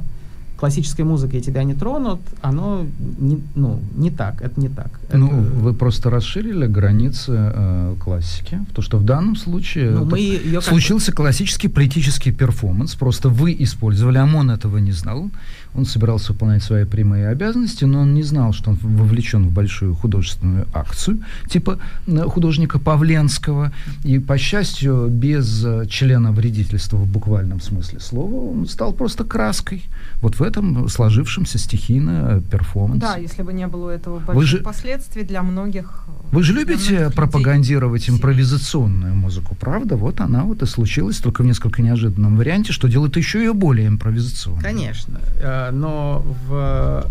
классической 0.63 1.05
музыкой 1.05 1.41
тебя 1.41 1.65
не 1.65 1.75
тронут, 1.75 2.21
оно 2.41 2.87
не, 3.19 3.43
ну, 3.57 3.81
не 3.97 4.11
так, 4.11 4.43
это 4.43 4.61
не 4.61 4.69
так. 4.69 5.01
Ну, 5.13 5.27
это... 5.27 5.37
вы 5.37 5.75
просто 5.75 6.09
расширили 6.09 6.69
границы 6.69 7.33
э, 7.33 7.97
классики, 7.99 8.61
то 8.73 8.81
что 8.81 8.99
в 8.99 9.05
данном 9.05 9.35
случае 9.35 9.91
ну, 9.91 10.05
мы 10.05 10.21
ее 10.21 10.61
случился 10.61 11.07
как... 11.07 11.17
классический 11.17 11.67
политический 11.67 12.31
перформанс, 12.31 12.95
просто 12.95 13.29
вы 13.29 13.57
использовали, 13.59 14.19
ОМОН 14.19 14.53
этого 14.53 14.79
не 14.79 14.93
знал, 14.93 15.31
он 15.75 15.87
собирался 15.87 16.33
выполнять 16.33 16.63
свои 16.63 16.85
прямые 16.85 17.29
обязанности, 17.29 17.85
но 17.85 18.01
он 18.01 18.15
не 18.15 18.23
знал, 18.23 18.53
что 18.53 18.71
он 18.71 18.79
вовлечен 18.83 19.49
в 19.49 19.53
большую 19.53 19.95
художественную 19.95 20.67
акцию, 20.75 21.21
типа 21.49 21.79
художника 22.27 22.79
Павленского, 22.79 23.73
и, 24.05 24.19
по 24.19 24.39
счастью, 24.39 25.09
без 25.09 25.65
э, 25.65 25.87
члена 25.87 26.33
вредительства 26.33 26.97
в 26.97 27.07
буквальном 27.07 27.61
смысле 27.61 28.01
слова, 28.01 28.51
он 28.53 28.67
стал 28.67 28.93
просто 28.93 29.25
краской. 29.25 29.83
Вот 30.21 30.39
в 30.39 30.43
этом 30.43 30.89
сложившемся 30.89 31.59
стихийно 31.59 32.27
э, 32.31 32.41
перформансе. 32.41 33.01
Да, 33.01 33.17
если 33.17 33.43
бы 33.43 33.53
не 33.53 33.67
было 33.67 33.91
этого 33.91 34.19
больших 34.19 34.35
Вы 34.35 34.47
же... 34.47 34.59
последствий 34.59 35.25
для 35.25 35.43
многих... 35.43 36.05
Вы 36.31 36.43
же 36.43 36.55
любите 36.55 37.11
пропагандировать 37.11 38.09
людей. 38.09 38.17
импровизационную 38.17 39.15
музыку, 39.15 39.55
правда? 39.59 39.97
Вот 39.97 40.21
она 40.21 40.45
вот 40.45 40.63
и 40.63 40.67
случилась, 40.67 41.19
только 41.19 41.43
в 41.43 41.47
несколько 41.47 41.83
неожиданном 41.83 42.37
варианте, 42.37 42.73
что 42.73 42.89
делает 42.89 43.17
еще 43.17 43.39
ее 43.39 43.53
более 43.53 43.89
импровизационной. 43.89 44.63
Конечно, 44.63 45.21
э, 45.43 45.62
но 45.71 46.25
в 46.49 47.07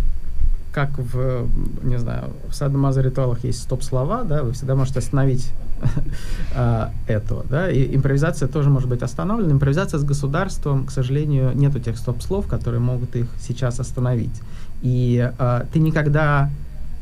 как 0.72 0.98
в, 0.98 1.50
не 1.84 2.00
знаю, 2.00 2.32
в 2.50 2.56
садомазо 2.56 3.02
ритуалах 3.02 3.44
есть 3.44 3.62
стоп-слова, 3.62 4.24
да, 4.24 4.44
вы 4.44 4.54
всегда 4.54 4.76
можете 4.76 5.00
остановить 5.00 5.52
э, 6.56 6.88
этого, 7.08 7.44
да, 7.50 7.70
и 7.70 7.96
импровизация 7.96 8.48
тоже 8.48 8.70
может 8.70 8.88
быть 8.88 9.02
остановлена. 9.02 9.52
Импровизация 9.52 10.00
с 10.00 10.04
государством, 10.04 10.86
к 10.86 10.92
сожалению, 10.92 11.52
нету 11.56 11.80
тех 11.80 11.98
стоп-слов, 11.98 12.48
которые 12.48 12.80
могут 12.80 13.16
их 13.16 13.28
сейчас 13.40 13.80
остановить. 13.80 14.42
И 14.82 15.30
э, 15.38 15.66
ты 15.74 15.80
никогда 15.80 16.50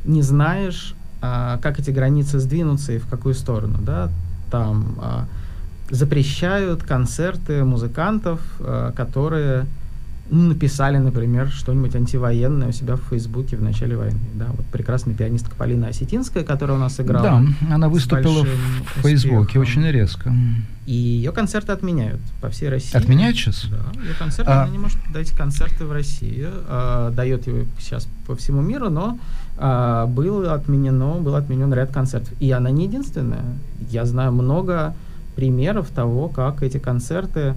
не 0.06 0.24
знаешь, 0.24 0.96
э, 1.22 1.58
как 1.62 1.80
эти 1.80 1.92
границы 1.92 2.40
сдвинутся 2.40 2.94
и 2.94 2.98
в 2.98 3.08
какую 3.08 3.36
сторону, 3.36 3.78
да, 3.82 4.10
там 4.50 4.98
э, 5.00 5.94
запрещают 5.94 6.82
концерты 6.84 7.64
музыкантов, 7.64 8.40
э, 8.60 8.94
которые 8.96 9.66
написали, 10.30 10.98
например, 10.98 11.50
что-нибудь 11.50 11.96
антивоенное 11.96 12.70
у 12.70 12.72
себя 12.72 12.96
в 12.96 13.02
Фейсбуке 13.10 13.58
в 13.58 13.62
начале 13.62 13.98
войны. 13.98 14.20
Да, 14.36 14.48
вот 14.56 14.66
прекрасная 14.68 15.14
пианистка 15.16 15.56
Полина 15.56 15.88
Осетинская, 15.88 16.44
которая 16.44 16.78
у 16.78 16.80
нас 16.80 17.00
играла. 17.00 17.44
Да, 17.62 17.74
она 17.74 17.90
выступила 17.90 18.44
в 18.44 19.02
Фейсбуке 19.02 19.60
успехом. 19.60 19.62
очень 19.62 19.92
резко. 19.92 20.34
И 20.86 20.94
ее 20.94 21.32
концерты 21.32 21.72
отменяют 21.72 22.22
по 22.42 22.50
всей 22.50 22.70
России. 22.70 22.96
Отменяют 22.96 23.38
сейчас? 23.38 23.66
Да, 23.66 24.02
ее 24.02 24.14
концерты, 24.18 24.52
а... 24.52 24.64
она 24.64 24.72
не 24.72 24.80
может 24.80 25.00
дать 25.14 25.32
концерты 25.32 25.86
в 25.86 25.92
России. 25.92 26.48
А, 26.68 27.12
дает 27.12 27.48
его 27.48 27.66
сейчас 27.80 28.08
по 28.26 28.36
всему 28.36 28.62
миру, 28.62 28.90
но 28.90 29.20
а, 29.58 30.08
было 30.08 30.54
отменено, 30.54 31.16
был 31.16 31.36
отменен 31.36 31.74
ряд 31.74 31.92
концертов. 31.92 32.34
И 32.40 32.52
она 32.52 32.72
не 32.72 32.86
единственная. 32.86 33.46
Я 33.90 34.06
знаю 34.06 34.32
много 34.32 34.96
примеров 35.36 35.90
того, 35.90 36.28
как 36.28 36.64
эти 36.64 36.80
концерты 36.80 37.56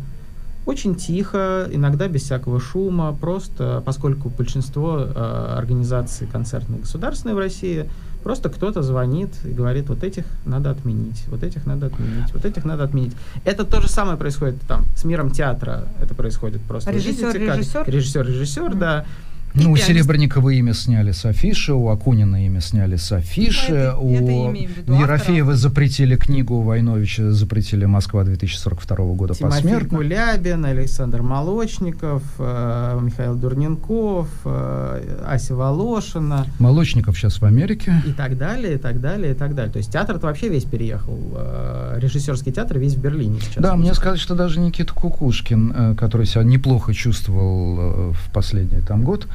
очень 0.66 0.94
тихо, 0.94 1.68
иногда 1.70 2.09
без 2.09 2.22
всякого 2.22 2.60
шума, 2.60 3.16
просто 3.18 3.82
поскольку 3.84 4.28
большинство 4.28 4.98
э, 5.01 5.55
организаций 5.59 6.26
концертных 6.26 6.82
государственных 6.82 7.36
в 7.36 7.39
России 7.39 7.89
Просто 8.22 8.48
кто-то 8.51 8.82
звонит 8.82 9.30
и 9.44 9.48
говорит, 9.48 9.89
вот 9.89 10.05
этих 10.05 10.24
надо 10.44 10.70
отменить, 10.70 11.24
вот 11.26 11.43
этих 11.43 11.66
надо 11.66 11.86
отменить, 11.86 12.32
вот 12.32 12.44
этих 12.44 12.64
надо 12.64 12.84
отменить. 12.84 13.14
Это 13.44 13.64
то 13.64 13.80
же 13.80 13.89
самое 13.89 14.16
происходит 14.16 14.60
там 14.68 14.84
с 14.97 15.05
миром 15.05 15.30
театра. 15.30 15.89
Это 16.01 16.14
происходит 16.14 16.62
просто. 16.62 16.93
Режиссер, 16.93 17.26
Видите, 17.32 17.47
как- 17.47 17.59
режиссер? 17.59 17.84
Режиссер, 17.86 18.26
режиссер, 18.26 18.74
да. 18.74 19.05
Ну, 19.54 19.72
у. 19.72 19.76
Серебренникова 19.76 20.50
имя 20.50 20.72
сняли 20.74 21.12
с 21.12 21.24
афиши, 21.24 21.72
у 21.74 21.88
Акунина 21.88 22.44
имя 22.46 22.60
сняли 22.60 22.96
с 22.96 23.12
афиши, 23.12 23.72
Ну, 23.72 23.76
это- 23.76 23.96
у 23.96 24.14
это 24.14 24.92
Ерофеева 25.02 25.54
запретили 25.56 26.16
книгу, 26.16 26.54
у 26.56 26.62
Войновича 26.62 27.30
запретили 27.32 27.84
«Москва 27.84 28.24
2042 28.24 29.14
года» 29.14 29.34
Тимофей 29.34 29.62
посмертно. 29.62 29.98
Кулябин, 29.98 30.64
Александр 30.64 31.22
Молочников, 31.22 32.22
э, 32.38 32.98
Михаил 33.02 33.34
Дурненков, 33.34 34.28
э, 34.44 35.24
Ася 35.26 35.54
Волошина 35.54 36.46
Молочников 36.58 37.18
сейчас 37.18 37.40
в 37.40 37.44
Америке. 37.44 38.02
и 38.06 38.12
так 38.12 38.38
далее, 38.38 38.74
и 38.74 38.78
так 38.78 39.00
далее, 39.00 39.32
и 39.32 39.34
так 39.34 39.54
далее. 39.54 39.72
То 39.72 39.78
есть 39.78 39.92
театр 39.92 40.16
это 40.16 40.26
вообще 40.26 40.48
весь 40.48 40.64
переехал. 40.64 41.18
э, 41.36 41.98
Режиссерский 42.00 42.52
театр 42.52 42.78
весь 42.78 42.94
в 42.94 43.00
Берлине 43.00 43.38
сейчас. 43.40 43.62
Да, 43.62 43.76
мне 43.76 43.92
сказали, 43.94 44.18
что 44.18 44.34
даже 44.34 44.60
Никита 44.60 44.92
Кукушкин, 44.94 45.72
э, 45.76 45.94
который 45.94 46.26
себя 46.26 46.42
неплохо 46.42 46.94
чувствовал 46.94 47.78
э, 47.78 48.12
в 48.12 48.32
последний 48.32 48.80
там 48.80 49.02
год 49.04 49.26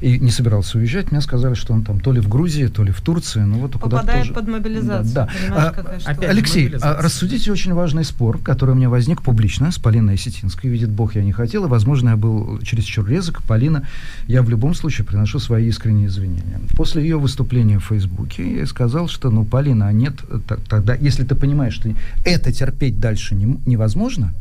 и 0.00 0.18
не 0.18 0.30
собирался 0.30 0.78
уезжать, 0.78 1.10
мне 1.12 1.20
сказали, 1.20 1.54
что 1.54 1.72
он 1.72 1.84
там 1.84 2.00
то 2.00 2.12
ли 2.12 2.20
в 2.20 2.28
Грузии, 2.28 2.66
то 2.66 2.82
ли 2.82 2.92
в 2.92 3.00
Турции, 3.00 3.40
ну 3.40 3.58
вот 3.58 3.72
куда-то 3.72 3.88
Попадает 3.88 4.20
тоже- 4.22 4.34
под 4.34 4.48
мобилизацию. 4.48 5.14
Да, 5.14 5.28
да. 5.48 5.74
А, 6.04 6.10
Алексей, 6.28 6.64
мобилизация. 6.64 6.98
а 6.98 7.02
рассудите 7.02 7.52
очень 7.52 7.72
важный 7.74 8.04
спор, 8.04 8.38
который 8.38 8.70
у 8.70 8.74
меня 8.74 8.88
возник 8.88 9.22
публично 9.22 9.70
с 9.72 9.78
Полиной 9.78 10.14
Осетинской. 10.14 10.70
Видит 10.70 10.90
Бог, 10.90 11.14
я 11.14 11.22
не 11.22 11.32
хотел, 11.32 11.64
и, 11.64 11.68
возможно, 11.68 12.10
я 12.10 12.16
был 12.16 12.58
чересчур 12.62 13.06
резок. 13.08 13.42
Полина, 13.42 13.82
я 14.26 14.42
в 14.42 14.50
любом 14.50 14.74
случае 14.74 15.06
приношу 15.06 15.38
свои 15.38 15.66
искренние 15.68 16.06
извинения. 16.08 16.60
После 16.76 17.02
ее 17.02 17.18
выступления 17.18 17.78
в 17.78 17.84
Фейсбуке 17.84 18.58
я 18.58 18.66
сказал, 18.66 19.08
что, 19.08 19.30
ну, 19.30 19.44
Полина, 19.44 19.88
а 19.88 19.92
нет, 19.92 20.14
тогда, 20.68 20.94
если 20.94 21.24
ты 21.24 21.34
понимаешь, 21.34 21.74
что 21.74 21.90
это 22.24 22.52
терпеть 22.52 23.00
дальше 23.00 23.34
не 23.34 23.58
невозможно, 23.66 24.34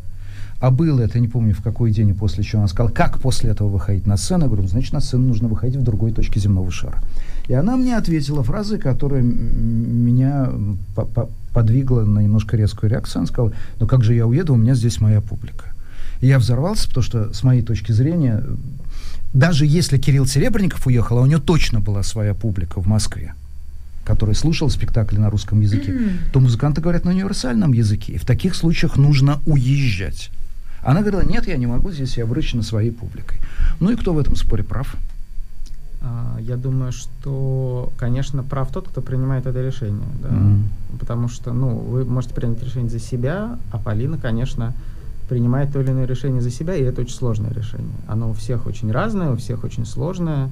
а 0.59 0.71
было 0.71 1.01
это, 1.01 1.19
не 1.19 1.27
помню, 1.27 1.53
в 1.53 1.61
какой 1.61 1.91
день 1.91 2.09
и 2.09 2.13
после 2.13 2.43
чего 2.43 2.61
она 2.61 2.67
сказала, 2.67 2.91
как 2.91 3.19
после 3.19 3.51
этого 3.51 3.69
выходить 3.69 4.07
на 4.07 4.17
сцену. 4.17 4.43
Я 4.43 4.47
говорю, 4.47 4.63
«Ну, 4.63 4.69
значит, 4.69 4.91
на 4.91 5.01
сцену 5.01 5.27
нужно 5.27 5.47
выходить 5.47 5.75
в 5.77 5.84
другой 5.84 6.11
точке 6.11 6.39
земного 6.39 6.71
шара. 6.71 7.01
И 7.47 7.53
она 7.53 7.77
мне 7.77 7.95
ответила 7.95 8.43
фразой, 8.43 8.79
которая 8.79 9.21
меня 9.21 10.49
по- 10.95 11.05
по- 11.05 11.29
подвигла 11.53 12.01
на 12.01 12.19
немножко 12.19 12.57
резкую 12.57 12.89
реакцию. 12.89 13.19
Она 13.19 13.27
сказала, 13.27 13.53
ну 13.79 13.88
как 13.88 14.03
же 14.03 14.13
я 14.13 14.25
уеду, 14.25 14.53
у 14.53 14.57
меня 14.57 14.75
здесь 14.75 14.99
моя 14.99 15.21
публика. 15.21 15.65
И 16.21 16.27
я 16.27 16.39
взорвался, 16.39 16.88
потому 16.88 17.03
что, 17.03 17.34
с 17.34 17.43
моей 17.43 17.61
точки 17.61 17.91
зрения, 17.91 18.43
даже 19.34 19.65
если 19.65 19.97
Кирилл 19.99 20.25
Серебренников 20.25 20.88
уехал, 20.88 21.19
а 21.19 21.21
у 21.21 21.25
него 21.27 21.39
точно 21.39 21.79
была 21.79 22.01
своя 22.01 22.34
публика 22.34 22.81
в 22.81 22.88
Москве, 22.88 23.34
который 24.05 24.34
слушал 24.35 24.69
спектакли 24.69 25.17
на 25.19 25.29
русском 25.29 25.61
языке, 25.61 25.93
то 26.34 26.39
музыканты 26.39 26.81
говорят 26.81 27.05
на 27.05 27.11
универсальном 27.11 27.73
языке. 27.73 28.13
И 28.13 28.17
в 28.17 28.25
таких 28.25 28.55
случаях 28.55 28.97
нужно 28.97 29.39
уезжать. 29.45 30.31
Она 30.83 31.01
говорила, 31.01 31.21
нет, 31.21 31.47
я 31.47 31.57
не 31.57 31.67
могу, 31.67 31.91
здесь 31.91 32.17
я 32.17 32.25
вручена 32.25 32.63
своей 32.63 32.91
публикой. 32.91 33.39
Ну 33.79 33.91
и 33.91 33.95
кто 33.95 34.13
в 34.13 34.19
этом 34.19 34.35
споре 34.35 34.63
прав? 34.63 34.95
А, 36.01 36.37
Я 36.39 36.55
думаю, 36.55 36.91
что, 36.91 37.91
конечно, 37.97 38.43
прав 38.43 38.71
тот, 38.71 38.87
кто 38.89 39.01
принимает 39.01 39.45
это 39.45 39.61
решение. 39.61 40.07
да. 40.21 40.29
Мгм. 40.29 40.69
Потому 40.99 41.27
что, 41.27 41.53
ну, 41.53 41.75
вы 41.77 42.05
можете 42.05 42.33
принять 42.33 42.63
решение 42.63 42.89
за 42.89 42.99
себя, 42.99 43.57
а 43.71 43.77
Полина, 43.79 44.17
конечно, 44.17 44.73
принимает 45.29 45.73
то 45.73 45.81
или 45.81 45.91
иное 45.91 46.05
решение 46.05 46.41
за 46.41 46.51
себя, 46.51 46.75
и 46.75 46.83
это 46.83 47.01
очень 47.01 47.15
сложное 47.15 47.51
решение. 47.51 47.95
Оно 48.07 48.29
у 48.29 48.33
всех 48.33 48.65
очень 48.65 48.91
разное, 48.91 49.31
у 49.31 49.35
всех 49.35 49.63
очень 49.63 49.85
сложное. 49.85 50.49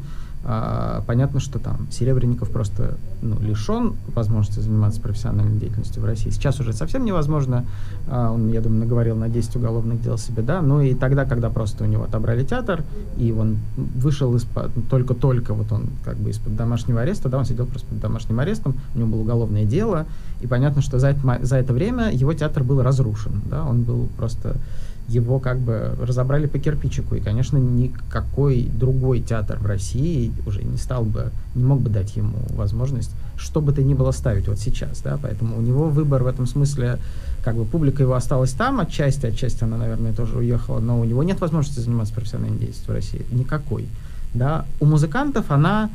А, 0.48 1.04
понятно, 1.08 1.40
что 1.40 1.58
там 1.58 1.88
Серебренников 1.90 2.52
просто 2.52 2.98
ну, 3.24 3.40
лишен 3.40 3.96
возможности 4.14 4.60
заниматься 4.60 5.02
профессиональной 5.02 5.58
деятельностью 5.58 6.04
в 6.04 6.06
России. 6.06 6.30
Сейчас 6.30 6.60
уже 6.60 6.72
совсем 6.72 7.04
невозможно. 7.04 7.66
А, 8.08 8.32
он, 8.32 8.52
я 8.52 8.62
думаю, 8.62 8.82
наговорил 8.82 9.16
на 9.16 9.28
10 9.28 9.56
уголовных 9.56 10.04
дел 10.04 10.20
себе, 10.20 10.44
да. 10.44 10.62
Ну 10.62 10.82
и 10.82 10.94
тогда, 10.94 11.26
когда 11.26 11.50
просто 11.50 11.84
у 11.84 11.88
него 11.88 12.04
отобрали 12.04 12.44
театр, 12.44 12.84
и 13.18 13.32
он 13.32 13.58
вышел 13.76 14.36
из-под, 14.36 14.72
только-только 14.88 15.56
вот 15.56 15.72
он 15.72 15.90
как 16.04 16.18
бы 16.18 16.30
из-под 16.30 16.56
домашнего 16.56 17.02
ареста, 17.02 17.28
да, 17.28 17.40
он 17.40 17.46
сидел 17.46 17.66
просто 17.66 17.88
под 17.88 18.00
домашним 18.00 18.40
арестом, 18.40 18.76
у 18.94 19.00
него 19.00 19.10
было 19.10 19.22
уголовное 19.22 19.66
дело, 19.66 20.06
и 20.42 20.48
понятно, 20.48 20.84
что 20.84 21.00
за 21.00 21.08
это, 21.08 21.40
за 21.42 21.58
это 21.58 21.74
время 21.74 22.12
его 22.12 22.34
театр 22.34 22.64
был 22.64 22.84
разрушен, 22.84 23.42
да, 23.50 23.66
он 23.66 23.82
был 23.82 24.10
просто 24.16 24.58
его 25.08 25.40
как 25.40 25.60
бы 25.60 25.96
разобрали 26.02 26.48
по 26.48 26.58
кирпичику, 26.58 27.16
и, 27.16 27.20
конечно, 27.20 27.58
никакой 27.58 28.64
другой 28.64 29.22
театр 29.22 29.58
в 29.60 29.66
России 29.66 30.34
уже 30.46 30.64
не 30.64 30.78
стал 30.78 31.04
бы, 31.04 31.32
не 31.54 31.64
мог 31.64 31.82
бы 31.82 31.90
дать 31.90 32.16
ему 32.16 32.38
возможность 32.50 33.12
что 33.38 33.62
бы 33.62 33.74
то 33.74 33.84
ни 33.84 33.94
было 33.94 34.12
ставить 34.12 34.48
вот 34.48 34.60
сейчас, 34.60 35.02
да, 35.02 35.18
поэтому 35.22 35.58
у 35.58 35.62
него 35.62 35.90
выбор 35.90 36.24
в 36.24 36.28
этом 36.28 36.48
смысле, 36.48 37.00
как 37.44 37.56
бы 37.56 37.66
публика 37.66 38.04
его 38.04 38.14
осталась 38.14 38.52
там 38.52 38.80
отчасти, 38.80 39.26
отчасти 39.26 39.64
она, 39.64 39.78
наверное, 39.78 40.14
тоже 40.14 40.38
уехала, 40.38 40.80
но 40.80 41.00
у 41.00 41.04
него 41.04 41.24
нет 41.24 41.40
возможности 41.42 41.80
заниматься 41.80 42.14
профессиональной 42.14 42.58
деятельностью 42.58 42.92
в 42.92 42.96
России, 42.96 43.26
никакой, 43.32 43.88
да, 44.34 44.66
у 44.80 44.86
музыкантов 44.86 45.52
она 45.52 45.90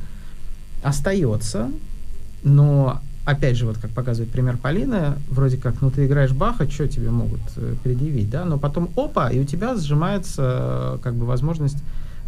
остается, 0.82 1.70
но 2.43 3.01
опять 3.25 3.57
же, 3.57 3.67
вот 3.67 3.79
как 3.79 3.91
показывает 3.91 4.33
пример 4.33 4.57
Полины, 4.57 5.15
вроде 5.29 5.57
как, 5.57 5.81
ну 5.81 5.91
ты 5.91 6.07
играешь 6.07 6.33
Баха, 6.33 6.71
что 6.71 6.89
тебе 6.89 7.11
могут 7.11 7.41
э, 7.57 7.75
предъявить, 7.83 8.31
да, 8.31 8.45
но 8.45 8.59
потом 8.59 8.91
опа, 8.97 9.31
и 9.31 9.39
у 9.41 9.45
тебя 9.45 9.77
сжимается 9.77 10.43
э, 10.43 10.99
как 11.03 11.15
бы 11.15 11.27
возможность 11.27 11.79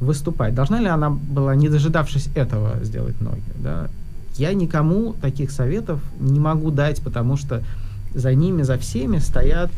выступать. 0.00 0.54
Должна 0.54 0.80
ли 0.80 0.86
она 0.86 1.10
была, 1.10 1.54
не 1.54 1.68
дожидавшись 1.68 2.28
этого, 2.34 2.82
сделать 2.82 3.20
ноги, 3.20 3.42
да? 3.56 3.88
Я 4.36 4.54
никому 4.54 5.12
таких 5.14 5.50
советов 5.50 6.00
не 6.18 6.40
могу 6.40 6.70
дать, 6.70 7.02
потому 7.02 7.36
что 7.36 7.62
за 8.14 8.34
ними, 8.34 8.62
за 8.62 8.78
всеми 8.78 9.18
стоят 9.18 9.70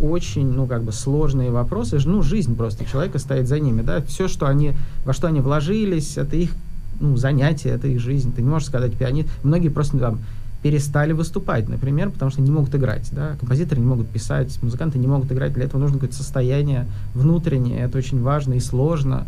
очень, 0.00 0.50
ну, 0.50 0.66
как 0.66 0.82
бы 0.82 0.92
сложные 0.92 1.50
вопросы. 1.50 1.98
Ну, 2.04 2.22
жизнь 2.22 2.56
просто 2.56 2.86
человека 2.86 3.18
стоит 3.18 3.46
за 3.46 3.60
ними, 3.60 3.82
да. 3.82 4.00
Все, 4.02 4.28
что 4.28 4.46
они, 4.46 4.72
во 5.04 5.12
что 5.12 5.28
они 5.28 5.40
вложились, 5.40 6.16
это 6.16 6.36
их, 6.36 6.54
ну, 6.98 7.16
занятие, 7.16 7.70
это 7.70 7.88
их 7.88 8.00
жизнь. 8.00 8.32
Ты 8.32 8.40
не 8.42 8.48
можешь 8.48 8.68
сказать 8.68 8.94
пианист. 8.94 9.28
Многие 9.42 9.68
просто 9.68 9.98
там 9.98 10.20
перестали 10.62 11.12
выступать, 11.12 11.68
например, 11.68 12.10
потому 12.10 12.30
что 12.30 12.42
не 12.42 12.50
могут 12.50 12.74
играть, 12.74 13.08
да. 13.12 13.36
Композиторы 13.38 13.80
не 13.80 13.86
могут 13.86 14.08
писать, 14.08 14.58
музыканты 14.62 14.98
не 14.98 15.06
могут 15.06 15.32
играть. 15.32 15.54
Для 15.54 15.64
этого 15.64 15.80
нужно 15.80 15.96
какое-то 15.96 16.16
состояние 16.16 16.86
внутреннее. 17.14 17.80
Это 17.80 17.98
очень 17.98 18.20
важно 18.22 18.54
и 18.54 18.60
сложно. 18.60 19.26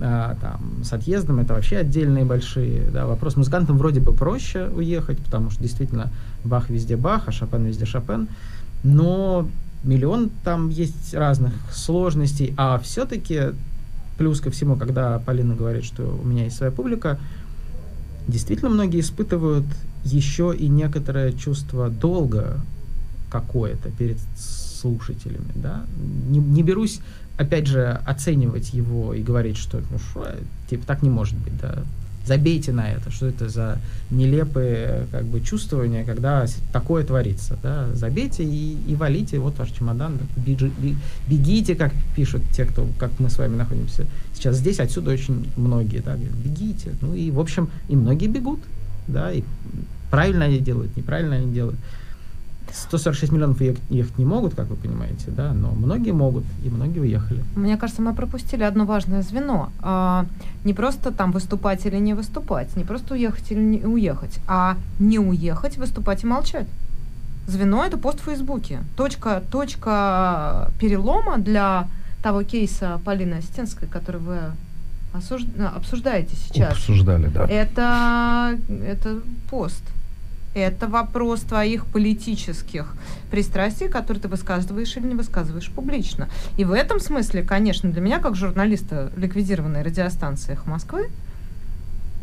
А, 0.00 0.36
там, 0.40 0.82
с 0.82 0.92
отъездом 0.92 1.38
это 1.38 1.54
вообще 1.54 1.76
отдельные 1.78 2.24
большие 2.24 2.90
да, 2.90 3.06
вопросы. 3.06 3.38
Музыкантам 3.38 3.78
вроде 3.78 4.00
бы 4.00 4.12
проще 4.12 4.66
уехать, 4.66 5.18
потому 5.18 5.50
что 5.50 5.62
действительно 5.62 6.10
Бах 6.42 6.68
везде 6.68 6.96
Бах, 6.96 7.24
а 7.26 7.32
Шопен 7.32 7.64
везде 7.64 7.86
Шопен. 7.86 8.26
Но 8.82 9.48
миллион 9.84 10.30
там 10.42 10.70
есть 10.70 11.14
разных 11.14 11.52
сложностей, 11.72 12.52
а 12.56 12.78
все-таки 12.80 13.52
плюс 14.18 14.40
ко 14.40 14.50
всему, 14.50 14.76
когда 14.76 15.20
Полина 15.20 15.54
говорит, 15.54 15.84
что 15.84 16.02
у 16.02 16.26
меня 16.26 16.44
есть 16.44 16.56
своя 16.56 16.72
публика, 16.72 17.18
действительно 18.26 18.70
многие 18.70 19.00
испытывают 19.00 19.66
еще 20.04 20.54
и 20.56 20.68
некоторое 20.68 21.32
чувство 21.32 21.88
долга 21.88 22.60
какое-то 23.30 23.90
перед 23.90 24.18
слушателями, 24.36 25.50
да. 25.54 25.86
Не, 25.96 26.38
не 26.38 26.62
берусь, 26.62 27.00
опять 27.36 27.66
же, 27.66 28.00
оценивать 28.06 28.74
его 28.74 29.14
и 29.14 29.22
говорить, 29.22 29.56
что, 29.56 29.82
ну, 29.90 29.98
шо, 29.98 30.26
типа, 30.68 30.86
так 30.86 31.02
не 31.02 31.10
может 31.10 31.36
быть, 31.38 31.58
да. 31.60 31.84
Забейте 32.26 32.72
на 32.72 32.90
это, 32.90 33.10
что 33.10 33.26
это 33.26 33.48
за 33.48 33.78
нелепые 34.10 35.06
как 35.10 35.24
бы 35.24 35.40
чувствования, 35.40 36.04
когда 36.04 36.46
такое 36.72 37.04
творится, 37.04 37.58
да. 37.62 37.88
Забейте 37.94 38.44
и, 38.44 38.78
и 38.88 38.94
валите, 38.94 39.38
вот 39.38 39.58
ваш 39.58 39.70
чемодан, 39.70 40.18
би- 40.36 40.96
бегите, 41.28 41.74
как 41.74 41.92
пишут 42.16 42.42
те, 42.56 42.64
кто, 42.64 42.86
как 42.98 43.10
мы 43.20 43.28
с 43.28 43.38
вами 43.38 43.56
находимся 43.56 44.06
сейчас 44.34 44.56
здесь, 44.56 44.80
отсюда 44.80 45.10
очень 45.10 45.50
многие, 45.56 46.00
да, 46.00 46.16
бегите. 46.16 46.92
Ну 47.02 47.14
и, 47.14 47.30
в 47.30 47.40
общем, 47.40 47.68
и 47.88 47.96
многие 47.96 48.28
бегут, 48.28 48.60
да, 49.06 49.30
и 49.32 49.42
правильно 50.10 50.46
они 50.46 50.58
делают, 50.58 50.96
неправильно 50.96 51.36
они 51.36 51.52
делают. 51.52 51.76
146 52.72 53.32
миллионов 53.32 53.60
ехать, 53.60 54.18
не 54.18 54.24
могут, 54.24 54.54
как 54.54 54.68
вы 54.68 54.76
понимаете, 54.76 55.30
да, 55.30 55.52
но 55.52 55.70
многие 55.70 56.12
могут, 56.12 56.44
и 56.64 56.70
многие 56.70 57.00
уехали. 57.00 57.44
Мне 57.56 57.76
кажется, 57.76 58.02
мы 58.02 58.14
пропустили 58.14 58.62
одно 58.62 58.84
важное 58.84 59.22
звено. 59.22 59.70
А, 59.80 60.26
не 60.64 60.74
просто 60.74 61.10
там 61.12 61.32
выступать 61.32 61.86
или 61.86 61.96
не 61.96 62.14
выступать, 62.14 62.74
не 62.76 62.84
просто 62.84 63.14
уехать 63.14 63.50
или 63.52 63.60
не 63.60 63.84
уехать, 63.84 64.38
а 64.46 64.76
не 64.98 65.18
уехать, 65.18 65.76
выступать 65.78 66.24
и 66.24 66.26
молчать. 66.26 66.66
Звено 67.46 67.84
это 67.84 67.98
пост 67.98 68.20
в 68.20 68.24
Фейсбуке. 68.24 68.80
Точка, 68.96 69.42
точка 69.50 70.70
перелома 70.80 71.38
для 71.38 71.88
того 72.22 72.42
кейса 72.42 73.00
Полины 73.04 73.34
Остинской, 73.34 73.86
который 73.86 74.20
вы 74.20 74.38
осуж- 75.12 75.46
обсуждаете 75.76 76.34
сейчас. 76.36 76.72
Обсуждали, 76.72 77.26
да. 77.26 77.44
Это, 77.46 78.58
это 78.86 79.20
пост. 79.50 79.82
Это 80.54 80.86
вопрос 80.86 81.40
твоих 81.40 81.84
политических 81.86 82.94
пристрастий, 83.30 83.88
которые 83.88 84.22
ты 84.22 84.28
высказываешь 84.28 84.96
или 84.96 85.08
не 85.08 85.14
высказываешь 85.14 85.70
публично. 85.70 86.28
И 86.56 86.64
в 86.64 86.72
этом 86.72 87.00
смысле, 87.00 87.42
конечно, 87.42 87.90
для 87.90 88.00
меня, 88.00 88.20
как 88.20 88.36
журналиста 88.36 89.10
ликвидированной 89.16 89.82
радиостанции 89.82 90.52
«Эхо 90.52 90.68
Москвы», 90.68 91.10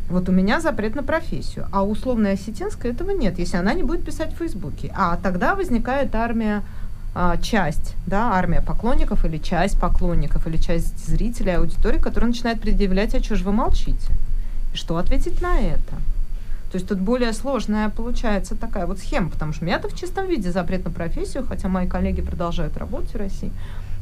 Вот 0.09 0.27
у 0.27 0.33
меня 0.33 0.59
запрет 0.59 0.95
на 0.95 1.03
профессию, 1.03 1.67
а 1.71 1.83
у 1.83 1.91
условной 1.91 2.33
осетинской 2.33 2.91
этого 2.91 3.11
нет, 3.11 3.39
если 3.39 3.55
она 3.55 3.73
не 3.73 3.83
будет 3.83 4.03
писать 4.03 4.33
в 4.33 4.37
Фейсбуке. 4.39 4.91
А 4.93 5.15
тогда 5.15 5.55
возникает 5.55 6.13
армия 6.15 6.63
а, 7.15 7.37
часть, 7.37 7.95
да, 8.07 8.33
армия 8.33 8.61
поклонников 8.61 9.23
или 9.25 9.37
часть 9.37 9.79
поклонников 9.79 10.47
или 10.47 10.57
часть 10.57 11.07
зрителей, 11.07 11.55
аудитории, 11.55 11.97
которая 11.97 12.29
начинает 12.29 12.59
предъявлять, 12.59 13.15
а 13.15 13.23
что 13.23 13.35
же 13.35 13.45
вы 13.45 13.53
молчите? 13.53 14.11
И 14.73 14.77
что 14.77 14.97
ответить 14.97 15.41
на 15.41 15.59
это? 15.59 15.95
То 16.71 16.77
есть 16.77 16.87
тут 16.87 16.99
более 16.99 17.33
сложная 17.33 17.89
получается 17.89 18.55
такая 18.55 18.85
вот 18.85 18.99
схема, 18.99 19.29
потому 19.29 19.51
что 19.51 19.63
у 19.63 19.67
меня-то 19.67 19.89
в 19.89 19.95
чистом 19.95 20.27
виде 20.27 20.51
запрет 20.51 20.85
на 20.85 20.91
профессию, 20.91 21.45
хотя 21.45 21.67
мои 21.67 21.85
коллеги 21.85 22.21
продолжают 22.21 22.77
работать 22.77 23.13
в 23.13 23.17
России, 23.17 23.51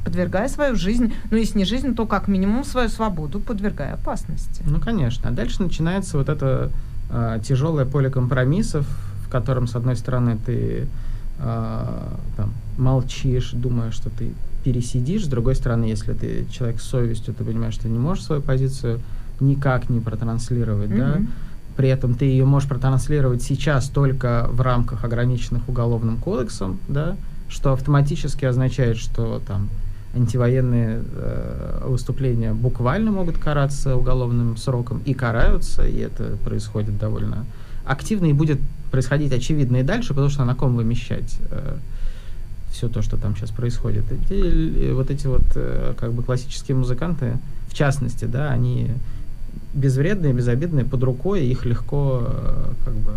подвергая 0.06 0.48
свою 0.50 0.76
жизнь, 0.76 1.12
ну 1.32 1.38
если 1.38 1.58
не 1.58 1.66
жизнь, 1.66 1.96
то 1.96 2.06
как 2.06 2.28
минимум 2.28 2.64
свою 2.64 2.90
свободу, 2.90 3.40
подвергая 3.40 3.96
опасности. 3.96 4.62
Ну, 4.66 4.80
конечно. 4.80 5.30
А 5.30 5.32
дальше 5.32 5.64
начинается 5.64 6.18
вот 6.20 6.30
это 6.30 6.72
э, 7.10 7.40
тяжелое 7.44 7.86
поле 7.86 8.12
компромиссов, 8.12 8.86
в 9.26 9.30
котором, 9.30 9.66
с 9.66 9.76
одной 9.76 9.96
стороны, 9.96 10.38
ты 10.46 10.88
э, 11.40 12.14
там, 12.38 12.54
молчишь, 12.78 13.50
думаешь, 13.52 13.96
что 13.96 14.12
ты 14.12 14.34
пересидишь, 14.64 15.26
с 15.26 15.28
другой 15.28 15.56
стороны, 15.56 15.86
если 15.86 16.14
ты 16.14 16.46
человек 16.52 16.82
с 16.82 16.84
совестью, 16.84 17.34
ты 17.34 17.44
понимаешь, 17.44 17.74
что 17.74 17.84
ты 17.84 17.90
не 17.90 18.00
можешь 18.00 18.26
свою 18.26 18.44
позицию 18.44 19.00
никак 19.40 19.90
не 19.90 20.02
протранслировать, 20.02 20.90
mm-hmm. 20.90 20.98
да, 20.98 21.22
при 21.80 21.88
этом 21.88 22.14
ты 22.14 22.26
ее 22.26 22.44
можешь 22.44 22.68
протранслировать 22.68 23.42
сейчас 23.42 23.88
только 23.88 24.50
в 24.52 24.60
рамках 24.60 25.06
ограниченных 25.06 25.70
уголовным 25.70 26.18
кодексом, 26.18 26.78
да, 26.90 27.16
что 27.48 27.72
автоматически 27.72 28.44
означает, 28.44 28.98
что 28.98 29.42
там 29.48 29.70
антивоенные 30.14 31.02
э, 31.02 31.86
выступления 31.88 32.54
буквально 32.54 33.12
могут 33.12 33.38
караться 33.38 33.96
уголовным 33.96 34.58
сроком 34.58 35.02
и 35.06 35.14
караются, 35.14 35.88
и 35.88 36.00
это 36.00 36.36
происходит 36.44 37.00
довольно 37.00 37.46
активно 37.86 38.26
и 38.26 38.34
будет 38.34 38.60
происходить 38.92 39.32
очевидно 39.32 39.78
и 39.78 39.84
дальше, 39.84 40.10
потому 40.10 40.28
что 40.28 40.44
на 40.44 40.56
ком 40.56 40.76
вымещать 40.76 41.38
э, 41.50 41.78
все 42.74 42.90
то, 42.90 43.02
что 43.02 43.16
там 43.16 43.38
сейчас 43.38 43.52
происходит. 43.52 44.04
Эти, 44.12 44.92
вот 44.92 45.10
эти 45.10 45.28
вот 45.28 45.46
э, 45.56 45.94
как 45.98 46.12
бы 46.12 46.24
классические 46.24 46.76
музыканты, 46.76 47.38
в 47.70 47.74
частности, 47.74 48.26
да, 48.26 48.50
они 48.50 48.92
безвредные, 49.74 50.34
безобидные, 50.34 50.86
под 50.86 51.04
рукой, 51.04 51.46
их 51.46 51.66
легко 51.66 52.24
э, 52.28 52.72
как 52.86 52.94
бы 52.96 53.12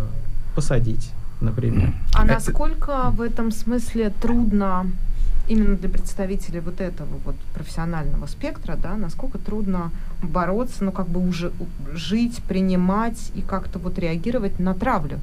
посадить, 0.55 1.11
например. 1.41 1.93
А 2.13 2.25
насколько 2.25 3.09
в 3.11 3.21
этом 3.21 3.51
смысле 3.51 4.11
трудно 4.21 4.87
именно 5.47 5.75
для 5.75 5.89
представителей 5.89 6.61
вот 6.61 6.79
этого 6.79 7.09
вот 7.25 7.35
профессионального 7.53 8.27
спектра, 8.27 8.77
да, 8.81 8.95
насколько 8.95 9.37
трудно 9.37 9.91
бороться, 10.21 10.83
ну 10.83 10.91
как 10.91 11.07
бы 11.07 11.25
уже 11.27 11.51
жить, 11.93 12.41
принимать 12.47 13.31
и 13.35 13.41
как-то 13.41 13.79
вот 13.79 13.99
реагировать 13.99 14.59
на 14.59 14.73
травлю, 14.73 15.19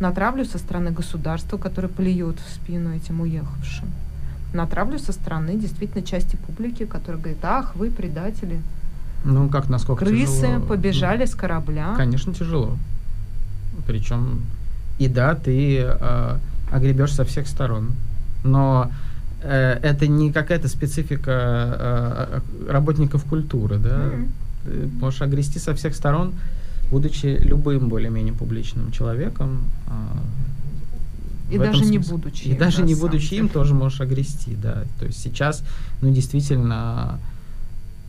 на 0.00 0.12
травлю 0.12 0.44
со 0.44 0.58
стороны 0.58 0.90
государства, 0.90 1.58
которое 1.58 1.88
плюет 1.88 2.38
в 2.40 2.54
спину 2.54 2.94
этим 2.94 3.20
уехавшим, 3.20 3.90
на 4.54 4.66
травлю 4.66 4.98
со 4.98 5.12
стороны 5.12 5.56
действительно 5.56 6.02
части 6.02 6.36
публики, 6.36 6.86
которая 6.86 7.20
говорит, 7.20 7.44
ах, 7.44 7.76
вы 7.76 7.90
предатели, 7.90 8.62
ну, 9.24 9.48
как 9.48 9.68
насколько 9.68 10.04
Крысы 10.04 10.42
тяжело? 10.42 10.66
побежали 10.66 11.20
ну, 11.20 11.26
с 11.26 11.34
корабля. 11.34 11.94
Конечно, 11.96 12.34
тяжело. 12.34 12.76
Причем, 13.86 14.40
и 14.98 15.08
да, 15.08 15.34
ты 15.34 15.78
э, 15.78 16.38
огребешь 16.70 17.12
со 17.12 17.24
всех 17.24 17.46
сторон. 17.46 17.92
Но 18.44 18.90
э, 19.42 19.78
это 19.82 20.06
не 20.06 20.32
какая-то 20.32 20.68
специфика 20.68 21.30
э, 21.30 22.40
работников 22.68 23.24
культуры, 23.24 23.78
да. 23.78 23.96
Mm-hmm. 23.96 24.28
Ты 24.64 24.88
можешь 25.00 25.22
огрести 25.22 25.58
со 25.58 25.74
всех 25.74 25.94
сторон, 25.94 26.34
будучи 26.90 27.38
любым 27.40 27.88
более-менее 27.88 28.34
публичным 28.34 28.90
человеком. 28.92 29.62
Э, 29.86 31.54
и 31.54 31.58
даже 31.58 31.84
не 31.84 31.98
будучи. 31.98 32.44
И 32.44 32.52
им, 32.52 32.58
даже 32.58 32.78
да, 32.78 32.84
не 32.84 32.94
будучи 32.94 33.34
им 33.34 33.48
тоже 33.48 33.74
можешь 33.74 34.00
огрести, 34.00 34.56
да. 34.56 34.84
То 34.98 35.06
есть 35.06 35.22
сейчас, 35.22 35.62
ну, 36.00 36.10
действительно, 36.10 37.18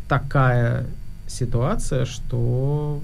такая 0.08 0.86
ситуация, 1.34 2.06
что 2.06 3.02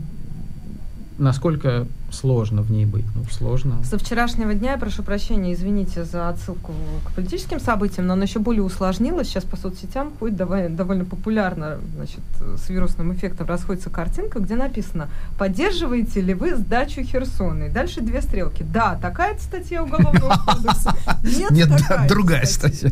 насколько 1.19 1.85
сложно 2.11 2.61
в 2.61 2.71
ней 2.71 2.85
быть? 2.85 3.05
Ну, 3.15 3.23
сложно. 3.29 3.83
Со 3.83 3.97
вчерашнего 3.97 4.53
дня, 4.53 4.71
я 4.71 4.77
прошу 4.77 5.03
прощения, 5.03 5.53
извините 5.53 6.05
за 6.05 6.29
отсылку 6.29 6.73
к 7.03 7.11
политическим 7.11 7.59
событиям, 7.59 8.07
но 8.07 8.13
она 8.13 8.23
еще 8.23 8.39
более 8.39 8.63
усложнилась. 8.63 9.27
Сейчас 9.27 9.43
по 9.43 9.57
соцсетям 9.57 10.11
ходит 10.17 10.37
довольно, 10.37 10.75
довольно 10.75 11.05
популярно, 11.05 11.77
значит, 11.95 12.21
с 12.39 12.69
вирусным 12.69 13.13
эффектом 13.13 13.47
расходится 13.47 13.89
картинка, 13.89 14.39
где 14.39 14.55
написано 14.55 15.09
«Поддерживаете 15.37 16.21
ли 16.21 16.33
вы 16.33 16.55
сдачу 16.55 17.03
Херсона?» 17.03 17.65
И 17.65 17.69
дальше 17.69 18.01
две 18.01 18.21
стрелки. 18.21 18.63
Да, 18.63 18.97
такая 19.01 19.37
статья 19.37 19.83
Уголовного 19.83 20.35
кодекса. 20.45 20.95
Нет, 21.23 21.51
Нет 21.51 21.69
другая 22.07 22.45
статья. 22.45 22.91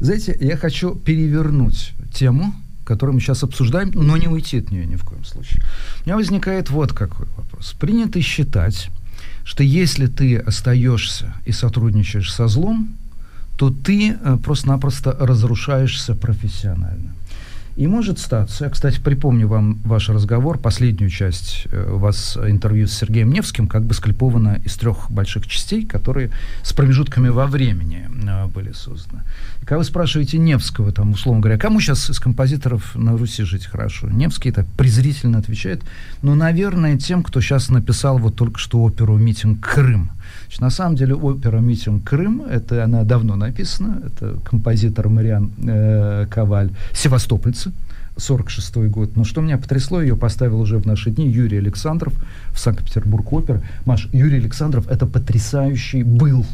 Знаете, 0.00 0.36
я 0.40 0.56
хочу 0.56 0.94
перевернуть 0.94 1.92
тему, 2.12 2.54
которую 2.84 3.14
мы 3.14 3.20
сейчас 3.20 3.42
обсуждаем, 3.42 3.90
но 3.94 4.16
не 4.16 4.28
уйти 4.28 4.58
от 4.58 4.70
нее 4.70 4.86
ни 4.86 4.96
в 4.96 5.04
коем 5.04 5.24
случае. 5.24 5.62
У 6.04 6.08
меня 6.08 6.16
возникает 6.16 6.70
вот 6.70 6.92
какой 6.92 7.26
вопрос. 7.36 7.74
Принято 7.78 8.20
считать, 8.22 8.90
что 9.44 9.62
если 9.62 10.06
ты 10.06 10.36
остаешься 10.36 11.34
и 11.44 11.52
сотрудничаешь 11.52 12.32
со 12.32 12.48
злом, 12.48 12.96
то 13.56 13.70
ты 13.70 14.12
э, 14.12 14.38
просто-напросто 14.42 15.16
разрушаешься 15.20 16.14
профессионально. 16.14 17.14
И 17.76 17.86
может 17.86 18.18
статься, 18.18 18.64
я, 18.64 18.70
кстати, 18.70 19.00
припомню 19.00 19.48
вам 19.48 19.80
ваш 19.84 20.10
разговор, 20.10 20.58
последнюю 20.58 21.08
часть 21.08 21.66
э, 21.70 21.92
у 21.92 21.96
вас 21.96 22.36
интервью 22.36 22.86
с 22.86 22.92
Сергеем 22.92 23.32
Невским, 23.32 23.66
как 23.66 23.84
бы 23.84 23.94
склеповано 23.94 24.60
из 24.62 24.76
трех 24.76 25.10
больших 25.10 25.46
частей, 25.46 25.86
которые 25.86 26.30
с 26.62 26.74
промежутками 26.74 27.28
во 27.28 27.46
времени 27.46 28.08
э, 28.26 28.46
были 28.48 28.72
созданы. 28.72 29.22
И 29.62 29.64
когда 29.64 29.78
вы 29.78 29.84
спрашиваете 29.84 30.36
Невского, 30.36 30.92
там, 30.92 31.12
условно 31.12 31.40
говоря, 31.40 31.58
кому 31.58 31.80
сейчас 31.80 32.10
из 32.10 32.20
композиторов 32.20 32.94
на 32.94 33.16
Руси 33.16 33.44
жить 33.44 33.64
хорошо, 33.64 34.08
Невский 34.10 34.52
так 34.52 34.66
презрительно 34.76 35.38
отвечает, 35.38 35.82
ну, 36.20 36.34
наверное, 36.34 36.98
тем, 36.98 37.22
кто 37.22 37.40
сейчас 37.40 37.70
написал 37.70 38.18
вот 38.18 38.36
только 38.36 38.58
что 38.58 38.82
оперу 38.82 39.16
«Митинг 39.16 39.66
Крым». 39.66 40.10
Значит, 40.52 40.60
на 40.60 40.70
самом 40.70 40.96
деле 40.96 41.14
опера 41.14 41.60
«Митинг 41.60 42.04
Крым», 42.04 42.42
это 42.42 42.84
она 42.84 43.04
давно 43.04 43.36
написана, 43.36 44.02
это 44.04 44.36
композитор 44.44 45.08
Мариан 45.08 45.50
э, 45.66 46.26
Коваль, 46.30 46.70
севастопольцы, 46.92 47.72
46 48.18 48.76
год. 48.90 49.16
Но 49.16 49.24
что 49.24 49.40
меня 49.40 49.56
потрясло, 49.56 50.02
ее 50.02 50.14
поставил 50.14 50.60
уже 50.60 50.76
в 50.76 50.84
наши 50.84 51.10
дни 51.10 51.26
Юрий 51.26 51.56
Александров 51.56 52.12
в 52.52 52.58
Санкт-Петербург 52.58 53.32
опер. 53.32 53.62
Маш, 53.86 54.10
Юрий 54.12 54.40
Александров 54.40 54.86
это 54.88 55.06
потрясающий 55.06 56.02
был 56.02 56.44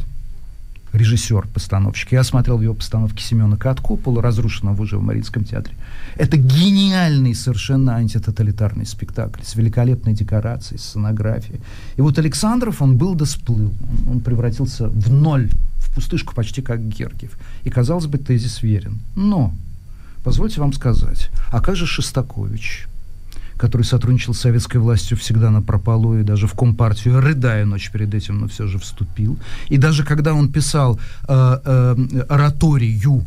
режиссер, 0.93 1.47
постановщик. 1.47 2.11
Я 2.11 2.23
смотрел 2.23 2.61
его 2.61 2.73
постановки 2.73 3.21
Семена 3.21 3.57
Катко, 3.57 3.95
полуразрушенного 3.95 4.81
уже 4.81 4.97
в 4.97 5.01
Мариинском 5.01 5.43
театре. 5.43 5.75
Это 6.15 6.37
гениальный 6.37 7.35
совершенно 7.35 7.95
антитоталитарный 7.95 8.85
спектакль 8.85 9.41
с 9.43 9.55
великолепной 9.55 10.13
декорацией, 10.13 10.79
сценографией. 10.79 11.59
И 11.95 12.01
вот 12.01 12.17
Александров, 12.17 12.81
он 12.81 12.97
был 12.97 13.15
да 13.15 13.25
сплыл. 13.25 13.73
Он, 14.09 14.19
превратился 14.19 14.89
в 14.89 15.11
ноль, 15.11 15.49
в 15.77 15.93
пустышку 15.93 16.33
почти 16.33 16.61
как 16.61 16.87
Гергиев. 16.87 17.37
И, 17.63 17.69
казалось 17.69 18.07
бы, 18.07 18.17
тезис 18.17 18.61
верен. 18.63 18.99
Но, 19.15 19.53
позвольте 20.23 20.59
вам 20.59 20.73
сказать, 20.73 21.29
а 21.51 21.61
как 21.61 21.75
же 21.75 21.85
Шостакович? 21.85 22.87
Который 23.59 23.83
сотрудничал 23.83 24.33
с 24.33 24.39
советской 24.39 24.77
властью 24.77 25.17
всегда 25.17 25.51
на 25.51 25.61
прополу 25.61 26.17
и 26.17 26.23
даже 26.23 26.47
в 26.47 26.53
Компартию, 26.53 27.19
рыдая 27.19 27.65
ночь 27.65 27.91
перед 27.91 28.13
этим, 28.15 28.39
но 28.39 28.47
все 28.47 28.67
же 28.67 28.79
вступил. 28.79 29.37
И 29.67 29.77
даже 29.77 30.03
когда 30.03 30.33
он 30.33 30.49
писал 30.49 30.97
э, 31.27 31.57
э, 31.65 31.95
ораторию 32.29 33.25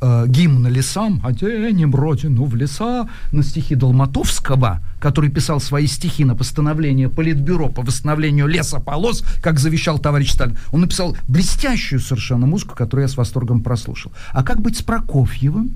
э, 0.00 0.24
гимн 0.26 0.68
лесам, 0.68 1.20
«Оденем 1.22 1.94
родину 1.94 2.44
в 2.46 2.56
леса» 2.56 3.08
на 3.30 3.42
стихи 3.42 3.74
Долматовского, 3.74 4.80
который 5.00 5.30
писал 5.30 5.60
свои 5.60 5.86
стихи 5.86 6.24
на 6.24 6.34
постановление 6.34 7.10
Политбюро 7.10 7.68
по 7.68 7.82
восстановлению 7.82 8.46
лесополос, 8.46 9.22
как 9.42 9.58
завещал 9.58 9.98
товарищ 9.98 10.32
Сталин. 10.32 10.56
Он 10.72 10.80
написал 10.80 11.14
блестящую 11.28 12.00
совершенно 12.00 12.46
музыку, 12.46 12.74
которую 12.74 13.02
я 13.02 13.08
с 13.08 13.18
восторгом 13.18 13.62
прослушал. 13.62 14.12
А 14.32 14.42
как 14.42 14.62
быть 14.62 14.78
с 14.78 14.82
Прокофьевым? 14.82 15.72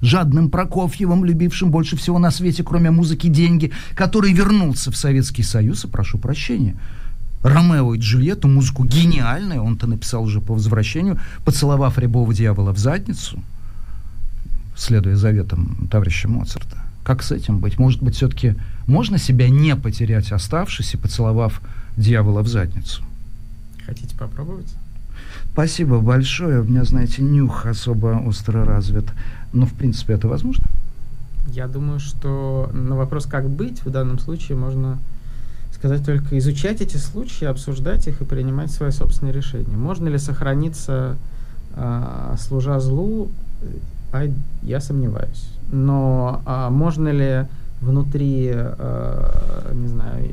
Жадным 0.00 0.50
Прокофьевым, 0.50 1.24
любившим 1.24 1.70
больше 1.70 1.96
всего 1.96 2.18
на 2.18 2.30
свете, 2.30 2.62
кроме 2.62 2.90
музыки, 2.90 3.28
деньги, 3.28 3.72
который 3.94 4.32
вернулся 4.32 4.90
в 4.90 4.96
Советский 4.96 5.42
Союз, 5.42 5.84
и 5.84 5.88
прошу 5.88 6.18
прощения, 6.18 6.76
Ромео 7.42 7.94
и 7.94 7.98
Джульетту, 7.98 8.48
музыку 8.48 8.84
гениальную, 8.84 9.62
он-то 9.62 9.86
написал 9.86 10.24
уже 10.24 10.40
по 10.40 10.54
возвращению, 10.54 11.18
поцеловав 11.44 11.98
рябого 11.98 12.34
дьявола 12.34 12.72
в 12.72 12.78
задницу, 12.78 13.42
следуя 14.76 15.16
заветам 15.16 15.88
товарища 15.90 16.28
Моцарта. 16.28 16.76
Как 17.02 17.22
с 17.22 17.32
этим 17.32 17.58
быть? 17.58 17.78
Может 17.78 18.02
быть, 18.02 18.16
все-таки 18.16 18.56
можно 18.86 19.16
себя 19.16 19.48
не 19.48 19.74
потерять, 19.74 20.32
оставшись 20.32 20.92
и 20.94 20.98
поцеловав 20.98 21.62
дьявола 21.96 22.42
в 22.42 22.48
задницу? 22.48 23.02
Хотите 23.86 24.14
попробовать? 24.16 24.68
Спасибо 25.52 25.98
большое. 25.98 26.60
У 26.60 26.64
меня, 26.64 26.84
знаете, 26.84 27.22
нюх 27.22 27.66
особо 27.66 28.22
остро 28.26 28.64
развит. 28.64 29.06
Но, 29.52 29.66
в 29.66 29.74
принципе, 29.74 30.14
это 30.14 30.28
возможно? 30.28 30.64
Я 31.48 31.66
думаю, 31.66 31.98
что 31.98 32.70
на 32.72 32.96
вопрос, 32.96 33.26
как 33.26 33.48
быть, 33.48 33.84
в 33.84 33.90
данном 33.90 34.18
случае 34.18 34.56
можно 34.56 34.98
сказать 35.72 36.04
только 36.04 36.38
изучать 36.38 36.80
эти 36.80 36.98
случаи, 36.98 37.46
обсуждать 37.46 38.06
их 38.06 38.20
и 38.20 38.24
принимать 38.24 38.70
свои 38.70 38.90
собственные 38.90 39.32
решения. 39.32 39.76
Можно 39.76 40.08
ли 40.08 40.18
сохраниться, 40.18 41.16
э, 41.74 42.36
служа 42.38 42.78
злу, 42.78 43.30
а 44.12 44.28
я 44.62 44.80
сомневаюсь. 44.80 45.48
Но 45.72 46.42
а 46.44 46.70
можно 46.70 47.08
ли 47.08 47.46
внутри, 47.80 48.50
э, 48.52 49.72
не 49.74 49.88
знаю, 49.88 50.30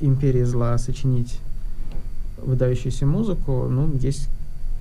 империи 0.00 0.44
зла 0.44 0.76
сочинить 0.78 1.40
выдающуюся 2.42 3.06
музыку? 3.06 3.66
Ну, 3.70 3.90
есть 3.98 4.28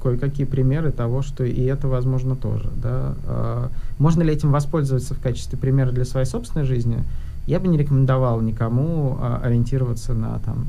кое-какие 0.04 0.46
примеры 0.46 0.92
того, 0.92 1.22
что 1.22 1.46
и 1.46 1.64
это 1.64 1.88
возможно 1.88 2.36
тоже. 2.36 2.70
Да? 2.76 3.16
А, 3.26 3.70
можно 3.98 4.22
ли 4.22 4.34
этим 4.34 4.52
воспользоваться 4.52 5.16
в 5.16 5.20
качестве 5.20 5.58
примера 5.58 5.92
для 5.92 6.04
своей 6.04 6.28
собственной 6.28 6.66
жизни? 6.66 7.04
Я 7.48 7.60
бы 7.60 7.68
не 7.68 7.78
рекомендовал 7.78 8.42
никому 8.42 9.18
а, 9.20 9.42
ориентироваться 9.44 10.14
на 10.14 10.40
там, 10.40 10.68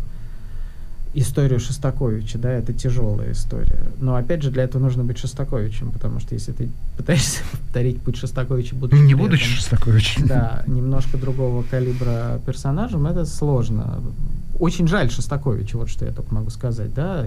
историю 1.14 1.60
Шостаковича, 1.60 2.38
да, 2.38 2.50
это 2.50 2.72
тяжелая 2.72 3.32
история. 3.32 3.84
Но 4.00 4.16
опять 4.16 4.42
же, 4.42 4.50
для 4.50 4.64
этого 4.64 4.82
нужно 4.82 5.04
быть 5.04 5.18
Шостаковичем, 5.18 5.90
потому 5.90 6.20
что 6.20 6.34
если 6.34 6.52
ты 6.52 6.68
пытаешься 6.96 7.42
повторить 7.50 8.00
путь 8.02 8.16
Шостаковича, 8.16 8.76
будучи 8.76 9.00
не 9.00 9.14
будучи 9.14 9.44
Шостаковичем, 9.44 10.26
да, 10.26 10.62
немножко 10.66 11.18
другого 11.18 11.62
калибра 11.62 12.40
персонажем, 12.46 13.06
это 13.06 13.24
сложно. 13.24 14.00
Очень 14.58 14.86
жаль 14.88 15.10
Шостаковича, 15.10 15.78
вот 15.78 15.88
что 15.88 16.04
я 16.04 16.12
только 16.12 16.34
могу 16.34 16.50
сказать, 16.50 16.94
да. 16.94 17.24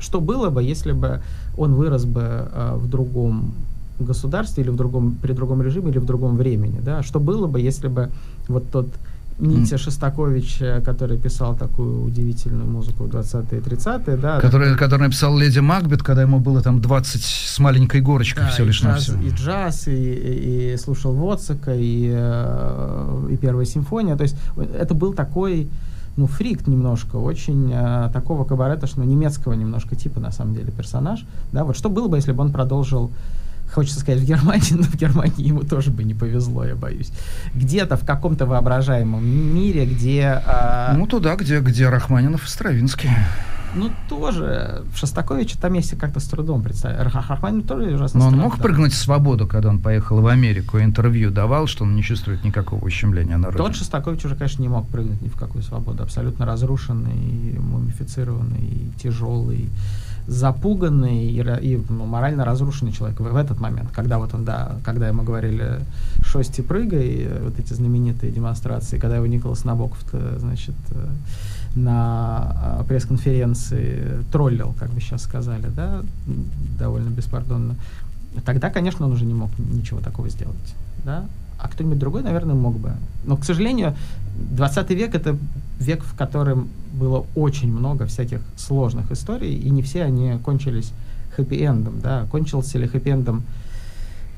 Что 0.00 0.20
было 0.20 0.50
бы, 0.50 0.62
если 0.62 0.92
бы 0.92 1.22
он 1.56 1.74
вырос 1.74 2.04
бы 2.04 2.20
а, 2.22 2.76
в 2.76 2.88
другом 2.88 3.54
государстве 3.98 4.62
или 4.62 4.70
в 4.70 4.76
другом, 4.76 5.16
при 5.22 5.32
другом 5.32 5.62
режиме 5.62 5.90
или 5.90 5.98
в 5.98 6.04
другом 6.04 6.36
времени, 6.36 6.80
да? 6.80 7.02
Что 7.02 7.18
было 7.18 7.46
бы, 7.46 7.60
если 7.60 7.88
бы 7.88 8.10
вот 8.48 8.70
тот 8.70 8.88
Митя 9.38 9.76
Шостакович, 9.76 10.62
который 10.84 11.18
писал 11.18 11.54
такую 11.54 12.04
удивительную 12.04 12.66
музыку 12.70 13.04
в 13.04 13.08
20-е 13.08 13.60
30-е, 13.60 14.16
да. 14.16 14.40
Который, 14.40 14.76
который 14.76 15.02
написал 15.02 15.36
«Леди 15.36 15.58
Макбет», 15.58 16.02
когда 16.02 16.22
ему 16.22 16.38
было 16.40 16.62
там 16.62 16.80
20 16.80 17.22
с 17.22 17.58
маленькой 17.58 18.00
горочкой 18.00 18.44
да, 18.44 18.50
все 18.50 18.64
лишь 18.64 18.82
на 18.82 18.96
все. 18.96 19.12
И 19.20 19.28
джаз, 19.30 19.88
и, 19.88 19.92
и, 19.92 20.72
и 20.72 20.76
слушал 20.78 21.12
Воцика, 21.12 21.74
и, 21.74 22.10
э, 22.14 23.28
и 23.30 23.36
Первая 23.36 23.66
симфония. 23.66 24.16
То 24.16 24.22
есть 24.22 24.36
это 24.78 24.94
был 24.94 25.12
такой 25.12 25.68
ну, 26.16 26.26
фрик 26.26 26.66
немножко, 26.66 27.16
очень 27.16 27.70
э, 27.72 28.10
такого 28.12 28.44
кабарета, 28.44 28.86
что 28.86 29.02
немецкого 29.04 29.52
немножко 29.52 29.96
типа, 29.96 30.20
на 30.20 30.32
самом 30.32 30.54
деле, 30.54 30.72
персонаж. 30.72 31.24
Да, 31.52 31.64
вот 31.64 31.76
что 31.76 31.90
было 31.90 32.08
бы, 32.08 32.16
если 32.16 32.32
бы 32.32 32.42
он 32.42 32.52
продолжил 32.52 33.10
хочется 33.72 34.00
сказать, 34.00 34.20
в 34.20 34.24
Германии, 34.24 34.74
но 34.74 34.84
в 34.84 34.94
Германии 34.94 35.48
ему 35.48 35.62
тоже 35.62 35.90
бы 35.90 36.04
не 36.04 36.14
повезло, 36.14 36.64
я 36.64 36.76
боюсь. 36.76 37.10
Где-то 37.54 37.96
в 37.96 38.06
каком-то 38.06 38.46
воображаемом 38.46 39.26
мире, 39.26 39.86
где... 39.86 40.40
А... 40.46 40.94
Ну, 40.96 41.06
туда, 41.06 41.36
где, 41.36 41.60
где 41.60 41.88
Рахманинов 41.88 42.44
и 42.46 42.48
Стравинский. 42.48 43.10
Ну, 43.76 43.90
тоже. 44.08 44.82
В 44.92 44.98
Шостаковиче 44.98 45.58
там 45.60 45.74
есть 45.74 45.96
как-то 45.98 46.20
с 46.20 46.24
трудом 46.24 46.62
представить. 46.62 46.98
Рахманинов 46.98 47.66
тоже 47.66 47.94
ужасно 47.94 48.20
Но 48.20 48.26
он 48.28 48.36
мог 48.36 48.56
да. 48.56 48.62
прыгнуть 48.62 48.92
в 48.92 48.96
свободу, 48.96 49.46
когда 49.46 49.68
он 49.68 49.80
поехал 49.80 50.20
в 50.20 50.26
Америку, 50.26 50.78
интервью 50.78 51.30
давал, 51.30 51.66
что 51.66 51.84
он 51.84 51.94
не 51.94 52.02
чувствует 52.02 52.44
никакого 52.44 52.84
ущемления 52.84 53.36
народа. 53.36 53.58
Тот 53.58 53.76
Шостакович 53.76 54.24
уже, 54.24 54.36
конечно, 54.36 54.62
не 54.62 54.68
мог 54.68 54.88
прыгнуть 54.88 55.20
ни 55.22 55.28
в 55.28 55.36
какую 55.36 55.62
свободу. 55.62 56.02
Абсолютно 56.02 56.46
разрушенный, 56.46 57.58
мумифицированный, 57.58 58.92
тяжелый 59.00 59.68
запуганный 60.26 61.26
и, 61.26 61.40
и 61.40 61.82
ну, 61.88 62.04
морально 62.04 62.44
разрушенный 62.44 62.92
человек 62.92 63.20
в, 63.20 63.22
в 63.22 63.36
этот 63.36 63.60
момент, 63.60 63.90
когда 63.92 64.18
вот 64.18 64.34
он, 64.34 64.44
да, 64.44 64.76
когда 64.84 65.08
ему 65.08 65.22
говорили 65.22 65.80
«шости 66.24 66.62
прыгай», 66.62 67.28
вот 67.42 67.58
эти 67.58 67.72
знаменитые 67.72 68.32
демонстрации, 68.32 68.98
когда 68.98 69.16
его 69.16 69.26
Николас 69.26 69.64
Набоков, 69.64 69.98
значит, 70.38 70.74
э, 70.90 71.08
на 71.76 72.78
а, 72.80 72.84
пресс-конференции 72.88 74.24
троллил, 74.32 74.74
как 74.78 74.90
бы 74.90 75.00
сейчас 75.00 75.22
сказали, 75.22 75.68
да, 75.68 76.02
довольно 76.78 77.10
беспардонно, 77.10 77.76
тогда, 78.44 78.70
конечно, 78.70 79.06
он 79.06 79.12
уже 79.12 79.24
не 79.24 79.34
мог 79.34 79.50
ничего 79.58 80.00
такого 80.00 80.28
сделать, 80.28 80.74
да, 81.04 81.26
а 81.58 81.68
кто-нибудь 81.68 81.98
другой, 81.98 82.22
наверное, 82.22 82.54
мог 82.54 82.78
бы. 82.78 82.92
Но, 83.24 83.36
к 83.36 83.44
сожалению, 83.44 83.94
20 84.52 84.90
век— 84.90 85.14
это 85.14 85.36
век, 85.78 86.02
в 86.02 86.16
котором 86.16 86.68
было 86.92 87.26
очень 87.34 87.72
много 87.72 88.06
всяких 88.06 88.40
сложных 88.56 89.10
историй, 89.10 89.54
и 89.54 89.70
не 89.70 89.82
все 89.82 90.02
они 90.02 90.38
кончились 90.44 90.92
хэппи-эндом. 91.36 92.00
Да? 92.02 92.26
Кончился 92.30 92.78
ли 92.78 92.86
хэппи-эндом 92.86 93.42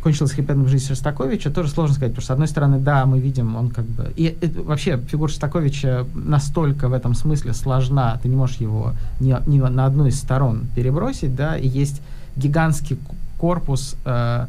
кончилась 0.09 0.33
хэппи-эндом 0.33 0.69
жизнь 0.69 0.87
Шостаковича, 0.87 1.51
тоже 1.51 1.69
сложно 1.69 1.95
сказать, 1.95 2.13
потому 2.13 2.23
что, 2.23 2.29
с 2.29 2.31
одной 2.33 2.49
стороны, 2.49 2.79
да, 2.79 3.05
мы 3.05 3.21
видим, 3.21 3.57
он 3.57 3.69
как 3.69 3.85
бы... 3.85 4.11
И 4.17 4.39
это, 4.41 4.63
вообще, 4.63 4.97
фигура 4.97 5.29
Шостаковича 5.29 6.07
настолько 6.15 6.89
в 6.89 6.95
этом 6.95 7.13
смысле 7.13 7.53
сложна, 7.53 8.19
ты 8.23 8.29
не 8.31 8.37
можешь 8.37 8.57
его 8.57 8.95
ни, 9.21 9.37
ни 9.47 9.59
на 9.61 9.85
одну 9.85 10.07
из 10.07 10.19
сторон 10.19 10.63
перебросить, 10.75 11.37
да, 11.37 11.59
и 11.59 11.69
есть 11.69 12.01
гигантский 12.37 12.99
корпус 13.37 13.97
э, 14.07 14.47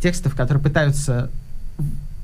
текстов, 0.00 0.36
которые 0.36 0.62
пытаются 0.62 1.28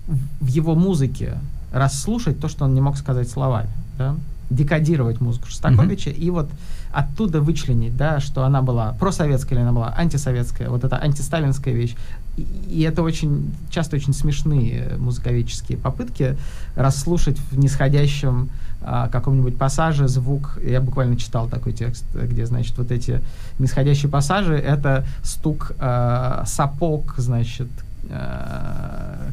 в 0.06 0.46
его 0.46 0.76
музыке 0.76 1.38
расслушать 1.72 2.38
то, 2.38 2.46
что 2.46 2.66
он 2.66 2.74
не 2.74 2.80
мог 2.80 2.96
сказать 2.96 3.28
словами, 3.28 3.70
да? 3.98 4.14
Декодировать 4.50 5.20
музыку 5.20 5.46
Шостаковича 5.48 6.10
mm-hmm. 6.10 6.18
и 6.18 6.30
вот 6.30 6.50
оттуда 6.92 7.40
вычленить, 7.40 7.96
да, 7.96 8.18
что 8.20 8.44
она 8.44 8.62
была 8.62 8.92
просоветская 8.94 9.58
или 9.58 9.62
она 9.62 9.72
была 9.72 9.94
антисоветская, 9.96 10.68
вот 10.68 10.84
эта 10.84 10.96
антисталинская 10.96 11.72
вещь. 11.72 11.94
И, 12.36 12.42
и 12.68 12.82
это 12.82 13.02
очень 13.02 13.54
часто 13.70 13.96
очень 13.96 14.12
смешные 14.12 14.96
музыковедческие 14.98 15.78
попытки 15.78 16.36
расслушать 16.74 17.38
в 17.50 17.58
нисходящем 17.58 18.50
а, 18.82 19.08
каком-нибудь 19.08 19.56
пассаже 19.56 20.08
звук. 20.08 20.58
Я 20.64 20.80
буквально 20.80 21.16
читал 21.16 21.48
такой 21.48 21.72
текст, 21.72 22.04
где, 22.14 22.46
значит, 22.46 22.76
вот 22.78 22.90
эти 22.90 23.20
нисходящие 23.58 24.10
пассажи 24.10 24.54
это 24.54 25.06
стук 25.22 25.72
а, 25.78 26.44
сапог, 26.46 27.14
значит, 27.18 27.68
э, 27.68 27.89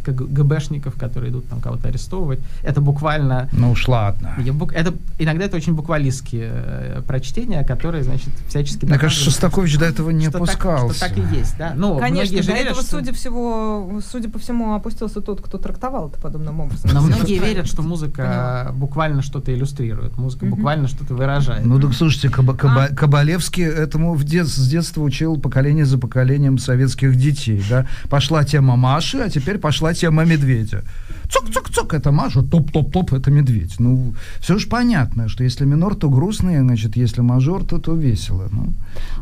ГБшников, 0.05 0.95
которые 0.95 1.31
идут 1.31 1.47
там 1.47 1.59
кого-то 1.61 1.87
арестовывать. 1.87 2.39
Это 2.63 2.81
буквально... 2.81 3.49
Ну 3.51 3.71
уж 3.71 3.87
ладно. 3.87 4.35
Это, 4.73 4.93
иногда 5.19 5.45
это 5.45 5.57
очень 5.57 5.73
буквалистские 5.73 6.51
э, 6.53 7.01
прочтения, 7.05 7.63
которые, 7.63 8.03
значит, 8.03 8.29
всячески... 8.47 8.85
Мне 8.85 8.97
кажется, 8.97 9.25
Шостакович 9.25 9.77
до 9.77 9.85
этого 9.85 10.09
не 10.11 10.27
что 10.29 10.37
опускался. 10.37 10.99
Так, 10.99 11.11
что 11.11 11.21
так 11.21 11.33
и 11.33 11.37
есть, 11.37 11.57
да. 11.57 11.73
Ну, 11.75 11.99
Конечно, 11.99 12.37
до 12.37 12.43
верят, 12.43 12.61
этого, 12.67 12.81
что... 12.81 12.91
судя, 12.91 13.13
всего, 13.13 14.01
судя 14.09 14.29
по 14.29 14.39
всему, 14.39 14.73
опустился 14.73 15.21
тот, 15.21 15.41
кто 15.41 15.57
трактовал 15.57 16.09
это 16.09 16.19
подобным 16.19 16.59
образом. 16.59 16.89
Но 16.93 17.01
многие 17.01 17.39
верят, 17.39 17.67
что 17.67 17.81
музыка 17.81 18.17
Поняла. 18.17 18.71
буквально 18.73 19.21
что-то 19.21 19.53
иллюстрирует, 19.53 20.17
музыка 20.17 20.45
mm-hmm. 20.45 20.49
буквально 20.49 20.87
что-то 20.87 21.15
выражает. 21.15 21.65
Ну 21.65 21.79
так 21.79 21.93
слушайте, 21.93 22.29
Каба, 22.29 22.55
Каба, 22.55 22.85
а? 22.85 22.95
Кабалевский 22.95 23.63
этому 23.63 24.13
в 24.13 24.23
дет, 24.23 24.47
с 24.47 24.67
детства 24.67 25.01
учил 25.01 25.39
поколение 25.39 25.85
за 25.85 25.97
поколением 25.97 26.57
советских 26.57 27.15
детей, 27.15 27.63
да. 27.69 27.87
Пошла 28.09 28.43
тема 28.57 28.75
Маши, 28.75 29.19
а 29.19 29.29
теперь 29.29 29.57
пошла 29.57 29.93
тема 29.93 30.25
медведя. 30.25 30.81
Цок-цок-цок, 31.29 31.93
это 31.93 32.11
Маша, 32.11 32.41
топ-топ-топ, 32.41 33.13
это 33.13 33.31
медведь. 33.31 33.79
Ну, 33.79 34.13
все 34.39 34.57
же 34.57 34.67
понятно, 34.67 35.27
что 35.27 35.43
если 35.43 35.65
минор, 35.65 35.95
то 35.95 36.09
грустный, 36.09 36.59
значит, 36.59 36.97
если 36.97 37.21
мажор, 37.21 37.63
то, 37.63 37.79
то 37.79 37.95
весело. 37.95 38.47
Ну. 38.51 38.73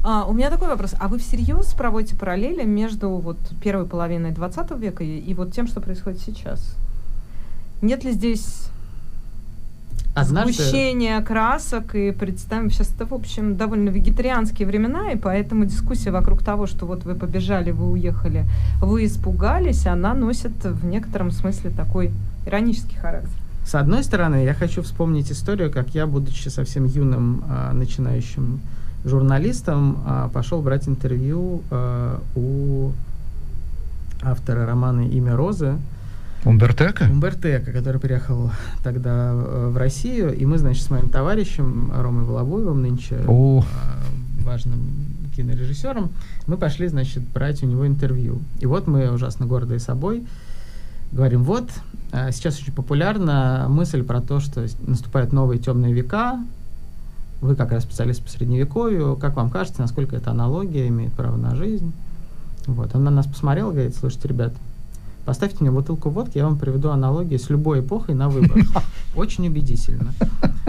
А, 0.03 0.25
у 0.25 0.33
меня 0.33 0.49
такой 0.49 0.67
вопрос. 0.67 0.95
А 0.99 1.07
вы 1.07 1.17
всерьез 1.17 1.73
проводите 1.73 2.15
параллели 2.15 2.63
между 2.63 3.09
вот 3.09 3.37
первой 3.63 3.85
половиной 3.85 4.31
20 4.31 4.71
века 4.79 5.03
и, 5.03 5.19
и 5.31 5.33
вот 5.33 5.53
тем, 5.53 5.67
что 5.67 5.81
происходит 5.81 6.21
сейчас? 6.21 6.75
Нет 7.81 8.05
ли 8.05 8.13
здесь 8.13 8.69
Однажды... 10.15 10.53
сгущение 10.53 11.19
красок, 11.21 11.93
и 11.93 12.11
представим, 12.11 12.71
сейчас 12.71 12.89
это, 12.95 13.05
в 13.05 13.13
общем, 13.13 13.57
довольно 13.57 13.89
вегетарианские 13.89 14.65
времена, 14.65 15.11
и 15.11 15.17
поэтому 15.17 15.65
дискуссия 15.65 16.11
вокруг 16.11 16.41
того, 16.41 16.67
что 16.67 16.85
вот 16.85 17.03
вы 17.03 17.15
побежали, 17.15 17.71
вы 17.71 17.91
уехали, 17.91 18.45
вы 18.81 19.05
испугались, 19.05 19.85
она 19.85 20.13
носит 20.13 20.63
в 20.63 20.85
некотором 20.85 21.31
смысле 21.31 21.69
такой 21.69 22.11
иронический 22.45 22.97
характер. 22.97 23.29
С 23.65 23.75
одной 23.75 24.05
стороны, 24.05 24.45
я 24.45 24.53
хочу 24.53 24.83
вспомнить 24.83 25.31
историю, 25.31 25.69
как 25.69 25.89
я, 25.89 26.07
будучи 26.07 26.47
совсем 26.47 26.85
юным 26.85 27.43
а, 27.49 27.73
начинающим 27.73 28.61
журналистом, 29.03 29.97
а, 30.05 30.29
пошел 30.29 30.61
брать 30.61 30.87
интервью 30.87 31.61
а, 31.71 32.21
у 32.35 32.91
автора 34.23 34.65
романа 34.65 35.01
«Имя 35.01 35.35
Розы», 35.35 35.77
Умбертека? 36.45 37.05
Умбертека, 37.09 37.71
который 37.71 37.99
приехал 37.99 38.51
тогда 38.83 39.31
э, 39.33 39.69
в 39.73 39.77
Россию, 39.77 40.33
и 40.33 40.45
мы, 40.45 40.57
значит, 40.57 40.83
с 40.83 40.89
моим 40.89 41.09
товарищем 41.09 41.91
Ромой 41.93 42.23
Волобуевым, 42.23 42.81
нынче 42.81 43.19
О. 43.27 43.61
Э, 43.61 44.43
важным 44.43 44.79
кинорежиссером, 45.35 46.11
мы 46.47 46.57
пошли, 46.57 46.87
значит, 46.87 47.23
брать 47.33 47.63
у 47.63 47.65
него 47.65 47.85
интервью. 47.87 48.39
И 48.59 48.65
вот 48.65 48.87
мы 48.87 49.11
ужасно 49.11 49.45
гордые 49.45 49.79
собой 49.79 50.23
говорим, 51.11 51.43
вот, 51.43 51.69
э, 52.11 52.31
сейчас 52.31 52.59
очень 52.59 52.73
популярна 52.73 53.67
мысль 53.69 54.03
про 54.03 54.21
то, 54.21 54.39
что 54.39 54.65
наступают 54.85 55.31
новые 55.33 55.59
темные 55.59 55.93
века, 55.93 56.39
вы 57.41 57.55
как 57.55 57.71
раз 57.71 57.83
специалист 57.83 58.21
по 58.21 58.29
средневековью, 58.29 59.15
как 59.15 59.35
вам 59.35 59.49
кажется, 59.49 59.81
насколько 59.81 60.15
эта 60.15 60.31
аналогия 60.31 60.87
имеет 60.87 61.13
право 61.13 61.37
на 61.37 61.55
жизнь? 61.55 61.93
Вот, 62.67 62.95
он 62.95 63.03
на 63.03 63.11
нас 63.11 63.27
посмотрел 63.27 63.71
говорит, 63.71 63.95
слушайте, 63.95 64.27
ребят, 64.27 64.53
Поставьте 65.25 65.57
мне 65.61 65.71
бутылку 65.71 66.09
водки, 66.09 66.37
я 66.37 66.45
вам 66.45 66.57
приведу 66.57 66.89
аналогии 66.89 67.37
с 67.37 67.49
любой 67.49 67.79
эпохой 67.79 68.13
на 68.13 68.29
выбор. 68.29 68.59
Очень 69.15 69.47
убедительно. 69.47 70.13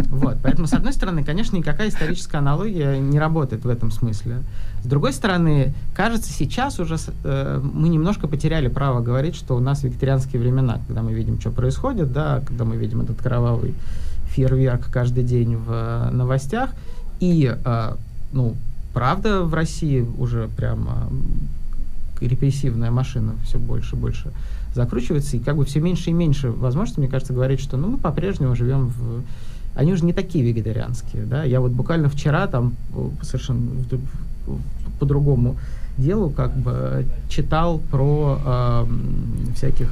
Вот. 0.08 0.38
Поэтому, 0.42 0.66
с 0.66 0.72
одной 0.72 0.94
стороны, 0.94 1.24
конечно, 1.24 1.56
никакая 1.56 1.88
историческая 1.88 2.38
аналогия 2.38 2.98
не 2.98 3.18
работает 3.18 3.64
в 3.64 3.68
этом 3.68 3.90
смысле. 3.90 4.38
С 4.82 4.86
другой 4.86 5.12
стороны, 5.12 5.74
кажется, 5.94 6.32
сейчас 6.32 6.80
уже 6.80 6.96
э, 7.24 7.60
мы 7.60 7.88
немножко 7.88 8.28
потеряли 8.28 8.68
право 8.68 9.00
говорить, 9.00 9.34
что 9.34 9.56
у 9.56 9.60
нас 9.60 9.82
викторианские 9.82 10.40
времена, 10.40 10.80
когда 10.86 11.02
мы 11.02 11.12
видим, 11.12 11.38
что 11.38 11.50
происходит, 11.50 12.12
да, 12.12 12.40
когда 12.46 12.64
мы 12.64 12.76
видим 12.76 13.02
этот 13.02 13.20
кровавый 13.20 13.74
фейерверк 14.28 14.90
каждый 14.90 15.24
день 15.24 15.56
в 15.56 15.70
э, 15.70 16.10
новостях. 16.12 16.70
И, 17.20 17.52
э, 17.52 17.96
ну, 18.32 18.54
правда, 18.94 19.42
в 19.42 19.52
России 19.52 20.06
уже 20.18 20.48
прямо 20.56 21.08
репрессивная 22.20 22.90
машина 22.90 23.34
все 23.44 23.58
больше 23.58 23.96
и 23.96 23.98
больше 23.98 24.32
закручивается, 24.74 25.36
и 25.36 25.40
как 25.40 25.56
бы 25.56 25.64
все 25.64 25.80
меньше 25.80 26.10
и 26.10 26.12
меньше 26.12 26.50
возможности, 26.50 27.00
мне 27.00 27.08
кажется, 27.08 27.32
говорить, 27.32 27.60
что 27.60 27.76
ну, 27.76 27.88
мы 27.88 27.98
по-прежнему 27.98 28.54
живем 28.54 28.88
в... 28.88 29.22
Они 29.74 29.92
уже 29.92 30.04
не 30.04 30.12
такие 30.12 30.44
вегетарианские, 30.44 31.24
да, 31.24 31.44
я 31.44 31.60
вот 31.60 31.72
буквально 31.72 32.08
вчера 32.08 32.46
там 32.46 32.74
совершенно 33.22 33.70
по 34.98 35.04
другому 35.04 35.56
делу 35.98 36.30
как 36.30 36.56
бы 36.56 37.06
читал 37.28 37.78
про 37.90 38.38
э, 38.44 38.86
всяких 39.54 39.90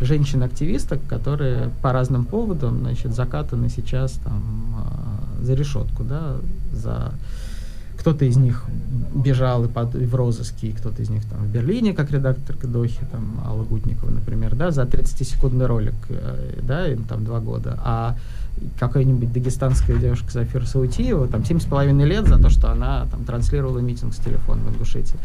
женщин-активисток, 0.00 1.00
которые 1.06 1.70
по 1.80 1.92
разным 1.92 2.24
поводам, 2.24 2.80
значит, 2.80 3.14
закатаны 3.14 3.68
сейчас 3.68 4.12
там 4.24 4.42
э, 5.40 5.44
за 5.44 5.54
решетку, 5.54 6.04
да, 6.04 6.36
за 6.72 7.12
кто-то 7.98 8.24
из 8.24 8.36
них 8.36 8.64
бежал 9.14 9.64
и, 9.64 9.68
под, 9.68 9.94
в 9.94 10.14
розыске, 10.14 10.68
и 10.68 10.72
кто-то 10.72 11.02
из 11.02 11.10
них 11.10 11.24
там 11.24 11.40
в 11.40 11.48
Берлине, 11.48 11.92
как 11.92 12.10
редактор 12.10 12.56
Дохи, 12.56 13.00
там 13.10 13.40
Алла 13.44 13.64
Гутникова, 13.64 14.10
например, 14.10 14.54
да, 14.54 14.70
за 14.70 14.82
30-секундный 14.82 15.66
ролик, 15.66 15.94
э, 16.08 16.60
да, 16.62 16.88
им 16.88 17.04
там 17.04 17.24
два 17.24 17.40
года, 17.40 17.78
а 17.84 18.16
какая-нибудь 18.78 19.32
дагестанская 19.32 19.96
девушка 19.96 20.30
Зафира 20.30 20.64
Саутиева, 20.64 21.28
там, 21.28 21.44
семь 21.44 21.60
с 21.60 21.64
половиной 21.64 22.06
лет 22.06 22.26
за 22.26 22.38
то, 22.38 22.50
что 22.50 22.70
она 22.70 23.06
там 23.10 23.24
транслировала 23.24 23.78
митинг 23.78 24.14
с 24.14 24.18
телефона 24.18 24.62
в 24.62 24.74
Ингушетии. 24.74 25.16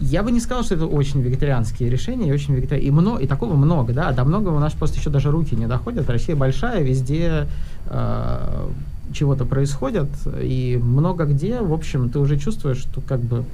Я 0.00 0.22
бы 0.22 0.30
не 0.30 0.40
сказал, 0.40 0.62
что 0.62 0.74
это 0.74 0.86
очень 0.86 1.22
вегетарианские 1.22 1.88
решения, 1.88 2.28
и 2.28 2.32
очень 2.32 2.54
вегетари... 2.54 2.80
и, 2.80 2.90
много, 2.90 3.22
и 3.22 3.26
такого 3.26 3.54
много, 3.54 3.92
да, 3.92 4.12
до 4.12 4.24
многого 4.24 4.56
у 4.56 4.58
нас 4.58 4.74
просто 4.74 4.98
еще 4.98 5.10
даже 5.10 5.30
руки 5.30 5.54
не 5.56 5.66
доходят. 5.66 6.08
Россия 6.10 6.36
большая, 6.36 6.82
везде 6.82 7.48
э, 7.86 8.68
чего-то 9.14 9.46
происходит, 9.46 10.08
и 10.40 10.78
много 10.82 11.24
где, 11.24 11.60
в 11.60 11.72
общем, 11.72 12.10
ты 12.10 12.18
уже 12.18 12.38
чувствуешь, 12.38 12.78
что 12.78 13.00
как 13.00 13.20
бы 13.20 13.44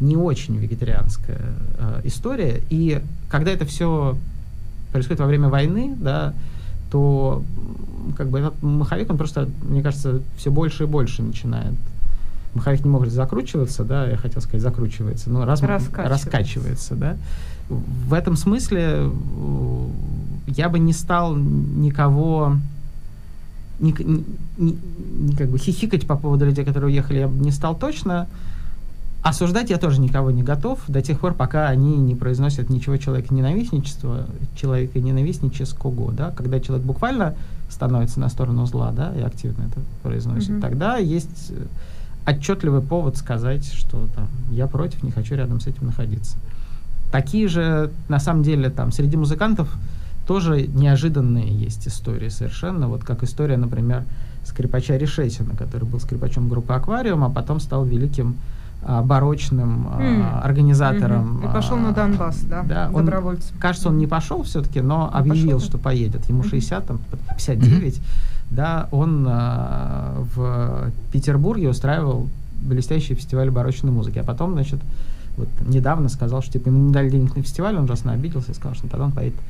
не 0.00 0.16
очень 0.16 0.56
вегетарианская 0.56 1.40
э, 1.78 2.00
история. 2.04 2.62
И 2.70 3.02
когда 3.28 3.50
это 3.50 3.64
все 3.64 4.16
происходит 4.92 5.20
во 5.20 5.26
время 5.26 5.48
войны, 5.48 5.94
да, 5.98 6.34
то 6.90 7.42
как 8.16 8.28
бы 8.28 8.38
этот 8.38 8.62
маховик, 8.62 9.10
он 9.10 9.18
просто, 9.18 9.48
мне 9.62 9.82
кажется, 9.82 10.22
все 10.36 10.50
больше 10.50 10.84
и 10.84 10.86
больше 10.86 11.22
начинает. 11.22 11.74
Маховик 12.54 12.84
не 12.84 12.90
может 12.90 13.12
закручиваться, 13.12 13.84
да, 13.84 14.06
я 14.06 14.16
хотел 14.16 14.40
сказать, 14.40 14.62
закручивается, 14.62 15.30
но 15.30 15.44
раз, 15.44 15.60
раскачивается. 15.60 16.08
раскачивается, 16.08 16.94
да. 16.94 17.16
В 17.68 18.14
этом 18.14 18.36
смысле 18.36 19.10
я 20.46 20.68
бы 20.70 20.78
не 20.78 20.94
стал 20.94 21.36
никого 21.36 22.54
не, 23.80 23.94
не, 23.98 24.24
не, 24.58 25.36
как 25.36 25.48
бы 25.48 25.58
хихикать 25.58 26.06
по 26.06 26.16
поводу 26.16 26.46
людей, 26.46 26.64
которые 26.64 26.90
уехали, 26.90 27.18
я 27.18 27.28
бы 27.28 27.44
не 27.44 27.50
стал 27.50 27.76
точно. 27.76 28.26
Осуждать 29.22 29.70
я 29.70 29.78
тоже 29.78 30.00
никого 30.00 30.30
не 30.30 30.42
готов 30.42 30.80
до 30.86 31.02
тех 31.02 31.18
пор, 31.18 31.34
пока 31.34 31.68
они 31.68 31.96
не 31.96 32.14
произносят 32.14 32.70
ничего 32.70 32.96
человека 32.96 33.34
ненавистничества, 33.34 34.26
человека 34.56 35.00
ненавистнического, 35.00 36.12
да, 36.12 36.30
когда 36.30 36.60
человек 36.60 36.86
буквально 36.86 37.34
становится 37.68 38.20
на 38.20 38.28
сторону 38.28 38.64
зла, 38.66 38.92
да, 38.92 39.12
и 39.14 39.20
активно 39.20 39.64
это 39.64 39.80
произносит, 40.02 40.50
mm-hmm. 40.50 40.60
тогда 40.60 40.96
есть 40.96 41.50
э, 41.50 41.66
отчетливый 42.30 42.80
повод 42.80 43.16
сказать, 43.16 43.70
что 43.70 44.08
там 44.14 44.28
я 44.50 44.66
против, 44.66 45.02
не 45.02 45.10
хочу 45.10 45.34
рядом 45.34 45.60
с 45.60 45.66
этим 45.66 45.86
находиться. 45.86 46.36
Такие 47.10 47.48
же, 47.48 47.90
на 48.08 48.20
самом 48.20 48.42
деле, 48.42 48.70
там 48.70 48.92
среди 48.92 49.16
музыкантов 49.16 49.74
тоже 50.28 50.66
неожиданные 50.66 51.48
есть 51.48 51.88
истории 51.88 52.28
совершенно. 52.28 52.86
Вот 52.86 53.02
как 53.02 53.22
история, 53.22 53.56
например, 53.56 54.04
скрипача 54.44 54.94
Решетина, 54.98 55.56
который 55.56 55.84
был 55.84 55.98
скрипачом 56.00 56.50
группы 56.50 56.74
«Аквариум», 56.74 57.24
а 57.24 57.30
потом 57.30 57.60
стал 57.60 57.86
великим 57.86 58.36
а, 58.82 59.02
барочным 59.02 59.88
а, 59.90 60.42
организатором. 60.44 61.38
Mm-hmm. 61.38 61.48
И 61.48 61.52
пошел 61.54 61.78
на 61.78 61.92
Донбасс, 61.92 62.42
да, 62.42 62.62
да 62.62 62.90
добровольцем. 62.90 63.54
Он, 63.54 63.60
кажется, 63.60 63.88
он 63.88 63.96
не 63.96 64.06
пошел 64.06 64.42
все-таки, 64.42 64.82
но 64.82 65.10
не 65.10 65.18
объявил, 65.18 65.56
пошел, 65.56 65.68
что 65.70 65.78
поедет. 65.78 66.28
Ему 66.28 66.44
60, 66.44 66.86
там, 66.86 67.00
59. 67.30 67.94
Mm-hmm. 67.96 68.02
Да, 68.50 68.88
он 68.90 69.26
а, 69.26 70.24
в 70.34 70.92
Петербурге 71.10 71.70
устраивал 71.70 72.28
блестящий 72.60 73.14
фестиваль 73.14 73.50
барочной 73.50 73.92
музыки. 73.92 74.18
А 74.18 74.24
потом, 74.24 74.52
значит, 74.52 74.80
вот 75.38 75.48
недавно 75.66 76.10
сказал, 76.10 76.42
что 76.42 76.52
типа 76.52 76.68
ему 76.68 76.88
не 76.88 76.92
дали 76.92 77.08
денег 77.08 77.34
на 77.34 77.42
фестиваль, 77.42 77.78
он 77.78 77.84
ужасно 77.84 78.12
обиделся 78.12 78.52
и 78.52 78.54
сказал, 78.54 78.74
что 78.74 78.88
тогда 78.88 79.06
он 79.06 79.12
поедет 79.12 79.40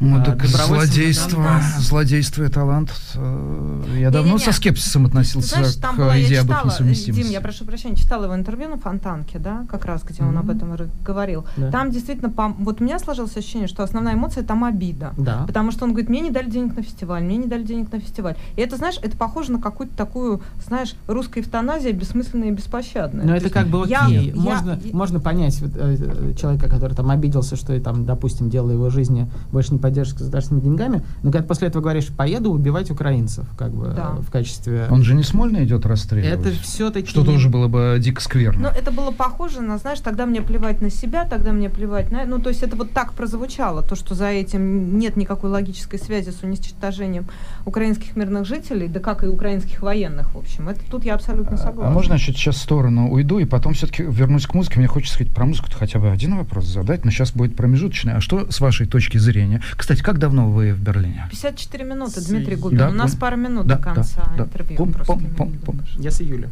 ну, 0.00 0.20
а, 0.20 0.24
так 0.24 0.44
злодейство, 0.44 1.60
злодейство 1.78 2.44
и 2.44 2.48
талант. 2.48 2.92
Э, 3.14 3.96
я 3.98 4.10
давно 4.10 4.32
не, 4.32 4.38
не. 4.38 4.44
со 4.44 4.52
скепсисом 4.52 5.06
относился 5.06 5.56
знаешь, 5.56 5.74
там 5.76 5.94
к 5.94 5.98
была, 5.98 6.20
идее 6.20 6.40
об 6.40 6.50
их 6.50 6.64
несовместимости. 6.64 7.22
Дим, 7.22 7.32
я 7.32 7.40
прошу 7.40 7.64
прощения, 7.64 7.96
читала 7.96 8.24
его 8.24 8.34
интервью 8.34 8.68
на 8.68 8.78
Фонтанке, 8.78 9.38
да, 9.38 9.66
как 9.70 9.84
раз, 9.84 10.02
где 10.02 10.22
mm-hmm. 10.22 10.28
он 10.28 10.38
об 10.38 10.50
этом 10.50 10.76
говорил. 11.04 11.44
Да. 11.56 11.70
Там 11.70 11.90
действительно, 11.90 12.32
вот 12.58 12.80
у 12.80 12.84
меня 12.84 12.98
сложилось 12.98 13.36
ощущение, 13.36 13.68
что 13.68 13.82
основная 13.82 14.14
эмоция 14.14 14.44
там 14.44 14.64
обида. 14.64 15.14
Да. 15.16 15.44
Потому 15.46 15.70
что 15.70 15.84
он 15.84 15.90
говорит, 15.90 16.10
мне 16.10 16.20
не 16.20 16.30
дали 16.30 16.50
денег 16.50 16.76
на 16.76 16.82
фестиваль, 16.82 17.22
мне 17.22 17.36
не 17.36 17.46
дали 17.46 17.62
денег 17.62 17.92
на 17.92 18.00
фестиваль. 18.00 18.36
И 18.56 18.60
это, 18.60 18.76
знаешь, 18.76 18.98
это 19.00 19.16
похоже 19.16 19.52
на 19.52 19.60
какую-то 19.60 19.96
такую, 19.96 20.42
знаешь, 20.66 20.94
русская 21.06 21.40
эвтаназия, 21.40 21.92
бессмысленная 21.92 22.48
и 22.48 22.52
беспощадная. 22.52 23.24
Но 23.24 23.36
это 23.36 23.48
как 23.50 23.68
бы 23.68 23.84
окей. 23.84 24.32
Я, 24.34 24.34
можно, 24.34 24.78
я, 24.82 24.94
можно 24.94 25.20
понять 25.20 25.60
вот, 25.60 25.70
э, 25.76 26.34
человека, 26.36 26.68
который 26.68 26.94
там 26.94 27.10
обиделся, 27.10 27.56
что, 27.56 27.78
там, 27.80 28.04
допустим, 28.04 28.50
дело 28.50 28.70
его 28.70 28.90
жизни 28.90 29.30
больше 29.52 29.72
не 29.72 29.78
поддержка 29.84 30.20
государственными 30.20 30.64
деньгами, 30.64 31.02
но 31.22 31.30
когда 31.30 31.46
после 31.46 31.68
этого 31.68 31.82
говоришь, 31.82 32.08
поеду 32.08 32.50
убивать 32.50 32.90
украинцев, 32.90 33.44
как 33.58 33.70
бы 33.70 33.92
да. 33.94 34.12
в 34.12 34.30
качестве... 34.30 34.86
Он 34.90 35.02
же 35.02 35.14
не 35.14 35.22
Смольно 35.22 35.62
идет 35.62 35.84
расстреливать? 35.84 36.40
Это 36.40 36.50
все-таки... 36.62 37.06
Что 37.06 37.22
тоже 37.22 37.50
было 37.50 37.68
бы 37.68 37.98
дико 38.00 38.22
скверно. 38.22 38.62
Но 38.62 38.68
это 38.70 38.90
было 38.90 39.10
похоже 39.10 39.60
на, 39.60 39.76
знаешь, 39.76 40.00
тогда 40.00 40.24
мне 40.24 40.40
плевать 40.40 40.80
на 40.80 40.88
себя, 40.88 41.26
тогда 41.26 41.52
мне 41.52 41.68
плевать 41.68 42.10
на... 42.10 42.24
Ну, 42.24 42.38
то 42.38 42.48
есть 42.48 42.62
это 42.62 42.76
вот 42.76 42.92
так 42.92 43.12
прозвучало, 43.12 43.82
то, 43.82 43.94
что 43.94 44.14
за 44.14 44.28
этим 44.28 44.98
нет 44.98 45.18
никакой 45.18 45.50
логической 45.50 45.98
связи 45.98 46.30
с 46.30 46.42
уничтожением 46.42 47.26
украинских 47.66 48.16
мирных 48.16 48.46
жителей, 48.46 48.88
да 48.88 49.00
как 49.00 49.22
и 49.22 49.26
украинских 49.26 49.82
военных, 49.82 50.34
в 50.34 50.38
общем. 50.38 50.70
Это 50.70 50.80
тут 50.90 51.04
я 51.04 51.12
абсолютно 51.12 51.58
согласна. 51.58 51.88
А, 51.88 51.88
а 51.88 51.90
можно, 51.90 52.16
значит, 52.16 52.38
сейчас 52.38 52.56
в 52.56 52.60
сторону 52.60 53.10
уйду 53.10 53.38
и 53.38 53.44
потом 53.44 53.74
все-таки 53.74 54.02
вернусь 54.02 54.46
к 54.46 54.54
музыке. 54.54 54.78
Мне 54.78 54.88
хочется 54.88 55.16
сказать 55.16 55.34
про 55.34 55.44
музыку 55.44 55.68
хотя 55.78 55.98
бы 55.98 56.10
один 56.10 56.38
вопрос 56.38 56.64
задать, 56.64 57.04
но 57.04 57.10
сейчас 57.10 57.32
будет 57.32 57.54
промежуточный. 57.54 58.14
А 58.14 58.22
что 58.22 58.50
с 58.50 58.60
вашей 58.60 58.86
точки 58.86 59.18
зрения? 59.18 59.60
Кстати, 59.76 60.02
как 60.02 60.18
давно 60.18 60.50
вы 60.50 60.72
в 60.72 60.80
Берлине? 60.80 61.26
54 61.30 61.84
минуты, 61.84 62.20
Дмитрий 62.20 62.56
Губин. 62.56 62.78
Да, 62.78 62.88
У 62.90 62.92
нас 62.92 63.14
пара 63.14 63.36
минут 63.36 63.66
да, 63.66 63.76
до 63.76 63.82
конца 63.82 64.24
да, 64.36 64.44
интервью. 64.44 64.76
Пом, 64.76 64.92
пом, 64.92 65.24
пом, 65.36 65.52
пом. 65.64 65.80
Я 65.98 66.10
с 66.10 66.20
июля 66.20 66.48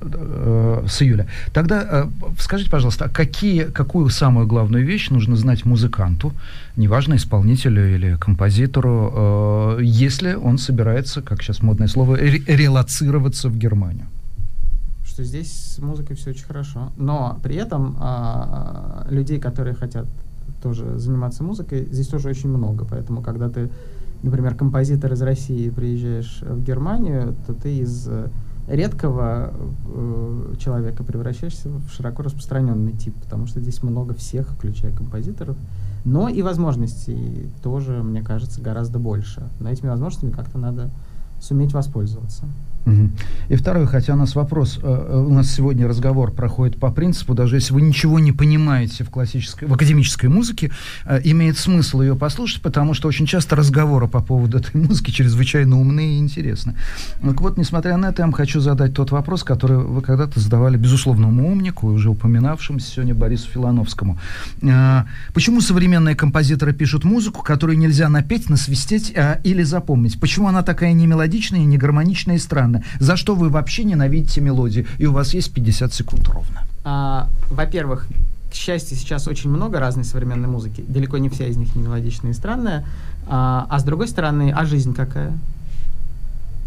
э, 0.00 0.84
с 0.86 1.02
июля. 1.02 1.26
Тогда 1.52 1.82
э, 1.82 2.06
скажите, 2.38 2.70
пожалуйста, 2.70 3.06
а 3.06 3.08
какие, 3.08 3.64
какую 3.64 4.08
самую 4.10 4.46
главную 4.46 4.84
вещь 4.84 5.10
нужно 5.10 5.36
знать 5.36 5.64
музыканту, 5.64 6.32
неважно, 6.76 7.14
исполнителю 7.14 7.94
или 7.94 8.16
композитору, 8.16 9.76
э, 9.78 9.80
если 9.82 10.34
он 10.34 10.58
собирается, 10.58 11.22
как 11.22 11.42
сейчас 11.42 11.62
модное 11.62 11.88
слово, 11.88 12.16
релацироваться 12.16 13.48
в 13.48 13.56
Германию? 13.56 14.06
Что 15.04 15.24
здесь 15.24 15.52
с 15.52 15.78
музыкой 15.78 16.16
все 16.16 16.30
очень 16.30 16.44
хорошо. 16.44 16.92
Но 16.96 17.40
при 17.42 17.56
этом 17.56 17.96
а, 17.98 19.06
людей, 19.10 19.40
которые 19.40 19.74
хотят 19.74 20.06
тоже 20.62 20.98
заниматься 20.98 21.42
музыкой, 21.42 21.86
здесь 21.90 22.08
тоже 22.08 22.28
очень 22.28 22.50
много. 22.50 22.84
Поэтому, 22.88 23.22
когда 23.22 23.48
ты, 23.48 23.70
например, 24.22 24.54
композитор 24.54 25.12
из 25.12 25.22
России, 25.22 25.70
приезжаешь 25.70 26.40
в 26.42 26.62
Германию, 26.62 27.34
то 27.46 27.54
ты 27.54 27.78
из 27.78 28.06
э, 28.08 28.28
редкого 28.68 29.52
э, 29.86 30.54
человека 30.58 31.02
превращаешься 31.04 31.68
в 31.68 31.88
широко 31.90 32.22
распространенный 32.22 32.92
тип, 32.92 33.14
потому 33.22 33.46
что 33.46 33.60
здесь 33.60 33.82
много 33.82 34.14
всех, 34.14 34.48
включая 34.50 34.92
композиторов. 34.92 35.56
Но 36.04 36.28
и 36.28 36.42
возможностей 36.42 37.50
тоже, 37.62 38.02
мне 38.02 38.22
кажется, 38.22 38.60
гораздо 38.60 38.98
больше. 38.98 39.48
Но 39.60 39.70
этими 39.70 39.88
возможностями 39.88 40.30
как-то 40.30 40.58
надо 40.58 40.90
суметь 41.40 41.72
воспользоваться. 41.72 42.44
И 43.48 43.56
второе, 43.56 43.86
хотя 43.86 44.14
у 44.14 44.16
нас 44.16 44.34
вопрос, 44.34 44.78
э, 44.82 44.86
э, 44.86 45.16
у 45.18 45.32
нас 45.32 45.50
сегодня 45.50 45.88
разговор 45.88 46.32
проходит 46.32 46.78
по 46.78 46.90
принципу, 46.90 47.34
даже 47.34 47.56
если 47.56 47.72
вы 47.72 47.82
ничего 47.82 48.18
не 48.18 48.32
понимаете 48.32 49.04
в 49.04 49.10
классической, 49.10 49.66
в 49.66 49.72
академической 49.72 50.26
музыке, 50.26 50.70
э, 51.06 51.20
имеет 51.24 51.56
смысл 51.56 52.02
ее 52.02 52.14
послушать, 52.14 52.62
потому 52.62 52.94
что 52.94 53.08
очень 53.08 53.26
часто 53.26 53.56
разговоры 53.56 54.06
по 54.06 54.20
поводу 54.20 54.58
этой 54.58 54.76
музыки 54.80 55.10
чрезвычайно 55.10 55.80
умные 55.80 56.16
и 56.16 56.18
интересны. 56.18 56.74
Так 57.22 57.40
вот, 57.40 57.58
несмотря 57.58 57.96
на 57.96 58.06
это, 58.06 58.22
я 58.22 58.26
вам 58.26 58.32
хочу 58.32 58.60
задать 58.60 58.94
тот 58.94 59.10
вопрос, 59.10 59.44
который 59.44 59.78
вы 59.78 60.02
когда-то 60.02 60.40
задавали 60.40 60.76
безусловному 60.76 61.50
умнику, 61.50 61.88
уже 61.88 62.10
упоминавшемуся 62.10 62.90
сегодня 62.90 63.14
Борису 63.14 63.48
Филановскому. 63.50 64.18
Почему 65.34 65.60
современные 65.60 66.14
композиторы 66.14 66.72
пишут 66.72 67.04
музыку, 67.04 67.42
которую 67.42 67.78
нельзя 67.78 68.08
напеть, 68.08 68.50
насвистеть 68.50 69.14
или 69.44 69.62
запомнить? 69.62 70.20
Почему 70.20 70.48
она 70.48 70.62
такая 70.62 70.92
не 70.92 71.06
мелодичная, 71.06 71.60
не 71.60 71.78
гармоничная 71.78 72.36
и 72.36 72.38
странная? 72.38 72.77
За 72.98 73.16
что 73.16 73.34
вы 73.34 73.48
вообще 73.48 73.84
ненавидите 73.84 74.40
мелодию? 74.40 74.86
И 74.98 75.06
у 75.06 75.12
вас 75.12 75.34
есть 75.34 75.52
50 75.52 75.92
секунд 75.92 76.28
ровно. 76.28 76.64
А, 76.84 77.28
во-первых, 77.50 78.06
к 78.50 78.54
счастью, 78.54 78.96
сейчас 78.96 79.28
очень 79.28 79.50
много 79.50 79.78
разной 79.78 80.04
современной 80.04 80.48
музыки. 80.48 80.84
Далеко 80.88 81.18
не 81.18 81.28
вся 81.28 81.46
из 81.46 81.56
них 81.56 81.74
не 81.74 81.82
мелодичная 81.82 82.30
и 82.30 82.34
странная. 82.34 82.84
А, 83.26 83.66
а 83.68 83.78
с 83.78 83.84
другой 83.84 84.08
стороны, 84.08 84.52
а 84.56 84.64
жизнь 84.64 84.94
какая? 84.94 85.32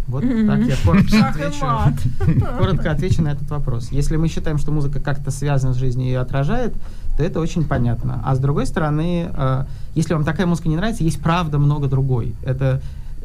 Вот 0.08 0.24
mm-hmm. 0.24 0.48
так 0.48 0.60
я 0.68 0.76
коротко 0.84 1.30
отвечу, 1.30 2.46
коротко 2.58 2.92
отвечу 2.92 3.22
на 3.22 3.30
этот 3.30 3.50
вопрос. 3.50 3.92
Если 3.92 4.18
мы 4.18 4.28
считаем, 4.28 4.58
что 4.58 4.72
музыка 4.72 5.00
как-то 5.00 5.32
связана 5.32 5.74
с 5.74 5.78
жизнью 5.78 6.08
и 6.08 6.10
ее 6.10 6.20
отражает, 6.20 6.74
то 7.18 7.24
это 7.24 7.40
очень 7.40 7.64
понятно. 7.64 8.22
А 8.26 8.36
с 8.36 8.40
другой 8.40 8.66
стороны, 8.66 9.30
э, 9.34 9.66
если 9.96 10.14
вам 10.14 10.24
такая 10.24 10.48
музыка 10.48 10.70
не 10.70 10.76
нравится, 10.76 11.04
есть 11.04 11.22
правда 11.22 11.60
много 11.60 11.88
другой. 11.88 12.36
Это 12.44 12.82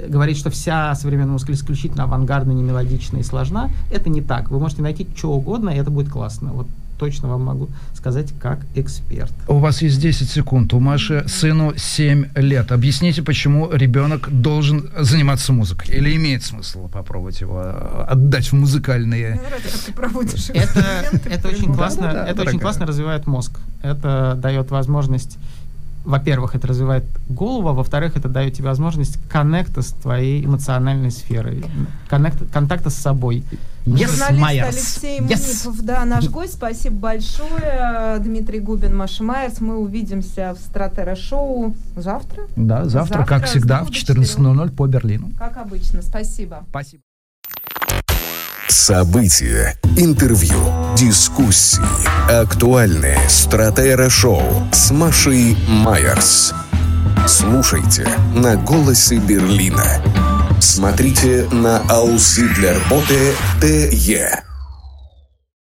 говорить, 0.09 0.39
что 0.39 0.51
вся 0.51 0.95
современная 0.95 1.33
музыка 1.33 1.53
исключительно 1.53 2.05
авангардна, 2.05 2.53
не 2.53 2.63
мелодична 2.63 3.19
и 3.19 3.23
сложна, 3.23 3.71
это 3.91 4.11
не 4.11 4.23
так. 4.23 4.51
Вы 4.51 4.59
можете 4.59 4.83
найти 4.83 5.07
что 5.17 5.33
угодно, 5.33 5.71
и 5.71 5.77
это 5.77 5.91
будет 5.91 6.11
классно. 6.11 6.53
Вот 6.53 6.67
точно 6.99 7.29
вам 7.29 7.45
могу 7.45 7.69
сказать 7.95 8.33
как 8.41 8.61
эксперт. 8.75 9.33
У 9.49 9.59
вас 9.59 9.83
есть 9.83 10.01
10 10.01 10.29
секунд. 10.29 10.73
У 10.75 10.81
Маши 10.81 11.25
сыну 11.29 11.75
7 11.77 12.27
лет. 12.37 12.73
Объясните, 12.73 13.23
почему 13.23 13.71
ребенок 13.71 14.29
должен 14.31 14.91
заниматься 14.99 15.53
музыкой? 15.53 15.95
Или 15.95 16.17
имеет 16.17 16.43
смысл 16.43 16.89
попробовать 16.89 17.41
его 17.41 17.63
э, 17.63 18.05
отдать 18.09 18.47
в 18.47 18.55
музыкальные... 18.55 19.41
Это, 20.55 21.21
это 21.31 21.49
очень 21.49 21.75
классно, 21.75 22.07
это 22.07 22.43
очень 22.43 22.59
классно 22.59 22.87
развивает 22.87 23.27
мозг. 23.27 23.59
Это 23.83 24.39
дает 24.41 24.71
возможность 24.71 25.39
во-первых, 26.07 26.55
это 26.55 26.69
развивает 26.69 27.05
голову, 27.29 27.69
а 27.69 27.73
во-вторых, 27.73 28.17
это 28.17 28.29
дает 28.29 28.55
тебе 28.55 28.69
возможность 28.69 29.19
коннекта 29.29 29.83
с 29.83 29.89
твоей 29.89 30.45
эмоциональной 30.45 31.11
сферой, 31.11 31.65
коннект, 32.09 32.39
контакта 32.53 32.91
с 32.91 32.95
собой. 32.95 33.45
Yes, 33.85 34.09
Журналист 34.09 34.41
Майерс. 34.41 34.69
Алексей 34.69 35.21
yes. 35.21 35.67
Мунипов, 35.67 35.85
да, 35.85 36.05
наш 36.05 36.29
гость. 36.29 36.55
Спасибо 36.55 36.97
большое. 36.97 38.17
Дмитрий 38.21 38.61
Губин, 38.61 38.97
Маша 38.97 39.23
Майерс. 39.23 39.61
Мы 39.61 39.77
увидимся 39.77 40.55
в 40.55 40.61
Стратера-шоу 40.61 41.75
завтра. 41.95 42.45
Да, 42.57 42.85
завтра, 42.85 43.19
завтра 43.19 43.25
как 43.25 43.47
всегда, 43.47 43.85
в 43.85 43.91
14.00 43.91 44.75
по 44.75 44.87
Берлину. 44.87 45.31
Как 45.39 45.57
обычно. 45.57 46.03
Спасибо. 46.03 46.65
Спасибо. 46.71 47.03
События, 48.69 49.79
интервью, 49.97 50.59
дискуссии, 50.97 51.81
актуальные 52.29 53.19
стратера-шоу 53.29 54.43
с 54.73 54.91
Машей 54.91 55.57
Майерс. 55.69 56.53
Слушайте 57.29 58.09
на 58.35 58.57
«Голосе 58.57 59.19
Берлина». 59.19 60.03
Смотрите 60.61 61.47
на 61.53 61.79
Аусы 61.89 62.49
работы 62.61 63.35
ТЕ. 63.61 64.43